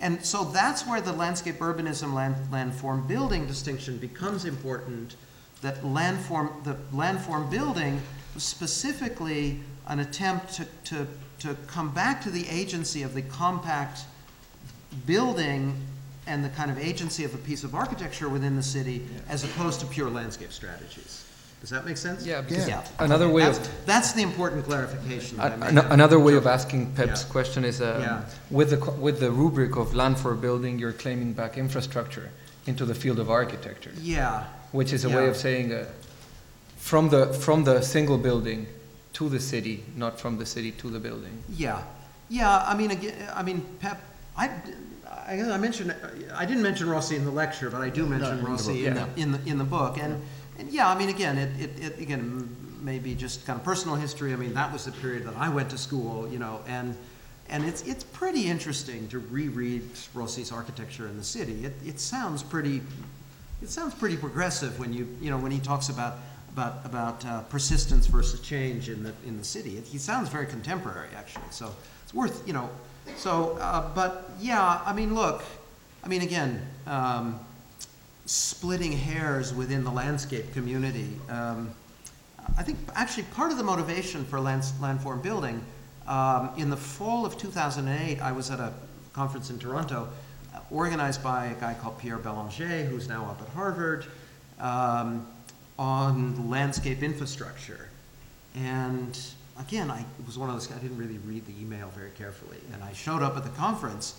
And 0.00 0.24
so 0.24 0.44
that's 0.44 0.86
where 0.86 1.00
the 1.00 1.12
landscape 1.12 1.58
urbanism, 1.58 2.12
land, 2.12 2.34
landform 2.50 3.06
building 3.06 3.46
distinction 3.46 3.98
becomes 3.98 4.44
important, 4.44 5.16
that 5.60 5.80
landform, 5.82 6.64
the 6.64 6.74
landform 6.92 7.48
building 7.50 8.00
was 8.34 8.42
specifically 8.42 9.60
an 9.86 10.00
attempt 10.00 10.54
to, 10.54 10.66
to, 10.84 11.06
to 11.38 11.54
come 11.66 11.90
back 11.90 12.20
to 12.22 12.30
the 12.30 12.48
agency 12.48 13.02
of 13.02 13.14
the 13.14 13.22
compact 13.22 14.00
building 15.06 15.74
and 16.26 16.44
the 16.44 16.48
kind 16.50 16.70
of 16.70 16.78
agency 16.78 17.24
of 17.24 17.34
a 17.34 17.38
piece 17.38 17.64
of 17.64 17.74
architecture 17.74 18.28
within 18.28 18.56
the 18.56 18.62
city 18.62 19.06
as 19.28 19.44
opposed 19.44 19.80
to 19.80 19.86
pure 19.86 20.08
landscape 20.10 20.52
strategies. 20.52 21.24
Does 21.60 21.70
that 21.70 21.84
make 21.84 21.96
sense? 21.96 22.26
Yeah, 22.26 22.40
because 22.40 22.66
Yeah. 22.68 22.82
another 22.98 23.28
way 23.28 23.44
That's, 23.44 23.58
of 23.58 23.86
that's 23.86 24.12
the 24.12 24.22
important 24.22 24.64
clarification 24.64 25.36
that 25.38 25.52
I 25.52 25.54
An- 25.54 25.60
made. 25.60 25.68
an- 25.84 25.92
Another 25.92 26.18
way 26.18 26.34
of 26.34 26.46
asking 26.46 26.92
Pep's 26.92 27.22
Yeah. 27.22 27.28
question 27.30 27.64
is, 27.64 27.80
um, 27.80 28.00
Yeah. 28.00 28.22
with 28.50 28.70
the, 28.70 28.76
co- 28.78 28.92
with 28.92 29.20
the 29.20 29.30
rubric 29.30 29.76
of 29.76 29.92
landform 29.92 30.40
building, 30.40 30.78
you're 30.78 30.92
claiming 30.92 31.32
back 31.34 31.56
infrastructure 31.58 32.30
into 32.66 32.84
the 32.84 32.94
field 32.94 33.18
of 33.20 33.30
architecture, 33.30 33.92
Yeah, 34.00 34.44
which 34.72 34.92
is 34.92 35.04
a 35.04 35.08
way 35.08 35.24
Yeah. 35.24 35.30
of 35.30 35.36
saying, 35.36 35.72
uh, 35.72 35.84
from 36.78 37.10
the, 37.10 37.32
from 37.32 37.62
the 37.64 37.80
single 37.82 38.18
building 38.18 38.66
to 39.12 39.28
the 39.28 39.38
city, 39.40 39.84
not 39.96 40.18
from 40.20 40.38
the 40.38 40.46
city 40.46 40.72
to 40.72 40.90
the 40.90 40.98
building. 40.98 41.44
yeah, 41.48 41.82
yeah, 42.28 42.64
I 42.66 42.74
mean, 42.76 42.90
again, 42.90 43.14
I 43.34 43.42
mean, 43.44 43.64
Pep, 43.78 44.00
I, 44.36 44.50
I 45.26 45.36
guess 45.36 45.48
I 45.48 45.56
mentioned, 45.56 45.94
I 46.34 46.44
didn't 46.44 46.62
mention 46.62 46.88
Rossi 46.88 47.16
in 47.16 47.24
the 47.24 47.30
lecture, 47.30 47.70
but 47.70 47.80
I 47.80 47.88
do 47.88 48.06
mention 48.06 48.38
in 48.38 48.44
the 48.44 48.50
Rossi 48.50 48.84
book, 48.84 48.86
in 48.86 48.94
the, 48.94 49.00
yeah. 49.00 49.22
in 49.22 49.32
the, 49.32 49.50
in 49.50 49.58
the 49.58 49.64
book, 49.64 49.98
and, 49.98 50.20
and 50.58 50.70
yeah, 50.70 50.88
I 50.88 50.98
mean, 50.98 51.08
again, 51.08 51.38
it, 51.38 51.60
it, 51.60 51.80
it, 51.80 51.98
again, 51.98 52.48
maybe 52.82 53.14
just 53.14 53.46
kind 53.46 53.58
of 53.58 53.64
personal 53.64 53.96
history, 53.96 54.32
I 54.32 54.36
mean, 54.36 54.54
that 54.54 54.72
was 54.72 54.84
the 54.84 54.92
period 54.92 55.24
that 55.26 55.36
I 55.36 55.48
went 55.48 55.70
to 55.70 55.78
school, 55.78 56.28
you 56.28 56.38
know, 56.38 56.60
and, 56.66 56.96
and 57.48 57.64
it's, 57.64 57.82
it's 57.82 58.04
pretty 58.04 58.46
interesting 58.48 59.08
to 59.08 59.20
reread 59.20 59.82
Rossi's 60.14 60.50
architecture 60.50 61.06
in 61.06 61.16
the 61.16 61.24
city. 61.24 61.64
It, 61.64 61.74
it 61.84 62.00
sounds 62.00 62.42
pretty, 62.42 62.82
it 63.62 63.70
sounds 63.70 63.94
pretty 63.94 64.16
progressive 64.16 64.78
when 64.80 64.92
you, 64.92 65.06
you 65.20 65.30
know, 65.30 65.38
when 65.38 65.52
he 65.52 65.60
talks 65.60 65.88
about, 65.88 66.16
about, 66.52 66.84
about 66.84 67.24
uh, 67.24 67.42
persistence 67.42 68.06
versus 68.06 68.40
change 68.40 68.88
in 68.88 69.04
the, 69.04 69.12
in 69.24 69.38
the 69.38 69.44
city. 69.44 69.76
It, 69.76 69.86
he 69.86 69.98
sounds 69.98 70.28
very 70.28 70.46
contemporary, 70.46 71.08
actually, 71.16 71.44
so 71.50 71.72
it's 72.02 72.12
worth, 72.12 72.46
you 72.46 72.52
know, 72.52 72.68
so, 73.16 73.58
uh, 73.60 73.92
but, 73.94 74.30
yeah, 74.40 74.80
I 74.84 74.92
mean, 74.92 75.14
look, 75.14 75.42
I 76.04 76.08
mean, 76.08 76.22
again, 76.22 76.66
um, 76.86 77.38
splitting 78.26 78.92
hairs 78.92 79.54
within 79.54 79.84
the 79.84 79.90
landscape 79.90 80.52
community. 80.52 81.08
Um, 81.28 81.70
I 82.56 82.62
think 82.62 82.78
actually 82.94 83.24
part 83.24 83.52
of 83.52 83.58
the 83.58 83.64
motivation 83.64 84.24
for 84.24 84.40
land, 84.40 84.62
landform 84.80 85.22
building, 85.22 85.64
um, 86.06 86.50
in 86.56 86.70
the 86.70 86.76
fall 86.76 87.24
of 87.24 87.38
2008, 87.38 88.20
I 88.20 88.32
was 88.32 88.50
at 88.50 88.58
a 88.60 88.72
conference 89.12 89.50
in 89.50 89.58
Toronto 89.58 90.08
uh, 90.54 90.58
organized 90.70 91.22
by 91.22 91.46
a 91.46 91.54
guy 91.54 91.74
called 91.74 91.98
Pierre 91.98 92.18
Belanger, 92.18 92.84
who's 92.84 93.08
now 93.08 93.24
up 93.26 93.40
at 93.40 93.48
Harvard, 93.48 94.06
um, 94.58 95.26
on 95.78 96.50
landscape 96.50 97.02
infrastructure. 97.02 97.88
And 98.54 99.18
again, 99.58 99.90
I 99.90 100.00
it 100.00 100.26
was 100.26 100.38
one 100.38 100.48
of 100.48 100.54
those, 100.54 100.66
guys 100.66 100.78
I 100.78 100.82
didn't 100.82 100.98
really 100.98 101.18
read 101.18 101.46
the 101.46 101.60
email 101.60 101.88
very 101.94 102.10
carefully. 102.10 102.58
And 102.72 102.82
I 102.82 102.92
showed 102.92 103.22
up 103.22 103.36
at 103.36 103.44
the 103.44 103.50
conference, 103.50 104.14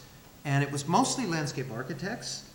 and 0.45 0.63
it 0.63 0.71
was 0.71 0.87
mostly 0.87 1.25
landscape 1.25 1.71
architects. 1.71 2.49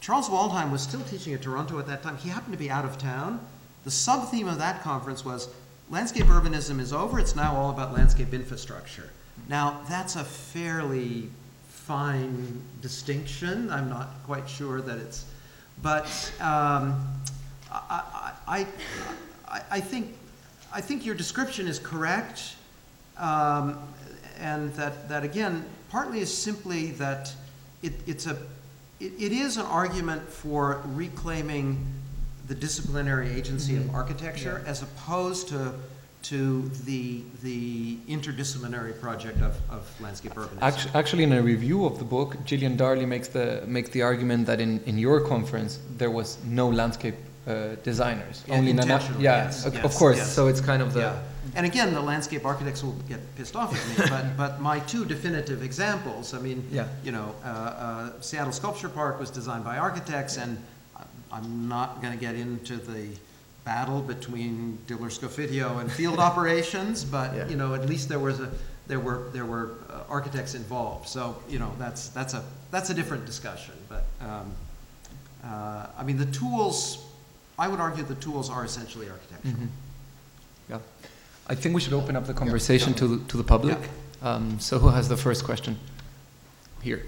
Charles 0.00 0.28
Waldheim 0.28 0.72
was 0.72 0.82
still 0.82 1.02
teaching 1.02 1.32
at 1.32 1.42
Toronto 1.42 1.78
at 1.78 1.86
that 1.86 2.02
time. 2.02 2.16
He 2.16 2.28
happened 2.28 2.52
to 2.52 2.58
be 2.58 2.70
out 2.70 2.84
of 2.84 2.98
town. 2.98 3.40
The 3.84 3.90
sub 3.90 4.30
theme 4.30 4.48
of 4.48 4.58
that 4.58 4.82
conference 4.82 5.24
was 5.24 5.48
landscape 5.90 6.26
urbanism 6.26 6.80
is 6.80 6.92
over, 6.92 7.18
it's 7.18 7.36
now 7.36 7.54
all 7.54 7.70
about 7.70 7.92
landscape 7.92 8.34
infrastructure. 8.34 9.10
Now, 9.48 9.80
that's 9.88 10.16
a 10.16 10.24
fairly 10.24 11.28
fine 11.68 12.62
distinction. 12.80 13.70
I'm 13.70 13.88
not 13.88 14.10
quite 14.24 14.48
sure 14.48 14.80
that 14.80 14.98
it's, 14.98 15.24
but 15.82 16.06
um, 16.40 17.06
I, 17.70 18.32
I, 18.46 18.66
I, 19.48 19.62
I 19.70 19.80
think, 19.80 20.16
I 20.74 20.80
think 20.80 21.04
your 21.04 21.14
description 21.14 21.66
is 21.66 21.78
correct. 21.78 22.56
Um, 23.18 23.78
and 24.38 24.72
that, 24.74 25.08
that 25.08 25.22
again, 25.22 25.64
partly 25.90 26.20
is 26.20 26.36
simply 26.36 26.92
that 26.92 27.32
it, 27.82 27.92
it's 28.06 28.26
a, 28.26 28.36
it, 28.98 29.12
it 29.18 29.32
is 29.32 29.56
an 29.56 29.66
argument 29.66 30.28
for 30.28 30.82
reclaiming 30.86 31.84
the 32.48 32.54
disciplinary 32.54 33.30
agency 33.30 33.76
of 33.76 33.94
architecture 33.94 34.64
as 34.66 34.82
opposed 34.82 35.48
to, 35.48 35.74
to 36.22 36.68
the, 36.84 37.22
the 37.42 37.96
interdisciplinary 38.08 38.98
project 39.00 39.40
of, 39.42 39.56
of 39.70 39.88
landscape 40.00 40.34
urbanism. 40.34 40.62
Actu- 40.62 40.88
Actually, 40.94 41.22
in 41.24 41.32
a 41.32 41.42
review 41.42 41.84
of 41.84 41.98
the 41.98 42.04
book, 42.04 42.36
Gillian 42.44 42.76
Darley 42.76 43.06
makes 43.06 43.28
the, 43.28 43.62
makes 43.66 43.90
the 43.90 44.02
argument 44.02 44.46
that 44.46 44.60
in, 44.60 44.80
in 44.84 44.98
your 44.98 45.20
conference, 45.20 45.78
there 45.98 46.10
was 46.10 46.38
no 46.44 46.68
landscape 46.68 47.14
uh, 47.46 47.74
designers. 47.82 48.44
Yeah, 48.46 48.56
only 48.56 48.72
nana- 48.72 48.82
intentionally, 48.82 49.24
yeah, 49.24 49.44
yes, 49.44 49.66
of- 49.66 49.76
of 49.84 49.94
course. 49.94 50.18
yes. 50.18 50.32
So 50.32 50.46
it's 50.48 50.60
kind 50.60 50.80
of 50.82 50.92
the, 50.92 51.00
Yeah, 51.00 51.22
and 51.56 51.66
again, 51.66 51.92
the 51.92 52.00
landscape 52.00 52.44
architects 52.46 52.82
will 52.84 52.96
get 53.08 53.20
pissed 53.36 53.56
off 53.56 53.74
at 53.74 53.88
me, 53.98 54.04
but, 54.10 54.36
but 54.36 54.60
my 54.60 54.78
two 54.80 55.04
definitive 55.04 55.62
examples, 55.62 56.34
I 56.34 56.38
mean, 56.38 56.66
Yeah. 56.70 56.86
you 57.04 57.10
know, 57.12 57.34
uh, 57.44 57.48
uh, 57.48 58.10
Seattle 58.20 58.52
Sculpture 58.52 58.88
Park 58.88 59.18
was 59.18 59.30
designed 59.30 59.64
by 59.64 59.78
architects, 59.78 60.36
and 60.36 60.56
I'm- 61.32 61.68
not 61.68 62.02
gonna 62.02 62.16
get 62.16 62.34
into 62.34 62.76
the 62.76 63.08
battle 63.64 64.02
between 64.02 64.76
Diller 64.86 65.08
Scofidio 65.08 65.80
and 65.80 65.90
field 65.90 66.18
operations, 66.28 67.04
but, 67.04 67.34
Yeah. 67.34 67.48
you 67.48 67.56
know, 67.56 67.74
at 67.74 67.88
least 67.88 68.08
there 68.08 68.18
was 68.18 68.38
a, 68.40 68.50
there 68.86 69.00
were, 69.00 69.28
there 69.32 69.44
were 69.46 69.70
uh, 69.90 70.02
architects 70.10 70.54
involved, 70.54 71.08
so, 71.08 71.36
you 71.48 71.58
know, 71.58 71.72
that's, 71.78 72.08
that's 72.08 72.34
a, 72.34 72.42
that's 72.70 72.90
a 72.90 72.94
different 72.94 73.24
discussion, 73.26 73.74
but, 73.88 74.04
um, 74.20 74.52
uh, 75.44 75.86
I 75.98 76.02
mean, 76.04 76.18
the 76.18 76.26
tools, 76.26 76.98
I 77.58 77.68
would 77.68 77.80
argue 77.80 78.02
the 78.04 78.14
tools 78.16 78.50
are 78.50 78.64
essentially 78.64 79.08
architectural. 79.08 79.54
Mhm. 79.54 79.68
Yeah. 80.70 80.78
I 81.48 81.54
think 81.54 81.74
we 81.74 81.80
should 81.80 81.92
open 81.92 82.16
up 82.16 82.26
the 82.26 82.34
conversation 82.34 82.94
to, 82.94 83.06
the- 83.08 83.24
to 83.28 83.36
the 83.36 83.44
public. 83.44 83.78
Um, 84.22 84.58
so 84.60 84.78
who 84.78 84.88
has 84.88 85.08
the 85.08 85.16
first 85.16 85.44
question? 85.44 85.78
Here. 86.82 87.04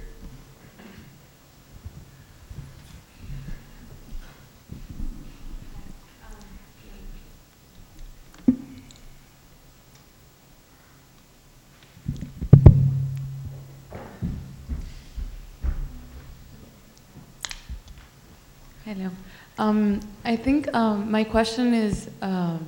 Hello. 18.84 19.10
Um, 19.58 20.00
I 20.26 20.36
think 20.36 20.74
um, 20.74 21.10
my 21.10 21.22
question 21.22 21.74
is 21.74 22.08
um, 22.22 22.64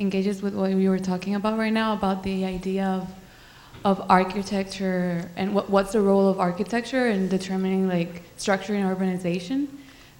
engages 0.00 0.42
with 0.42 0.54
what 0.54 0.70
we 0.72 0.88
were 0.88 0.98
talking 0.98 1.36
about 1.36 1.56
right 1.56 1.72
now 1.72 1.92
about 1.92 2.22
the 2.22 2.44
idea 2.44 2.84
of 2.84 3.08
of 3.84 4.10
architecture 4.10 5.30
and 5.36 5.54
what, 5.54 5.70
what's 5.70 5.92
the 5.92 6.00
role 6.00 6.28
of 6.28 6.40
architecture 6.40 7.06
in 7.06 7.28
determining 7.28 7.86
like 7.86 8.22
structure 8.36 8.74
and 8.74 8.84
urbanization. 8.84 9.68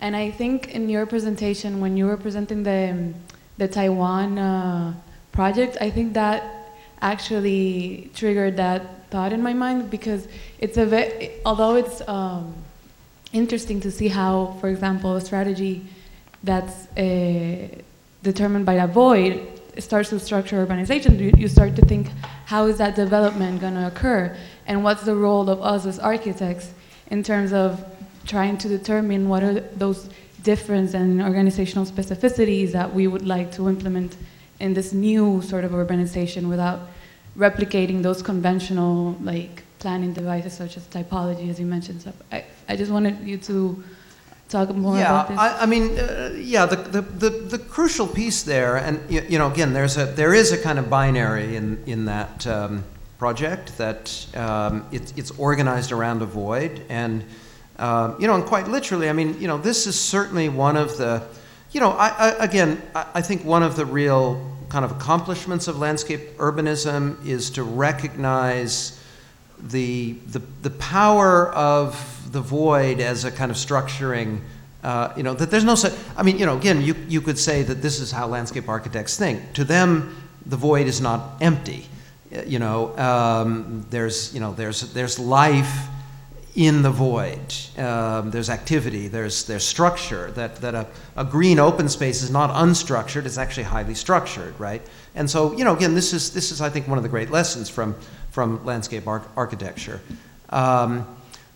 And 0.01 0.15
I 0.15 0.31
think 0.31 0.69
in 0.69 0.89
your 0.89 1.07
presentation, 1.07 1.81
when 1.81 1.97
you 1.97 2.07
were 2.07 2.17
presenting 2.17 2.63
the 2.63 3.13
the 3.59 3.67
Taiwan 3.67 4.39
uh, 4.39 4.95
project, 5.33 5.79
I 5.81 5.91
think 5.91 6.13
that 6.13 6.71
actually 7.03 8.11
triggered 8.15 8.57
that 8.59 9.11
thought 9.11 9.33
in 9.33 9.43
my 9.43 9.53
mind 9.53 9.91
because 9.91 10.29
it's 10.61 10.77
a 10.77 10.87
ve- 10.87 11.31
although 11.45 11.75
it's 11.75 12.01
um, 12.07 12.55
interesting 13.33 13.81
to 13.81 13.91
see 13.91 14.07
how, 14.07 14.57
for 14.61 14.69
example, 14.69 15.17
a 15.17 15.21
strategy 15.21 15.85
that's 16.43 16.87
uh, 16.97 17.69
determined 18.23 18.67
by 18.67 18.75
a 18.75 18.87
void 18.87 19.57
starts 19.79 20.09
to 20.11 20.19
structure 20.19 20.65
urbanization. 20.65 21.19
You, 21.19 21.33
you 21.37 21.49
start 21.49 21.77
to 21.77 21.83
think, 21.85 22.09
how 22.47 22.67
is 22.67 22.79
that 22.79 22.95
development 22.95 23.61
going 23.61 23.75
to 23.75 23.87
occur? 23.87 24.35
And 24.67 24.83
what's 24.83 25.03
the 25.03 25.15
role 25.15 25.51
of 25.51 25.61
us 25.63 25.87
as 25.87 25.99
architects 25.99 26.73
in 27.11 27.23
terms 27.23 27.53
of 27.53 27.85
trying 28.27 28.59
to 28.59 28.69
determine 28.69 29.29
what 29.29 29.43
are 29.43 29.61
those 29.77 30.09
difference 30.43 30.95
and 30.95 31.23
organizational 31.23 31.85
specificities 31.85 32.73
that 32.73 32.93
we 32.93 33.07
would 33.07 33.27
like 33.27 33.53
to 33.53 33.69
implement 33.69 34.17
in 34.61 34.75
this 34.75 34.93
new 34.93 35.43
sort 35.43 35.65
of 35.65 35.73
urbanization 35.73 36.49
without 36.49 36.81
replicating 37.37 38.03
those 38.03 38.23
conventional 38.23 39.17
like 39.23 39.63
planning 39.79 40.13
devices 40.13 40.53
such 40.55 40.77
as 40.77 40.87
typology 40.87 41.51
as 41.51 41.61
you 41.61 41.67
mentioned 41.67 42.01
so 42.01 42.13
I, 42.33 42.45
I 42.69 42.77
just 42.77 42.91
wanted 42.91 43.21
you 43.21 43.37
to 43.39 43.83
talk 44.49 44.75
more 44.75 44.97
yeah, 44.97 45.11
about 45.11 45.29
this? 45.29 45.39
I, 45.39 45.63
I 45.63 45.67
mean, 45.67 45.99
uh, 45.99 46.33
yeah, 46.37 46.67
the, 46.67 46.77
the, 46.77 47.01
the, 47.01 47.31
the 47.31 47.59
crucial 47.59 48.07
piece 48.07 48.43
there, 48.43 48.77
and 48.77 49.01
you, 49.11 49.23
you 49.29 49.39
know, 49.39 49.51
again, 49.51 49.73
there's 49.73 49.97
a 49.97 50.07
there 50.07 50.35
is 50.35 50.53
a 50.53 50.59
kind 50.59 50.79
of 50.79 50.89
binary 50.89 51.57
in 51.57 51.83
in 51.87 52.05
that 52.07 52.47
um, 52.47 52.85
project 53.19 53.77
that 53.79 54.27
um, 54.35 54.87
it's 54.93 55.13
it's 55.17 55.31
organized 55.33 55.93
around 55.93 56.23
a 56.23 56.27
void, 56.27 56.83
and 56.89 57.25
um, 57.79 58.17
you 58.19 58.27
know, 58.27 58.35
and 58.35 58.45
quite 58.45 58.69
literally, 58.69 59.09
I 59.09 59.13
mean, 59.13 59.39
you 59.41 59.49
know, 59.49 59.59
this 59.59 59.87
is 59.87 59.99
certainly 59.99 60.49
one 60.49 60.77
of 60.77 60.97
the, 60.97 61.23
you 61.73 61.81
know, 61.81 61.91
I, 61.91 62.09
I 62.09 62.45
again, 62.45 62.81
I, 62.95 63.07
I 63.17 63.23
think 63.23 63.45
one 63.45 63.63
of 63.63 63.77
the 63.77 63.85
real 63.85 64.53
kind 64.69 64.85
of 64.85 64.93
accomplishments 64.93 65.69
of 65.69 65.79
landscape 65.79 66.37
urbanism 66.39 67.25
is 67.25 67.51
to 67.51 67.63
recognize 67.63 68.96
the, 69.59 70.13
the, 70.29 70.41
the 70.63 70.71
power 70.71 71.49
of 71.53 72.33
the 72.33 72.41
void 72.41 73.01
as 73.01 73.25
a 73.25 73.31
kind 73.31 73.51
of 73.51 73.57
structuring, 73.57 74.41
uh, 74.83 75.13
you 75.17 75.23
know, 75.23 75.35
that 75.35 75.51
there's 75.51 75.65
no 75.65 75.75
such, 75.75 75.93
I 76.17 76.23
mean, 76.23 76.39
you 76.39 76.47
know, 76.47 76.57
again, 76.57 76.83
you, 76.83 76.95
you 77.09 77.21
could 77.21 77.39
say 77.39 77.63
that 77.63 77.83
this 77.83 78.01
is 78.01 78.13
how 78.13 78.27
landscape 78.27 78.69
architects 78.69 79.17
think. 79.17 79.53
To 79.55 79.65
them, 79.65 80.15
the 80.45 80.57
void 80.57 80.87
is 80.87 81.01
not 81.01 81.21
empty. 81.41 81.87
Uh, 82.35 82.43
You 82.43 82.59
know, 82.59 82.97
um, 82.99 83.87
there's, 83.91 84.33
you 84.35 84.41
know, 84.41 84.53
there's, 84.55 84.93
there's 84.93 85.19
life 85.19 85.89
in 86.57 86.81
the 86.81 86.91
void. 86.91 87.55
Um, 87.77 88.31
there's 88.31 88.49
activity, 88.49 89.09
there's, 89.09 89.45
there's 89.45 89.65
structure, 89.65 90.31
that, 90.33 90.57
that 90.57 90.75
a, 90.75 90.87
a 91.15 91.25
green 91.25 91.59
open 91.59 91.87
space 91.87 92.23
is 92.23 92.31
not 92.31 92.51
unstructured, 92.51 93.27
it's 93.27 93.37
actually 93.37 93.65
highly 93.65 93.95
structured, 93.95 94.59
right? 94.59 94.81
And 95.15 95.29
so, 95.29 95.53
you 95.53 95.65
know, 95.65 95.77
again, 95.77 95.95
this 95.95 96.15
is, 96.15 96.33
this 96.33 96.51
is 96.51 96.63
I 96.63 96.71
think, 96.71 96.89
one 96.89 96.97
of 96.97 97.03
the 97.03 97.11
great 97.11 97.31
lessons 97.31 97.69
from, 97.69 97.95
from 98.31 98.65
landscape 98.65 99.07
arch- 99.07 99.29
architecture. 99.37 100.01
Um, 100.49 101.07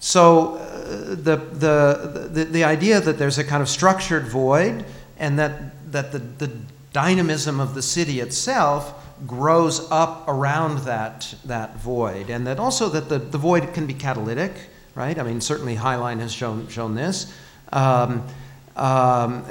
so 0.00 0.56
uh, 0.56 1.14
the, 1.14 1.36
the, 1.36 2.28
the, 2.30 2.44
the 2.44 2.64
idea 2.64 3.00
that 3.00 3.18
there's 3.18 3.38
a 3.38 3.44
kind 3.44 3.62
of 3.62 3.70
structured 3.70 4.28
void 4.28 4.84
and 5.16 5.38
that, 5.38 5.92
that 5.92 6.12
the, 6.12 6.18
the 6.18 6.52
dynamism 6.92 7.58
of 7.58 7.74
the 7.74 7.82
city 7.82 8.20
itself 8.20 8.94
grows 9.26 9.90
up 9.90 10.26
around 10.28 10.78
that, 10.80 11.34
that 11.44 11.76
void, 11.76 12.30
and 12.30 12.46
that 12.46 12.58
also 12.58 12.88
that 12.88 13.08
the, 13.08 13.18
the 13.18 13.38
void 13.38 13.72
can 13.74 13.86
be 13.86 13.94
catalytic, 13.94 14.52
right? 14.94 15.18
I 15.18 15.22
mean, 15.22 15.40
certainly 15.40 15.76
Highline 15.76 16.20
has 16.20 16.32
shown, 16.32 16.68
shown 16.68 16.94
this. 16.94 17.32
Um, 17.72 18.26
um, 18.76 19.44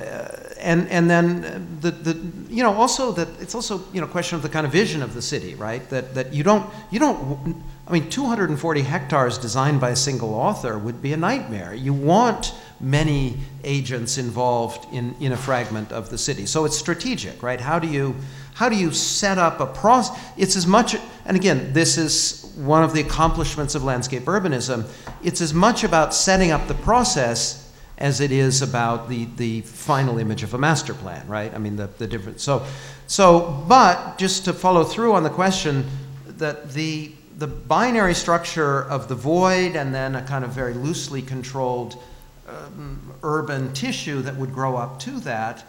and, 0.59 0.87
and 0.89 1.09
then 1.09 1.77
the, 1.81 1.91
the, 1.91 2.53
you 2.53 2.63
know, 2.63 2.73
also 2.73 3.11
that 3.13 3.27
it's 3.39 3.55
also, 3.55 3.83
you 3.93 4.01
know, 4.01 4.07
question 4.07 4.35
of 4.35 4.41
the 4.41 4.49
kind 4.49 4.65
of 4.65 4.71
vision 4.71 5.01
of 5.01 5.13
the 5.13 5.21
city, 5.21 5.55
right? 5.55 5.87
That, 5.89 6.15
that 6.15 6.33
you 6.33 6.43
don't, 6.43 6.69
you 6.91 6.99
don't, 6.99 7.63
I 7.87 7.91
mean, 7.91 8.09
240 8.09 8.81
hectares 8.81 9.37
designed 9.37 9.79
by 9.79 9.91
a 9.91 9.95
single 9.95 10.33
author 10.33 10.77
would 10.77 11.01
be 11.01 11.13
a 11.13 11.17
nightmare. 11.17 11.73
You 11.73 11.93
want 11.93 12.53
many 12.81 13.37
agents 13.63 14.17
involved 14.17 14.91
in, 14.93 15.15
in 15.19 15.31
a 15.31 15.37
fragment 15.37 15.91
of 15.91 16.09
the 16.09 16.17
city. 16.17 16.45
So 16.45 16.65
it's 16.65 16.77
strategic, 16.77 17.43
right? 17.43 17.59
How 17.59 17.79
do 17.79 17.87
you, 17.87 18.15
how 18.53 18.69
do 18.69 18.75
you 18.75 18.91
set 18.91 19.37
up 19.37 19.59
a 19.59 19.65
process? 19.65 20.17
It's 20.37 20.55
as 20.55 20.65
much, 20.65 20.95
and 21.25 21.35
again, 21.35 21.73
this 21.73 21.97
is 21.97 22.53
one 22.55 22.83
of 22.83 22.93
the 22.93 23.01
accomplishments 23.01 23.75
of 23.75 23.83
landscape 23.83 24.23
urbanism. 24.23 24.85
It's 25.23 25.41
as 25.41 25.53
much 25.53 25.83
about 25.83 26.13
setting 26.13 26.51
up 26.51 26.67
the 26.67 26.73
process 26.73 27.73
as 27.97 28.21
it 28.21 28.31
is 28.31 28.61
about 28.61 29.09
the, 29.09 29.25
the 29.35 29.61
final 29.61 30.17
image 30.19 30.41
of 30.41 30.53
a 30.53 30.57
master 30.57 30.93
plan, 30.93 31.27
right? 31.27 31.53
I 31.53 31.57
mean, 31.57 31.75
the, 31.75 31.87
the 31.97 32.07
difference. 32.07 32.41
So, 32.41 32.65
so, 33.07 33.63
but 33.67 34.17
just 34.17 34.45
to 34.45 34.53
follow 34.53 34.85
through 34.85 35.13
on 35.13 35.23
the 35.23 35.29
question, 35.29 35.85
that 36.25 36.71
the, 36.71 37.11
the 37.37 37.47
binary 37.47 38.13
structure 38.13 38.83
of 38.83 39.09
the 39.09 39.15
void 39.15 39.75
and 39.75 39.93
then 39.93 40.15
a 40.15 40.21
kind 40.21 40.45
of 40.45 40.51
very 40.51 40.73
loosely 40.73 41.21
controlled 41.21 42.01
um, 42.49 43.13
urban 43.23 43.73
tissue 43.73 44.21
that 44.21 44.35
would 44.35 44.53
grow 44.53 44.75
up 44.75 44.99
to 45.01 45.11
that 45.21 45.65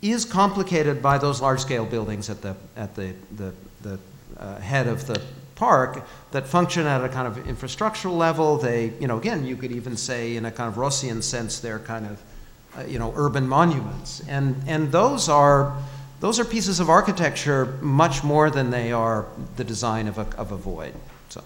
is 0.00 0.24
complicated 0.24 1.00
by 1.00 1.18
those 1.18 1.40
large 1.40 1.60
scale 1.60 1.86
buildings 1.86 2.28
at 2.28 2.42
the, 2.42 2.56
at 2.76 2.94
the, 2.96 3.14
the, 3.36 3.54
the 3.82 3.98
uh, 4.38 4.58
head 4.60 4.88
of 4.88 5.06
the 5.06 5.20
park 5.54 6.04
that 6.32 6.46
function 6.46 6.86
at 6.86 7.04
a 7.04 7.08
kind 7.08 7.28
of 7.28 7.36
infrastructural 7.44 8.16
level. 8.16 8.56
They, 8.56 8.92
you 8.98 9.06
know, 9.06 9.18
again, 9.18 9.46
you 9.46 9.56
could 9.56 9.70
even 9.70 9.96
say 9.96 10.34
in 10.36 10.44
a 10.44 10.50
kind 10.50 10.68
of 10.68 10.76
Rossian 10.76 11.22
sense, 11.22 11.60
they're 11.60 11.78
kind 11.78 12.06
of, 12.06 12.22
uh, 12.76 12.84
you 12.84 12.98
know, 12.98 13.12
urban 13.16 13.46
monuments. 13.46 14.22
And, 14.28 14.56
and 14.66 14.90
those 14.90 15.28
are, 15.28 15.76
those 16.18 16.40
are 16.40 16.44
pieces 16.44 16.80
of 16.80 16.90
architecture 16.90 17.78
much 17.80 18.24
more 18.24 18.50
than 18.50 18.70
they 18.70 18.90
are 18.90 19.26
the 19.56 19.64
design 19.64 20.08
of 20.08 20.18
a, 20.18 20.26
of 20.36 20.50
a 20.50 20.56
void. 20.56 20.94
So. 21.28 21.44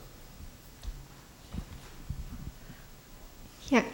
Yeah. 3.68 3.84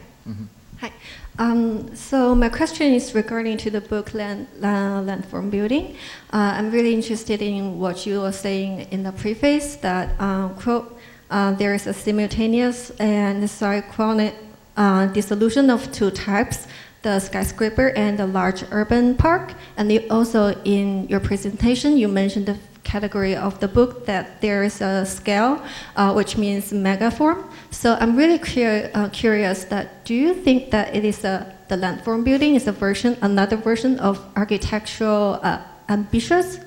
Hi. 0.82 0.90
Um, 1.38 1.94
so 1.94 2.34
my 2.34 2.48
question 2.48 2.92
is 2.92 3.14
regarding 3.14 3.56
to 3.58 3.70
the 3.70 3.80
book 3.80 4.14
Land, 4.14 4.48
uh, 4.60 5.00
Landform 5.06 5.48
Building. 5.48 5.94
Uh, 6.32 6.58
I'm 6.58 6.72
really 6.72 6.92
interested 6.92 7.40
in 7.40 7.78
what 7.78 8.04
you 8.04 8.22
were 8.22 8.32
saying 8.32 8.88
in 8.90 9.04
the 9.04 9.12
preface 9.12 9.76
that, 9.76 10.20
um, 10.20 10.56
quote, 10.56 10.98
uh, 11.30 11.52
there 11.52 11.72
is 11.72 11.86
a 11.86 11.94
simultaneous 11.94 12.90
and 12.98 13.48
synchronic 13.48 14.34
uh, 14.76 15.06
dissolution 15.06 15.70
of 15.70 15.92
two 15.92 16.10
types, 16.10 16.66
the 17.02 17.20
skyscraper 17.20 17.90
and 17.90 18.18
the 18.18 18.26
large 18.26 18.64
urban 18.72 19.14
park. 19.14 19.54
And 19.76 19.92
you 19.92 20.04
also 20.10 20.60
in 20.64 21.06
your 21.06 21.20
presentation, 21.20 21.96
you 21.96 22.08
mentioned 22.08 22.46
the 22.46 22.58
category 22.84 23.34
of 23.36 23.60
the 23.60 23.68
book 23.68 24.06
that 24.06 24.40
there 24.40 24.62
is 24.62 24.80
a 24.80 25.06
scale, 25.06 25.62
uh, 25.96 26.12
which 26.12 26.36
means 26.36 26.72
megaform. 26.72 27.44
So 27.70 27.96
I'm 28.00 28.16
really 28.16 28.38
cur- 28.38 28.90
uh, 28.94 29.08
curious 29.10 29.64
that 29.64 30.04
do 30.04 30.14
you 30.14 30.34
think 30.34 30.70
that 30.70 30.94
it 30.94 31.04
is 31.04 31.24
a 31.24 31.54
the 31.68 31.76
landform 31.78 32.22
building 32.22 32.54
is 32.54 32.66
a 32.66 32.72
version, 32.72 33.16
another 33.22 33.56
version 33.56 33.98
of 33.98 34.20
architectural 34.36 35.40
uh, 35.42 35.62
ambitious 35.88 36.58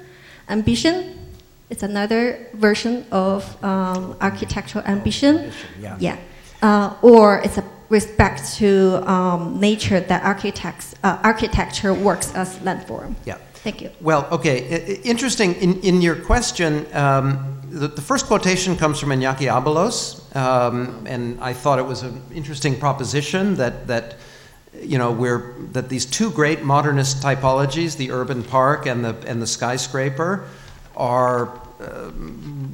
ambition? 0.49 1.13
It's 1.69 1.83
another 1.83 2.47
version 2.53 3.05
of 3.11 3.43
um, 3.63 4.15
architectural 4.21 4.83
ambition. 4.85 5.51
yeah. 5.79 5.97
Yeah. 5.99 6.17
Uh, 6.61 6.95
or 7.01 7.41
it's 7.43 7.57
a 7.57 7.63
respect 7.89 8.55
to 8.55 9.03
um, 9.09 9.59
nature 9.59 9.99
that 9.99 10.23
architects 10.23 10.95
uh, 11.03 11.19
architecture 11.23 11.93
works 11.93 12.33
as 12.33 12.57
landform. 12.59 13.15
Yeah. 13.25 13.37
Thank 13.65 13.81
you. 13.81 13.89
Well, 13.99 14.27
okay. 14.31 14.99
Interesting. 15.03 15.55
In, 15.55 15.81
in 15.81 15.99
your 15.99 16.15
question, 16.15 16.85
um, 16.93 17.63
the, 17.67 17.87
the 17.87 18.01
first 18.01 18.27
quotation 18.27 18.75
comes 18.77 18.99
from 18.99 19.09
Iñaki 19.09 19.49
Abalos, 19.49 20.35
um, 20.35 21.03
and 21.07 21.41
I 21.41 21.53
thought 21.53 21.79
it 21.79 21.87
was 21.87 22.03
an 22.03 22.21
interesting 22.31 22.77
proposition 22.77 23.55
that 23.55 23.87
that 23.87 24.17
you 24.79 24.99
know 24.99 25.11
we're 25.11 25.55
that 25.71 25.89
these 25.89 26.05
two 26.05 26.29
great 26.29 26.61
modernist 26.61 27.23
typologies, 27.23 27.97
the 27.97 28.11
urban 28.11 28.43
park 28.43 28.85
and 28.85 29.03
the 29.03 29.15
and 29.25 29.41
the 29.41 29.47
skyscraper, 29.47 30.47
are 30.95 31.47
uh, 31.79 32.11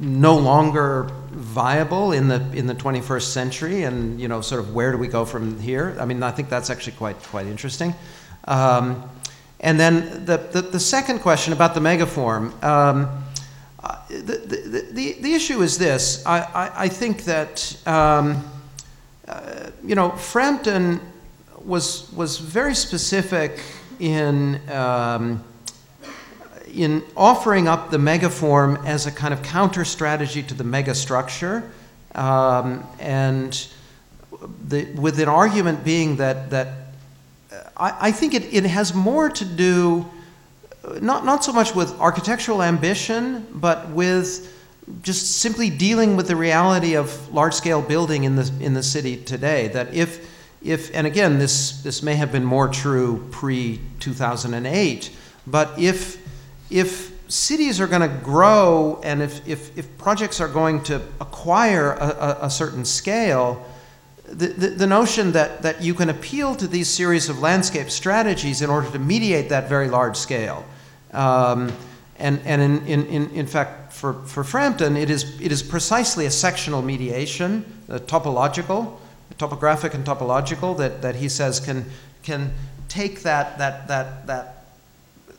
no 0.02 0.38
longer 0.38 1.10
viable 1.30 2.12
in 2.12 2.28
the 2.28 2.42
in 2.52 2.68
the 2.68 2.76
21st 2.76 3.32
century, 3.32 3.84
and 3.84 4.20
you 4.20 4.28
know 4.28 4.42
sort 4.42 4.60
of 4.60 4.76
where 4.76 4.92
do 4.92 4.98
we 4.98 5.08
go 5.08 5.24
from 5.24 5.58
here? 5.62 5.96
I 6.02 6.04
mean, 6.04 6.22
I 6.22 6.32
think 6.32 6.50
that's 6.50 6.70
actually 6.70 6.98
quite 6.98 7.18
quite 7.24 7.46
interesting. 7.46 7.96
Um, 8.44 9.10
and 9.62 9.80
then 9.80 10.26
the, 10.26 10.38
the, 10.38 10.62
the, 10.62 10.80
second 10.80 11.20
question 11.20 11.54
about 11.54 11.76
the 11.76 11.80
megaform. 11.80 12.62
Um, 12.64 13.24
the, 14.10 14.38
the, 14.38 14.92
the, 14.92 15.14
the, 15.22 15.34
issue 15.34 15.62
is 15.62 15.78
this. 15.78 16.26
I, 16.26 16.40
I, 16.40 16.72
I 16.84 16.88
think 16.90 17.24
that, 17.26 17.78
um, 17.88 18.44
uh, 19.28 19.70
you 19.84 19.94
know, 19.94 20.10
Frampton 20.12 21.00
was, 21.64 22.12
was 22.14 22.40
very 22.40 22.74
specific 22.74 23.62
in, 24.00 24.60
um, 24.72 25.44
in 26.74 27.04
offering 27.16 27.68
up 27.68 27.92
the 27.92 27.98
megaform 27.98 28.84
as 28.86 29.06
a 29.06 29.12
kind 29.12 29.34
of 29.34 29.44
counter 29.44 29.86
strategy 29.86 30.42
to 30.42 30.56
the 30.56 30.64
megastructure. 30.64 31.70
Um, 32.16 32.84
and 33.00 33.68
the, 34.68 34.86
with 34.96 35.20
an 35.20 35.30
argument 35.30 35.84
being 35.84 36.18
that, 36.18 36.50
that 36.50 36.81
I, 37.78 38.08
I 38.08 38.12
think 38.12 38.34
it, 38.34 38.54
it 38.54 38.64
has 38.66 38.94
more 38.94 39.30
to 39.30 39.46
do 39.46 40.06
uh, 40.84 41.00
not, 41.02 41.26
not 41.26 41.44
so 41.44 41.54
much 41.54 41.76
with 41.76 42.00
architectural 42.00 42.64
ambition, 42.64 43.46
but 43.54 43.90
with 43.90 44.52
just 45.04 45.40
simply 45.40 45.70
dealing 45.70 46.16
with 46.16 46.28
the 46.28 46.36
reality 46.36 46.96
of 46.96 47.34
large 47.34 47.54
scale 47.54 47.82
building 47.82 48.24
in 48.24 48.36
the, 48.36 48.52
in 48.60 48.74
the 48.74 48.84
city 48.84 49.18
today. 49.18 49.68
That 49.70 49.94
if, 49.94 50.30
if 50.64 50.94
and 50.96 51.06
again, 51.06 51.40
this, 51.40 51.82
this 51.84 52.02
may 52.02 52.16
have 52.16 52.32
been 52.32 52.44
more 52.44 52.68
true 52.68 53.28
pre 53.32 53.80
2008, 54.00 55.12
but 55.46 55.78
if, 55.78 56.18
if 56.70 57.12
cities 57.32 57.80
are 57.80 57.88
going 57.88 58.02
to 58.02 58.24
grow 58.24 59.00
and 59.04 59.22
if, 59.22 59.48
if, 59.48 59.78
if 59.78 59.98
projects 59.98 60.42
are 60.42 60.48
going 60.48 60.82
to 60.84 61.02
acquire 61.20 61.94
a, 61.94 62.06
a, 62.06 62.38
a 62.44 62.50
certain 62.50 62.86
scale, 62.86 63.66
the, 64.34 64.68
the, 64.68 64.88
notion 64.88 65.32
that, 65.34 65.62
that 65.62 65.82
you 65.82 65.94
can 65.94 66.10
appeal 66.10 66.56
to 66.56 66.68
these 66.68 66.88
series 66.88 67.30
of 67.30 67.40
landscape 67.40 67.90
strategies 67.90 68.62
in 68.62 68.70
order 68.70 68.90
to 68.92 69.00
mediate 69.00 69.50
that 69.50 69.68
very 69.68 69.90
large 69.90 70.16
scale. 70.16 70.66
Um, 71.14 71.72
and 72.18 72.40
and 72.46 72.62
in, 72.62 72.86
in, 72.86 73.06
in, 73.08 73.30
in 73.32 73.48
fact, 73.48 73.94
for, 73.94 74.14
for 74.26 74.44
Frampton, 74.44 74.96
it 74.96 75.10
is, 75.10 75.40
it 75.42 75.52
is 75.52 75.64
precisely 75.64 76.26
a 76.26 76.32
sectional 76.32 76.82
mediation, 76.82 77.66
topological, 77.90 78.98
topographic 79.38 79.94
and 79.94 80.06
topological, 80.06 80.78
that, 80.78 81.02
that 81.02 81.16
he 81.16 81.28
says 81.28 81.60
can, 81.60 81.86
can 82.24 82.54
take 82.88 83.24
that, 83.24 83.58
that, 83.58 83.88
that, 83.88 84.28
that 84.28 84.61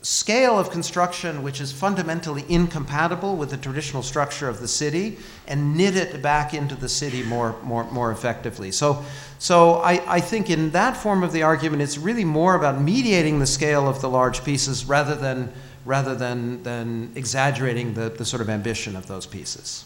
scale 0.03 0.59
of 0.59 0.69
construction 0.71 1.45
which 1.45 1.61
is 1.61 1.71
fundamentally 1.71 2.45
incompatible 2.49 3.37
with 3.37 3.51
the 3.51 3.57
traditional 3.57 4.03
structure 4.03 4.49
of 4.49 4.61
the 4.61 4.67
city 4.67 5.17
and 5.47 5.77
knit 5.77 5.97
it 5.97 6.21
back 6.21 6.55
into 6.55 6.75
the 6.75 6.89
city 6.89 7.23
more, 7.23 7.55
more, 7.63 7.85
more 7.85 8.11
effectively. 8.11 8.73
So, 8.73 9.05
so 9.39 9.75
I, 9.77 10.17
I 10.17 10.21
think 10.21 10.51
in 10.51 10.71
that 10.71 10.97
form 10.97 11.23
of 11.23 11.33
the 11.33 11.45
argument, 11.45 11.83
it's 11.83 11.99
really 11.99 12.25
more 12.25 12.57
about 12.57 12.81
mediating 12.81 13.39
the 13.39 13.47
scale 13.47 13.89
of 13.89 14.01
the 14.01 14.09
large 14.09 14.45
pieces 14.45 14.85
rather 14.85 15.15
than, 15.15 15.53
rather 15.85 16.17
than, 16.17 16.65
than 16.65 17.13
exaggerating 17.15 17.95
the, 17.95 18.09
the 18.11 18.25
sort 18.25 18.43
of 18.43 18.51
ambition 18.51 18.97
of 18.97 19.07
those 19.07 19.25
pieces. 19.25 19.85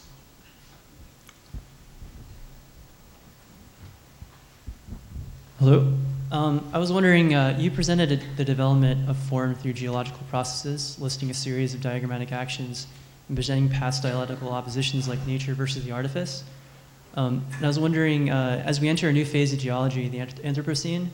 Hello. 5.58 5.92
Um, 6.32 6.68
I 6.72 6.78
was 6.78 6.90
wondering, 6.90 7.34
uh, 7.34 7.56
you 7.56 7.70
presented 7.70 8.10
a, 8.10 8.16
the 8.36 8.44
development 8.44 9.08
of 9.08 9.16
form 9.16 9.54
through 9.54 9.74
geological 9.74 10.20
processes, 10.28 10.98
listing 11.00 11.30
a 11.30 11.34
series 11.34 11.72
of 11.72 11.80
diagrammatic 11.80 12.32
actions 12.32 12.88
and 13.28 13.36
presenting 13.36 13.68
past 13.68 14.02
dialectical 14.02 14.50
oppositions 14.50 15.08
like 15.08 15.24
nature 15.24 15.54
versus 15.54 15.84
the 15.84 15.92
artifice. 15.92 16.42
Um, 17.14 17.44
and 17.54 17.64
I 17.64 17.68
was 17.68 17.78
wondering, 17.78 18.30
uh, 18.30 18.62
as 18.66 18.80
we 18.80 18.88
enter 18.88 19.08
a 19.08 19.12
new 19.12 19.24
phase 19.24 19.52
of 19.52 19.60
geology, 19.60 20.08
the 20.08 20.18
Anthropocene, 20.18 21.08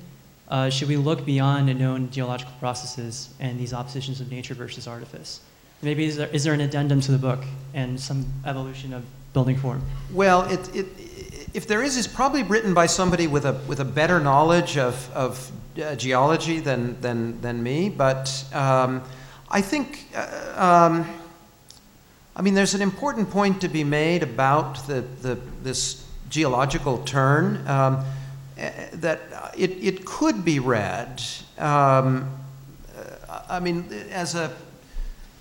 uh, 0.48 0.70
should 0.70 0.88
we 0.88 0.96
look 0.96 1.26
beyond 1.26 1.68
the 1.68 1.74
known 1.74 2.10
geological 2.10 2.54
processes 2.58 3.28
and 3.38 3.60
these 3.60 3.74
oppositions 3.74 4.20
of 4.20 4.30
nature 4.30 4.54
versus 4.54 4.86
artifice? 4.86 5.40
Maybe 5.82 6.06
is 6.06 6.16
there, 6.16 6.28
is 6.28 6.42
there 6.42 6.54
an 6.54 6.60
addendum 6.62 7.00
to 7.02 7.12
the 7.12 7.18
book 7.18 7.44
and 7.74 8.00
some 8.00 8.24
evolution 8.46 8.94
of 8.94 9.04
building 9.34 9.56
form? 9.56 9.82
Well, 10.12 10.42
it, 10.50 10.74
it, 10.74 10.86
if 11.54 11.66
there 11.66 11.82
is, 11.82 11.96
it's 11.96 12.06
probably 12.06 12.42
written 12.42 12.72
by 12.72 12.86
somebody 12.86 13.26
with 13.26 13.44
a, 13.44 13.52
with 13.66 13.80
a 13.80 13.84
better 13.84 14.18
knowledge 14.18 14.78
of, 14.78 15.10
of 15.12 15.52
uh, 15.82 15.94
geology 15.96 16.60
than, 16.60 17.00
than, 17.00 17.40
than 17.40 17.62
me. 17.62 17.88
But 17.90 18.44
um, 18.52 19.02
I 19.50 19.60
think, 19.60 20.06
uh, 20.14 20.54
um, 20.56 21.06
I 22.34 22.42
mean, 22.42 22.54
there's 22.54 22.74
an 22.74 22.80
important 22.80 23.30
point 23.30 23.60
to 23.60 23.68
be 23.68 23.84
made 23.84 24.22
about 24.22 24.86
the, 24.86 25.02
the, 25.20 25.38
this 25.62 26.06
geological 26.30 26.98
turn 27.04 27.66
um, 27.68 28.04
eh, 28.56 28.88
that 28.94 29.20
it, 29.56 29.70
it 29.72 30.04
could 30.06 30.44
be 30.44 30.58
read. 30.58 31.22
Um, 31.58 32.30
uh, 33.28 33.42
I 33.50 33.60
mean, 33.60 33.92
as 34.10 34.34
a, 34.34 34.50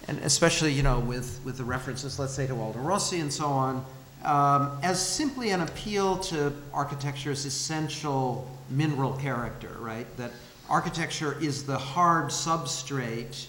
and 0.09 0.19
especially 0.19 0.73
you 0.73 0.83
know 0.83 0.99
with, 0.99 1.39
with 1.45 1.57
the 1.57 1.63
references, 1.63 2.19
let's 2.19 2.33
say 2.33 2.47
to 2.47 2.59
Aldo 2.59 2.79
Rossi 2.79 3.21
and 3.21 3.31
so 3.31 3.45
on, 3.45 3.85
um, 4.23 4.77
as 4.83 5.05
simply 5.05 5.51
an 5.51 5.61
appeal 5.61 6.17
to 6.17 6.53
architecture's 6.73 7.45
essential 7.45 8.49
mineral 8.69 9.13
character, 9.13 9.75
right? 9.79 10.05
That 10.17 10.31
architecture 10.69 11.37
is 11.41 11.65
the 11.65 11.77
hard 11.77 12.25
substrate, 12.25 13.47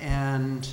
and 0.00 0.68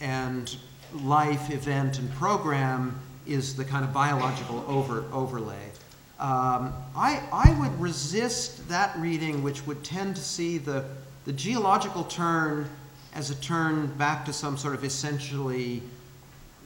and 0.00 0.56
life 1.02 1.50
event 1.50 1.98
and 1.98 2.12
program 2.14 2.98
is 3.26 3.56
the 3.56 3.64
kind 3.64 3.84
of 3.84 3.92
biological 3.92 4.64
over, 4.68 5.04
overlay. 5.12 5.70
Um, 6.18 6.72
I, 6.94 7.22
I 7.32 7.56
would 7.60 7.80
resist 7.80 8.68
that 8.68 8.96
reading, 8.98 9.42
which 9.42 9.66
would 9.66 9.82
tend 9.82 10.16
to 10.16 10.22
see 10.22 10.58
the, 10.58 10.84
the 11.24 11.32
geological 11.32 12.04
turn 12.04 12.68
as 13.14 13.30
a 13.30 13.34
turn 13.36 13.86
back 13.94 14.24
to 14.26 14.32
some 14.32 14.56
sort 14.56 14.74
of 14.74 14.84
essentially 14.84 15.82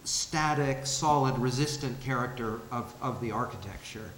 static, 0.07 0.87
solid, 0.87 1.37
resistant 1.39 2.01
character 2.01 2.61
of, 2.71 2.95
of 3.03 3.21
the 3.21 3.33
architecture. 3.33 4.11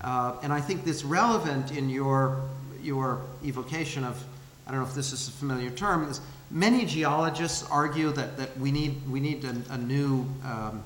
Uh, 0.00 0.36
and 0.42 0.52
I 0.52 0.60
think 0.60 0.84
this 0.84 1.04
relevant 1.04 1.76
in 1.76 1.90
your, 1.90 2.40
your 2.82 3.20
evocation 3.44 4.04
of, 4.04 4.22
I 4.66 4.70
don't 4.70 4.80
know 4.80 4.86
if 4.86 4.94
this 4.94 5.12
is 5.12 5.28
a 5.28 5.30
familiar 5.30 5.70
term, 5.70 6.08
is 6.08 6.20
many 6.50 6.86
geologists 6.86 7.68
argue 7.70 8.10
that, 8.12 8.36
that 8.38 8.58
we 8.58 8.72
need, 8.72 9.06
we 9.08 9.20
need 9.20 9.44
a, 9.44 9.54
a 9.70 9.78
new 9.78 10.26
um, 10.44 10.82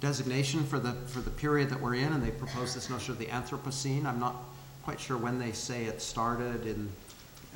designation 0.00 0.64
for 0.64 0.78
the, 0.78 0.92
for 1.08 1.20
the 1.20 1.30
period 1.30 1.68
that 1.70 1.80
we're 1.80 1.94
in, 1.96 2.12
and 2.12 2.22
they 2.22 2.30
propose 2.30 2.74
this 2.74 2.88
notion 2.88 3.12
of 3.12 3.18
the 3.18 3.26
Anthropocene. 3.26 4.06
I'm 4.06 4.20
not 4.20 4.36
quite 4.84 5.00
sure 5.00 5.16
when 5.16 5.38
they 5.38 5.50
say 5.50 5.84
it 5.86 6.00
started 6.00 6.64
in 6.64 6.88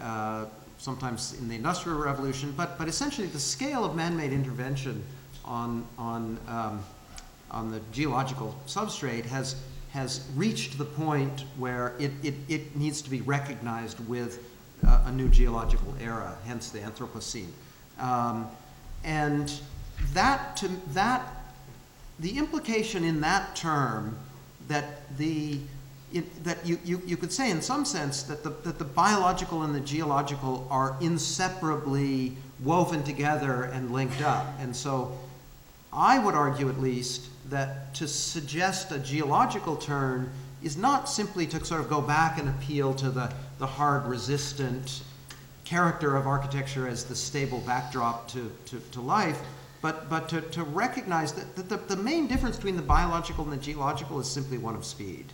uh, 0.00 0.46
sometimes 0.78 1.38
in 1.38 1.48
the 1.48 1.54
Industrial 1.54 1.98
Revolution, 1.98 2.52
but, 2.56 2.76
but 2.78 2.88
essentially 2.88 3.26
the 3.28 3.38
scale 3.38 3.84
of 3.84 3.94
man-made 3.94 4.32
intervention 4.32 5.04
on, 5.44 5.86
on, 5.98 6.38
um, 6.48 6.82
on 7.50 7.70
the 7.70 7.80
geological 7.92 8.58
substrate 8.66 9.24
has, 9.24 9.56
has 9.92 10.26
reached 10.34 10.78
the 10.78 10.84
point 10.84 11.44
where 11.58 11.94
it, 11.98 12.12
it, 12.22 12.34
it 12.48 12.76
needs 12.76 13.02
to 13.02 13.10
be 13.10 13.20
recognized 13.22 13.98
with 14.08 14.44
uh, 14.86 15.04
a 15.06 15.12
new 15.12 15.28
geological 15.28 15.94
era, 16.00 16.36
hence 16.46 16.70
the 16.70 16.78
Anthropocene. 16.78 17.50
Um, 17.98 18.48
and 19.04 19.52
that, 20.14 20.56
to, 20.58 20.68
that, 20.92 21.26
the 22.18 22.36
implication 22.36 23.04
in 23.04 23.20
that 23.22 23.56
term 23.56 24.16
that 24.68 25.16
the 25.16 25.60
that 26.42 26.66
you, 26.66 26.76
you, 26.84 27.00
you 27.06 27.16
could 27.16 27.32
say 27.32 27.50
in 27.52 27.62
some 27.62 27.84
sense 27.84 28.24
that 28.24 28.42
the, 28.42 28.50
that 28.64 28.78
the 28.78 28.84
biological 28.84 29.62
and 29.62 29.72
the 29.72 29.80
geological 29.80 30.66
are 30.68 30.96
inseparably 31.00 32.36
woven 32.64 33.04
together 33.04 33.64
and 33.64 33.92
linked 33.92 34.20
up. 34.20 34.46
And 34.60 34.74
so 34.74 35.16
I 35.92 36.18
would 36.18 36.34
argue 36.34 36.68
at 36.68 36.80
least 36.80 37.26
that 37.50 37.94
to 37.94 38.06
suggest 38.06 38.92
a 38.92 38.98
geological 38.98 39.76
turn 39.76 40.30
is 40.62 40.76
not 40.76 41.08
simply 41.08 41.46
to 41.46 41.64
sort 41.64 41.80
of 41.80 41.88
go 41.88 42.00
back 42.00 42.38
and 42.38 42.48
appeal 42.48 42.94
to 42.94 43.10
the, 43.10 43.32
the 43.58 43.66
hard 43.66 44.06
resistant 44.06 45.02
character 45.64 46.16
of 46.16 46.26
architecture 46.26 46.86
as 46.86 47.04
the 47.04 47.14
stable 47.14 47.60
backdrop 47.60 48.28
to, 48.28 48.50
to, 48.66 48.80
to 48.92 49.00
life, 49.00 49.40
but, 49.82 50.10
but 50.10 50.28
to, 50.28 50.40
to 50.40 50.62
recognize 50.64 51.32
that, 51.32 51.56
that 51.56 51.68
the, 51.68 51.94
the 51.94 52.02
main 52.02 52.26
difference 52.26 52.56
between 52.56 52.76
the 52.76 52.82
biological 52.82 53.44
and 53.44 53.52
the 53.52 53.56
geological 53.56 54.20
is 54.20 54.28
simply 54.28 54.58
one 54.58 54.74
of 54.74 54.84
speed 54.84 55.26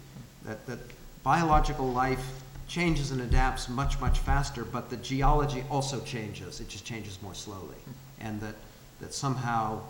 that, 0.45 0.65
that 0.67 0.79
biological 1.23 1.89
life 1.89 2.43
changes 2.69 3.11
and 3.11 3.21
adapts 3.21 3.69
much, 3.69 4.01
much 4.01 4.19
faster, 4.21 4.65
but 4.65 4.91
the 4.91 4.97
geology 4.99 5.65
also 5.71 6.01
changes. 6.01 6.61
It 6.61 6.69
just 6.69 6.85
changes 6.85 7.21
more 7.23 7.35
slowly. 7.35 7.77
And 8.21 8.41
that, 8.41 8.55
that 9.01 9.13
somehow 9.13 9.81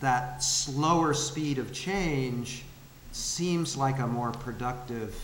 that 0.00 0.42
slower 0.42 1.14
speed 1.14 1.58
of 1.58 1.72
change 1.72 2.64
seems 3.12 3.76
like 3.76 3.98
a 3.98 4.06
more 4.06 4.30
productive, 4.30 5.14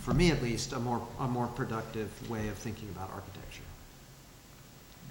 for 0.00 0.14
me 0.14 0.30
at 0.30 0.42
least, 0.42 0.72
a 0.72 0.78
more, 0.78 1.06
a 1.20 1.28
more 1.28 1.46
productive 1.48 2.30
way 2.30 2.48
of 2.48 2.56
thinking 2.56 2.88
about 2.90 3.10
architecture. 3.12 3.62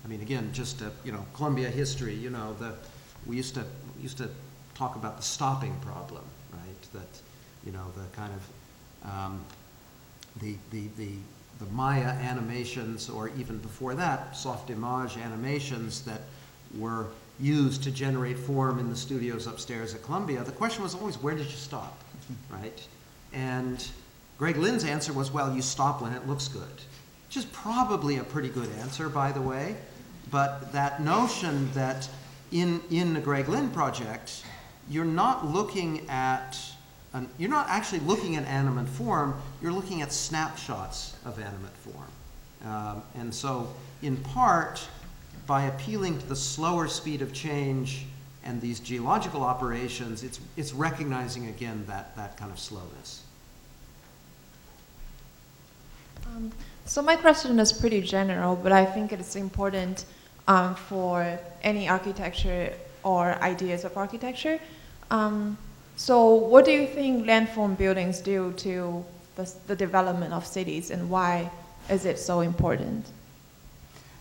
I 0.03 0.07
mean, 0.07 0.21
again, 0.21 0.49
just 0.53 0.81
a, 0.81 0.91
you 1.03 1.11
know, 1.11 1.25
Columbia 1.33 1.69
history, 1.69 2.13
you 2.13 2.29
know, 2.29 2.55
the, 2.59 2.73
we 3.25 3.35
used 3.35 3.55
to, 3.55 3.65
used 4.01 4.17
to 4.17 4.29
talk 4.73 4.95
about 4.95 5.17
the 5.17 5.23
stopping 5.23 5.75
problem, 5.81 6.23
right? 6.53 6.93
That, 6.93 7.21
you 7.65 7.71
know, 7.71 7.85
the 7.95 8.15
kind 8.15 8.31
of 8.33 9.11
um, 9.11 9.43
the, 10.41 10.55
the, 10.71 10.87
the, 10.97 11.11
the 11.59 11.65
Maya 11.71 12.05
animations, 12.05 13.09
or 13.09 13.29
even 13.37 13.57
before 13.57 13.95
that, 13.95 14.33
Softimage 14.33 15.21
animations 15.21 16.01
that 16.03 16.21
were 16.77 17.07
used 17.39 17.83
to 17.83 17.91
generate 17.91 18.37
form 18.37 18.79
in 18.79 18.89
the 18.89 18.95
studios 18.95 19.47
upstairs 19.47 19.93
at 19.93 20.03
Columbia, 20.03 20.43
the 20.43 20.51
question 20.51 20.83
was 20.83 20.95
always, 20.95 21.17
where 21.21 21.35
did 21.35 21.45
you 21.45 21.57
stop, 21.57 22.01
right? 22.49 22.87
And 23.33 23.85
Greg 24.37 24.57
Lynn's 24.57 24.83
answer 24.83 25.13
was, 25.13 25.31
well, 25.31 25.53
you 25.55 25.61
stop 25.61 26.01
when 26.01 26.13
it 26.13 26.27
looks 26.27 26.47
good, 26.47 26.81
which 27.27 27.37
is 27.37 27.45
probably 27.45 28.17
a 28.17 28.23
pretty 28.23 28.49
good 28.49 28.69
answer, 28.79 29.09
by 29.09 29.31
the 29.31 29.41
way. 29.41 29.75
But 30.31 30.71
that 30.73 31.01
notion 31.01 31.71
that 31.73 32.09
in, 32.51 32.81
in 32.89 33.13
the 33.13 33.19
Greg 33.19 33.47
Lynn 33.47 33.69
project, 33.69 34.43
you're 34.89 35.05
not 35.05 35.45
looking 35.47 36.07
at 36.09 36.57
an, 37.13 37.29
you're 37.37 37.49
not 37.49 37.67
actually 37.69 37.99
looking 38.01 38.35
at 38.35 38.45
animate 38.45 38.89
form, 38.89 39.39
you're 39.61 39.71
looking 39.71 40.01
at 40.01 40.11
snapshots 40.11 41.15
of 41.25 41.39
animate 41.39 41.75
form. 41.77 42.11
Um, 42.65 43.03
and 43.15 43.33
so, 43.33 43.73
in 44.01 44.17
part, 44.17 44.85
by 45.47 45.63
appealing 45.63 46.19
to 46.19 46.27
the 46.27 46.35
slower 46.35 46.87
speed 46.87 47.21
of 47.21 47.33
change 47.33 48.05
and 48.43 48.61
these 48.61 48.79
geological 48.79 49.41
operations, 49.41 50.23
it's, 50.23 50.39
it's 50.57 50.73
recognizing 50.73 51.47
again 51.47 51.83
that, 51.87 52.15
that 52.15 52.37
kind 52.37 52.51
of 52.51 52.59
slowness. 52.59 53.23
Um, 56.25 56.51
so 56.85 57.01
my 57.01 57.15
question 57.15 57.59
is 57.59 57.71
pretty 57.73 58.01
general, 58.01 58.55
but 58.55 58.71
I 58.71 58.85
think 58.85 59.13
it's 59.13 59.35
important 59.35 60.05
um, 60.47 60.75
for 60.75 61.39
any 61.63 61.87
architecture 61.89 62.73
or 63.03 63.35
ideas 63.41 63.85
of 63.85 63.95
architecture. 63.97 64.59
Um, 65.09 65.57
so 65.95 66.33
what 66.35 66.65
do 66.65 66.71
you 66.71 66.87
think 66.87 67.25
landform 67.25 67.77
buildings 67.77 68.19
do 68.19 68.53
to 68.57 69.03
the, 69.35 69.53
the 69.67 69.75
development 69.75 70.33
of 70.33 70.45
cities 70.45 70.91
and 70.91 71.09
why 71.09 71.49
is 71.89 72.05
it 72.05 72.19
so 72.19 72.41
important? 72.41 73.05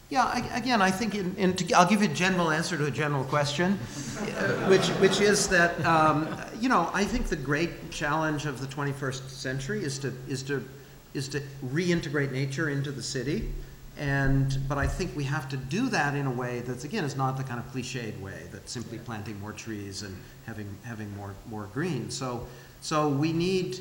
Yeah, 0.09 0.25
I, 0.25 0.39
again, 0.57 0.81
I 0.81 0.93
think 0.93 1.17
in, 1.17 1.35
in 1.35 1.55
to, 1.57 1.75
I'll 1.75 1.89
give 1.89 2.01
you 2.01 2.09
a 2.09 2.15
general 2.15 2.53
answer 2.53 2.77
to 2.77 2.87
a 2.87 2.91
general 2.93 3.25
question, 3.25 3.73
uh, 3.73 4.69
which, 4.69 4.87
which 5.01 5.21
is 5.21 5.49
that, 5.49 5.85
um, 5.85 6.29
you 6.61 6.69
know, 6.69 6.91
I 6.95 7.03
think 7.03 7.27
the 7.27 7.35
great 7.35 7.91
challenge 7.91 8.47
of 8.47 8.61
the 8.61 8.69
21st 8.69 9.29
century 9.29 9.83
is 9.83 9.99
to, 9.99 10.15
is 10.29 10.45
to, 10.45 10.65
is 11.13 11.27
to 11.31 11.41
reintegrate 11.65 12.31
nature 12.31 12.71
into 12.71 12.93
the 12.93 13.03
city. 13.03 13.53
And, 13.99 14.57
but 14.69 14.79
I 14.79 14.87
think 14.87 15.17
we 15.17 15.25
have 15.25 15.49
to 15.49 15.57
do 15.57 15.89
that 15.89 16.15
in 16.15 16.27
a 16.27 16.31
way 16.31 16.61
that's, 16.61 16.85
again, 16.85 17.03
is 17.03 17.17
not 17.17 17.37
the 17.37 17.43
kind 17.43 17.59
of 17.59 17.73
cliched 17.73 18.21
way 18.21 18.43
that 18.53 18.69
simply 18.69 18.99
planting 18.99 19.41
more 19.41 19.53
trees 19.53 20.03
and 20.03 20.17
having, 20.45 20.69
having 20.85 21.15
more, 21.17 21.35
more 21.49 21.69
green. 21.75 22.11
So, 22.11 22.47
so 22.81 23.09
we 23.09 23.33
need, 23.33 23.81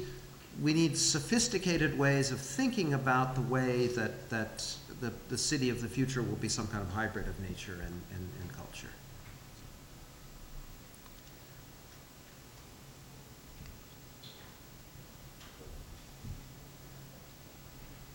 we 0.59 0.73
need 0.73 0.97
sophisticated 0.97 1.95
ways 1.99 2.31
of 2.31 2.39
thinking 2.39 2.95
about 2.95 3.35
the 3.35 3.41
way 3.41 3.87
that, 3.87 4.27
that 4.31 4.75
the, 5.01 5.11
the 5.29 5.37
city 5.37 5.69
of 5.69 5.81
the 5.81 5.87
future 5.87 6.21
will 6.21 6.35
be 6.35 6.49
some 6.49 6.67
kind 6.67 6.81
of 6.81 6.91
hybrid 6.91 7.27
of 7.27 7.39
nature 7.39 7.79
and, 7.83 8.01
and, 8.13 8.29
and 8.41 8.53
culture. 8.55 8.87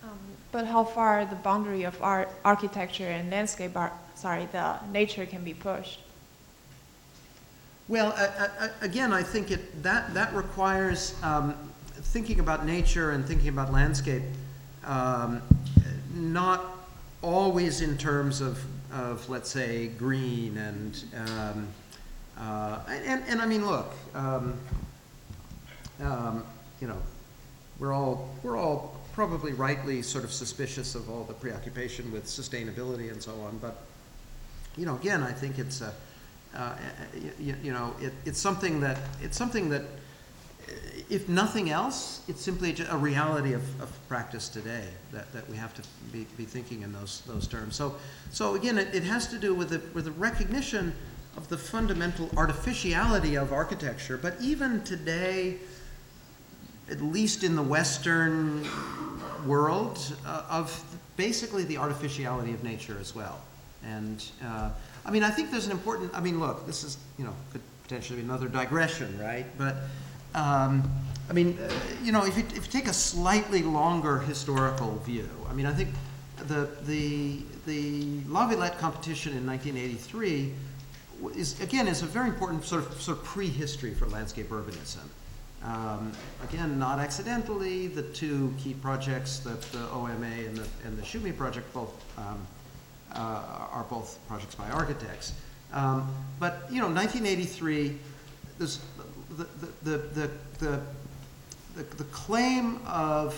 Um, 0.02 0.18
but 0.52 0.66
how 0.66 0.84
far 0.84 1.24
the 1.26 1.36
boundary 1.36 1.84
of 1.84 2.00
art, 2.02 2.30
architecture 2.44 3.08
and 3.08 3.30
landscape, 3.30 3.76
ar- 3.76 3.92
sorry, 4.14 4.48
the 4.52 4.76
nature 4.92 5.26
can 5.26 5.44
be 5.44 5.54
pushed? 5.54 6.00
Well, 7.88 8.14
I, 8.16 8.66
I, 8.66 8.70
again, 8.82 9.12
I 9.12 9.22
think 9.22 9.50
it, 9.50 9.82
that, 9.82 10.14
that 10.14 10.32
requires 10.32 11.20
um, 11.24 11.54
thinking 12.12 12.38
about 12.38 12.64
nature 12.64 13.10
and 13.10 13.24
thinking 13.24 13.48
about 13.48 13.72
landscape, 13.72 14.22
um, 14.84 15.42
not 16.14 16.78
always 17.22 17.80
in 17.80 17.96
terms 17.98 18.40
of, 18.40 18.62
of 18.92 19.28
let's 19.28 19.50
say, 19.50 19.88
green 19.88 20.56
and, 20.56 21.04
um, 21.16 21.68
uh, 22.38 22.78
and, 22.88 23.22
and 23.28 23.40
I 23.40 23.46
mean, 23.46 23.66
look, 23.66 23.92
um, 24.14 24.58
um, 26.00 26.44
you 26.80 26.88
know, 26.88 27.00
we're 27.78 27.92
all, 27.92 28.34
we're 28.42 28.56
all 28.56 28.96
probably 29.12 29.52
rightly 29.52 30.02
sort 30.02 30.24
of 30.24 30.32
suspicious 30.32 30.94
of 30.94 31.10
all 31.10 31.24
the 31.24 31.34
preoccupation 31.34 32.10
with 32.10 32.24
sustainability 32.24 33.10
and 33.10 33.22
so 33.22 33.32
on, 33.42 33.58
but, 33.58 33.82
you 34.76 34.86
know, 34.86 34.96
again, 34.96 35.22
I 35.22 35.32
think 35.32 35.58
it's 35.58 35.82
a, 35.82 35.92
uh, 36.54 36.74
you, 37.38 37.54
you 37.62 37.72
know, 37.72 37.94
it, 38.00 38.12
it's 38.24 38.40
something 38.40 38.80
that, 38.80 38.98
it's 39.22 39.36
something 39.36 39.68
that, 39.70 39.82
if 41.10 41.28
nothing 41.28 41.70
else, 41.70 42.22
it's 42.28 42.40
simply 42.40 42.74
a 42.88 42.96
reality 42.96 43.52
of, 43.52 43.82
of 43.82 44.08
practice 44.08 44.48
today 44.48 44.84
that, 45.12 45.30
that 45.32 45.48
we 45.50 45.56
have 45.56 45.74
to 45.74 45.82
be, 46.12 46.24
be 46.36 46.44
thinking 46.44 46.82
in 46.82 46.92
those, 46.92 47.22
those 47.26 47.48
terms. 47.48 47.74
So, 47.74 47.96
so 48.30 48.54
again, 48.54 48.78
it, 48.78 48.94
it 48.94 49.02
has 49.02 49.26
to 49.28 49.38
do 49.38 49.52
with 49.52 49.70
the, 49.70 49.82
with 49.92 50.04
the 50.04 50.12
recognition 50.12 50.94
of 51.36 51.48
the 51.48 51.58
fundamental 51.58 52.30
artificiality 52.36 53.34
of 53.36 53.52
architecture, 53.52 54.16
but 54.16 54.34
even 54.40 54.82
today, 54.84 55.56
at 56.88 57.00
least 57.00 57.42
in 57.42 57.56
the 57.56 57.62
Western 57.62 58.66
world, 59.46 59.98
uh, 60.24 60.44
of 60.48 60.84
basically 61.16 61.64
the 61.64 61.76
artificiality 61.76 62.52
of 62.52 62.62
nature 62.62 62.96
as 63.00 63.14
well. 63.14 63.40
And 63.84 64.24
uh, 64.44 64.70
I 65.04 65.10
mean, 65.10 65.22
I 65.22 65.30
think 65.30 65.50
there's 65.50 65.66
an 65.66 65.72
important. 65.72 66.12
I 66.14 66.20
mean, 66.20 66.38
look, 66.38 66.66
this 66.66 66.84
is 66.84 66.98
you 67.18 67.24
know 67.24 67.34
could 67.52 67.62
potentially 67.82 68.20
be 68.20 68.24
another 68.24 68.48
digression, 68.48 69.18
right? 69.18 69.46
But 69.56 69.76
um, 70.34 70.90
I 71.28 71.32
mean, 71.32 71.58
uh, 71.58 71.70
you 72.02 72.12
know, 72.12 72.24
if 72.24 72.36
you, 72.36 72.44
if 72.56 72.66
you 72.66 72.72
take 72.80 72.88
a 72.88 72.92
slightly 72.92 73.62
longer 73.62 74.18
historical 74.18 74.96
view, 74.98 75.28
I 75.48 75.52
mean, 75.52 75.66
I 75.66 75.72
think 75.72 75.90
the 76.48 76.68
the 76.82 77.42
the 77.66 78.20
La 78.26 78.48
Villette 78.48 78.78
competition 78.78 79.36
in 79.36 79.46
1983 79.46 80.52
is 81.36 81.60
again 81.60 81.86
is 81.86 82.02
a 82.02 82.06
very 82.06 82.28
important 82.28 82.64
sort 82.64 82.86
of 82.86 83.00
sort 83.00 83.18
of 83.18 83.24
prehistory 83.24 83.94
for 83.94 84.06
landscape 84.06 84.48
urbanism. 84.48 85.06
Um, 85.62 86.12
again, 86.42 86.78
not 86.78 86.98
accidentally, 86.98 87.86
the 87.86 88.02
two 88.02 88.52
key 88.58 88.72
projects 88.74 89.40
that 89.40 89.60
the 89.72 89.88
OMA 89.90 90.26
and 90.26 90.56
the, 90.56 90.66
and 90.86 90.96
the 90.96 91.02
Tschumi 91.02 91.36
project 91.36 91.72
both 91.74 91.92
um, 92.18 92.46
uh, 93.14 93.68
are 93.70 93.84
both 93.90 94.18
projects 94.26 94.54
by 94.54 94.70
architects. 94.70 95.34
Um, 95.72 96.12
but 96.38 96.66
you 96.70 96.80
know, 96.80 96.88
1983, 96.88 97.98
there's 98.58 98.80
the 99.60 99.66
the 99.90 99.96
the 99.98 100.30
the, 101.76 101.82
the, 101.96 102.04
claim 102.04 102.80
of 102.86 103.34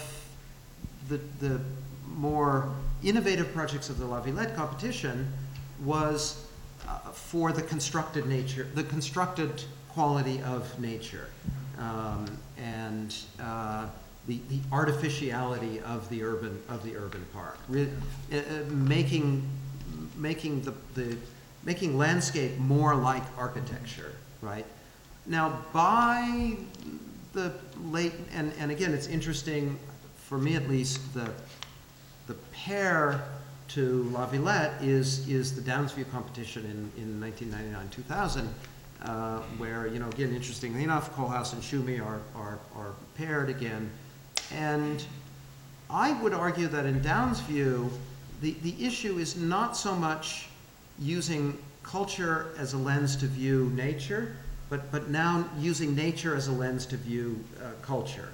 the 1.08 1.20
the 1.40 1.60
more 2.06 2.68
innovative 3.02 3.52
projects 3.52 3.88
of 3.90 3.98
the 3.98 4.06
La 4.06 4.20
Villette 4.20 4.54
competition 4.54 5.32
was 5.84 6.46
uh, 6.88 6.98
for 7.10 7.52
the 7.52 7.62
constructed 7.62 8.26
nature, 8.26 8.68
the 8.74 8.84
constructed 8.84 9.64
quality 9.88 10.40
of 10.42 10.78
nature, 10.80 11.26
um, 11.78 12.26
and 12.56 13.16
uh, 13.40 13.86
the, 14.26 14.40
the 14.48 14.60
artificiality 14.70 15.80
of 15.80 16.08
the 16.08 16.22
urban 16.22 16.60
of 16.68 16.84
the 16.84 16.96
urban 16.96 17.24
park, 17.32 17.58
Re- 17.68 17.88
uh, 18.32 18.36
uh, 18.36 18.40
making 18.70 19.48
making 20.16 20.62
the, 20.62 20.74
the 20.94 21.16
making 21.64 21.96
landscape 21.96 22.56
more 22.58 22.94
like 22.94 23.22
architecture, 23.36 24.14
right? 24.40 24.66
Now, 25.26 25.62
by 25.72 26.56
the 27.32 27.52
late 27.84 28.12
and, 28.34 28.52
and 28.58 28.70
again, 28.70 28.92
it's 28.92 29.06
interesting 29.06 29.78
for 30.16 30.38
me 30.38 30.56
at 30.56 30.68
least 30.68 31.14
the 31.14 31.30
the 32.26 32.34
pair 32.52 33.22
to 33.68 34.04
La 34.12 34.26
Villette 34.26 34.82
is, 34.82 35.26
is 35.28 35.54
the 35.54 35.62
Downsview 35.62 36.10
competition 36.10 36.92
in, 36.96 37.02
in 37.02 37.20
1999-2000, 37.20 38.46
uh, 39.02 39.38
where, 39.58 39.86
you 39.86 39.98
know, 39.98 40.08
again, 40.08 40.34
interestingly 40.34 40.84
enough, 40.84 41.14
Koolhaas 41.14 41.52
and 41.54 41.62
Tschumi 41.62 42.04
are, 42.04 42.20
are, 42.34 42.58
are 42.76 42.92
paired 43.16 43.48
again. 43.48 43.90
And 44.52 45.04
I 45.88 46.12
would 46.22 46.34
argue 46.34 46.68
that 46.68 46.84
in 46.84 47.00
Downsview, 47.00 47.90
the, 48.40 48.56
the 48.62 48.74
issue 48.84 49.18
is 49.18 49.36
not 49.36 49.76
so 49.76 49.94
much 49.94 50.48
using 50.98 51.58
culture 51.82 52.54
as 52.58 52.74
a 52.74 52.78
lens 52.78 53.16
to 53.16 53.26
view 53.26 53.72
nature, 53.74 54.36
but, 54.72 54.90
but 54.90 55.10
now 55.10 55.44
using 55.58 55.94
nature 55.94 56.34
as 56.34 56.48
a 56.48 56.52
lens 56.52 56.86
to 56.86 56.96
view 56.96 57.38
uh, 57.60 57.72
culture. 57.82 58.30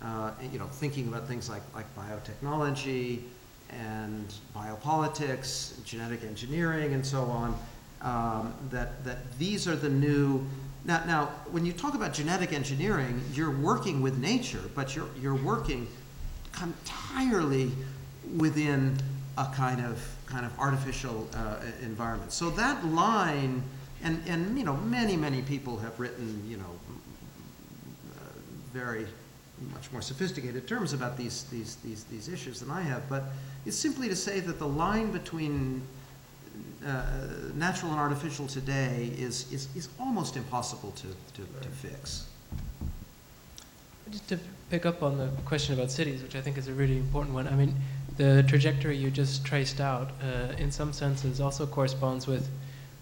Uh, 0.00 0.30
you 0.50 0.58
know, 0.58 0.64
thinking 0.64 1.06
about 1.06 1.28
things 1.28 1.50
like, 1.50 1.60
like 1.74 1.84
biotechnology 1.94 3.20
and 3.68 4.32
biopolitics, 4.56 5.84
genetic 5.84 6.24
engineering, 6.24 6.94
and 6.94 7.04
so 7.04 7.24
on. 7.24 7.58
Um, 8.00 8.54
that, 8.70 9.04
that 9.04 9.38
these 9.38 9.68
are 9.68 9.76
the 9.76 9.90
new. 9.90 10.42
Now, 10.86 11.04
now, 11.04 11.26
when 11.50 11.66
you 11.66 11.74
talk 11.74 11.94
about 11.94 12.14
genetic 12.14 12.54
engineering, 12.54 13.22
you're 13.34 13.54
working 13.54 14.00
with 14.00 14.16
nature, 14.16 14.62
but 14.74 14.96
you're, 14.96 15.10
you're 15.20 15.34
working 15.34 15.86
entirely 16.62 17.70
within 18.38 18.96
a 19.36 19.44
kind 19.54 19.84
of 19.84 20.02
kind 20.24 20.46
of 20.46 20.58
artificial 20.58 21.28
uh, 21.34 21.56
environment. 21.82 22.32
So 22.32 22.48
that 22.48 22.82
line, 22.86 23.62
and 24.02 24.22
and 24.26 24.58
you 24.58 24.64
know, 24.64 24.76
many 24.76 25.16
many 25.16 25.42
people 25.42 25.78
have 25.78 25.98
written 25.98 26.44
you 26.48 26.56
know 26.56 26.78
uh, 28.14 28.24
very 28.72 29.06
much 29.72 29.92
more 29.92 30.02
sophisticated 30.02 30.66
terms 30.66 30.92
about 30.92 31.16
these 31.16 31.44
these 31.44 31.76
these 31.76 32.04
these 32.04 32.28
issues 32.28 32.60
than 32.60 32.70
I 32.70 32.82
have. 32.82 33.08
But 33.08 33.24
it's 33.66 33.76
simply 33.76 34.08
to 34.08 34.16
say 34.16 34.40
that 34.40 34.58
the 34.58 34.68
line 34.68 35.12
between 35.12 35.82
uh, 36.86 37.02
natural 37.54 37.92
and 37.92 38.00
artificial 38.00 38.46
today 38.46 39.12
is, 39.16 39.50
is, 39.52 39.68
is 39.76 39.88
almost 40.00 40.36
impossible 40.36 40.90
to, 40.92 41.06
to, 41.34 41.48
to 41.60 41.68
fix. 41.68 42.26
Just 44.10 44.28
to 44.28 44.38
pick 44.68 44.84
up 44.84 45.02
on 45.02 45.16
the 45.16 45.28
question 45.44 45.74
about 45.74 45.90
cities, 45.90 46.22
which 46.22 46.34
I 46.34 46.40
think 46.40 46.58
is 46.58 46.68
a 46.68 46.72
really 46.72 46.96
important 46.96 47.34
one. 47.34 47.46
I 47.46 47.52
mean, 47.52 47.74
the 48.16 48.44
trajectory 48.48 48.96
you 48.96 49.10
just 49.10 49.44
traced 49.44 49.80
out, 49.80 50.10
uh, 50.22 50.54
in 50.58 50.70
some 50.70 50.92
senses, 50.92 51.40
also 51.40 51.66
corresponds 51.66 52.26
with, 52.26 52.48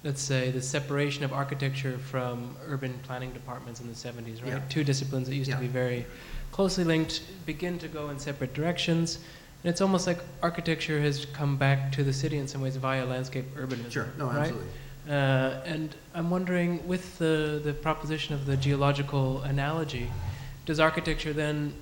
let's 0.02 0.22
say, 0.22 0.51
the 0.51 0.62
separation 0.62 1.24
of 1.24 1.32
architecture 1.32 1.98
from 1.98 2.56
urban 2.66 2.98
planning 3.02 3.32
departments 3.32 3.81
in 3.81 3.89
the 3.89 3.94
70s, 3.94 4.43
right? 4.43 4.52
Yeah. 4.52 4.60
Two 4.68 4.85
disciplines 4.85 5.28
that 5.28 5.35
used 5.35 5.51
Yeah. 5.51 5.56
to 5.56 5.60
be 5.60 5.68
very 5.68 6.06
closely 6.52 6.85
linked 6.85 7.22
begin 7.47 7.78
to 7.78 7.89
go 7.89 8.10
in 8.10 8.18
separate 8.18 8.55
directions. 8.55 9.18
And 9.62 9.70
it's 9.70 9.82
almost 9.82 10.06
like 10.06 10.18
architecture 10.43 11.01
has 11.01 11.27
come 11.27 11.56
back 11.59 11.93
to 11.93 12.02
the 12.02 12.12
city 12.14 12.39
in 12.39 12.48
some 12.48 12.62
ways 12.62 12.77
via 12.77 13.05
landscape 13.05 13.44
urbanism. 13.56 13.90
Sure, 13.90 14.09
no, 14.16 14.27
right? 14.27 14.39
absolutely. 14.39 14.68
Uh, 15.09 15.60
and 15.64 15.94
I'm 16.14 16.31
wondering, 16.31 16.86
with 16.86 17.18
the, 17.18 17.60
the 17.62 17.74
proposition 17.74 18.35
of 18.35 18.47
the 18.47 18.56
geological 18.56 19.43
analogy, 19.43 20.10
does 20.66 20.81
architecture 20.81 21.32
then 21.32 21.74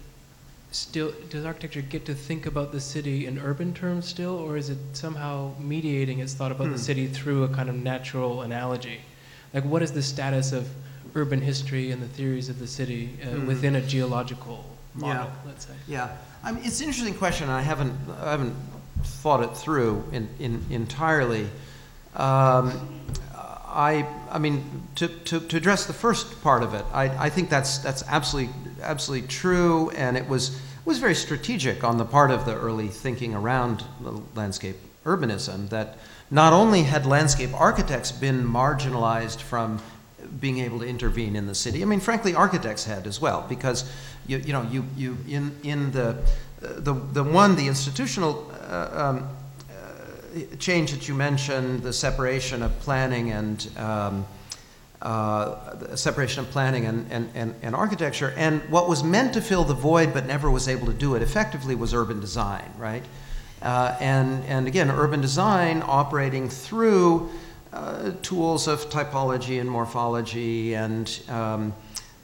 still 0.70 1.12
does 1.30 1.44
architecture 1.44 1.80
get 1.80 2.04
to 2.06 2.14
think 2.14 2.46
about 2.46 2.72
the 2.72 2.80
city 2.80 3.26
in 3.26 3.38
urban 3.38 3.72
terms 3.72 4.06
still, 4.06 4.36
or 4.36 4.56
is 4.56 4.68
it 4.70 4.78
somehow 4.92 5.52
mediating 5.58 6.18
its 6.20 6.34
thought 6.34 6.52
about 6.52 6.66
Hmm. 6.66 6.72
the 6.74 6.78
city 6.78 7.06
through 7.06 7.44
a 7.44 7.48
kind 7.48 7.68
of 7.68 7.74
natural 7.74 8.42
analogy? 8.42 9.00
Like, 9.54 9.64
what 9.64 9.82
is 9.82 9.92
the 9.92 10.02
status 10.02 10.52
of 10.52 10.68
urban 11.14 11.40
history 11.40 11.90
and 11.90 12.02
the 12.02 12.08
theories 12.08 12.48
of 12.50 12.58
the 12.58 12.66
city 12.66 13.18
uh, 13.22 13.26
Hmm. 13.30 13.46
within 13.46 13.76
a 13.76 13.80
geological 13.80 14.64
model? 14.94 15.24
Yeah. 15.24 15.46
Let's 15.46 15.66
say. 15.66 15.72
Yeah, 15.86 16.08
I 16.44 16.52
mean, 16.52 16.64
it's 16.64 16.80
an 16.80 16.86
interesting 16.88 17.14
question. 17.14 17.48
I 17.48 17.62
haven't, 17.62 17.94
I 18.22 18.30
haven't 18.30 18.54
thought 19.04 19.42
it 19.42 19.56
through 19.56 20.04
in, 20.12 20.28
in, 20.38 20.64
entirely. 20.70 21.48
Um, 22.14 22.72
I, 23.78 24.04
I 24.28 24.38
mean, 24.40 24.88
to, 24.96 25.06
to, 25.06 25.38
to 25.38 25.56
address 25.56 25.86
the 25.86 25.92
first 25.92 26.42
part 26.42 26.64
of 26.64 26.74
it, 26.74 26.84
I, 26.92 27.26
I 27.26 27.30
think 27.30 27.48
that's, 27.48 27.78
that's 27.78 28.02
absolutely, 28.08 28.52
absolutely 28.82 29.28
true, 29.28 29.90
and 29.90 30.16
it 30.16 30.28
was, 30.28 30.60
was 30.84 30.98
very 30.98 31.14
strategic 31.14 31.84
on 31.84 31.96
the 31.96 32.04
part 32.04 32.32
of 32.32 32.44
the 32.44 32.56
early 32.56 32.88
thinking 32.88 33.36
around 33.36 33.84
landscape 34.34 34.74
urbanism 35.04 35.68
that 35.68 35.96
not 36.28 36.52
only 36.52 36.82
had 36.82 37.06
landscape 37.06 37.50
architects 37.54 38.10
been 38.10 38.44
marginalized 38.44 39.40
from 39.40 39.80
being 40.40 40.58
able 40.58 40.80
to 40.80 40.84
intervene 40.84 41.36
in 41.36 41.46
the 41.46 41.54
city. 41.54 41.80
I 41.80 41.84
mean, 41.84 42.00
frankly, 42.00 42.34
architects 42.34 42.84
had 42.84 43.06
as 43.06 43.20
well, 43.20 43.46
because 43.48 43.88
you, 44.26 44.38
you 44.38 44.52
know, 44.52 44.62
you, 44.62 44.84
you 44.96 45.16
in, 45.28 45.56
in 45.62 45.92
the, 45.92 46.16
the, 46.60 46.94
the 46.94 47.22
one, 47.22 47.54
the 47.54 47.68
institutional 47.68 48.50
uh, 48.68 48.90
um, 48.92 49.28
change 50.58 50.92
that 50.92 51.08
you 51.08 51.14
mentioned, 51.14 51.82
the 51.82 51.92
separation 51.92 52.62
of 52.62 52.78
planning 52.80 53.30
and 53.30 53.68
um, 53.76 54.26
uh, 55.02 55.94
separation 55.94 56.44
of 56.44 56.50
planning 56.50 56.86
and, 56.86 57.10
and, 57.12 57.30
and, 57.34 57.54
and 57.62 57.74
architecture, 57.74 58.34
and 58.36 58.60
what 58.70 58.88
was 58.88 59.04
meant 59.04 59.34
to 59.34 59.40
fill 59.40 59.64
the 59.64 59.74
void 59.74 60.12
but 60.12 60.26
never 60.26 60.50
was 60.50 60.68
able 60.68 60.86
to 60.86 60.92
do 60.92 61.14
it 61.14 61.22
effectively 61.22 61.74
was 61.74 61.94
urban 61.94 62.20
design, 62.20 62.68
right? 62.76 63.04
Uh, 63.62 63.96
and, 64.00 64.44
and 64.44 64.66
again, 64.66 64.90
urban 64.90 65.20
design 65.20 65.82
operating 65.86 66.48
through 66.48 67.30
uh, 67.72 68.12
tools 68.22 68.66
of 68.66 68.88
typology 68.88 69.60
and 69.60 69.70
morphology 69.70 70.74
and 70.74 71.20
um, 71.28 71.72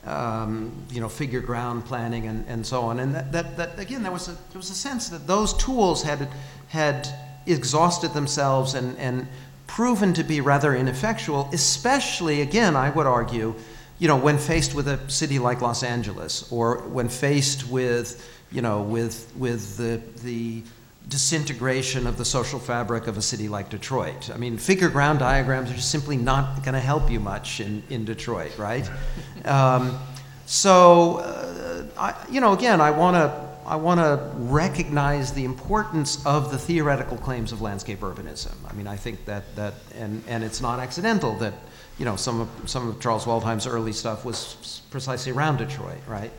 um, 0.05 0.73
you 0.91 1.01
know 1.01 1.09
figure 1.09 1.41
ground 1.41 1.85
planning 1.85 2.27
and, 2.27 2.45
and 2.47 2.67
so 2.67 2.83
on. 2.83 3.01
And 3.01 3.15
that, 3.15 3.33
that, 3.33 3.57
that 3.57 3.79
again, 3.79 4.03
there 4.03 4.13
was 4.13 4.29
a 4.29 4.33
there 4.33 4.57
was 4.57 4.71
a 4.71 4.75
sense 4.75 5.09
that 5.09 5.27
those 5.27 5.55
tools 5.55 6.03
had 6.03 6.29
had 6.69 7.09
exhausted 7.47 8.15
themselves 8.15 8.75
and, 8.75 8.97
and 8.99 9.27
proven 9.67 10.15
to 10.15 10.25
be 10.25 10.41
rather 10.41 10.75
ineffectual, 10.75 11.49
especially 11.53 12.41
again, 12.41 12.77
I 12.77 12.91
would 12.91 13.07
argue, 13.07 13.55
you 13.99 14.09
know, 14.09 14.17
when 14.17 14.39
faced 14.39 14.75
with 14.75 14.89
a 14.89 14.99
city 15.11 15.39
like 15.39 15.61
Los 15.61 15.83
Angeles 15.83 16.51
or 16.53 16.79
when 16.89 17.09
faced 17.09 17.69
with 17.69 18.31
you 18.51 18.63
know 18.63 18.83
with 18.83 19.33
with 19.37 19.77
the 19.77 20.01
the 20.23 20.63
disintegration 21.09 22.07
of 22.07 22.17
the 22.17 22.25
social 22.25 22.59
fabric 22.59 23.07
of 23.07 23.19
a 23.19 23.23
city 23.23 23.49
like 23.49 23.69
Detroit. 23.69 24.31
I 24.33 24.39
mean, 24.39 24.57
figure 24.57 24.89
ground 24.89 25.19
diagrams 25.19 25.71
are 25.71 25.75
just 25.75 25.91
simply 25.91 26.17
not 26.17 26.63
going 26.65 26.73
to 26.73 26.81
help 26.81 27.11
you 27.11 27.21
much 27.21 27.61
in, 27.61 27.83
in 27.91 28.07
Detroit, 28.07 28.57
right? 28.57 28.89
um, 29.45 29.99
so, 30.47 31.19
uh, 31.19 31.85
I, 31.99 32.15
you 32.31 32.41
know, 32.41 32.55
again, 32.55 32.81
I 32.81 32.91
want 32.91 33.17
to 33.17 33.44
I 33.67 33.77
want 33.77 34.01
to 34.01 34.31
recognize 34.37 35.33
the 35.33 35.45
importance 35.45 36.25
of 36.27 36.51
the 36.51 36.59
theoretical 36.59 37.17
claims 37.17 37.53
of 37.53 37.61
landscape 37.61 38.01
urbanism. 38.01 38.55
I 38.69 38.73
mean, 38.75 38.87
I 38.87 38.97
think 38.97 39.25
that 39.25 39.55
that 39.57 39.75
and 39.97 40.23
and 40.29 40.45
it's 40.45 40.61
not 40.61 40.81
accidental 40.81 41.35
that 41.37 41.55
you 41.99 42.05
know 42.05 42.17
some 42.17 42.41
of 42.41 42.49
some 42.67 42.89
of 42.89 43.01
Charles 43.01 43.25
Waldheim's 43.25 43.67
early 43.67 43.93
stuff 43.93 44.25
was 44.25 44.83
precisely 44.91 45.33
around 45.33 45.59
Detroit, 45.59 46.01
right? 46.07 46.31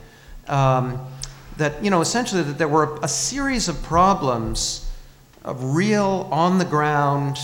Um, 0.48 1.06
that, 1.58 1.84
you 1.84 1.90
know, 1.90 2.02
essentially 2.02 2.44
that 2.44 2.58
there 2.58 2.68
were 2.68 3.00
a 3.02 3.08
series 3.08 3.68
of 3.68 3.82
problems 3.84 4.90
of 5.44 5.76
real 5.76 6.28
on 6.32 6.58
the 6.58 6.66
ground 6.66 7.38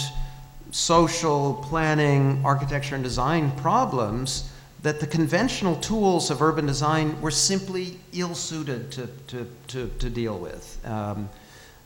social 0.72 1.56
planning, 1.68 2.41
architecture, 2.45 2.95
and 2.95 3.03
design 3.03 3.52
problems 3.58 4.51
that 4.82 4.99
the 4.99 5.08
conventional 5.08 5.76
tools 5.76 6.32
of 6.32 6.41
urban 6.41 6.66
design 6.66 7.20
were 7.22 7.32
simply 7.32 7.99
ill 8.14 8.34
suited 8.34 8.91
to, 8.91 9.08
to, 9.28 9.48
to, 9.68 9.91
to 9.99 10.10
deal 10.10 10.38
with. 10.38 10.80
Um, 10.86 11.30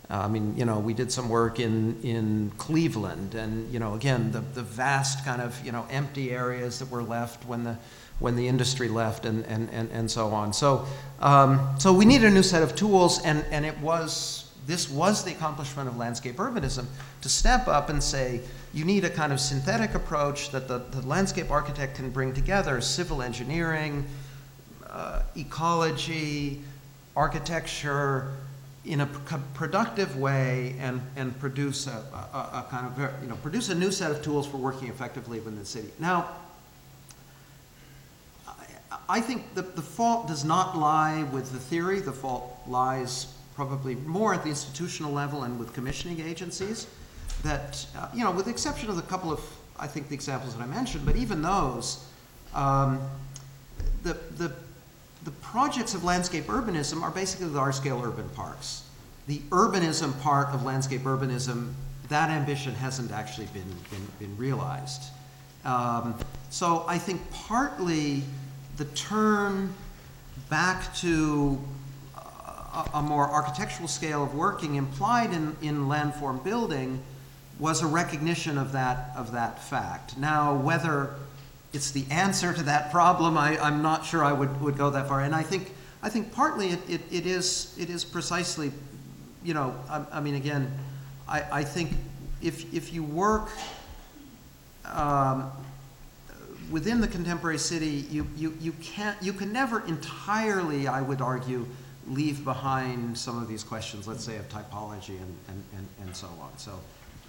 I 0.09 0.27
mean, 0.27 0.55
you 0.55 0.65
know, 0.65 0.79
we 0.79 0.93
did 0.93 1.11
some 1.11 1.29
work 1.29 1.59
in, 1.59 1.99
in 2.03 2.51
Cleveland, 2.57 3.33
and, 3.33 3.71
you 3.73 3.79
know, 3.79 3.95
again, 3.95 4.31
the, 4.31 4.39
the 4.39 4.61
vast 4.61 5.25
kind 5.25 5.41
of, 5.41 5.59
you 5.65 5.71
know, 5.71 5.87
empty 5.89 6.31
areas 6.31 6.79
that 6.79 6.91
were 6.91 7.03
left 7.03 7.45
when 7.45 7.63
the, 7.63 7.77
when 8.19 8.35
the 8.35 8.47
industry 8.47 8.87
left 8.87 9.25
and, 9.25 9.45
and, 9.47 9.69
and, 9.71 9.89
and 9.91 10.09
so 10.09 10.27
on. 10.27 10.53
So, 10.53 10.85
um, 11.19 11.75
so 11.79 11.91
we 11.91 12.05
needed 12.05 12.27
a 12.27 12.33
new 12.33 12.43
set 12.43 12.61
of 12.61 12.75
tools, 12.75 13.19
and, 13.23 13.43
and 13.49 13.65
it 13.65 13.77
was, 13.79 14.51
this 14.67 14.89
was 14.89 15.23
the 15.23 15.31
accomplishment 15.31 15.89
of 15.89 15.97
landscape 15.97 16.35
urbanism 16.35 16.85
to 17.21 17.29
step 17.29 17.67
up 17.67 17.89
and 17.89 18.01
say, 18.01 18.41
you 18.75 18.83
need 18.83 19.05
a 19.05 19.09
kind 19.09 19.31
of 19.31 19.39
synthetic 19.39 19.95
approach 19.95 20.51
that 20.51 20.67
the, 20.67 20.79
the 20.91 21.01
landscape 21.07 21.49
architect 21.49 21.95
can 21.95 22.09
bring 22.09 22.33
together 22.33 22.81
civil 22.81 23.21
engineering, 23.21 24.05
uh, 24.87 25.21
ecology, 25.37 26.61
architecture, 27.15 28.33
in 28.83 29.01
a 29.01 29.05
productive 29.55 30.17
way 30.17 30.75
and, 30.79 31.01
and 31.15 31.39
produce 31.39 31.87
a, 31.87 31.91
a, 31.91 32.37
a, 32.59 32.67
kind 32.69 32.85
of, 32.85 33.23
you 33.23 33.27
know, 33.27 33.35
produce 33.37 33.69
a 33.69 33.75
new 33.75 33.91
set 33.91 34.11
of 34.11 34.21
tools 34.21 34.45
for 34.45 34.57
working 34.57 34.89
effectively 34.89 35.39
within 35.39 35.57
the 35.57 35.65
city. 35.65 35.89
Now, 35.97 36.29
I 39.07 39.21
think 39.21 39.55
the, 39.55 39.63
the 39.63 39.81
fault 39.81 40.27
does 40.27 40.43
not 40.43 40.77
lie 40.77 41.23
with 41.31 41.51
the 41.51 41.59
theory. 41.59 41.99
The 41.99 42.11
fault 42.11 42.59
lies 42.67 43.27
probably 43.55 43.95
more 43.95 44.33
at 44.33 44.43
the 44.43 44.49
institutional 44.49 45.11
level 45.11 45.43
and 45.43 45.57
with 45.57 45.73
commissioning 45.73 46.19
agencies. 46.19 46.87
That, 47.45 47.85
uh, 47.95 48.07
you 48.11 48.23
know, 48.23 48.31
with 48.31 48.45
the 48.45 48.51
exception 48.51 48.89
of 48.89 48.97
a 48.97 49.03
couple 49.03 49.31
of, 49.31 49.39
I 49.79 49.85
think, 49.85 50.09
the 50.09 50.15
examples 50.15 50.55
that 50.55 50.63
I 50.63 50.65
mentioned, 50.65 51.05
but 51.05 51.15
even 51.15 51.43
those, 51.43 52.03
um, 52.55 52.99
the, 54.01 54.17
the, 54.37 54.51
the 55.23 55.31
projects 55.41 55.93
of 55.93 56.03
landscape 56.03 56.45
urbanism 56.45 57.03
are 57.03 57.11
basically 57.11 57.45
large 57.45 57.75
scale 57.75 58.01
urban 58.03 58.27
parks. 58.29 58.89
The 59.27 59.37
urbanism 59.51 60.19
part 60.21 60.55
of 60.55 60.63
landscape 60.63 61.01
urbanism, 61.01 61.73
that 62.09 62.31
ambition 62.31 62.73
hasn't 62.73 63.11
actually 63.11 63.45
been, 63.53 63.75
been, 63.91 64.07
been 64.17 64.37
realized. 64.37 65.03
Um, 65.65 66.15
so 66.49 66.83
I 66.87 66.97
think 66.97 67.21
partly 67.31 68.23
the 68.77 68.85
turn 68.85 69.71
back 70.49 70.95
to 70.95 71.61
a, 72.15 72.89
a, 72.95 73.01
more 73.03 73.29
architectural 73.29 73.87
scale 73.87 74.23
of 74.23 74.33
working 74.33 74.75
implied 74.75 75.31
in, 75.31 75.55
in 75.61 75.85
landform 75.85 76.43
building 76.43 77.03
was 77.59 77.81
a 77.81 77.87
recognition 77.87 78.57
of 78.57 78.73
that, 78.73 79.11
of 79.15 79.31
that 79.31 79.63
fact. 79.63 80.17
Now, 80.17 80.55
whether 80.55 81.15
it's 81.73 81.91
the 81.91 82.05
answer 82.09 82.53
to 82.53 82.63
that 82.63 82.91
problem, 82.91 83.37
I, 83.37 83.57
I'm 83.59 83.81
not 83.81 84.05
sure 84.05 84.23
I 84.23 84.33
would, 84.33 84.61
would 84.61 84.77
go 84.77 84.89
that 84.89 85.07
far. 85.07 85.21
And 85.21 85.33
I 85.33 85.43
think, 85.43 85.73
I 86.03 86.09
think 86.09 86.33
partly 86.33 86.69
it, 86.69 86.79
it, 86.89 87.01
it, 87.11 87.25
is, 87.25 87.75
it 87.79 87.89
is 87.89 88.03
precisely, 88.03 88.71
you 89.43 89.53
know, 89.53 89.75
I, 89.89 90.05
I 90.13 90.19
mean, 90.21 90.35
again, 90.35 90.71
I, 91.27 91.43
I 91.51 91.63
think 91.63 91.91
if, 92.41 92.73
if 92.73 92.93
you 92.93 93.03
work 93.03 93.49
um, 94.85 95.51
within 96.69 97.01
the 97.01 97.07
contemporary 97.07 97.57
city, 97.57 98.05
you, 98.09 98.27
you, 98.35 98.55
you, 98.59 98.71
can't, 98.73 99.21
you 99.21 99.33
can 99.33 99.51
never 99.51 99.85
entirely, 99.87 100.87
I 100.87 101.01
would 101.01 101.21
argue, 101.21 101.65
leave 102.07 102.43
behind 102.43 103.17
some 103.17 103.41
of 103.41 103.47
these 103.47 103.63
questions, 103.63 104.07
let's 104.07 104.23
say 104.23 104.37
of 104.37 104.47
typology 104.49 105.09
and, 105.09 105.35
and, 105.47 105.63
and, 105.77 105.87
and 106.01 106.15
so 106.15 106.27
on. 106.41 106.51
So, 106.57 106.79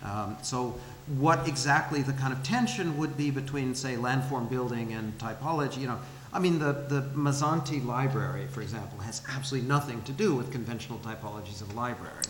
um, 0.07 0.37
so 0.43 0.79
what 1.19 1.47
exactly 1.47 2.03
the 2.03 2.13
kind 2.13 2.33
of 2.33 2.43
tension 2.43 2.97
would 2.99 3.17
be 3.17 3.31
between, 3.31 3.75
say, 3.75 3.97
landform 3.97 4.49
building 4.49 4.93
and 4.93 5.17
typology, 5.19 5.79
you 5.79 5.87
know, 5.87 5.99
I 6.33 6.39
mean, 6.39 6.59
the, 6.59 6.73
the 6.73 7.03
Mazzanti 7.15 7.85
library, 7.85 8.47
for 8.49 8.61
example, 8.61 8.99
has 8.99 9.23
absolutely 9.29 9.69
nothing 9.69 10.03
to 10.03 10.13
do 10.13 10.35
with 10.35 10.53
conventional 10.53 10.99
typologies 10.99 11.63
of 11.63 11.73
a 11.73 11.75
library. 11.75 12.25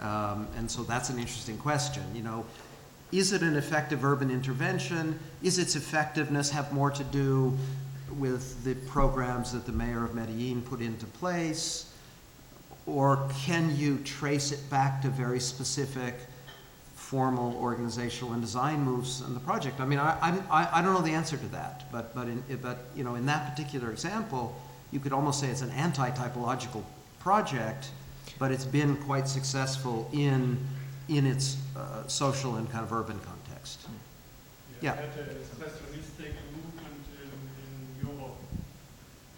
Um, 0.00 0.48
and 0.56 0.70
so 0.70 0.82
that's 0.82 1.10
an 1.10 1.18
interesting 1.18 1.56
question. 1.58 2.02
You 2.14 2.22
know, 2.22 2.46
is 3.12 3.32
it 3.32 3.42
an 3.42 3.56
effective 3.56 4.04
urban 4.04 4.30
intervention? 4.30 5.18
Is 5.42 5.58
its 5.58 5.76
effectiveness 5.76 6.50
have 6.50 6.72
more 6.72 6.90
to 6.90 7.04
do 7.04 7.56
with 8.18 8.64
the 8.64 8.74
programs 8.88 9.52
that 9.52 9.66
the 9.66 9.72
mayor 9.72 10.04
of 10.04 10.14
Medellin 10.14 10.62
put 10.62 10.80
into 10.80 11.06
place? 11.06 11.92
Or 12.86 13.28
can 13.44 13.76
you 13.76 13.98
trace 13.98 14.50
it 14.50 14.68
back 14.68 15.00
to 15.02 15.08
very 15.08 15.40
specific 15.40 16.14
formal 17.14 17.56
organizational 17.60 18.32
and 18.32 18.42
design 18.42 18.80
moves 18.80 19.20
in 19.20 19.34
the 19.34 19.40
project? 19.40 19.78
I 19.78 19.84
mean, 19.84 20.00
I, 20.00 20.36
I, 20.50 20.68
I 20.72 20.82
don't 20.82 20.94
know 20.94 21.00
the 21.00 21.12
answer 21.12 21.36
to 21.36 21.46
that, 21.52 21.84
but, 21.92 22.12
but, 22.12 22.26
in, 22.26 22.42
but 22.60 22.86
you 22.96 23.04
know, 23.04 23.14
in 23.14 23.24
that 23.26 23.54
particular 23.54 23.92
example, 23.92 24.60
you 24.90 24.98
could 24.98 25.12
almost 25.12 25.38
say 25.38 25.46
it's 25.46 25.62
an 25.62 25.70
anti-typological 25.70 26.82
project, 27.20 27.90
but 28.40 28.50
it's 28.50 28.64
been 28.64 28.96
quite 28.96 29.28
successful 29.28 30.10
in 30.12 30.58
in 31.08 31.26
its 31.26 31.58
uh, 31.76 32.06
social 32.08 32.56
and 32.56 32.70
kind 32.72 32.82
of 32.82 32.92
urban 32.92 33.20
context. 33.20 33.86
Yeah. 34.80 34.94
had 34.96 35.04
a 35.04 35.44
specialistic 35.44 36.32
movement 36.50 37.04
in, 37.22 37.30
in 37.62 38.08
Europe. 38.08 38.38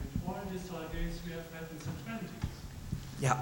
And 0.00 0.22
all 0.26 0.40
these 0.50 0.70
ideas 0.70 1.20
we 1.26 1.32
have 1.32 1.48
had 1.52 1.68
in 1.70 1.78
the 1.78 1.84
20s. 1.84 2.30
Yeah. 3.20 3.40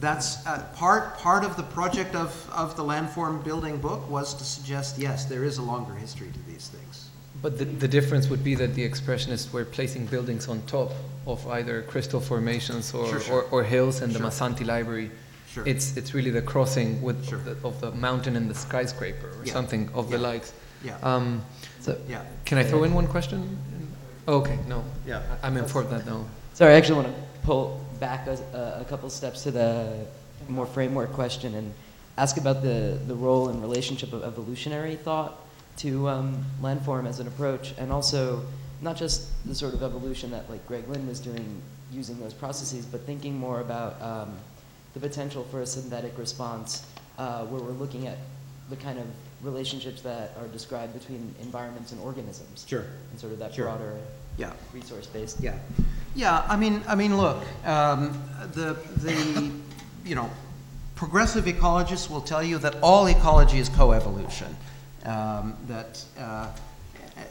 That's 0.00 0.46
uh, 0.46 0.64
part, 0.76 1.18
part 1.18 1.44
of 1.44 1.56
the 1.56 1.64
project 1.64 2.14
of, 2.14 2.48
of 2.54 2.76
the 2.76 2.84
landform 2.84 3.42
building 3.42 3.78
book 3.78 4.08
was 4.08 4.32
to 4.34 4.44
suggest, 4.44 4.96
yes, 4.98 5.24
there 5.24 5.42
is 5.42 5.58
a 5.58 5.62
longer 5.62 5.94
history 5.94 6.28
to 6.32 6.42
these 6.46 6.68
things. 6.68 7.10
But 7.42 7.58
the, 7.58 7.64
the 7.64 7.88
difference 7.88 8.28
would 8.28 8.44
be 8.44 8.54
that 8.56 8.74
the 8.74 8.88
expressionists 8.88 9.52
were 9.52 9.64
placing 9.64 10.06
buildings 10.06 10.48
on 10.48 10.62
top 10.62 10.92
of 11.26 11.46
either 11.48 11.82
crystal 11.82 12.20
formations 12.20 12.94
or, 12.94 13.08
sure, 13.08 13.20
sure. 13.20 13.42
or, 13.42 13.60
or, 13.60 13.64
hills, 13.64 14.00
and 14.02 14.12
sure. 14.12 14.20
the 14.20 14.28
Mazzanti 14.28 14.66
Library. 14.66 15.10
Sure. 15.50 15.66
It's, 15.66 15.96
it's 15.96 16.14
really 16.14 16.30
the 16.30 16.42
crossing 16.42 17.02
with 17.02 17.26
the, 17.26 17.56
of 17.66 17.80
the 17.80 17.90
mountain 17.92 18.36
and 18.36 18.48
the 18.48 18.54
skyscraper 18.54 19.28
or 19.28 19.44
yeah. 19.44 19.52
something 19.52 19.88
of 19.94 20.10
yeah. 20.10 20.16
the 20.16 20.22
likes. 20.22 20.52
Yeah. 20.84 20.96
Um, 21.02 21.42
so 21.80 21.98
yeah. 22.08 22.24
Can 22.44 22.58
I 22.58 22.64
throw 22.64 22.84
in 22.84 22.94
one 22.94 23.08
question? 23.08 23.58
Oh, 24.28 24.38
okay, 24.38 24.58
no. 24.68 24.84
Yeah. 25.06 25.22
I'm 25.42 25.56
informed 25.56 25.90
that 25.90 26.06
no. 26.06 26.26
Sorry, 26.54 26.74
I 26.74 26.76
actually 26.76 27.02
want 27.02 27.08
to 27.08 27.40
pull 27.42 27.84
back 28.00 28.26
a, 28.26 28.78
a 28.80 28.84
couple 28.88 29.10
steps 29.10 29.42
to 29.44 29.50
the 29.50 30.06
more 30.48 30.66
framework 30.66 31.12
question 31.12 31.54
and 31.54 31.72
ask 32.16 32.36
about 32.36 32.62
the, 32.62 32.98
the 33.06 33.14
role 33.14 33.48
and 33.48 33.62
relationship 33.62 34.12
of 34.12 34.22
evolutionary 34.24 34.96
thought 34.96 35.38
to 35.76 36.08
um, 36.08 36.44
landform 36.60 37.06
as 37.06 37.20
an 37.20 37.28
approach, 37.28 37.72
and 37.78 37.92
also 37.92 38.44
not 38.80 38.96
just 38.96 39.28
the 39.46 39.54
sort 39.54 39.74
of 39.74 39.82
evolution 39.82 40.30
that 40.30 40.50
like 40.50 40.66
Greg 40.66 40.88
Lynn 40.88 41.06
was 41.06 41.20
doing 41.20 41.62
using 41.92 42.18
those 42.18 42.34
processes, 42.34 42.84
but 42.84 43.00
thinking 43.02 43.38
more 43.38 43.60
about 43.60 44.00
um, 44.02 44.36
the 44.94 45.00
potential 45.00 45.44
for 45.44 45.62
a 45.62 45.66
synthetic 45.66 46.18
response 46.18 46.84
uh, 47.18 47.44
where 47.46 47.60
we're 47.60 47.70
looking 47.70 48.06
at 48.06 48.18
the 48.68 48.76
kind 48.76 48.98
of 48.98 49.06
relationships 49.42 50.02
that 50.02 50.32
are 50.40 50.48
described 50.48 50.92
between 50.92 51.34
environments 51.40 51.92
and 51.92 52.00
organisms. 52.00 52.66
Sure. 52.68 52.84
And 53.10 53.20
sort 53.20 53.32
of 53.32 53.38
that 53.38 53.54
sure. 53.54 53.66
broader 53.66 53.96
yeah. 54.36 54.52
resource 54.72 55.06
based. 55.06 55.40
Yeah. 55.40 55.56
Yeah, 56.14 56.44
I 56.48 56.56
mean, 56.56 56.82
I 56.88 56.94
mean, 56.94 57.16
look, 57.16 57.44
um, 57.64 58.22
the 58.52 58.76
the 58.96 59.52
you 60.04 60.14
know 60.14 60.30
progressive 60.94 61.44
ecologists 61.44 62.10
will 62.10 62.20
tell 62.20 62.42
you 62.42 62.58
that 62.58 62.76
all 62.82 63.06
ecology 63.06 63.58
is 63.58 63.70
coevolution. 63.70 64.52
Um, 65.04 65.56
that 65.68 66.04
uh, 66.18 66.48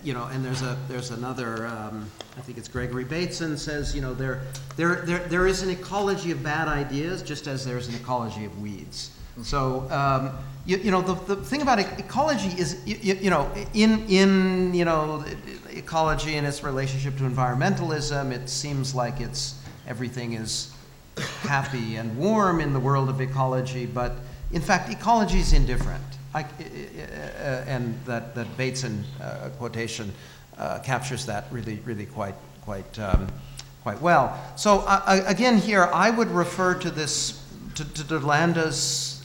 you 0.03 0.13
know, 0.13 0.25
and 0.25 0.43
there's 0.43 0.61
a 0.61 0.77
there's 0.87 1.11
another. 1.11 1.67
Um, 1.67 2.09
I 2.37 2.41
think 2.41 2.57
it's 2.57 2.67
Gregory 2.67 3.03
Bateson 3.03 3.57
says 3.57 3.95
you 3.95 4.01
know 4.01 4.13
there 4.13 4.41
there 4.75 5.01
there 5.05 5.19
there 5.19 5.47
is 5.47 5.63
an 5.63 5.69
ecology 5.69 6.31
of 6.31 6.43
bad 6.43 6.67
ideas 6.67 7.21
just 7.21 7.47
as 7.47 7.65
there's 7.65 7.87
an 7.87 7.95
ecology 7.95 8.45
of 8.45 8.61
weeds. 8.61 9.11
So 9.43 9.87
um, 9.91 10.37
you, 10.65 10.77
you 10.77 10.91
know 10.91 11.01
the, 11.01 11.35
the 11.35 11.43
thing 11.43 11.61
about 11.61 11.79
ecology 11.79 12.49
is 12.59 12.81
you, 12.85 13.15
you 13.15 13.29
know 13.29 13.51
in 13.73 14.05
in 14.07 14.73
you 14.73 14.85
know 14.85 15.23
ecology 15.69 16.35
and 16.35 16.47
its 16.47 16.63
relationship 16.63 17.17
to 17.17 17.23
environmentalism, 17.23 18.31
it 18.31 18.49
seems 18.49 18.95
like 18.95 19.21
it's 19.21 19.55
everything 19.87 20.33
is 20.33 20.73
happy 21.41 21.95
and 21.95 22.17
warm 22.17 22.59
in 22.59 22.73
the 22.73 22.79
world 22.79 23.09
of 23.09 23.21
ecology, 23.21 23.85
but 23.85 24.13
in 24.51 24.61
fact, 24.61 24.89
ecology 24.89 25.39
is 25.39 25.53
indifferent. 25.53 26.03
I, 26.33 26.43
uh, 26.43 26.45
and 27.67 27.97
that, 28.05 28.35
that 28.35 28.55
Bateson 28.57 29.03
uh, 29.21 29.49
quotation 29.57 30.13
uh, 30.57 30.79
captures 30.79 31.25
that 31.25 31.45
really, 31.51 31.79
really 31.85 32.05
quite, 32.05 32.35
quite, 32.61 32.99
um, 32.99 33.27
quite 33.83 34.01
well. 34.01 34.37
So 34.55 34.79
uh, 34.79 35.23
again, 35.25 35.57
here 35.57 35.89
I 35.93 36.09
would 36.09 36.29
refer 36.29 36.75
to 36.75 36.91
this, 36.91 37.43
to, 37.75 37.83
to 37.93 38.03
DeLanda's 38.03 39.16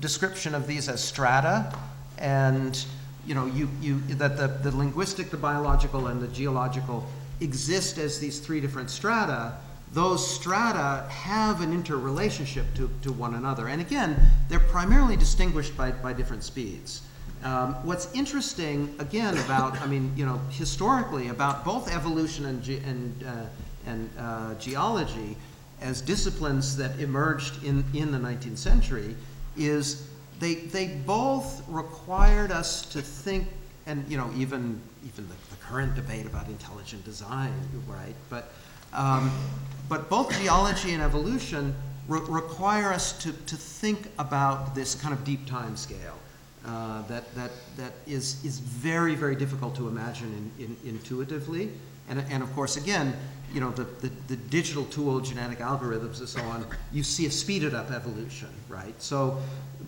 description 0.00 0.54
of 0.54 0.66
these 0.66 0.88
as 0.88 1.02
strata, 1.02 1.74
and 2.18 2.84
you 3.26 3.34
know, 3.34 3.46
you, 3.46 3.68
you, 3.80 4.00
that 4.14 4.36
the, 4.36 4.46
the 4.46 4.76
linguistic, 4.76 5.30
the 5.30 5.36
biological, 5.36 6.06
and 6.06 6.20
the 6.20 6.28
geological 6.28 7.06
exist 7.40 7.98
as 7.98 8.20
these 8.20 8.38
three 8.38 8.60
different 8.60 8.88
strata 8.88 9.54
those 9.92 10.28
strata 10.34 11.08
have 11.08 11.60
an 11.60 11.72
interrelationship 11.72 12.66
to, 12.74 12.90
to 13.02 13.12
one 13.12 13.34
another. 13.34 13.68
And 13.68 13.80
again, 13.80 14.16
they're 14.48 14.58
primarily 14.58 15.16
distinguished 15.16 15.76
by, 15.76 15.90
by 15.90 16.12
different 16.12 16.42
speeds. 16.42 17.02
Um, 17.42 17.74
what's 17.86 18.12
interesting, 18.12 18.94
again, 18.98 19.38
about, 19.38 19.80
I 19.80 19.86
mean, 19.86 20.12
you 20.16 20.26
know, 20.26 20.40
historically, 20.50 21.28
about 21.28 21.64
both 21.64 21.90
evolution 21.90 22.46
and, 22.46 22.62
ge- 22.62 22.82
and, 22.84 23.24
uh, 23.24 23.46
and 23.86 24.10
uh, 24.18 24.54
geology 24.54 25.36
as 25.80 26.00
disciplines 26.00 26.76
that 26.76 26.98
emerged 26.98 27.62
in, 27.62 27.84
in 27.94 28.10
the 28.10 28.18
19th 28.18 28.58
century 28.58 29.14
is 29.56 30.08
they, 30.38 30.54
they 30.54 30.88
both 30.88 31.66
required 31.68 32.50
us 32.50 32.84
to 32.86 33.00
think, 33.00 33.48
and, 33.86 34.04
you 34.08 34.16
know, 34.16 34.30
even, 34.36 34.80
even 35.06 35.28
the, 35.28 35.34
the 35.50 35.56
current 35.62 35.94
debate 35.94 36.26
about 36.26 36.48
intelligent 36.48 37.04
design, 37.04 37.54
right? 37.88 38.14
But 38.28 38.52
um, 38.92 39.30
but 39.88 40.08
both 40.08 40.32
geology 40.40 40.92
and 40.92 41.02
evolution 41.02 41.74
re- 42.08 42.20
require 42.28 42.92
us 42.92 43.12
to, 43.22 43.32
to 43.32 43.56
think 43.56 44.08
about 44.18 44.74
this 44.74 44.94
kind 44.94 45.12
of 45.12 45.24
deep 45.24 45.46
time 45.46 45.76
scale 45.76 46.18
uh, 46.64 47.02
that, 47.02 47.32
that, 47.34 47.50
that 47.76 47.92
is, 48.06 48.44
is 48.44 48.58
very, 48.58 49.14
very 49.14 49.36
difficult 49.36 49.76
to 49.76 49.88
imagine 49.88 50.50
in, 50.58 50.66
in, 50.66 50.94
intuitively. 50.96 51.70
And, 52.08 52.24
and 52.30 52.42
of 52.42 52.52
course, 52.54 52.76
again, 52.76 53.14
you 53.52 53.60
know, 53.60 53.70
the, 53.70 53.84
the, 53.84 54.10
the, 54.28 54.36
digital 54.36 54.84
tool, 54.86 55.20
genetic 55.20 55.58
algorithms 55.58 56.18
and 56.18 56.28
so 56.28 56.40
on, 56.42 56.66
you 56.92 57.02
see 57.02 57.26
a 57.26 57.30
speeded 57.30 57.74
up 57.74 57.90
evolution, 57.90 58.48
right? 58.68 59.00
So, 59.00 59.38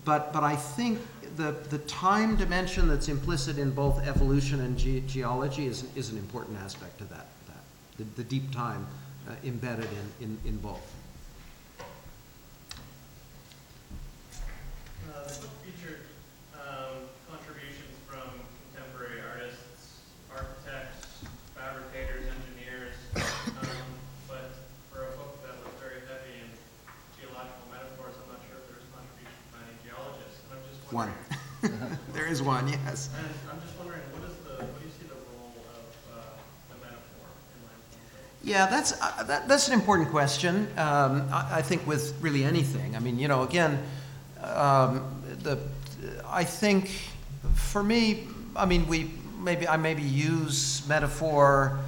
but, 0.05 0.33
but 0.33 0.43
I 0.43 0.55
think 0.55 0.99
the, 1.35 1.51
the 1.69 1.77
time 1.79 2.35
dimension 2.35 2.87
that's 2.87 3.09
implicit 3.09 3.57
in 3.57 3.71
both 3.71 4.05
evolution 4.07 4.61
and 4.61 4.77
ge- 4.77 5.05
geology 5.07 5.67
is, 5.67 5.85
is 5.95 6.09
an 6.09 6.17
important 6.17 6.57
aspect 6.59 6.97
to 6.99 7.03
that, 7.05 7.27
that 7.47 7.63
the, 7.97 8.03
the 8.15 8.23
deep 8.23 8.51
time 8.51 8.87
uh, 9.27 9.33
embedded 9.43 9.87
in, 10.19 10.25
in, 10.25 10.37
in 10.45 10.57
both. 10.57 10.95
One. 30.91 31.13
there 32.13 32.25
is 32.25 32.41
one, 32.41 32.67
yes. 32.67 33.09
And 33.15 33.27
I'm 33.51 33.61
just 33.61 33.77
wondering, 33.77 34.01
what 34.11 34.27
is 34.27 34.35
the, 34.37 34.63
what 34.63 34.79
do 34.79 34.85
you 34.85 34.91
see 34.91 35.07
the 35.07 35.13
role 35.13 35.53
of 35.69 36.17
uh, 36.17 36.21
the 36.69 36.75
metaphor 36.83 37.27
in? 38.43 38.49
Yeah, 38.49 38.65
that's, 38.65 38.99
uh, 38.99 39.23
that, 39.23 39.47
that's 39.47 39.67
an 39.67 39.75
important 39.75 40.09
question. 40.09 40.67
Um, 40.77 41.29
I, 41.31 41.57
I 41.57 41.61
think 41.61 41.85
with 41.85 42.15
really 42.21 42.43
anything. 42.43 42.95
I 42.95 42.99
mean, 42.99 43.19
you 43.19 43.27
know, 43.27 43.43
again, 43.43 43.83
um, 44.41 45.05
the, 45.43 45.59
I 46.27 46.43
think 46.43 46.89
for 47.53 47.83
me, 47.83 48.27
I 48.55 48.65
mean, 48.65 48.87
we 48.87 49.11
maybe 49.39 49.67
I 49.67 49.77
maybe 49.77 50.01
use 50.01 50.87
metaphor 50.87 51.79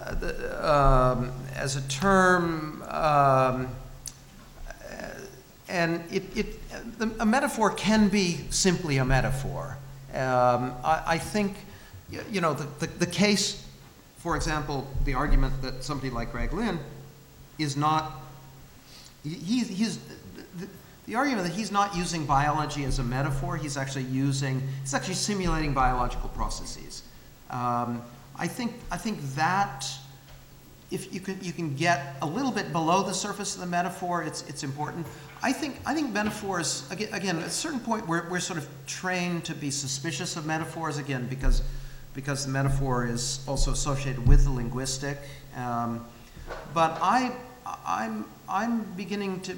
uh, 0.00 0.14
the, 0.14 0.70
um, 0.70 1.32
as 1.56 1.74
a 1.74 1.82
term, 1.88 2.82
um, 2.88 3.68
and 5.68 6.04
it, 6.12 6.24
it 6.36 6.63
a 7.20 7.26
metaphor 7.26 7.70
can 7.70 8.08
be 8.08 8.40
simply 8.50 8.98
a 8.98 9.04
metaphor. 9.04 9.76
Um, 10.12 10.74
I, 10.84 11.02
I 11.06 11.18
think, 11.18 11.56
you 12.30 12.40
know, 12.40 12.54
the, 12.54 12.86
the, 12.86 12.86
the 12.98 13.06
case 13.06 13.64
for 14.24 14.36
example, 14.36 14.88
the 15.04 15.12
argument 15.12 15.60
that 15.60 15.84
somebody 15.84 16.08
like 16.08 16.32
Greg 16.32 16.54
Lynn 16.54 16.78
is 17.58 17.76
not, 17.76 18.22
he, 19.22 19.34
he's, 19.34 19.98
the, 20.56 20.66
the 21.06 21.14
argument 21.14 21.46
that 21.46 21.52
he's 21.52 21.70
not 21.70 21.94
using 21.94 22.24
biology 22.24 22.84
as 22.84 22.98
a 22.98 23.04
metaphor, 23.04 23.58
he's 23.58 23.76
actually 23.76 24.04
using, 24.04 24.66
he's 24.80 24.94
actually 24.94 25.16
simulating 25.16 25.74
biological 25.74 26.30
processes. 26.30 27.02
Um, 27.50 28.00
I 28.34 28.46
think, 28.46 28.72
I 28.90 28.96
think 28.96 29.20
that 29.34 29.86
if 30.90 31.12
you 31.12 31.20
can, 31.20 31.38
you 31.42 31.52
can 31.52 31.74
get 31.74 32.16
a 32.22 32.26
little 32.26 32.50
bit 32.50 32.72
below 32.72 33.02
the 33.02 33.12
surface 33.12 33.54
of 33.56 33.60
the 33.60 33.66
metaphor, 33.66 34.22
it's, 34.22 34.48
it's 34.48 34.62
important. 34.62 35.06
I 35.44 35.52
think, 35.52 35.76
I 35.84 35.92
think 35.92 36.10
metaphors, 36.10 36.90
again, 36.90 37.10
again, 37.12 37.38
at 37.38 37.46
a 37.46 37.50
certain 37.50 37.78
point, 37.78 38.08
we're, 38.08 38.26
we're 38.30 38.40
sort 38.40 38.58
of 38.58 38.66
trained 38.86 39.44
to 39.44 39.54
be 39.54 39.70
suspicious 39.70 40.38
of 40.38 40.46
metaphors, 40.46 40.96
again, 40.96 41.26
because 41.28 41.60
because 42.14 42.46
the 42.46 42.50
metaphor 42.50 43.06
is 43.06 43.44
also 43.46 43.72
associated 43.72 44.26
with 44.26 44.44
the 44.44 44.50
linguistic. 44.50 45.18
Um, 45.54 46.06
but 46.72 46.96
I, 47.02 47.32
I'm, 47.84 48.24
I'm 48.48 48.84
beginning 48.94 49.40
to, 49.42 49.56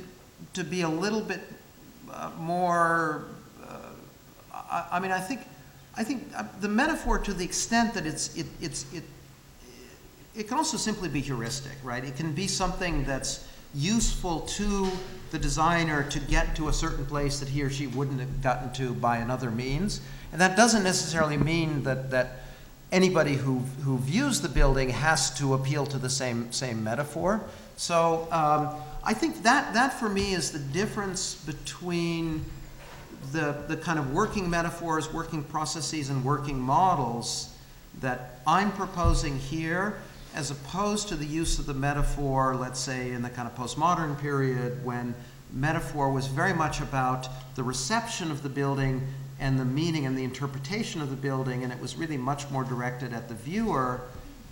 to 0.55 0.65
be 0.65 0.81
a 0.81 0.89
little 0.89 1.21
bit 1.21 1.41
uh, 2.11 2.31
more. 2.37 3.27
Uh, 3.63 3.77
I, 4.53 4.87
I, 4.93 5.01
mean, 5.01 5.13
I 5.13 5.21
think, 5.21 5.43
I 5.97 6.03
think 6.03 6.27
uh, 6.37 6.45
the 6.61 6.69
metaphor, 6.69 7.21
to 7.21 7.33
the 7.33 7.45
extent 7.45 7.95
that 7.95 8.07
it's, 8.07 8.37
it, 8.37 8.47
it's, 8.61 8.93
it, 8.93 9.05
it 10.35 10.49
can 10.49 10.57
also 10.57 10.79
simply 10.79 11.09
be 11.09 11.21
heuristic, 11.21 11.77
right? 11.85 12.05
It 12.05 12.17
can 12.17 12.33
be 12.33 12.49
something 12.49 13.05
that's 13.05 13.47
useful 13.77 14.41
to 14.41 14.91
the 15.31 15.39
designer 15.39 16.03
to 16.05 16.19
get 16.19 16.57
to 16.57 16.69
a 16.69 16.73
certain 16.73 17.05
place 17.05 17.41
that 17.41 17.49
he 17.49 17.63
or 17.63 17.71
she 17.71 17.87
wouldn't 17.87 18.21
have 18.21 18.43
gotten 18.43 18.73
to 18.73 18.95
by 18.95 19.19
another 19.19 19.51
means. 19.51 20.01
And 20.33 20.41
that 20.41 20.57
doesn't 20.57 20.83
necessarily 20.83 21.37
mean 21.37 21.83
that, 21.83 22.11
that 22.11 22.43
anybody 22.91 23.35
who, 23.35 23.59
who 23.83 23.99
views 23.99 24.41
the 24.41 24.49
building 24.49 24.91
has 24.91 25.37
to 25.39 25.55
appeal 25.55 25.87
to 25.87 25.99
the 25.99 26.11
same, 26.11 26.51
same 26.53 26.83
metaphor. 26.83 27.43
So 27.77 28.29
um, 28.31 28.75
I 29.05 29.13
think 29.13 29.43
that, 29.43 29.75
that 29.75 29.93
for 29.93 30.09
me 30.09 30.33
is 30.33 30.53
the 30.53 30.59
difference 30.59 31.35
between 31.35 32.45
the, 33.33 33.65
the 33.69 33.77
kind 33.77 33.99
of 33.99 34.13
working 34.13 34.49
metaphors, 34.49 35.13
working 35.13 35.43
processes, 35.45 36.11
and 36.11 36.25
working 36.25 36.59
models 36.59 37.53
that 38.01 38.41
I'm 38.47 38.73
proposing 38.73 39.39
here, 39.39 39.99
as 40.37 40.51
opposed 40.51 41.09
to 41.09 41.17
the 41.17 41.25
use 41.25 41.59
of 41.59 41.65
the 41.65 41.75
metaphor, 41.75 42.55
let's 42.55 42.79
say, 42.79 43.11
in 43.11 43.23
the 43.23 43.31
kind 43.31 43.49
of 43.49 43.57
postmodern 43.57 44.21
period 44.21 44.85
when 44.85 45.15
metaphor 45.51 46.13
was 46.13 46.27
very 46.27 46.53
much 46.53 46.83
about 46.83 47.27
the 47.55 47.63
reception 47.63 48.31
of 48.31 48.43
the 48.43 48.49
building 48.49 49.05
and 49.41 49.59
the 49.59 49.65
meaning 49.65 50.05
and 50.05 50.17
the 50.17 50.23
interpretation 50.23 51.01
of 51.01 51.09
the 51.09 51.17
building, 51.17 51.65
and 51.65 51.73
it 51.73 51.81
was 51.81 51.97
really 51.97 52.19
much 52.19 52.49
more 52.51 52.65
directed 52.65 53.15
at 53.15 53.29
the 53.29 53.35
viewer 53.35 54.03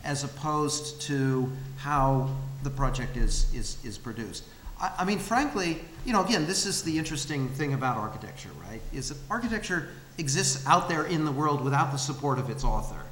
as 0.04 0.24
opposed 0.24 1.02
to 1.02 1.52
how 1.76 2.30
the 2.62 2.70
project 2.70 3.18
is, 3.18 3.52
is, 3.54 3.76
is 3.84 3.98
produced. 3.98 4.44
I, 4.80 4.92
I 5.00 5.04
mean, 5.04 5.18
frankly, 5.18 5.82
you 6.06 6.14
know, 6.14 6.24
again, 6.24 6.46
this 6.46 6.64
is 6.64 6.82
the 6.82 6.98
interesting 6.98 7.50
thing 7.50 7.74
about 7.74 7.98
architecture, 7.98 8.50
right? 8.66 8.80
Is 8.94 9.10
that 9.10 9.18
architecture 9.30 9.90
exists 10.16 10.66
out 10.66 10.88
there 10.88 11.04
in 11.04 11.26
the 11.26 11.32
world 11.32 11.62
without 11.62 11.92
the 11.92 11.98
support 11.98 12.38
of 12.38 12.48
its 12.48 12.64
author. 12.64 13.02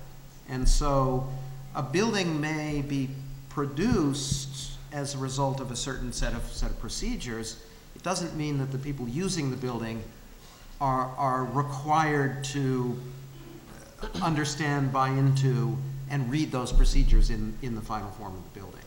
And 0.48 0.66
so 0.66 1.28
a 1.74 1.82
building 1.82 2.40
may 2.40 2.82
be 2.82 3.08
produced 3.48 4.72
as 4.92 5.14
a 5.14 5.18
result 5.18 5.60
of 5.60 5.70
a 5.70 5.76
certain 5.76 6.12
set 6.12 6.34
of, 6.34 6.42
set 6.52 6.70
of 6.70 6.78
procedures. 6.80 7.62
It 7.96 8.02
doesn't 8.02 8.36
mean 8.36 8.58
that 8.58 8.72
the 8.72 8.78
people 8.78 9.08
using 9.08 9.50
the 9.50 9.56
building 9.56 10.02
are, 10.80 11.10
are 11.16 11.44
required 11.44 12.44
to 12.44 12.98
understand, 14.20 14.92
buy 14.92 15.08
into, 15.08 15.76
and 16.10 16.30
read 16.30 16.50
those 16.50 16.72
procedures 16.72 17.30
in, 17.30 17.56
in 17.62 17.74
the 17.74 17.80
final 17.80 18.10
form 18.10 18.34
of 18.34 18.52
the 18.52 18.60
building. 18.60 18.81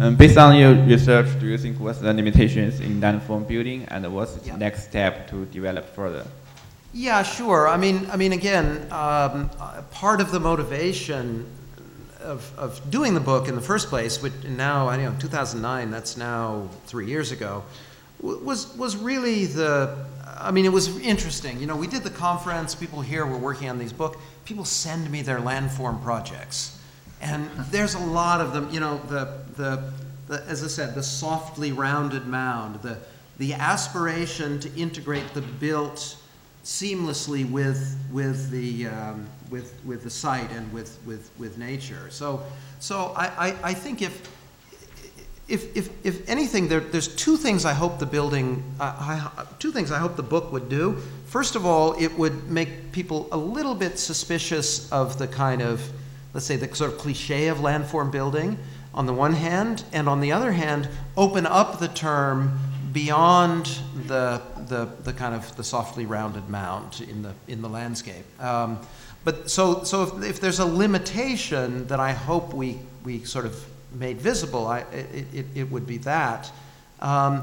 Um, 0.00 0.14
based 0.14 0.38
on 0.38 0.54
your 0.56 0.74
research, 0.74 1.26
do 1.40 1.46
you 1.46 1.58
think 1.58 1.80
what's 1.80 1.98
the 1.98 2.12
limitations 2.12 2.78
in 2.80 3.00
landform 3.00 3.48
building 3.48 3.84
and 3.88 4.06
what's 4.14 4.34
the 4.34 4.46
Yeah. 4.46 4.56
next 4.56 4.84
step 4.84 5.28
to 5.30 5.44
develop 5.46 5.92
further? 5.94 6.24
Yeah, 6.92 7.22
sure. 7.22 7.66
I 7.68 7.76
mean, 7.76 8.08
I 8.12 8.16
mean, 8.16 8.32
again, 8.32 8.86
um, 8.92 9.50
uh, 9.60 9.82
part 9.90 10.20
of 10.20 10.30
the 10.30 10.38
motivation 10.40 11.46
of, 12.22 12.52
of 12.56 12.80
doing 12.90 13.14
the 13.14 13.20
book 13.20 13.48
in 13.48 13.54
the 13.56 13.60
first 13.60 13.88
place, 13.88 14.22
which 14.22 14.32
now, 14.44 14.88
I 14.88 14.96
know, 14.96 15.14
2009, 15.18 15.90
that's 15.90 16.16
now 16.16 16.68
three 16.86 17.06
years 17.06 17.32
ago, 17.32 17.64
was, 18.20 18.76
was 18.76 18.96
really 18.96 19.46
the, 19.46 19.96
I 20.38 20.50
mean, 20.52 20.64
it 20.64 20.72
was 20.72 20.96
interesting. 21.00 21.58
You 21.60 21.66
know, 21.66 21.76
we 21.76 21.86
did 21.88 22.02
the 22.04 22.10
conference, 22.10 22.74
people 22.74 23.00
here 23.00 23.26
were 23.26 23.38
working 23.38 23.68
on 23.68 23.78
these 23.78 23.92
book. 23.92 24.16
people 24.44 24.64
send 24.64 25.10
me 25.10 25.22
their 25.22 25.38
landform 25.40 26.02
projects. 26.02 26.77
And 27.20 27.50
there's 27.70 27.94
a 27.94 27.98
lot 27.98 28.40
of 28.40 28.52
them, 28.52 28.68
you 28.70 28.80
know, 28.80 28.98
the, 29.08 29.28
the, 29.56 29.92
the 30.28 30.44
as 30.44 30.62
I 30.62 30.68
said, 30.68 30.94
the 30.94 31.02
softly 31.02 31.72
rounded 31.72 32.26
mound, 32.26 32.80
the, 32.82 32.98
the 33.38 33.54
aspiration 33.54 34.60
to 34.60 34.74
integrate 34.74 35.34
the 35.34 35.42
built 35.42 36.16
seamlessly 36.64 37.50
with, 37.50 37.98
with, 38.12 38.50
the, 38.50 38.86
um, 38.88 39.26
with, 39.50 39.74
with 39.84 40.02
the 40.02 40.10
site 40.10 40.50
and 40.52 40.70
with, 40.72 40.98
with, 41.06 41.30
with 41.38 41.56
nature. 41.56 42.08
So, 42.10 42.42
so 42.78 43.12
I, 43.16 43.48
I, 43.48 43.56
I 43.70 43.74
think 43.74 44.02
if, 44.02 44.30
if, 45.48 45.74
if, 45.74 45.88
if 46.04 46.28
anything, 46.28 46.68
there, 46.68 46.80
there's 46.80 47.08
two 47.08 47.36
things 47.36 47.64
I 47.64 47.72
hope 47.72 47.98
the 47.98 48.06
building, 48.06 48.62
uh, 48.78 49.30
I, 49.34 49.46
two 49.58 49.72
things 49.72 49.90
I 49.90 49.98
hope 49.98 50.14
the 50.14 50.22
book 50.22 50.52
would 50.52 50.68
do. 50.68 50.98
First 51.26 51.56
of 51.56 51.64
all, 51.64 51.94
it 51.94 52.16
would 52.18 52.50
make 52.50 52.92
people 52.92 53.28
a 53.32 53.36
little 53.36 53.74
bit 53.74 53.98
suspicious 53.98 54.90
of 54.92 55.18
the 55.18 55.26
kind 55.26 55.62
of, 55.62 55.90
let's 56.34 56.46
say, 56.46 56.56
the 56.56 56.74
sort 56.74 56.92
of 56.92 56.98
cliche 56.98 57.48
of 57.48 57.58
landform 57.58 58.10
building 58.10 58.58
on 58.94 59.06
the 59.06 59.12
one 59.12 59.34
hand, 59.34 59.84
and 59.92 60.08
on 60.08 60.20
the 60.20 60.32
other 60.32 60.52
hand, 60.52 60.88
open 61.16 61.46
up 61.46 61.78
the 61.78 61.88
term 61.88 62.58
beyond 62.92 63.78
the, 64.06 64.40
the, 64.66 64.88
the 65.04 65.12
kind 65.12 65.34
of 65.34 65.56
the 65.56 65.62
softly 65.62 66.06
rounded 66.06 66.48
mound 66.48 67.04
in 67.08 67.22
the, 67.22 67.32
in 67.46 67.62
the 67.62 67.68
landscape. 67.68 68.24
Um, 68.42 68.78
but 69.24 69.50
so, 69.50 69.84
so 69.84 70.02
if, 70.02 70.22
if 70.24 70.40
there's 70.40 70.58
a 70.58 70.66
limitation 70.66 71.86
that 71.88 72.00
I 72.00 72.12
hope 72.12 72.54
we, 72.54 72.78
we 73.04 73.24
sort 73.24 73.44
of 73.44 73.62
made 73.92 74.20
visible, 74.20 74.66
I, 74.66 74.80
it, 74.80 75.26
it, 75.34 75.46
it 75.54 75.70
would 75.70 75.86
be 75.86 75.98
that. 75.98 76.50
Um, 77.00 77.42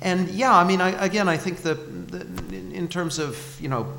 and 0.00 0.28
yeah, 0.30 0.56
I 0.56 0.64
mean, 0.64 0.80
I, 0.80 0.90
again, 1.04 1.28
I 1.28 1.36
think 1.36 1.58
the, 1.58 1.74
the, 1.74 2.20
in 2.56 2.88
terms 2.88 3.18
of, 3.18 3.58
you 3.60 3.68
know, 3.68 3.92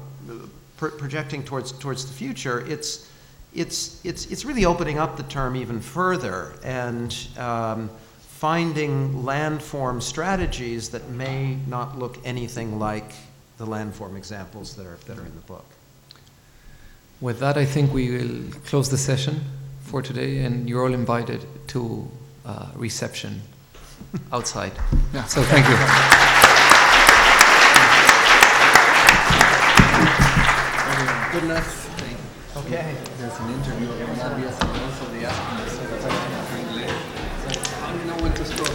pro- 0.78 0.92
projecting 0.92 1.44
towards, 1.44 1.72
towards 1.72 2.06
the 2.06 2.14
future, 2.14 2.66
it's, 2.68 3.07
it's, 3.58 4.00
it's, 4.06 4.28
it's 4.28 4.46
really 4.46 4.66
opening 4.66 5.00
up 5.00 5.18
the 5.18 5.24
term 5.24 5.56
even 5.56 5.82
further 5.82 6.54
and 6.64 7.14
um, 7.38 7.90
finding 8.20 9.24
landform 9.24 10.02
strategies 10.02 10.90
that 10.90 11.10
may 11.10 11.58
not 11.66 11.98
look 11.98 12.20
anything 12.24 12.78
like 12.78 13.12
the 13.58 13.66
landform 13.66 14.16
examples 14.16 14.76
that 14.76 14.86
are, 14.86 15.00
that 15.08 15.18
are 15.18 15.26
in 15.26 15.34
the 15.34 15.42
book. 15.48 15.66
With 17.20 17.40
that, 17.40 17.58
I 17.58 17.66
think 17.66 17.92
we 17.92 18.12
will 18.12 18.52
close 18.66 18.92
the 18.92 18.98
session 18.98 19.42
for 19.82 20.04
today, 20.04 20.44
and 20.44 20.70
you're 20.70 20.86
all 20.86 20.94
invited 20.94 21.44
to 21.70 22.08
uh, 22.46 22.68
reception 22.76 23.42
outside. 24.32 24.74
Yeah. 25.16 25.24
So 25.24 25.42
thank 25.42 25.68
you. 25.68 25.76
Good 31.34 31.44
enough. 31.44 31.88
Okay. 32.58 32.96
There's 33.28 33.40
an 33.42 33.50
interview 33.50 33.92
of 33.92 34.00
Nadia 34.18 34.50
Sanoso, 34.52 35.12
they 35.12 35.26
asked 35.26 35.52
me 35.52 35.68
so 35.68 35.84
if 35.84 36.06
I 36.06 36.08
can 36.08 36.32
drink 36.48 36.70
later. 36.78 36.96
So, 37.44 37.76
how 37.82 37.92
do 37.92 38.00
you 38.00 38.06
know 38.06 38.16
when 38.24 38.32
to 38.32 38.46
stop? 38.46 38.72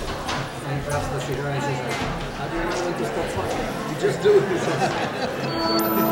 And 0.69 0.85
perhaps 0.85 1.09
the 1.09 1.21
cigar, 1.21 1.59
says, 1.59 1.97
how 2.37 2.49
do 2.49 2.57
you 2.59 2.65
know 2.65 2.85
when 2.85 2.93
to 2.93 3.05
stop? 3.09 3.49
You 3.89 3.97
just 3.99 4.23
do 4.23 4.33
it. 4.37 6.09